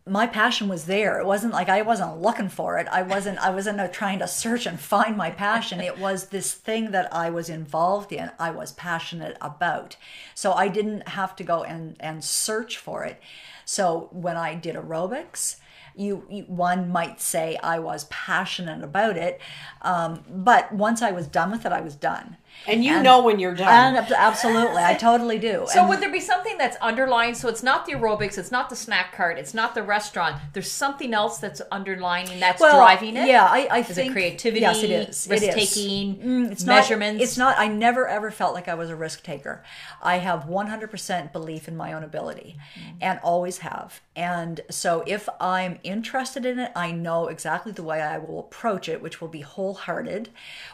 my 0.08 0.26
passion 0.26 0.68
was 0.68 0.86
there. 0.86 1.20
It 1.20 1.26
wasn't 1.26 1.54
like 1.54 1.70
I 1.70 1.84
wasn't 1.84 2.22
looking 2.22 2.50
for 2.50 2.78
it. 2.80 2.88
I 2.92 3.04
wasn't 3.04 3.40
I 3.40 3.52
wasn't 3.52 3.80
uh, 3.80 3.88
trying 3.88 4.20
to 4.20 4.28
search 4.28 4.66
and 4.66 4.80
find 4.80 5.16
my 5.16 5.30
passion. 5.30 5.80
It 5.80 6.00
was 6.00 6.28
this 6.28 6.54
thing 6.54 6.92
that 6.92 7.14
I 7.14 7.30
was 7.30 7.50
involved 7.50 8.12
in. 8.12 8.32
I 8.40 8.52
was 8.52 8.72
passionate 8.74 9.38
about. 9.40 9.98
So 10.34 10.54
I 10.54 10.68
didn't 10.70 11.10
have 11.10 11.36
to 11.38 11.44
go 11.44 11.64
and 11.64 11.96
and 12.00 12.24
search 12.24 12.78
for 12.78 13.04
it. 13.04 13.22
So 13.66 14.10
when 14.12 14.38
I 14.38 14.56
did 14.56 14.76
aerobics, 14.76 15.58
you, 15.96 16.26
you 16.30 16.44
one 16.44 16.90
might 16.90 17.22
say 17.22 17.58
I 17.62 17.80
was 17.80 18.06
passionate 18.06 18.84
about 18.84 19.18
it, 19.18 19.40
um, 19.82 20.24
but 20.30 20.72
once 20.74 21.02
I 21.02 21.12
was 21.12 21.28
done 21.28 21.52
with 21.52 21.66
it, 21.66 21.72
I 21.72 21.82
was 21.82 21.96
done. 21.96 22.38
And 22.68 22.84
you 22.84 23.01
know 23.01 23.24
when 23.24 23.39
you're 23.39 23.55
done. 23.55 23.95
And 23.95 24.12
absolutely, 24.12 24.84
I 24.84 24.93
totally 24.93 25.39
do. 25.39 25.66
so 25.68 25.80
And- 25.82 25.89
would 25.89 25.99
there 25.99 26.12
be 26.12 26.20
something 26.20 26.57
that's 26.57 26.78
underlying? 26.78 27.34
So 27.34 27.47
it's 27.49 27.64
not 27.64 27.86
the 27.86 27.93
aerobics, 27.93 28.38
it's 28.38 28.51
not 28.51 28.70
the 28.70 28.76
snack 28.76 29.14
cart, 29.16 29.38
it's 29.39 29.53
not 29.53 29.74
the 29.76 29.84
restaurant. 29.84 30.38
There's 30.53 30.72
something 30.72 31.14
else 31.14 31.39
that's 31.39 31.62
underlining 31.72 32.39
that's 32.39 32.62
well, 32.62 32.78
driving 32.78 33.18
it. 33.18 33.28
Yeah, 33.28 33.45
I, 33.45 33.68
I 33.72 33.78
Is 33.80 33.88
think 33.88 34.09
it 34.12 34.14
creativity? 34.14 34.62
Yes, 34.62 34.84
it 34.84 34.91
is. 34.91 35.26
It 35.28 35.32
Risk 35.32 35.57
is. 35.57 35.74
taking. 35.74 36.16
Mm, 36.18 36.51
it's 36.51 36.64
measurements. 36.66 37.18
Not, 37.20 37.24
it's 37.24 37.38
not. 37.38 37.55
I 37.59 37.68
never 37.68 38.07
ever 38.07 38.30
felt 38.32 38.53
like 38.53 38.68
I 38.68 38.76
was 38.76 38.89
a 38.89 38.95
risk 38.95 39.24
taker. 39.24 39.64
I 40.01 40.18
have 40.18 40.43
100% 40.45 41.32
belief 41.32 41.68
in 41.68 41.76
my 41.76 41.93
own 41.93 42.03
ability, 42.03 42.57
Mm. 42.76 42.93
and 43.01 43.20
always 43.24 43.59
have. 43.59 44.01
And 44.16 44.62
so, 44.70 45.03
if 45.07 45.28
I'm 45.39 45.80
interested 45.84 46.45
in 46.45 46.59
it, 46.59 46.72
I 46.76 46.91
know 46.91 47.28
exactly 47.28 47.72
the 47.72 47.84
way 47.84 48.01
I 48.01 48.18
will 48.18 48.39
approach 48.39 48.88
it, 48.89 49.01
which 49.01 49.20
will 49.22 49.28
be 49.30 49.41
wholehearted. 49.41 50.30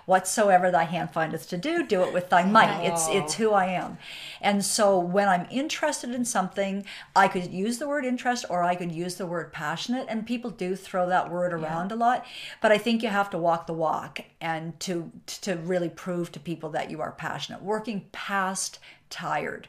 Whatsoever 0.05 0.71
thy 0.71 0.83
hand 0.83 1.11
findeth 1.11 1.47
to 1.49 1.57
do, 1.57 1.76
do 1.86 2.03
it 2.03 2.13
with 2.13 2.30
thy 2.30 2.43
might. 2.43 2.84
It's 2.84 3.07
it's 3.09 3.36
who 3.36 3.51
I 3.51 3.65
am. 3.65 3.97
And 4.41 4.63
so, 4.63 4.99
when 4.99 5.28
I'm 5.28 5.47
interested 5.49 6.11
in 6.11 6.25
something, 6.25 6.86
I 7.15 7.28
could 7.28 7.51
use 7.51 7.80
the 7.80 7.88
word 7.88 8.05
interest, 8.05 8.45
or 8.49 8.63
I 8.63 8.75
could 8.75 8.91
use 8.91 9.15
the 9.15 9.25
word 9.25 9.51
passionate. 9.51 10.07
And 10.09 10.25
people 10.25 10.51
do 10.51 10.75
throw 10.75 11.07
that 11.09 11.32
word 11.32 11.53
around 11.53 11.91
a 11.91 11.95
lot, 11.95 12.25
but 12.61 12.71
I 12.71 12.78
think 12.78 13.03
you 13.03 13.09
have 13.09 13.30
to 13.32 13.38
walk 13.38 13.67
the 13.67 13.73
walk 13.73 14.21
and 14.41 14.80
to 14.82 15.11
to 15.41 15.55
really 15.55 15.89
prove 15.89 16.32
to 16.34 16.39
people 16.39 16.69
that 16.71 16.91
you 16.91 17.01
are 17.01 17.11
passionate. 17.11 17.61
Working 17.61 18.05
past 18.11 18.80
tired, 19.09 19.67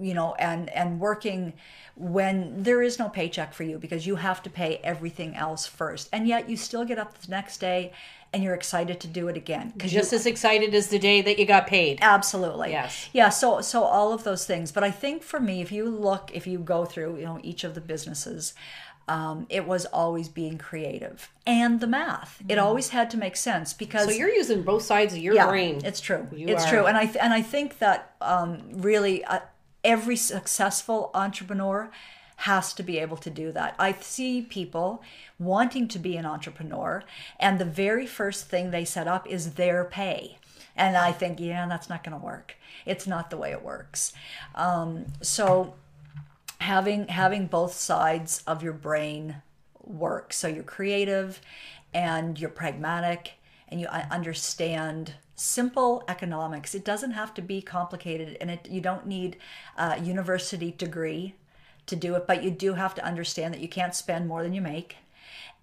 you 0.00 0.14
know, 0.14 0.34
and 0.34 0.70
and 0.70 1.00
working 1.00 1.52
when 1.96 2.62
there 2.62 2.82
is 2.82 2.98
no 2.98 3.08
paycheck 3.08 3.52
for 3.52 3.62
you 3.62 3.78
because 3.78 4.06
you 4.06 4.16
have 4.16 4.42
to 4.42 4.50
pay 4.50 4.78
everything 4.78 5.36
else 5.36 5.66
first, 5.66 6.08
and 6.12 6.26
yet 6.26 6.48
you 6.48 6.56
still 6.56 6.84
get 6.84 6.98
up 6.98 7.18
the 7.18 7.30
next 7.30 7.58
day 7.58 7.92
and 8.34 8.42
you're 8.42 8.54
excited 8.54 8.98
to 9.00 9.06
do 9.08 9.28
it 9.28 9.36
again 9.36 9.72
because 9.74 9.92
just 9.92 10.12
as 10.12 10.26
excited 10.26 10.74
as 10.74 10.88
the 10.88 10.98
day 10.98 11.22
that 11.22 11.38
you 11.38 11.46
got 11.46 11.66
paid. 11.66 11.98
absolutely 12.02 12.70
Yes. 12.72 13.08
yeah 13.12 13.28
so 13.30 13.60
so 13.60 13.84
all 13.84 14.12
of 14.12 14.24
those 14.24 14.44
things 14.44 14.72
but 14.72 14.82
i 14.84 14.90
think 14.90 15.22
for 15.22 15.38
me 15.40 15.62
if 15.62 15.70
you 15.72 15.88
look 15.88 16.30
if 16.34 16.46
you 16.46 16.58
go 16.58 16.84
through 16.84 17.16
you 17.18 17.24
know 17.24 17.38
each 17.42 17.62
of 17.64 17.74
the 17.74 17.80
businesses 17.80 18.52
um, 19.06 19.46
it 19.50 19.66
was 19.66 19.84
always 19.86 20.28
being 20.30 20.56
creative 20.56 21.30
and 21.46 21.78
the 21.80 21.86
math 21.86 22.42
it 22.48 22.58
always 22.58 22.88
had 22.88 23.10
to 23.10 23.18
make 23.18 23.36
sense 23.36 23.72
because 23.74 24.06
So 24.06 24.10
you're 24.12 24.34
using 24.42 24.62
both 24.62 24.82
sides 24.82 25.12
of 25.12 25.18
your 25.20 25.34
brain. 25.46 25.80
it's 25.84 26.00
true. 26.00 26.26
You 26.32 26.48
it's 26.48 26.64
are- 26.64 26.70
true, 26.70 26.86
and 26.86 26.96
I 26.96 27.04
th- 27.04 27.18
and 27.20 27.34
I 27.34 27.42
think 27.42 27.78
that 27.80 28.14
um, 28.22 28.62
really 28.72 29.22
uh, 29.24 29.40
every 29.84 30.16
successful 30.16 31.10
entrepreneur 31.12 31.90
has 32.36 32.72
to 32.74 32.82
be 32.82 32.98
able 32.98 33.16
to 33.18 33.30
do 33.30 33.52
that. 33.52 33.74
I 33.78 33.92
see 33.92 34.42
people 34.42 35.02
wanting 35.38 35.88
to 35.88 35.98
be 35.98 36.16
an 36.16 36.26
entrepreneur, 36.26 37.02
and 37.38 37.58
the 37.58 37.64
very 37.64 38.06
first 38.06 38.48
thing 38.48 38.70
they 38.70 38.84
set 38.84 39.08
up 39.08 39.26
is 39.26 39.54
their 39.54 39.84
pay, 39.84 40.38
and 40.76 40.96
I 40.96 41.12
think, 41.12 41.40
yeah, 41.40 41.66
that's 41.68 41.88
not 41.88 42.02
going 42.02 42.18
to 42.18 42.24
work. 42.24 42.56
It's 42.84 43.06
not 43.06 43.30
the 43.30 43.36
way 43.36 43.52
it 43.52 43.62
works. 43.62 44.12
Um, 44.54 45.06
so 45.22 45.74
having 46.64 47.08
having 47.08 47.46
both 47.46 47.74
sides 47.74 48.42
of 48.46 48.62
your 48.62 48.72
brain 48.72 49.36
work 49.82 50.32
so 50.32 50.48
you're 50.48 50.62
creative 50.62 51.40
and 51.92 52.40
you're 52.40 52.48
pragmatic 52.48 53.32
and 53.68 53.80
you 53.80 53.86
uh, 53.88 54.06
understand 54.10 55.14
simple 55.34 56.02
economics 56.08 56.74
it 56.74 56.84
doesn't 56.84 57.10
have 57.10 57.34
to 57.34 57.42
be 57.42 57.60
complicated 57.60 58.36
and 58.40 58.50
it, 58.50 58.68
you 58.70 58.80
don't 58.80 59.06
need 59.06 59.36
a 59.76 60.00
university 60.00 60.70
degree 60.70 61.34
to 61.86 61.96
do 61.96 62.14
it 62.14 62.26
but 62.26 62.42
you 62.42 62.50
do 62.50 62.74
have 62.74 62.94
to 62.94 63.04
understand 63.04 63.52
that 63.52 63.60
you 63.60 63.68
can't 63.68 63.94
spend 63.94 64.26
more 64.26 64.42
than 64.42 64.52
you 64.52 64.60
make 64.60 64.96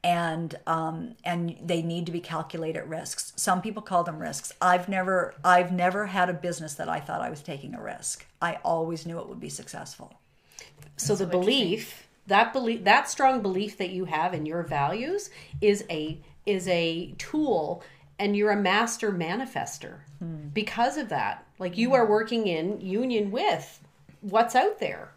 and 0.04 0.56
um, 0.66 1.16
and 1.24 1.58
they 1.64 1.82
need 1.82 2.06
to 2.08 2.12
be 2.12 2.20
calculated 2.20 2.84
risks. 2.84 3.34
Some 3.36 3.62
people 3.62 3.84
call 3.84 4.04
them 4.04 4.20
risks. 4.20 4.52
I've 4.62 4.90
never 4.90 5.36
I've 5.44 5.72
never 5.72 6.08
had 6.08 6.30
a 6.30 6.34
business 6.34 6.74
that 6.76 6.90
I 6.90 7.00
thought 7.00 7.22
I 7.22 7.30
was 7.30 7.42
taking 7.42 7.76
a 7.76 7.82
risk. 7.82 8.26
I 8.42 8.58
always 8.64 9.06
knew 9.06 9.20
it 9.20 9.30
would 9.30 9.40
be 9.40 9.50
successful. 9.50 10.20
so 10.98 11.16
the 11.16 11.28
belief 11.28 12.08
that 12.28 12.54
belief 12.54 12.84
that 12.84 13.10
strong 13.10 13.42
belief 13.42 13.78
that 13.78 13.92
you 13.92 14.06
have 14.06 14.34
in 14.34 14.46
your 14.46 14.64
values 14.64 15.30
is 15.60 15.86
a 15.90 16.20
is 16.46 16.68
a 16.68 17.14
tool 17.18 17.84
and 18.18 18.36
you're 18.36 18.52
a 18.52 18.62
master 18.62 19.12
manifester 19.12 20.00
because 20.54 20.98
of 20.98 21.10
that 21.10 21.46
like 21.60 21.78
you 21.78 21.94
are 21.94 22.06
working 22.06 22.48
in 22.48 22.80
union 22.80 23.32
with 23.32 23.82
what's 24.22 24.56
out 24.56 24.80
there 24.80 25.11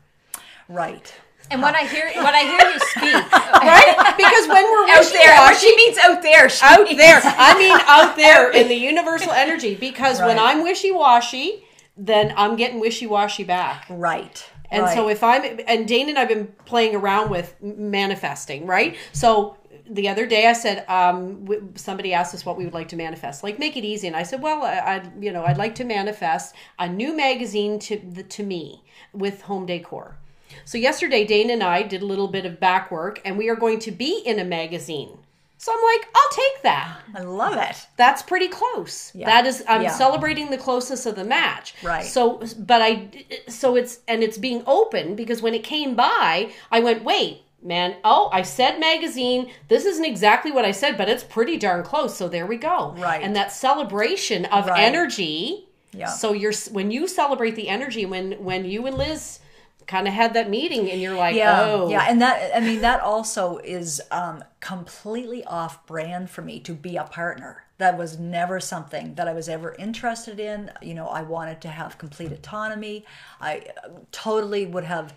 Right. 0.68 1.12
And 1.50 1.60
when 1.60 1.76
I 1.76 1.86
hear 1.86 2.06
when 2.14 2.34
I 2.34 2.40
hear 2.40 2.70
you 2.72 2.78
speak 2.78 3.32
right? 3.32 4.14
Because 4.16 4.48
when 4.48 4.64
we're 4.64 4.88
out 4.88 5.04
there, 5.12 5.28
wishy-washy- 5.28 5.66
she 5.66 5.76
means 5.76 5.98
out 5.98 6.22
there, 6.22 6.48
she 6.48 6.64
out 6.64 6.84
means- 6.84 6.96
there. 6.96 7.20
I 7.22 7.58
mean 7.58 7.78
out 7.86 8.16
there 8.16 8.50
in 8.50 8.68
the 8.68 8.74
universal 8.74 9.30
energy. 9.30 9.74
Because 9.74 10.20
when 10.20 10.38
i'm 10.38 10.62
wishy-washy 10.62 11.64
then 11.96 12.32
i'm 12.36 12.56
getting 12.56 12.80
wishy-washy 12.80 13.44
back. 13.44 13.86
Right. 13.90 14.44
And 14.70 14.88
so 14.90 15.08
if 15.08 15.22
I'm 15.22 15.60
and 15.68 15.86
Dana 15.86 16.10
and 16.10 16.18
I've 16.18 16.28
been 16.28 16.48
playing 16.64 16.96
around 16.96 17.30
with 17.30 17.54
manifesting, 17.62 18.66
right? 18.66 18.96
So 19.12 19.56
the 19.88 20.08
other 20.08 20.26
day 20.26 20.46
I 20.46 20.52
said 20.54 20.84
um, 20.88 21.72
somebody 21.76 22.12
asked 22.14 22.34
us 22.34 22.44
what 22.44 22.56
we 22.56 22.64
would 22.64 22.74
like 22.74 22.88
to 22.88 22.96
manifest, 22.96 23.44
like 23.44 23.58
make 23.58 23.76
it 23.76 23.84
easy, 23.84 24.06
and 24.08 24.16
I 24.16 24.22
said, 24.22 24.42
well, 24.42 24.62
I, 24.62 24.78
I 24.78 25.10
you 25.20 25.30
know 25.32 25.44
I'd 25.44 25.58
like 25.58 25.74
to 25.76 25.84
manifest 25.84 26.54
a 26.78 26.88
new 26.88 27.14
magazine 27.16 27.78
to 27.80 27.96
the, 27.98 28.22
to 28.24 28.42
me 28.42 28.82
with 29.12 29.42
home 29.42 29.66
decor. 29.66 30.16
So 30.64 30.78
yesterday 30.78 31.24
Dana 31.24 31.52
and 31.54 31.62
I 31.62 31.82
did 31.82 32.02
a 32.02 32.06
little 32.06 32.28
bit 32.28 32.46
of 32.46 32.58
back 32.60 32.90
work, 32.90 33.20
and 33.24 33.36
we 33.38 33.48
are 33.48 33.56
going 33.56 33.78
to 33.80 33.90
be 33.90 34.22
in 34.24 34.38
a 34.38 34.44
magazine. 34.44 35.18
So 35.58 35.72
I'm 35.72 35.82
like, 35.82 36.08
I'll 36.14 36.30
take 36.32 36.62
that. 36.62 36.98
I 37.14 37.22
love 37.22 37.56
it. 37.56 37.86
That's 37.96 38.20
pretty 38.22 38.48
close. 38.48 39.12
That 39.14 39.46
is, 39.46 39.64
I'm 39.66 39.82
Yeah. 39.82 39.90
celebrating 39.92 40.50
the 40.50 40.58
closeness 40.58 41.06
of 41.06 41.16
the 41.16 41.24
match. 41.24 41.74
Right. 41.82 42.04
So, 42.04 42.42
but 42.58 42.82
I, 42.82 43.08
so 43.48 43.74
it's, 43.74 44.00
and 44.06 44.22
it's 44.22 44.36
being 44.36 44.62
open 44.66 45.14
because 45.14 45.40
when 45.40 45.54
it 45.54 45.64
came 45.64 45.94
by, 45.94 46.50
I 46.70 46.80
went, 46.80 47.02
wait, 47.02 47.42
man, 47.62 47.96
oh, 48.04 48.28
I 48.30 48.42
said 48.42 48.78
magazine. 48.78 49.50
This 49.68 49.86
isn't 49.86 50.04
exactly 50.04 50.50
what 50.52 50.66
I 50.66 50.70
said, 50.72 50.98
but 50.98 51.08
it's 51.08 51.24
pretty 51.24 51.56
darn 51.56 51.82
close. 51.82 52.14
So 52.14 52.28
there 52.28 52.44
we 52.46 52.58
go. 52.58 52.94
Right. 52.98 53.22
And 53.22 53.34
that 53.34 53.50
celebration 53.50 54.44
of 54.46 54.66
Right. 54.66 54.80
energy. 54.82 55.66
Yeah. 55.94 56.08
So 56.08 56.32
you're, 56.34 56.52
when 56.72 56.90
you 56.90 57.08
celebrate 57.08 57.54
the 57.54 57.68
energy, 57.70 58.04
when, 58.04 58.32
when 58.44 58.66
you 58.66 58.86
and 58.86 58.98
Liz 58.98 59.38
kind 59.86 60.06
of 60.08 60.14
had 60.14 60.34
that 60.34 60.50
meeting 60.50 60.90
and 60.90 61.00
you're 61.00 61.16
like, 61.16 61.36
yeah. 61.36 61.62
Oh, 61.62 61.88
yeah 61.88 62.06
and 62.08 62.20
that 62.20 62.56
i 62.56 62.60
mean 62.60 62.80
that 62.80 63.00
also 63.00 63.58
is 63.58 64.00
um, 64.10 64.44
completely 64.60 65.44
off 65.44 65.86
brand 65.86 66.30
for 66.30 66.42
me 66.42 66.60
to 66.60 66.72
be 66.72 66.96
a 66.96 67.04
partner. 67.04 67.64
That 67.78 67.98
was 67.98 68.18
never 68.18 68.60
something 68.60 69.14
that 69.16 69.28
i 69.28 69.32
was 69.32 69.48
ever 69.48 69.74
interested 69.78 70.40
in. 70.40 70.70
You 70.82 70.94
know 70.94 71.08
i 71.08 71.22
wanted 71.22 71.60
to 71.62 71.68
have 71.68 71.98
complete 71.98 72.32
autonomy. 72.32 73.04
I 73.40 73.66
uh, 73.84 73.88
totally 74.12 74.66
would 74.66 74.84
have 74.84 75.14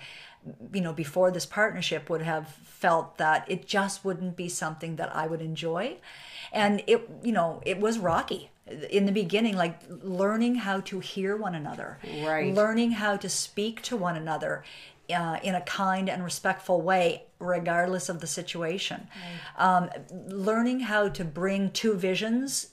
you 0.73 0.81
know 0.81 0.93
before 0.93 1.31
this 1.31 1.45
partnership 1.45 2.09
would 2.09 2.21
have 2.21 2.47
felt 2.47 3.17
that 3.17 3.49
it 3.49 3.67
just 3.67 4.05
wouldn't 4.05 4.35
be 4.35 4.47
something 4.47 4.95
that 4.97 5.15
i 5.15 5.27
would 5.27 5.41
enjoy. 5.41 5.97
And 6.51 6.83
it 6.87 7.09
you 7.23 7.31
know 7.31 7.61
it 7.65 7.79
was 7.79 7.99
rocky 7.99 8.51
in 8.89 9.05
the 9.05 9.11
beginning 9.11 9.55
like 9.55 9.79
learning 9.89 10.55
how 10.55 10.79
to 10.81 10.99
hear 10.99 11.35
one 11.35 11.55
another 11.55 11.99
Right. 12.23 12.53
learning 12.53 12.91
how 12.91 13.15
to 13.17 13.29
speak 13.29 13.81
to 13.83 13.97
one 13.97 14.15
another 14.15 14.63
uh, 15.09 15.37
in 15.41 15.55
a 15.55 15.61
kind 15.61 16.09
and 16.09 16.23
respectful 16.23 16.81
way 16.81 17.23
regardless 17.39 18.09
of 18.09 18.19
the 18.19 18.27
situation. 18.27 19.07
Um, 19.57 19.89
learning 20.27 20.81
how 20.81 21.07
to 21.09 21.23
bring 21.23 21.71
two 21.71 21.93
visions 21.93 22.71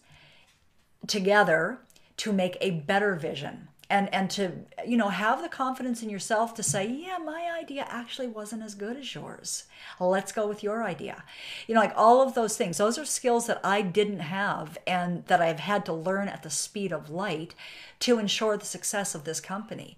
together 1.07 1.79
to 2.19 2.33
make 2.33 2.57
a 2.61 2.71
better 2.71 3.15
vision 3.15 3.69
and 3.91 4.13
and 4.15 4.31
to 4.31 4.53
you 4.87 4.97
know 4.97 5.09
have 5.09 5.43
the 5.43 5.49
confidence 5.49 6.03
in 6.03 6.11
yourself 6.11 6.55
to 6.55 6.63
say 6.63 6.87
yeah 6.87 7.19
my 7.19 7.51
idea 7.59 7.87
actually 7.89 8.27
wasn't 8.27 8.63
as 8.63 8.75
good 8.75 8.97
as 8.97 9.15
yours. 9.15 9.65
Let's 10.01 10.33
go 10.33 10.47
with 10.47 10.63
your 10.63 10.83
idea. 10.83 11.23
You 11.67 11.75
know 11.75 11.81
like 11.81 11.93
all 11.97 12.23
of 12.23 12.35
those 12.35 12.57
things 12.57 12.79
those 12.79 12.99
are 12.99 13.05
skills 13.05 13.47
that 13.47 13.61
i 13.65 13.83
didn't 13.83 14.21
have 14.21 14.79
and 14.87 15.25
that 15.27 15.41
i've 15.41 15.61
had 15.61 15.85
to 15.87 15.93
learn 15.93 16.29
at 16.29 16.43
the 16.43 16.51
speed 16.51 16.93
of 16.93 17.11
light 17.11 17.55
to 18.01 18.19
ensure 18.19 18.57
the 18.57 18.65
success 18.67 19.15
of 19.15 19.25
this 19.25 19.41
company. 19.41 19.97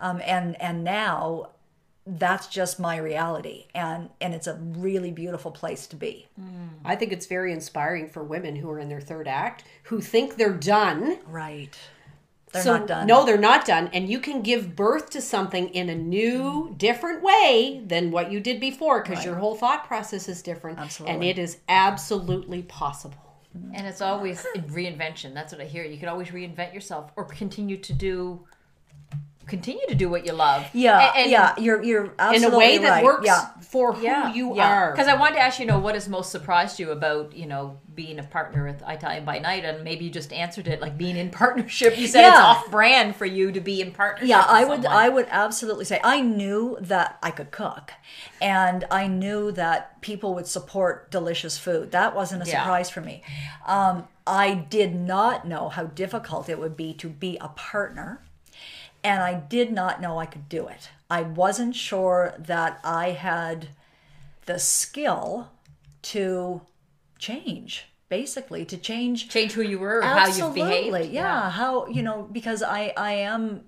Um, 0.00 0.20
and 0.24 0.60
and 0.60 0.84
now 0.84 1.50
that's 2.06 2.46
just 2.46 2.80
my 2.80 2.96
reality 2.96 3.66
and 3.74 4.08
and 4.20 4.32
it's 4.32 4.46
a 4.46 4.54
really 4.54 5.10
beautiful 5.10 5.50
place 5.50 5.86
to 5.88 5.96
be. 5.96 6.26
I 6.84 6.96
think 6.96 7.12
it's 7.12 7.26
very 7.26 7.52
inspiring 7.52 8.08
for 8.08 8.22
women 8.24 8.56
who 8.56 8.70
are 8.70 8.78
in 8.78 8.88
their 8.88 9.00
third 9.00 9.28
act 9.28 9.64
who 9.84 10.00
think 10.00 10.36
they're 10.36 10.52
done. 10.52 11.18
right 11.26 11.76
they're 12.52 12.62
so, 12.62 12.78
not 12.78 12.86
done 12.86 13.06
No, 13.06 13.24
they're 13.24 13.38
not 13.38 13.64
done. 13.66 13.90
And 13.92 14.08
you 14.08 14.20
can 14.20 14.42
give 14.42 14.74
birth 14.74 15.10
to 15.10 15.20
something 15.20 15.68
in 15.68 15.88
a 15.88 15.94
new, 15.94 16.74
different 16.76 17.22
way 17.22 17.82
than 17.86 18.10
what 18.10 18.32
you 18.32 18.40
did 18.40 18.60
before 18.60 19.02
because 19.02 19.24
your 19.24 19.36
whole 19.36 19.54
thought 19.54 19.86
process 19.86 20.28
is 20.28 20.42
different. 20.42 20.78
Absolutely. 20.78 21.14
And 21.14 21.24
it 21.24 21.38
is 21.38 21.58
absolutely 21.68 22.62
possible. 22.62 23.16
And 23.74 23.86
it's 23.86 24.00
always 24.00 24.46
reinvention. 24.56 25.34
That's 25.34 25.52
what 25.52 25.60
I 25.60 25.64
hear. 25.64 25.84
You 25.84 25.98
can 25.98 26.08
always 26.08 26.28
reinvent 26.28 26.72
yourself 26.72 27.10
or 27.16 27.24
continue 27.24 27.76
to 27.78 27.92
do 27.92 28.46
continue 29.48 29.86
to 29.88 29.94
do 29.94 30.08
what 30.08 30.24
you 30.26 30.32
love. 30.32 30.66
yeah 30.72 31.08
And- 31.08 31.16
and- 31.22 31.30
yeah 31.30 31.54
you're 31.58 31.82
you're 31.82 32.12
In 32.34 32.44
a 32.44 32.56
way 32.56 32.78
that 32.78 32.90
right. 32.90 33.04
works 33.04 33.26
yeah 33.26 33.46
for 33.60 33.92
who 33.92 34.06
you 34.32 34.56
yeah. 34.56 34.66
are. 34.72 34.92
Because 34.92 35.08
I 35.08 35.14
wanted 35.14 35.34
to 35.34 35.40
ask 35.42 35.60
you, 35.60 35.66
know, 35.66 35.78
what 35.78 35.94
has 35.94 36.08
most 36.08 36.30
surprised 36.30 36.78
you 36.80 36.90
about, 36.90 37.34
you 37.36 37.44
know, 37.44 37.78
being 37.94 38.18
a 38.18 38.22
partner 38.22 38.64
with 38.64 38.80
Italian 38.88 39.26
by 39.26 39.38
Night, 39.40 39.62
and 39.66 39.84
maybe 39.84 40.06
you 40.06 40.10
just 40.10 40.32
answered 40.32 40.66
it 40.68 40.80
like 40.80 40.96
being 40.96 41.18
in 41.18 41.28
partnership. 41.42 41.98
You 41.98 42.06
said 42.06 42.28
it's 42.28 42.38
off 42.38 42.70
brand 42.70 43.14
for 43.16 43.26
you 43.26 43.52
to 43.52 43.60
be 43.60 43.82
in 43.82 43.92
partnership. 43.92 44.28
yeah 44.28 44.44
i 44.48 44.64
would 44.64 44.82
someone. 44.84 44.92
i 45.04 45.08
would 45.10 45.26
absolutely 45.30 45.84
say 45.84 46.00
i 46.02 46.20
knew 46.20 46.78
that 46.80 47.18
i 47.22 47.30
could 47.30 47.50
cook 47.50 47.92
and 48.40 48.84
i 48.90 49.06
knew 49.06 49.52
that 49.52 50.00
people 50.00 50.34
would 50.34 50.46
support 50.46 51.10
delicious 51.10 51.58
food 51.58 51.90
that 51.90 52.14
wasn't 52.14 52.42
a 52.42 52.46
Yeah. 52.46 52.62
surprise 52.62 52.88
for 52.88 53.00
me 53.02 53.22
um, 53.66 54.08
i 54.26 54.54
did 54.54 54.94
not 54.94 55.46
know 55.46 55.68
how 55.68 55.84
difficult 55.84 56.48
it 56.48 56.58
would 56.58 56.76
be 56.76 56.94
to 56.94 57.08
be 57.08 57.36
a 57.40 57.48
partner 57.48 58.22
and 59.04 59.22
i 59.22 59.34
did 59.34 59.72
not 59.72 60.00
know 60.00 60.18
i 60.18 60.26
could 60.26 60.48
do 60.48 60.66
it 60.66 60.90
i 61.10 61.22
wasn't 61.22 61.74
sure 61.74 62.34
that 62.38 62.80
i 62.84 63.10
had 63.10 63.68
the 64.46 64.58
skill 64.58 65.50
to 66.02 66.60
change 67.18 67.86
basically 68.08 68.64
to 68.64 68.76
change 68.76 69.28
change 69.28 69.52
who 69.52 69.62
you 69.62 69.78
were 69.78 69.98
or 69.98 70.02
how 70.02 70.26
you've 70.26 70.54
behaved. 70.54 70.94
Absolutely, 70.94 71.14
yeah. 71.14 71.50
How 71.50 71.86
you 71.86 72.02
know 72.02 72.28
because 72.30 72.62
I 72.62 72.92
I 72.96 73.12
am 73.12 73.64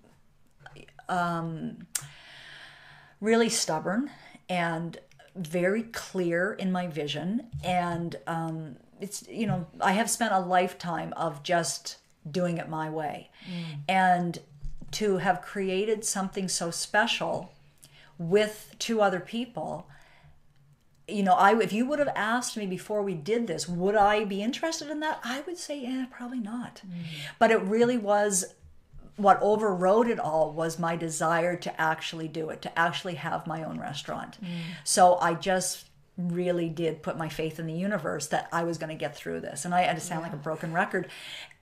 um, 1.08 1.86
really 3.20 3.48
stubborn 3.48 4.10
and 4.48 4.98
very 5.36 5.84
clear 5.84 6.52
in 6.54 6.72
my 6.72 6.86
vision, 6.86 7.48
and 7.64 8.16
um, 8.26 8.76
it's 9.00 9.26
you 9.28 9.46
know 9.46 9.66
I 9.80 9.92
have 9.92 10.10
spent 10.10 10.32
a 10.32 10.40
lifetime 10.40 11.12
of 11.16 11.42
just 11.42 11.98
doing 12.30 12.58
it 12.58 12.68
my 12.68 12.90
way, 12.90 13.30
and 13.88 14.38
to 14.92 15.18
have 15.18 15.42
created 15.42 16.04
something 16.04 16.48
so 16.48 16.70
special 16.70 17.52
with 18.18 18.74
two 18.78 19.00
other 19.00 19.20
people 19.20 19.86
you 21.10 21.22
know, 21.22 21.34
I 21.34 21.58
if 21.58 21.72
you 21.72 21.86
would 21.86 21.98
have 21.98 22.12
asked 22.14 22.56
me 22.56 22.66
before 22.66 23.02
we 23.02 23.14
did 23.14 23.46
this, 23.46 23.68
would 23.68 23.96
I 23.96 24.24
be 24.24 24.42
interested 24.42 24.90
in 24.90 25.00
that? 25.00 25.20
I 25.24 25.40
would 25.40 25.58
say, 25.58 25.80
yeah, 25.80 26.06
probably 26.10 26.38
not. 26.38 26.82
Mm-hmm. 26.86 27.02
But 27.38 27.50
it 27.50 27.60
really 27.62 27.98
was 27.98 28.54
what 29.16 29.38
overrode 29.42 30.08
it 30.08 30.18
all 30.18 30.52
was 30.52 30.78
my 30.78 30.96
desire 30.96 31.56
to 31.56 31.80
actually 31.80 32.28
do 32.28 32.48
it, 32.48 32.62
to 32.62 32.78
actually 32.78 33.16
have 33.16 33.46
my 33.46 33.62
own 33.62 33.78
restaurant. 33.78 34.38
Mm. 34.42 34.60
So 34.84 35.18
I 35.20 35.34
just 35.34 35.89
really 36.28 36.68
did 36.68 37.02
put 37.02 37.16
my 37.16 37.28
faith 37.28 37.58
in 37.58 37.66
the 37.66 37.74
universe 37.74 38.26
that 38.28 38.48
I 38.52 38.64
was 38.64 38.78
going 38.78 38.90
to 38.90 38.96
get 38.96 39.16
through 39.16 39.40
this. 39.40 39.64
And 39.64 39.74
I 39.74 39.82
had 39.82 39.96
to 39.96 40.00
sound 40.00 40.22
like 40.22 40.32
a 40.32 40.36
broken 40.36 40.72
record. 40.72 41.08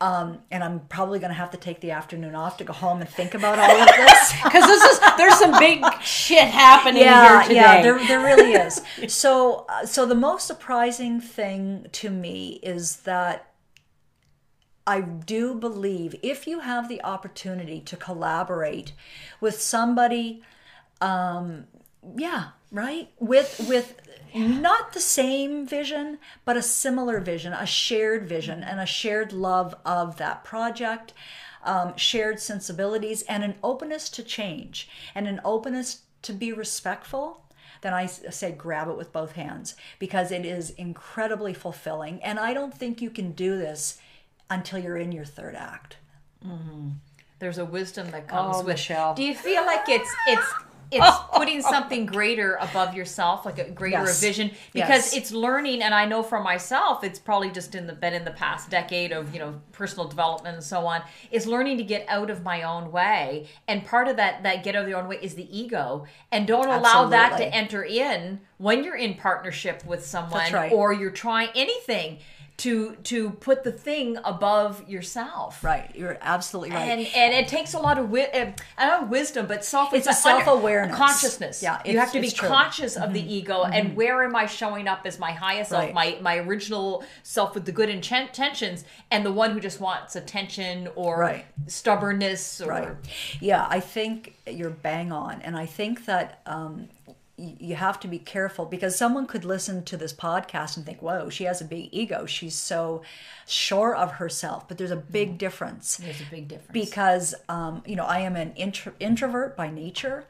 Um, 0.01 0.39
and 0.51 0.63
I'm 0.63 0.81
probably 0.81 1.19
going 1.19 1.31
to 1.31 1.35
have 1.35 1.51
to 1.53 1.57
take 1.57 1.81
the 1.81 1.91
afternoon 1.91 2.35
off 2.35 2.57
to 2.59 2.65
go 2.65 2.73
home 2.73 3.01
and 3.01 3.09
think 3.09 3.35
about 3.35 3.59
all 3.59 3.81
of 3.81 3.87
this. 3.87 4.33
Because 4.45 4.67
this 4.67 4.83
is 4.83 5.01
there's 5.17 5.39
some 5.39 5.59
big 5.59 5.85
shit 6.01 6.49
happening 6.49 7.03
yeah, 7.03 7.29
here 7.29 7.49
today. 7.49 7.55
Yeah, 7.55 7.83
there, 7.83 8.07
there 8.07 8.21
really 8.21 8.53
is. 8.53 8.81
so, 9.09 9.67
uh, 9.69 9.85
so 9.85 10.07
the 10.07 10.15
most 10.15 10.47
surprising 10.47 11.21
thing 11.21 11.87
to 11.93 12.11
me 12.11 12.61
is 12.63 12.97
that 12.99 13.49
I 14.89 15.03
do 15.03 15.55
believe 15.55 16.15
if 16.23 16.47
you 16.47 16.61
have 16.61 16.89
the 16.89 17.05
opportunity 17.05 17.81
to 17.83 17.97
collaborate 17.97 18.93
with 19.39 19.61
somebody, 19.61 20.43
um, 21.03 21.67
yeah, 22.17 22.51
right, 22.73 23.11
with 23.19 23.67
with 23.69 24.01
not 24.35 24.93
the 24.93 25.01
same 25.01 25.67
vision, 25.67 26.19
but 26.45 26.57
a 26.57 26.63
similar 26.63 27.21
vision, 27.21 27.53
a 27.53 27.67
shared 27.67 28.29
vision, 28.29 28.63
and 28.63 28.81
a 28.81 28.87
shared 28.87 29.33
love 29.33 29.75
of 29.85 30.17
that 30.19 30.45
project. 30.45 31.13
Um, 31.65 31.97
shared 31.97 32.39
sensibilities 32.39 33.23
and 33.23 33.43
an 33.43 33.57
openness 33.65 34.09
to 34.11 34.23
change 34.23 34.89
and 35.13 35.27
an 35.27 35.41
openness 35.45 36.03
to 36.23 36.33
be 36.33 36.53
respectful 36.53 37.43
then 37.81 37.95
I 37.95 38.07
say 38.07 38.53
grab 38.53 38.89
it 38.89 38.97
with 38.97 39.13
both 39.13 39.33
hands 39.33 39.75
because 39.99 40.33
it 40.33 40.45
is 40.45 40.71
incredibly 40.71 41.55
fulfilling. 41.55 42.23
And 42.23 42.39
I 42.39 42.53
don't 42.53 42.75
think 42.75 43.01
you 43.01 43.11
can 43.11 43.33
do 43.33 43.57
this 43.59 43.99
until 44.51 44.79
you're 44.79 44.97
in 44.97 45.13
your 45.13 45.25
third 45.25 45.55
act. 45.55 45.97
There's 47.39 47.59
a 47.59 47.65
wisdom 47.65 48.11
that 48.11 48.27
comes 48.29 48.57
Oh, 48.57 48.59
with. 48.61 48.69
Michelle. 48.69 49.15
Do 49.15 49.23
you 49.23 49.35
feel 49.35 49.65
like 49.65 49.89
it's 49.89 50.11
it's 50.27 50.53
it's 50.91 51.17
putting 51.35 51.63
something 51.63 52.07
greater 52.07 52.55
above 52.61 52.95
yourself, 52.95 53.45
like 53.45 53.59
a 53.59 53.71
greater 53.71 53.99
Yes. 54.05 54.21
vision, 54.21 54.51
because 54.73 55.13
Yes. 55.13 55.17
it's 55.17 55.33
learning. 55.33 55.83
And 55.83 55.95
I 55.95 56.05
know 56.05 56.23
for 56.23 56.41
myself, 56.41 57.05
it's 57.05 57.19
probably 57.19 57.51
just 57.51 57.75
in 57.75 57.87
the 57.87 57.93
been 57.93 58.15
in 58.15 58.25
the 58.25 58.31
past 58.31 58.71
decade 58.71 59.13
of 59.13 59.33
you 59.33 59.41
know 59.41 59.61
personal 59.73 60.09
development 60.09 60.55
and 60.57 60.65
so 60.65 60.87
on. 60.87 61.03
Is 61.31 61.47
learning 61.47 61.79
to 61.79 61.85
get 61.85 62.05
out 62.09 62.31
of 62.31 62.43
my 62.43 62.63
own 62.63 62.91
way, 62.93 63.49
and 63.67 63.85
part 63.85 64.09
of 64.09 64.17
that 64.17 64.43
that 64.43 64.65
get 64.65 64.77
out 64.77 64.83
of 64.83 64.89
your 64.89 64.99
own 64.99 65.09
way 65.09 65.19
is 65.21 65.35
the 65.35 65.49
ego, 65.57 66.07
and 66.33 66.47
don't 66.47 66.69
allow 66.69 67.07
that 67.07 67.37
to 67.39 67.45
enter 67.55 67.83
in 67.85 68.41
when 68.59 68.83
you're 68.85 68.97
in 68.97 69.15
partnership 69.15 69.85
with 69.85 70.05
someone 70.05 70.53
right. 70.53 70.73
or 70.73 70.93
you're 70.93 71.11
trying 71.11 71.49
anything 71.55 72.19
to 72.59 72.97
to 73.05 73.31
put 73.31 73.63
the 73.65 73.71
thing 73.73 74.19
above 74.25 74.89
yourself. 74.89 75.63
Right. 75.63 75.91
You're 75.95 76.19
absolutely 76.21 76.75
right. 76.75 76.89
And 76.91 77.01
and 77.15 77.33
it 77.33 77.47
takes 77.49 77.73
a 77.75 77.79
lot 77.79 77.99
of 77.99 78.07
wi- 78.07 78.31
uh, 78.35 78.53
I 78.77 78.87
don't 78.87 79.03
know 79.03 79.07
wisdom, 79.09 79.47
but 79.47 79.65
self 79.65 79.95
It's 79.95 80.07
a 80.09 80.13
self-awareness. 80.13 80.97
consciousness. 80.97 81.63
Yeah, 81.63 81.81
you 81.85 81.99
have 81.99 82.11
to 82.13 82.21
be 82.21 82.31
true. 82.31 82.49
conscious 82.49 82.97
of 82.97 83.13
the 83.13 83.23
ego 83.35 83.63
and 83.63 83.95
where 83.97 84.25
am 84.25 84.35
I 84.35 84.47
showing 84.47 84.89
up 84.89 85.03
as 85.07 85.19
my 85.21 85.31
highest 85.33 85.71
self, 85.71 85.93
my 85.93 86.19
my 86.21 86.37
original 86.39 87.05
self 87.23 87.55
with 87.55 87.65
the 87.65 87.73
good 87.73 87.89
intentions, 87.89 88.85
and 89.11 89.25
the 89.25 89.33
one 89.33 89.53
who 89.53 89.61
just 89.61 89.81
wants 89.81 90.17
attention 90.17 90.89
or 90.97 91.19
Right. 91.21 91.45
stubbornness 91.69 92.61
or 92.61 92.69
Right. 92.69 92.89
Yeah, 93.41 93.67
I 93.71 93.81
think 93.81 94.35
you're 94.47 94.71
bang 94.71 95.13
on. 95.13 95.43
And 95.43 95.57
I 95.57 95.67
think 95.67 96.07
that 96.07 96.41
um, 96.47 96.89
you 97.39 97.77
have 97.77 98.01
to 98.01 98.09
be 98.09 98.19
careful 98.19 98.67
because 98.67 98.97
someone 98.97 99.27
could 99.27 99.45
listen 99.45 99.85
to 99.85 99.97
this 99.97 100.13
podcast 100.13 100.77
and 100.77 100.85
think, 100.85 101.01
whoa, 101.01 101.31
she 101.31 101.45
has 101.45 101.61
a 101.61 101.65
big 101.65 101.89
ego. 101.93 102.27
She's 102.27 102.57
so 102.57 103.03
sure 103.47 103.95
of 103.95 104.13
herself. 104.13 104.67
But 104.67 104.77
there's 104.77 104.91
a 104.91 104.97
big 104.97 105.39
difference. 105.39 105.99
there's 105.99 106.21
a 106.21 106.31
big 106.31 106.49
difference. 106.49 106.73
because 106.73 107.35
um, 107.49 107.83
you 107.87 107.95
know 107.97 108.05
I 108.05 108.21
am 108.21 108.35
an 108.35 108.53
intro- 108.57 108.95
introvert 108.99 109.57
by 109.57 109.71
nature. 109.71 110.27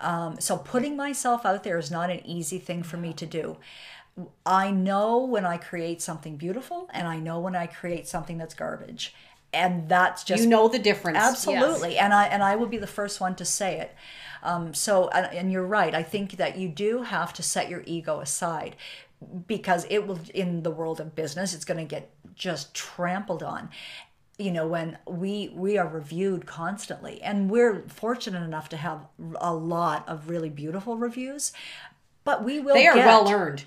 Um, 0.00 0.40
so 0.40 0.56
putting 0.56 0.96
myself 0.96 1.46
out 1.46 1.64
there 1.64 1.78
is 1.78 1.90
not 1.90 2.10
an 2.10 2.24
easy 2.26 2.58
thing 2.58 2.82
for 2.82 2.96
me 2.96 3.12
to 3.14 3.26
do. 3.26 3.56
I 4.44 4.70
know 4.72 5.18
when 5.18 5.44
I 5.44 5.58
create 5.58 6.02
something 6.02 6.36
beautiful, 6.36 6.88
and 6.92 7.06
I 7.06 7.18
know 7.18 7.38
when 7.38 7.54
I 7.54 7.66
create 7.66 8.08
something 8.08 8.36
that's 8.36 8.54
garbage. 8.54 9.14
and 9.52 9.88
that's 9.88 10.24
just 10.24 10.42
you 10.42 10.48
know 10.48 10.68
the 10.68 10.78
difference. 10.78 11.18
Absolutely, 11.18 11.96
and 11.98 12.12
I 12.12 12.24
and 12.26 12.42
I 12.42 12.56
will 12.56 12.66
be 12.66 12.78
the 12.78 12.86
first 12.86 13.20
one 13.20 13.34
to 13.36 13.44
say 13.44 13.78
it. 13.80 13.94
Um, 14.42 14.74
so, 14.74 15.08
and, 15.08 15.26
and 15.34 15.52
you're 15.52 15.66
right. 15.66 15.94
I 15.94 16.02
think 16.02 16.32
that 16.36 16.56
you 16.58 16.68
do 16.68 17.02
have 17.02 17.32
to 17.34 17.42
set 17.42 17.68
your 17.68 17.82
ego 17.86 18.20
aside 18.20 18.76
because 19.46 19.86
it 19.90 20.06
will, 20.06 20.20
in 20.34 20.62
the 20.62 20.70
world 20.70 21.00
of 21.00 21.14
business, 21.14 21.52
it's 21.54 21.64
going 21.64 21.78
to 21.78 21.84
get 21.84 22.10
just 22.34 22.74
trampled 22.74 23.42
on. 23.42 23.70
You 24.38 24.52
know, 24.52 24.68
when 24.68 24.98
we 25.08 25.50
we 25.52 25.78
are 25.78 25.88
reviewed 25.88 26.46
constantly, 26.46 27.20
and 27.22 27.50
we're 27.50 27.82
fortunate 27.88 28.42
enough 28.44 28.68
to 28.68 28.76
have 28.76 29.00
a 29.40 29.52
lot 29.52 30.08
of 30.08 30.28
really 30.28 30.48
beautiful 30.48 30.96
reviews, 30.96 31.52
but 32.22 32.44
we 32.44 32.60
will. 32.60 32.74
They 32.74 32.86
are 32.86 32.94
get, 32.94 33.06
well 33.06 33.28
earned. 33.28 33.64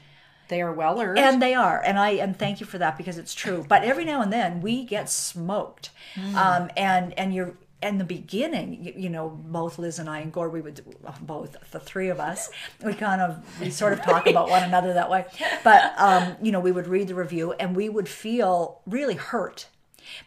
They 0.48 0.61
are 0.61 0.72
well 0.72 1.02
earned. 1.02 1.18
and 1.19 1.41
they 1.41 1.53
are 1.53 1.81
and 1.85 1.98
i 1.98 2.10
and 2.10 2.38
thank 2.38 2.60
you 2.60 2.65
for 2.65 2.77
that 2.77 2.98
because 2.98 3.18
it's 3.18 3.34
true 3.34 3.65
but 3.69 3.84
every 3.85 4.03
now 4.03 4.22
and 4.22 4.34
then 4.34 4.60
we 4.60 4.84
get 4.84 5.10
smoked 5.10 5.91
um 6.35 6.69
and 6.76 7.18
and 7.18 7.34
you're 7.34 7.56
in 7.82 7.98
the 7.98 8.03
beginning 8.03 8.84
you, 8.84 8.94
you 8.95 9.10
know 9.10 9.30
both 9.30 9.80
liz 9.80 9.98
and 9.99 10.10
i 10.10 10.20
and 10.20 10.32
gord 10.32 10.53
we 10.53 10.62
would 10.62 10.82
both 11.22 11.56
the 11.72 11.80
three 11.80 12.10
of 12.10 12.20
us 12.20 12.49
we 12.84 12.94
kind 12.94 13.22
of 13.22 13.44
we 13.60 13.70
sort 13.70 13.94
of 13.94 14.02
talk 14.02 14.28
about 14.28 14.49
one 14.49 14.64
another 14.64 14.94
that 14.94 15.10
way. 15.10 15.26
But 15.64 15.94
um 15.98 16.36
you 16.41 16.52
know 16.52 16.60
we 16.60 16.72
would 16.72 16.88
read 16.88 17.08
the 17.08 17.16
review 17.16 17.53
and 17.53 17.76
we 17.76 17.90
would 17.90 18.08
feel 18.10 18.82
really 18.86 19.16
hurt. 19.16 19.68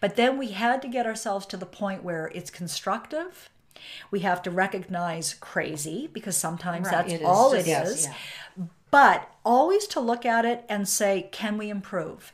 But 0.01 0.17
then 0.17 0.39
we 0.39 0.49
had 0.53 0.83
to 0.83 0.89
get 0.89 1.07
ourselves 1.07 1.47
to 1.47 1.57
the 1.57 1.67
point 1.67 2.03
where 2.03 2.31
it's 2.35 2.51
constructive. 2.51 3.51
We 4.11 4.21
have 4.21 4.41
to 4.43 4.51
recognize 4.51 5.35
crazy 5.35 6.09
because 6.13 6.37
sometimes 6.37 6.91
that's 6.91 7.13
it 7.13 7.23
all 7.23 7.53
just- 7.53 7.67
it 7.69 7.71
is. 7.87 8.05
yeah. 8.07 8.65
but 8.91 9.31
always 9.45 9.87
to 9.89 10.01
look 10.01 10.25
at 10.25 10.45
it 10.45 10.65
and 10.69 10.89
say, 10.89 11.29
can 11.33 11.59
we 11.59 11.69
improve? 11.71 12.33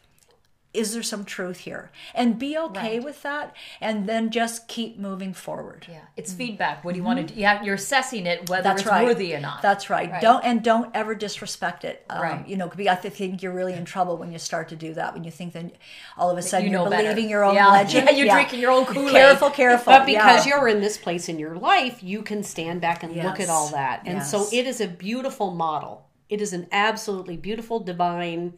Is 0.72 0.92
there 0.94 1.02
some 1.02 1.24
truth 1.24 1.59
here? 1.59 1.90
And 2.14 2.38
be 2.38 2.56
okay 2.56 3.01
with 3.01 3.22
that, 3.22 3.56
and 3.80 4.09
then 4.09 4.30
just 4.30 4.68
keep 4.68 4.98
moving 4.98 5.32
forward. 5.34 5.86
Yeah, 5.88 6.02
it's 6.16 6.32
feedback. 6.32 6.84
What 6.84 6.92
do 6.92 6.98
you 6.98 7.05
want 7.05 7.26
to 7.26 7.34
do? 7.34 7.40
Yeah, 7.40 7.62
you're 7.62 7.74
assessing 7.74 8.26
it 8.26 8.48
whether 8.48 8.60
Mm-hmm. 8.60 8.68
That's 8.68 8.82
it's 8.82 8.90
right. 8.90 9.05
worthy 9.05 9.34
or 9.34 9.40
not. 9.40 9.62
That's 9.62 9.90
right. 9.90 10.20
Don't 10.20 10.44
and 10.44 10.62
don't 10.62 10.90
ever 10.94 11.14
disrespect 11.16 11.84
it. 11.84 12.05
Um, 12.09 12.22
Right. 12.22 12.47
You 12.48 12.56
know, 12.56 12.68
because 12.68 12.86
I 12.86 12.94
think 12.94 13.42
you're 13.42 13.52
really 13.52 13.72
in 13.72 13.84
trouble 13.84 14.16
when 14.16 14.30
you 14.30 14.38
start 14.38 14.68
to 14.68 14.76
do 14.76 14.94
that. 14.94 15.12
When 15.14 15.24
you 15.24 15.30
think 15.32 15.55
that 15.55 15.72
all 16.16 16.30
of 16.30 16.38
a 16.38 16.42
sudden 16.42 16.66
you 16.66 16.72
you 16.72 16.78
are 16.78 16.84
know 16.84 16.90
better. 16.90 17.02
believing 17.02 17.28
your 17.30 17.44
own 17.44 17.55
Yeah. 17.55 17.68
legend. 17.72 18.09
Yeah, 18.09 18.14
you're 18.16 18.28
drinking 18.32 18.60
your 18.60 18.70
own 18.70 18.84
Kool-Aid. 18.86 19.12
Careful, 19.12 19.51
careful. 19.51 19.92
But 19.92 20.06
because 20.06 20.47
yeah. 20.47 20.56
you're 20.56 20.68
in 20.68 20.80
this 20.80 20.97
place 20.98 21.28
in 21.28 21.38
your 21.38 21.56
life, 21.56 22.02
you 22.02 22.22
can 22.22 22.42
stand 22.44 22.80
back 22.80 23.02
and 23.02 23.16
look 23.16 23.40
at 23.40 23.48
all 23.48 23.68
that. 23.68 24.02
And 24.06 24.22
so 24.22 24.47
it 24.52 24.66
is 24.66 24.80
a 24.80 24.86
beautiful 24.88 25.51
model. 25.51 26.06
It 26.28 26.40
is 26.40 26.52
an 26.52 26.68
absolutely 26.70 27.36
beautiful, 27.36 27.80
divine 27.80 28.55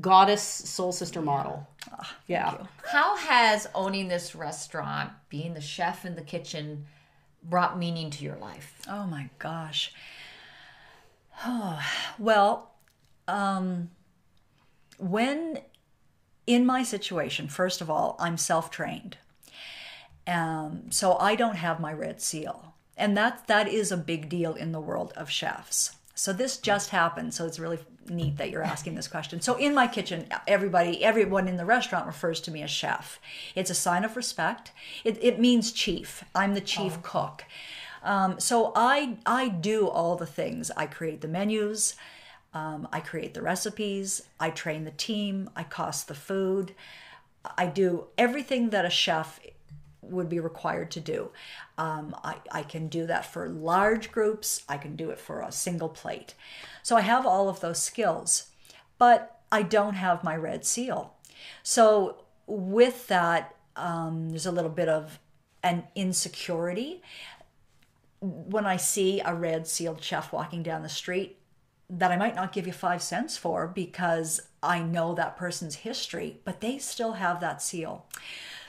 goddess 0.00 0.42
soul 0.42 0.92
sister 0.92 1.20
model. 1.20 1.66
Ah, 1.92 2.16
yeah. 2.26 2.56
How 2.84 3.16
has 3.16 3.68
owning 3.74 4.08
this 4.08 4.34
restaurant, 4.34 5.10
being 5.28 5.54
the 5.54 5.60
chef 5.60 6.04
in 6.04 6.14
the 6.14 6.22
kitchen, 6.22 6.86
brought 7.42 7.78
meaning 7.78 8.10
to 8.10 8.24
your 8.24 8.36
life? 8.36 8.80
Oh 8.88 9.06
my 9.06 9.30
gosh. 9.38 9.92
Oh, 11.44 11.80
well, 12.18 12.72
um, 13.26 13.90
when 14.98 15.60
in 16.46 16.64
my 16.66 16.82
situation, 16.82 17.48
first 17.48 17.80
of 17.80 17.90
all, 17.90 18.16
I'm 18.18 18.36
self 18.36 18.70
trained. 18.70 19.18
Um, 20.26 20.90
so 20.90 21.16
I 21.18 21.36
don't 21.36 21.56
have 21.56 21.80
my 21.80 21.92
red 21.92 22.20
seal. 22.20 22.74
And 22.96 23.16
that 23.16 23.46
that 23.46 23.68
is 23.68 23.92
a 23.92 23.96
big 23.96 24.28
deal 24.28 24.54
in 24.54 24.72
the 24.72 24.80
world 24.80 25.12
of 25.16 25.30
chefs. 25.30 25.96
So 26.14 26.32
this 26.32 26.56
just 26.58 26.90
happened. 26.90 27.32
So 27.32 27.46
it's 27.46 27.60
really 27.60 27.78
neat 28.10 28.36
that 28.36 28.50
you're 28.50 28.62
asking 28.62 28.94
this 28.94 29.08
question. 29.08 29.40
So 29.40 29.56
in 29.56 29.74
my 29.74 29.86
kitchen, 29.86 30.26
everybody, 30.46 31.04
everyone 31.04 31.48
in 31.48 31.56
the 31.56 31.64
restaurant 31.64 32.06
refers 32.06 32.40
to 32.42 32.50
me 32.50 32.62
as 32.62 32.70
chef. 32.70 33.20
It's 33.54 33.70
a 33.70 33.74
sign 33.74 34.04
of 34.04 34.16
respect. 34.16 34.72
It, 35.04 35.18
it 35.22 35.40
means 35.40 35.72
chief. 35.72 36.24
I'm 36.34 36.54
the 36.54 36.60
chief 36.60 37.02
cook. 37.02 37.44
Um, 38.02 38.38
so 38.38 38.72
I 38.76 39.18
I 39.26 39.48
do 39.48 39.88
all 39.88 40.16
the 40.16 40.26
things. 40.26 40.70
I 40.76 40.86
create 40.86 41.20
the 41.20 41.28
menus. 41.28 41.94
Um, 42.54 42.88
I 42.92 43.00
create 43.00 43.34
the 43.34 43.42
recipes. 43.42 44.22
I 44.40 44.50
train 44.50 44.84
the 44.84 44.90
team. 44.92 45.50
I 45.54 45.64
cost 45.64 46.08
the 46.08 46.14
food. 46.14 46.74
I 47.56 47.66
do 47.66 48.06
everything 48.16 48.70
that 48.70 48.84
a 48.84 48.90
chef 48.90 49.40
would 50.08 50.28
be 50.28 50.40
required 50.40 50.90
to 50.92 51.00
do. 51.00 51.30
Um, 51.76 52.14
I, 52.24 52.36
I 52.50 52.62
can 52.62 52.88
do 52.88 53.06
that 53.06 53.26
for 53.26 53.48
large 53.48 54.10
groups, 54.12 54.62
I 54.68 54.76
can 54.76 54.96
do 54.96 55.10
it 55.10 55.18
for 55.18 55.40
a 55.40 55.52
single 55.52 55.88
plate. 55.88 56.34
So 56.82 56.96
I 56.96 57.02
have 57.02 57.26
all 57.26 57.48
of 57.48 57.60
those 57.60 57.80
skills, 57.80 58.48
but 58.98 59.40
I 59.50 59.62
don't 59.62 59.94
have 59.94 60.24
my 60.24 60.36
red 60.36 60.64
seal. 60.64 61.14
So 61.62 62.24
with 62.46 63.06
that, 63.08 63.54
um, 63.76 64.30
there's 64.30 64.46
a 64.46 64.52
little 64.52 64.70
bit 64.70 64.88
of 64.88 65.18
an 65.62 65.84
insecurity. 65.94 67.02
When 68.20 68.66
I 68.66 68.76
see 68.76 69.20
a 69.24 69.34
red 69.34 69.66
sealed 69.66 70.02
chef 70.02 70.32
walking 70.32 70.62
down 70.62 70.82
the 70.82 70.88
street, 70.88 71.38
that 71.90 72.10
I 72.10 72.16
might 72.16 72.34
not 72.34 72.52
give 72.52 72.66
you 72.66 72.72
five 72.72 73.02
cents 73.02 73.36
for 73.36 73.66
because 73.66 74.40
I 74.62 74.80
know 74.80 75.14
that 75.14 75.36
person's 75.36 75.76
history, 75.76 76.40
but 76.44 76.60
they 76.60 76.78
still 76.78 77.12
have 77.12 77.40
that 77.40 77.62
seal. 77.62 78.06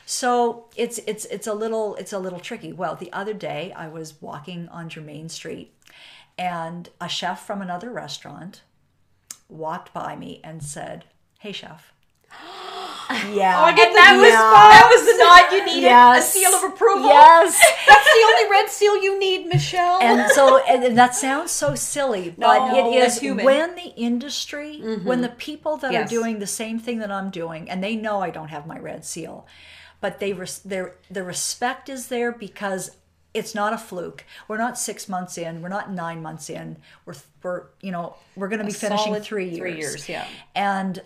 So 0.09 0.65
it's 0.75 0.99
it's 1.05 1.25
it's 1.25 1.45
a 1.45 1.53
little 1.53 1.93
it's 1.97 2.13
a 2.13 2.17
little 2.17 2.39
tricky. 2.39 2.73
Well, 2.73 2.95
the 2.95 3.13
other 3.13 3.33
day 3.35 3.71
I 3.75 3.87
was 3.89 4.19
walking 4.19 4.67
on 4.69 4.89
Germain 4.89 5.29
Street 5.29 5.71
and 6.35 6.89
a 6.99 7.07
chef 7.07 7.45
from 7.45 7.61
another 7.61 7.91
restaurant 7.91 8.63
walked 9.49 9.93
by 9.93 10.15
me 10.15 10.41
and 10.43 10.63
said, 10.63 11.05
"Hey 11.37 11.51
chef." 11.51 11.93
yeah. 12.31 13.61
Oh, 13.61 13.75
get 13.75 13.89
And 13.89 13.97
that 13.97 14.13
the 14.17 14.23
was 14.23 14.33
that 14.33 14.89
was 14.89 15.05
the 15.05 15.23
nod 15.23 15.51
you 15.55 15.63
needed. 15.63 15.83
Yes. 15.83 16.35
A 16.35 16.39
seal 16.39 16.55
of 16.55 16.73
approval. 16.73 17.05
Yes. 17.09 17.63
That's 17.87 18.05
the 18.05 18.25
only 18.25 18.49
red 18.49 18.67
seal 18.67 19.03
you 19.03 19.19
need, 19.19 19.45
Michelle. 19.45 20.01
and 20.01 20.31
so 20.31 20.57
and 20.65 20.97
that 20.97 21.13
sounds 21.13 21.51
so 21.51 21.75
silly 21.75 22.33
but 22.35 22.71
No, 22.71 22.89
it 22.89 22.95
is 22.95 23.21
when 23.21 23.75
the 23.75 23.93
industry 23.95 24.79
when 24.81 24.97
mm-hmm. 24.99 25.21
the 25.21 25.29
people 25.29 25.77
that 25.77 25.91
Yes. 25.91 26.07
are 26.07 26.09
doing 26.09 26.39
the 26.39 26.47
same 26.47 26.79
thing 26.79 26.97
that 26.99 27.11
i'm 27.11 27.29
doing 27.29 27.69
and 27.69 27.83
they 27.83 27.95
know 27.95 28.21
i 28.21 28.29
don't 28.31 28.47
have 28.49 28.65
my 28.65 28.77
red 28.79 29.05
seal 29.05 29.45
but 30.01 30.19
they 30.19 30.33
res- 30.33 30.59
their 30.59 30.95
the 31.09 31.23
respect 31.23 31.89
is 31.89 32.07
there 32.07 32.31
because 32.31 32.91
it's 33.33 33.53
not 33.53 33.73
a 33.73 33.77
fluke 33.77 34.25
we're 34.47 34.57
not 34.57 34.77
six 34.77 35.07
months 35.07 35.37
in 35.37 35.61
we're 35.61 35.69
not 35.69 35.91
nine 35.91 36.21
months 36.21 36.49
in 36.49 36.77
we're 37.05 37.13
we're 37.43 37.63
you 37.81 37.91
know 37.91 38.15
we're 38.35 38.47
going 38.47 38.59
to 38.59 38.65
be 38.65 38.71
finishing 38.71 39.15
three 39.21 39.45
years 39.45 39.57
three 39.57 39.77
years, 39.77 40.09
yeah. 40.09 40.25
and 40.55 41.01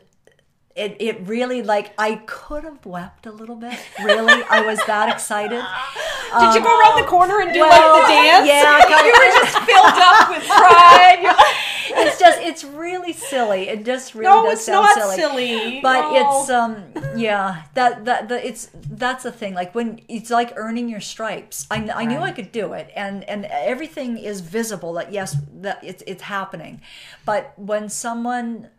it, 0.76 0.98
it 1.00 1.28
really 1.28 1.62
like 1.62 1.94
I 1.98 2.16
could 2.26 2.64
have 2.64 2.86
wept 2.86 3.26
a 3.26 3.32
little 3.32 3.56
bit. 3.56 3.78
Really, 4.04 4.44
I 4.50 4.66
was 4.66 4.80
that 4.88 5.10
excited. 5.10 5.62
Did 6.40 6.56
you 6.56 6.62
go 6.66 6.80
around 6.80 7.00
the 7.00 7.08
corner 7.08 7.42
and 7.42 7.54
do 7.54 7.60
well, 7.60 7.70
like 7.70 8.08
the 8.08 8.14
dance? 8.14 8.48
Yeah, 8.48 8.82
You 9.06 9.14
were 9.14 9.32
just 9.38 9.58
filled 9.70 10.02
up 10.02 10.30
with 10.30 10.48
pride. 10.48 11.36
It's 12.08 12.20
just 12.20 12.40
it's 12.42 12.64
really 12.64 13.14
silly. 13.14 13.70
It 13.70 13.86
just 13.86 14.14
really 14.16 14.26
No, 14.26 14.44
does 14.44 14.54
it's 14.60 14.66
sound 14.66 14.84
not 14.86 14.98
silly. 15.16 15.16
silly. 15.16 15.80
But 15.82 16.02
No. 16.12 16.42
it's 16.42 16.50
um 16.50 16.84
yeah 17.16 17.64
that 17.74 18.06
that 18.06 18.28
the 18.30 18.46
it's 18.46 18.70
that's 18.74 19.24
the 19.24 19.32
thing. 19.32 19.54
Like 19.54 19.74
when 19.76 20.02
it's 20.08 20.30
like 20.30 20.54
earning 20.56 20.90
your 20.90 21.00
stripes. 21.02 21.68
I, 21.72 21.90
I 21.94 22.06
knew 22.06 22.20
I 22.20 22.32
could 22.32 22.52
do 22.52 22.74
it, 22.74 22.92
and 22.96 23.24
and 23.26 23.46
everything 23.46 24.18
is 24.18 24.42
visible. 24.42 24.94
That 24.94 25.12
yes, 25.12 25.36
that 25.62 25.84
it's 25.84 26.04
it's 26.08 26.24
happening. 26.24 26.82
But 27.26 27.54
when 27.58 27.90
someone 27.90 28.70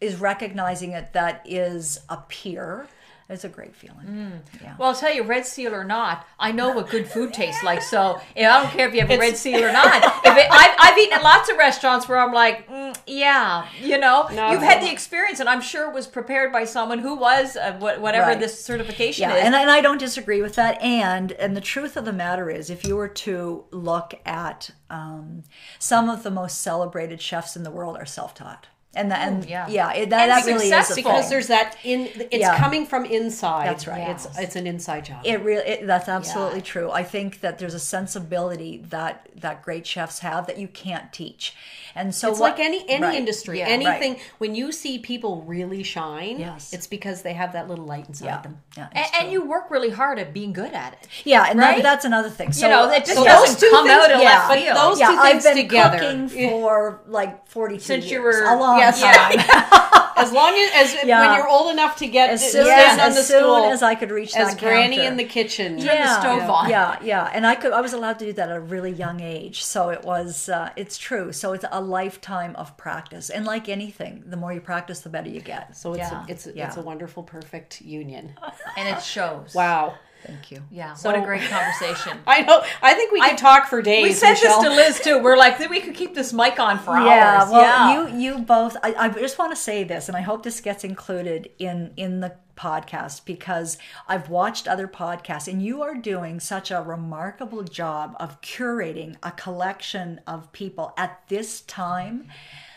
is 0.00 0.16
recognizing 0.16 0.92
it, 0.92 1.12
that 1.14 1.42
is 1.44 2.00
a 2.08 2.18
peer. 2.28 2.86
It's 3.28 3.42
a 3.42 3.48
great 3.48 3.74
feeling. 3.74 4.40
Yeah. 4.62 4.76
Well, 4.78 4.90
I'll 4.90 4.94
tell 4.94 5.12
you, 5.12 5.24
red 5.24 5.44
seal 5.46 5.74
or 5.74 5.82
not, 5.82 6.24
I 6.38 6.52
know 6.52 6.70
what 6.72 6.88
good 6.88 7.08
food 7.08 7.34
tastes 7.34 7.64
like. 7.64 7.82
So 7.82 8.20
I 8.36 8.40
don't 8.42 8.68
care 8.68 8.86
if 8.86 8.94
you 8.94 9.00
have 9.00 9.10
a 9.10 9.18
red 9.18 9.36
seal 9.36 9.64
or 9.64 9.72
not. 9.72 9.96
If 10.24 10.36
it, 10.36 10.46
I've, 10.48 10.76
I've 10.78 10.96
eaten 10.98 11.14
at 11.14 11.24
lots 11.24 11.50
of 11.50 11.56
restaurants 11.56 12.08
where 12.08 12.18
I'm 12.18 12.32
like, 12.32 12.68
mm, 12.68 12.96
yeah, 13.08 13.66
you 13.82 13.98
know, 13.98 14.28
No. 14.32 14.52
you've 14.52 14.62
had 14.62 14.80
the 14.80 14.92
experience, 14.92 15.40
and 15.40 15.48
I'm 15.48 15.60
sure 15.60 15.88
it 15.88 15.94
was 15.94 16.06
prepared 16.06 16.52
by 16.52 16.64
someone 16.64 17.00
who 17.00 17.16
was 17.16 17.56
uh, 17.56 17.72
whatever 17.80 18.28
Right. 18.28 18.38
this 18.38 18.64
certification 18.64 19.28
Yeah, 19.28 19.34
is. 19.36 19.44
and, 19.44 19.56
and 19.56 19.70
I 19.72 19.80
don't 19.80 19.98
disagree 19.98 20.40
with 20.40 20.54
that. 20.54 20.80
And 20.80 21.32
and 21.32 21.56
the 21.56 21.60
truth 21.60 21.96
of 21.96 22.04
the 22.04 22.12
matter 22.12 22.48
is, 22.48 22.70
if 22.70 22.84
you 22.86 22.94
were 22.94 23.08
to 23.08 23.64
look 23.72 24.14
at 24.24 24.70
um, 24.88 25.42
some 25.80 26.08
of 26.08 26.22
the 26.22 26.30
most 26.30 26.62
celebrated 26.62 27.20
chefs 27.20 27.56
in 27.56 27.64
the 27.64 27.72
world 27.72 27.96
are 27.96 28.06
self-taught, 28.06 28.68
and 28.96 29.10
the, 29.10 29.16
and 29.18 29.44
yeah. 29.44 29.68
yeah, 29.68 29.92
it, 29.92 30.10
that, 30.10 30.22
And 30.22 30.30
that 30.30 30.46
really 30.46 30.70
is 30.70 30.94
because 30.94 31.28
there's 31.30 31.46
that 31.48 31.76
in 31.84 32.08
it's 32.30 32.36
Yeah. 32.40 32.56
coming 32.58 32.86
from 32.86 33.04
inside. 33.04 33.66
That's 33.68 33.86
right. 33.86 34.08
It's 34.10 34.26
it's 34.38 34.56
an 34.56 34.66
inside 34.66 35.04
job. 35.04 35.20
It 35.24 35.42
really 35.42 35.62
it, 35.66 35.86
that's 35.86 36.08
absolutely 36.08 36.58
Yeah. 36.58 36.64
true. 36.64 36.90
I 36.90 37.04
think 37.04 37.40
that 37.40 37.58
there's 37.58 37.74
a 37.74 37.78
sensibility 37.80 38.82
that 38.90 39.28
that 39.36 39.62
great 39.62 39.86
chefs 39.86 40.20
have 40.20 40.46
that 40.46 40.56
you 40.58 40.66
can't 40.68 41.12
teach, 41.12 41.54
and 41.94 42.14
so 42.14 42.30
It's 42.30 42.40
what- 42.40 42.52
like 42.52 42.60
any 42.64 42.88
any 42.88 43.02
right. 43.04 43.14
industry, 43.14 43.58
Yeah, 43.58 43.66
anything. 43.66 44.12
right. 44.14 44.22
When 44.38 44.54
you 44.54 44.72
see 44.72 44.98
people 44.98 45.42
really 45.42 45.82
shine, 45.82 46.38
Yes. 46.40 46.72
it's 46.72 46.86
because 46.86 47.20
they 47.22 47.34
have 47.34 47.52
that 47.52 47.68
little 47.68 47.84
light 47.84 48.08
inside 48.08 48.24
Yeah, 48.26 48.40
them. 48.40 48.62
yeah, 48.76 48.88
and, 48.92 49.06
and 49.20 49.32
you 49.32 49.44
work 49.44 49.70
really 49.70 49.90
hard 49.90 50.18
at 50.18 50.32
being 50.32 50.52
good 50.54 50.72
at 50.72 50.94
it. 50.94 51.06
yeah, 51.24 51.46
and 51.50 51.58
right? 51.60 51.76
that, 51.76 51.82
that's 51.82 52.04
another 52.06 52.30
thing. 52.30 52.52
So, 52.52 52.66
you 52.66 52.72
know, 52.72 52.90
it 52.90 53.00
just 53.04 53.14
so 53.18 53.24
doesn't 53.24 53.46
those 53.46 53.60
two 53.60 53.70
come 53.70 53.86
things- 53.86 53.98
out 54.04 54.10
of 54.10 54.22
yeah, 54.22 54.28
left 54.30 54.48
but 54.48 54.58
field. 54.58 54.76
those- 54.76 55.00
yeah, 55.00 55.08
two 55.08 55.16
I've 55.16 55.30
things 55.32 55.44
been 55.44 55.56
together. 55.56 55.98
cooking 55.98 56.28
for 56.28 57.00
like 57.06 57.46
42 57.48 57.82
Since 57.84 58.04
years, 58.06 58.12
you 58.12 58.22
were- 58.22 58.44
a 58.44 58.56
long 58.58 58.78
Yes. 58.94 59.00
time. 59.46 60.12
as 60.16 60.32
long 60.32 60.54
as, 60.54 60.94
as 60.94 61.04
Yeah. 61.04 61.20
when 61.28 61.36
you're 61.38 61.48
old 61.48 61.70
enough 61.70 61.96
to 61.96 62.06
get 62.06 62.30
as 62.30 62.42
to 62.42 62.50
soon, 62.50 62.64
stand 62.66 63.00
as, 63.00 63.06
on 63.08 63.12
the 63.14 63.20
as, 63.20 63.26
soon 63.28 63.40
stool 63.40 63.56
as 63.70 63.82
I 63.82 63.94
could 63.94 64.10
reach 64.10 64.34
as 64.36 64.50
that 64.54 64.60
Granny 64.60 64.96
counter. 64.96 65.10
in 65.10 65.16
the 65.16 65.24
kitchen. 65.24 65.78
Turn 65.78 65.86
the 66.02 66.20
stove 66.20 66.38
yeah, 66.38 66.50
on. 66.52 66.70
Yeah, 66.70 66.98
yeah, 67.02 67.30
and 67.32 67.46
I 67.46 67.54
could. 67.54 67.72
I 67.72 67.80
was 67.80 67.92
allowed 67.92 68.18
to 68.20 68.24
do 68.26 68.32
that 68.34 68.48
at 68.50 68.56
a 68.56 68.60
really 68.60 68.90
young 68.92 69.20
age, 69.20 69.62
so 69.62 69.90
it 69.90 70.02
was. 70.04 70.48
Uh, 70.48 70.70
it's 70.76 70.96
true. 70.98 71.32
So 71.32 71.52
it's 71.52 71.64
a 71.70 71.80
lifetime 71.80 72.56
of 72.56 72.76
practice, 72.76 73.28
and 73.30 73.44
like 73.44 73.68
anything, 73.68 74.22
the 74.26 74.36
more 74.36 74.52
you 74.52 74.60
practice, 74.60 75.00
the 75.00 75.10
better 75.10 75.28
you 75.28 75.40
get. 75.40 75.76
So 75.76 75.92
it's 75.92 75.98
Yeah. 76.10 76.24
a, 76.24 76.30
it's 76.30 76.46
a, 76.46 76.52
Yeah. 76.54 76.66
it's 76.68 76.76
a 76.76 76.82
wonderful, 76.82 77.22
perfect 77.22 77.82
union. 77.82 78.34
and 78.76 78.88
it 78.88 79.02
shows. 79.02 79.54
Wow. 79.54 79.94
Thank 80.26 80.50
you. 80.50 80.62
Yeah. 80.70 80.94
So- 80.94 81.10
what 81.10 81.18
a 81.20 81.24
great 81.24 81.42
conversation. 81.42 82.18
I 82.26 82.42
know. 82.42 82.62
I 82.82 82.94
think 82.94 83.12
we 83.12 83.20
could 83.20 83.38
talk 83.38 83.68
for 83.68 83.80
days. 83.82 84.02
we 84.04 84.12
said 84.12 84.30
Michelle. 84.32 84.60
this 84.62 84.70
to 84.70 84.76
Liz 84.76 85.00
too. 85.00 85.22
We're 85.22 85.36
like, 85.36 85.58
we 85.70 85.80
could 85.80 85.94
keep 85.94 86.14
this 86.14 86.32
mic 86.32 86.58
on 86.58 86.78
for 86.78 86.96
Yeah, 86.98 87.40
hours. 87.42 87.50
well, 87.50 87.60
yeah. 87.62 88.10
you 88.12 88.18
you 88.36 88.38
both. 88.44 88.76
I, 88.82 88.94
I 88.94 89.08
just 89.08 89.38
want 89.38 89.52
to 89.52 89.56
say 89.56 89.84
this, 89.84 90.08
and 90.08 90.16
I 90.16 90.20
hope 90.22 90.42
this 90.42 90.60
gets 90.60 90.84
included 90.84 91.50
in 91.58 91.92
in 91.96 92.20
the 92.20 92.34
podcast 92.56 93.24
because 93.26 93.76
I've 94.08 94.30
watched 94.30 94.66
other 94.66 94.88
podcasts, 94.88 95.46
and 95.46 95.62
you 95.62 95.82
are 95.82 95.94
doing 95.94 96.40
such 96.40 96.70
a 96.70 96.82
remarkable 96.82 97.62
job 97.62 98.16
of 98.18 98.40
curating 98.40 99.16
a 99.22 99.30
collection 99.30 100.20
of 100.26 100.50
people 100.52 100.94
at 100.96 101.22
this 101.28 101.60
time 101.62 102.28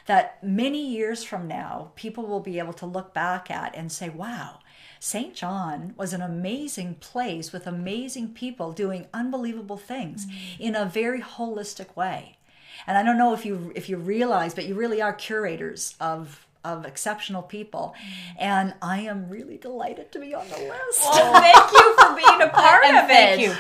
that 0.05 0.43
many 0.43 0.85
years 0.85 1.23
from 1.23 1.47
now, 1.47 1.91
people 1.95 2.26
will 2.26 2.39
be 2.39 2.57
able 2.59 2.73
to 2.73 2.85
look 2.85 3.13
back 3.13 3.49
at 3.49 3.76
and 3.76 3.91
say, 3.91 4.09
"Wow." 4.09 4.59
Saint 4.99 5.34
John 5.34 5.93
was 5.97 6.13
an 6.13 6.21
amazing 6.21 6.95
place 6.95 7.51
with 7.51 7.65
amazing 7.65 8.30
people 8.34 8.73
doing 8.73 9.07
unbelievable 9.13 9.77
things 9.77 10.26
mm. 10.26 10.59
in 10.59 10.76
a 10.76 10.85
very 10.85 11.21
holistic 11.21 11.95
way. 11.95 12.38
And 12.85 12.97
I 12.97 13.03
don't 13.03 13.17
know 13.17 13.34
if 13.34 13.45
you 13.45 13.71
if 13.76 13.89
you 13.89 13.97
realize, 13.97 14.53
but 14.53 14.65
you 14.65 14.76
really 14.76 15.01
are 15.01 15.13
curators 15.13 15.95
of 15.99 16.45
of 16.63 16.85
exceptional 16.85 17.41
people. 17.41 17.95
Mm. 17.97 18.35
And 18.39 18.73
I 18.81 19.01
am 19.01 19.30
really 19.30 19.57
delighted 19.57 20.11
to 20.11 20.19
be 20.19 20.34
on 20.34 20.47
the 20.49 20.57
list. 20.57 21.01
Oh, 21.03 21.39
thank 21.39 21.71
you 21.71 21.95
for 21.97 22.15
being 22.15 22.41
a 22.41 22.51
part 22.51 22.84
of 22.95 23.07
thank 23.07 23.41
it. 23.41 23.43
you. 23.45 23.55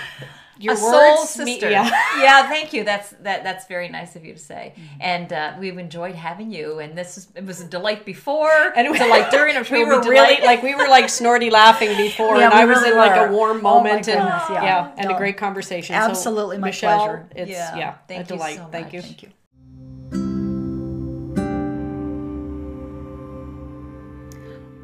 Your 0.61 0.73
a 0.73 0.77
soul 0.77 0.91
words 1.19 1.37
me- 1.37 1.53
sister. 1.53 1.69
yeah. 1.69 1.85
yeah, 2.21 2.49
thank 2.49 2.73
you. 2.73 2.83
That's 2.83 3.11
that. 3.21 3.43
That's 3.45 3.65
very 3.67 3.87
nice 3.87 4.17
of 4.17 4.25
you 4.25 4.33
to 4.33 4.39
say. 4.39 4.73
Mm-hmm. 4.75 5.01
And 5.01 5.31
uh, 5.33 5.53
we've 5.57 5.77
enjoyed 5.77 6.15
having 6.15 6.51
you. 6.51 6.79
And 6.79 6.97
this 6.97 7.17
is 7.17 7.27
it 7.33 7.45
was 7.45 7.61
a 7.61 7.65
delight 7.65 8.05
before, 8.05 8.73
And 8.75 8.85
it 8.85 8.89
was 8.89 8.99
a 9.01 9.05
delight 9.05 9.31
during. 9.31 9.55
I'm 9.55 9.63
sure 9.63 9.77
we 9.79 9.85
were 9.85 10.01
really 10.01 10.41
like 10.45 10.61
we 10.61 10.75
were 10.75 10.87
like 10.89 11.07
snorty 11.09 11.49
laughing 11.61 11.95
before, 11.95 12.37
Yeah, 12.37 12.45
and 12.45 12.53
we 12.53 12.59
I 12.59 12.65
was 12.65 12.79
really 12.79 12.91
in 12.91 12.97
like 12.97 13.15
a 13.17 13.31
were. 13.31 13.37
warm 13.37 13.57
Oh 13.59 13.61
my 13.61 13.69
moment, 13.89 14.07
and 14.09 14.17
yeah, 14.19 14.63
yeah. 14.63 14.91
and 14.97 15.11
a 15.11 15.17
great 15.17 15.37
conversation. 15.37 15.95
So, 15.95 15.99
Absolutely 16.09 16.57
my 16.57 16.67
Michelle, 16.67 16.97
pleasure. 17.05 17.29
It's 17.35 17.51
Yeah. 17.51 17.75
yeah, 17.77 17.93
Thank 18.09 18.19
a 18.19 18.23
you 18.33 18.37
delight. 18.37 18.57
so 18.57 18.67
Thank 18.71 18.91
you. 18.93 19.01
Thank 19.01 19.23
you. 19.23 19.29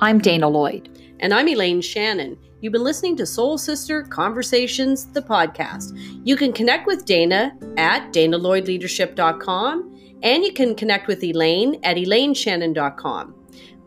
I'm 0.01 0.19
Dana 0.19 0.47
Lloyd. 0.49 0.89
And 1.19 1.33
I'm 1.33 1.47
Elaine 1.47 1.81
Shannon. 1.81 2.37
You've 2.65 2.71
been 2.71 2.83
listening 2.83 3.15
to 3.17 3.27
Soul 3.27 3.59
Sister 3.59 4.01
Conversations, 4.01 5.05
the 5.05 5.21
podcast. 5.21 5.95
You 6.23 6.35
can 6.35 6.51
connect 6.51 6.87
with 6.87 7.05
Dana 7.05 7.55
at 7.77 8.11
danalloydleadership.com 8.11 10.17
and 10.23 10.43
you 10.43 10.51
can 10.51 10.73
connect 10.73 11.05
with 11.05 11.23
Elaine 11.23 11.79
at 11.83 11.95
elaineshannon.com. 11.95 13.35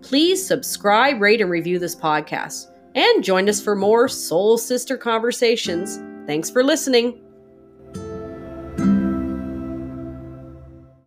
Please 0.01 0.47
subscribe, 0.47 1.21
rate, 1.21 1.41
and 1.41 1.51
review 1.51 1.81
this 1.81 1.97
podcast. 1.97 2.67
And 2.95 3.25
join 3.25 3.49
us 3.49 3.61
for 3.61 3.75
more 3.75 4.07
Soul 4.07 4.57
Sister 4.57 4.97
Conversations. 4.97 5.99
Thanks 6.29 6.49
for 6.49 6.63
listening. 6.63 7.21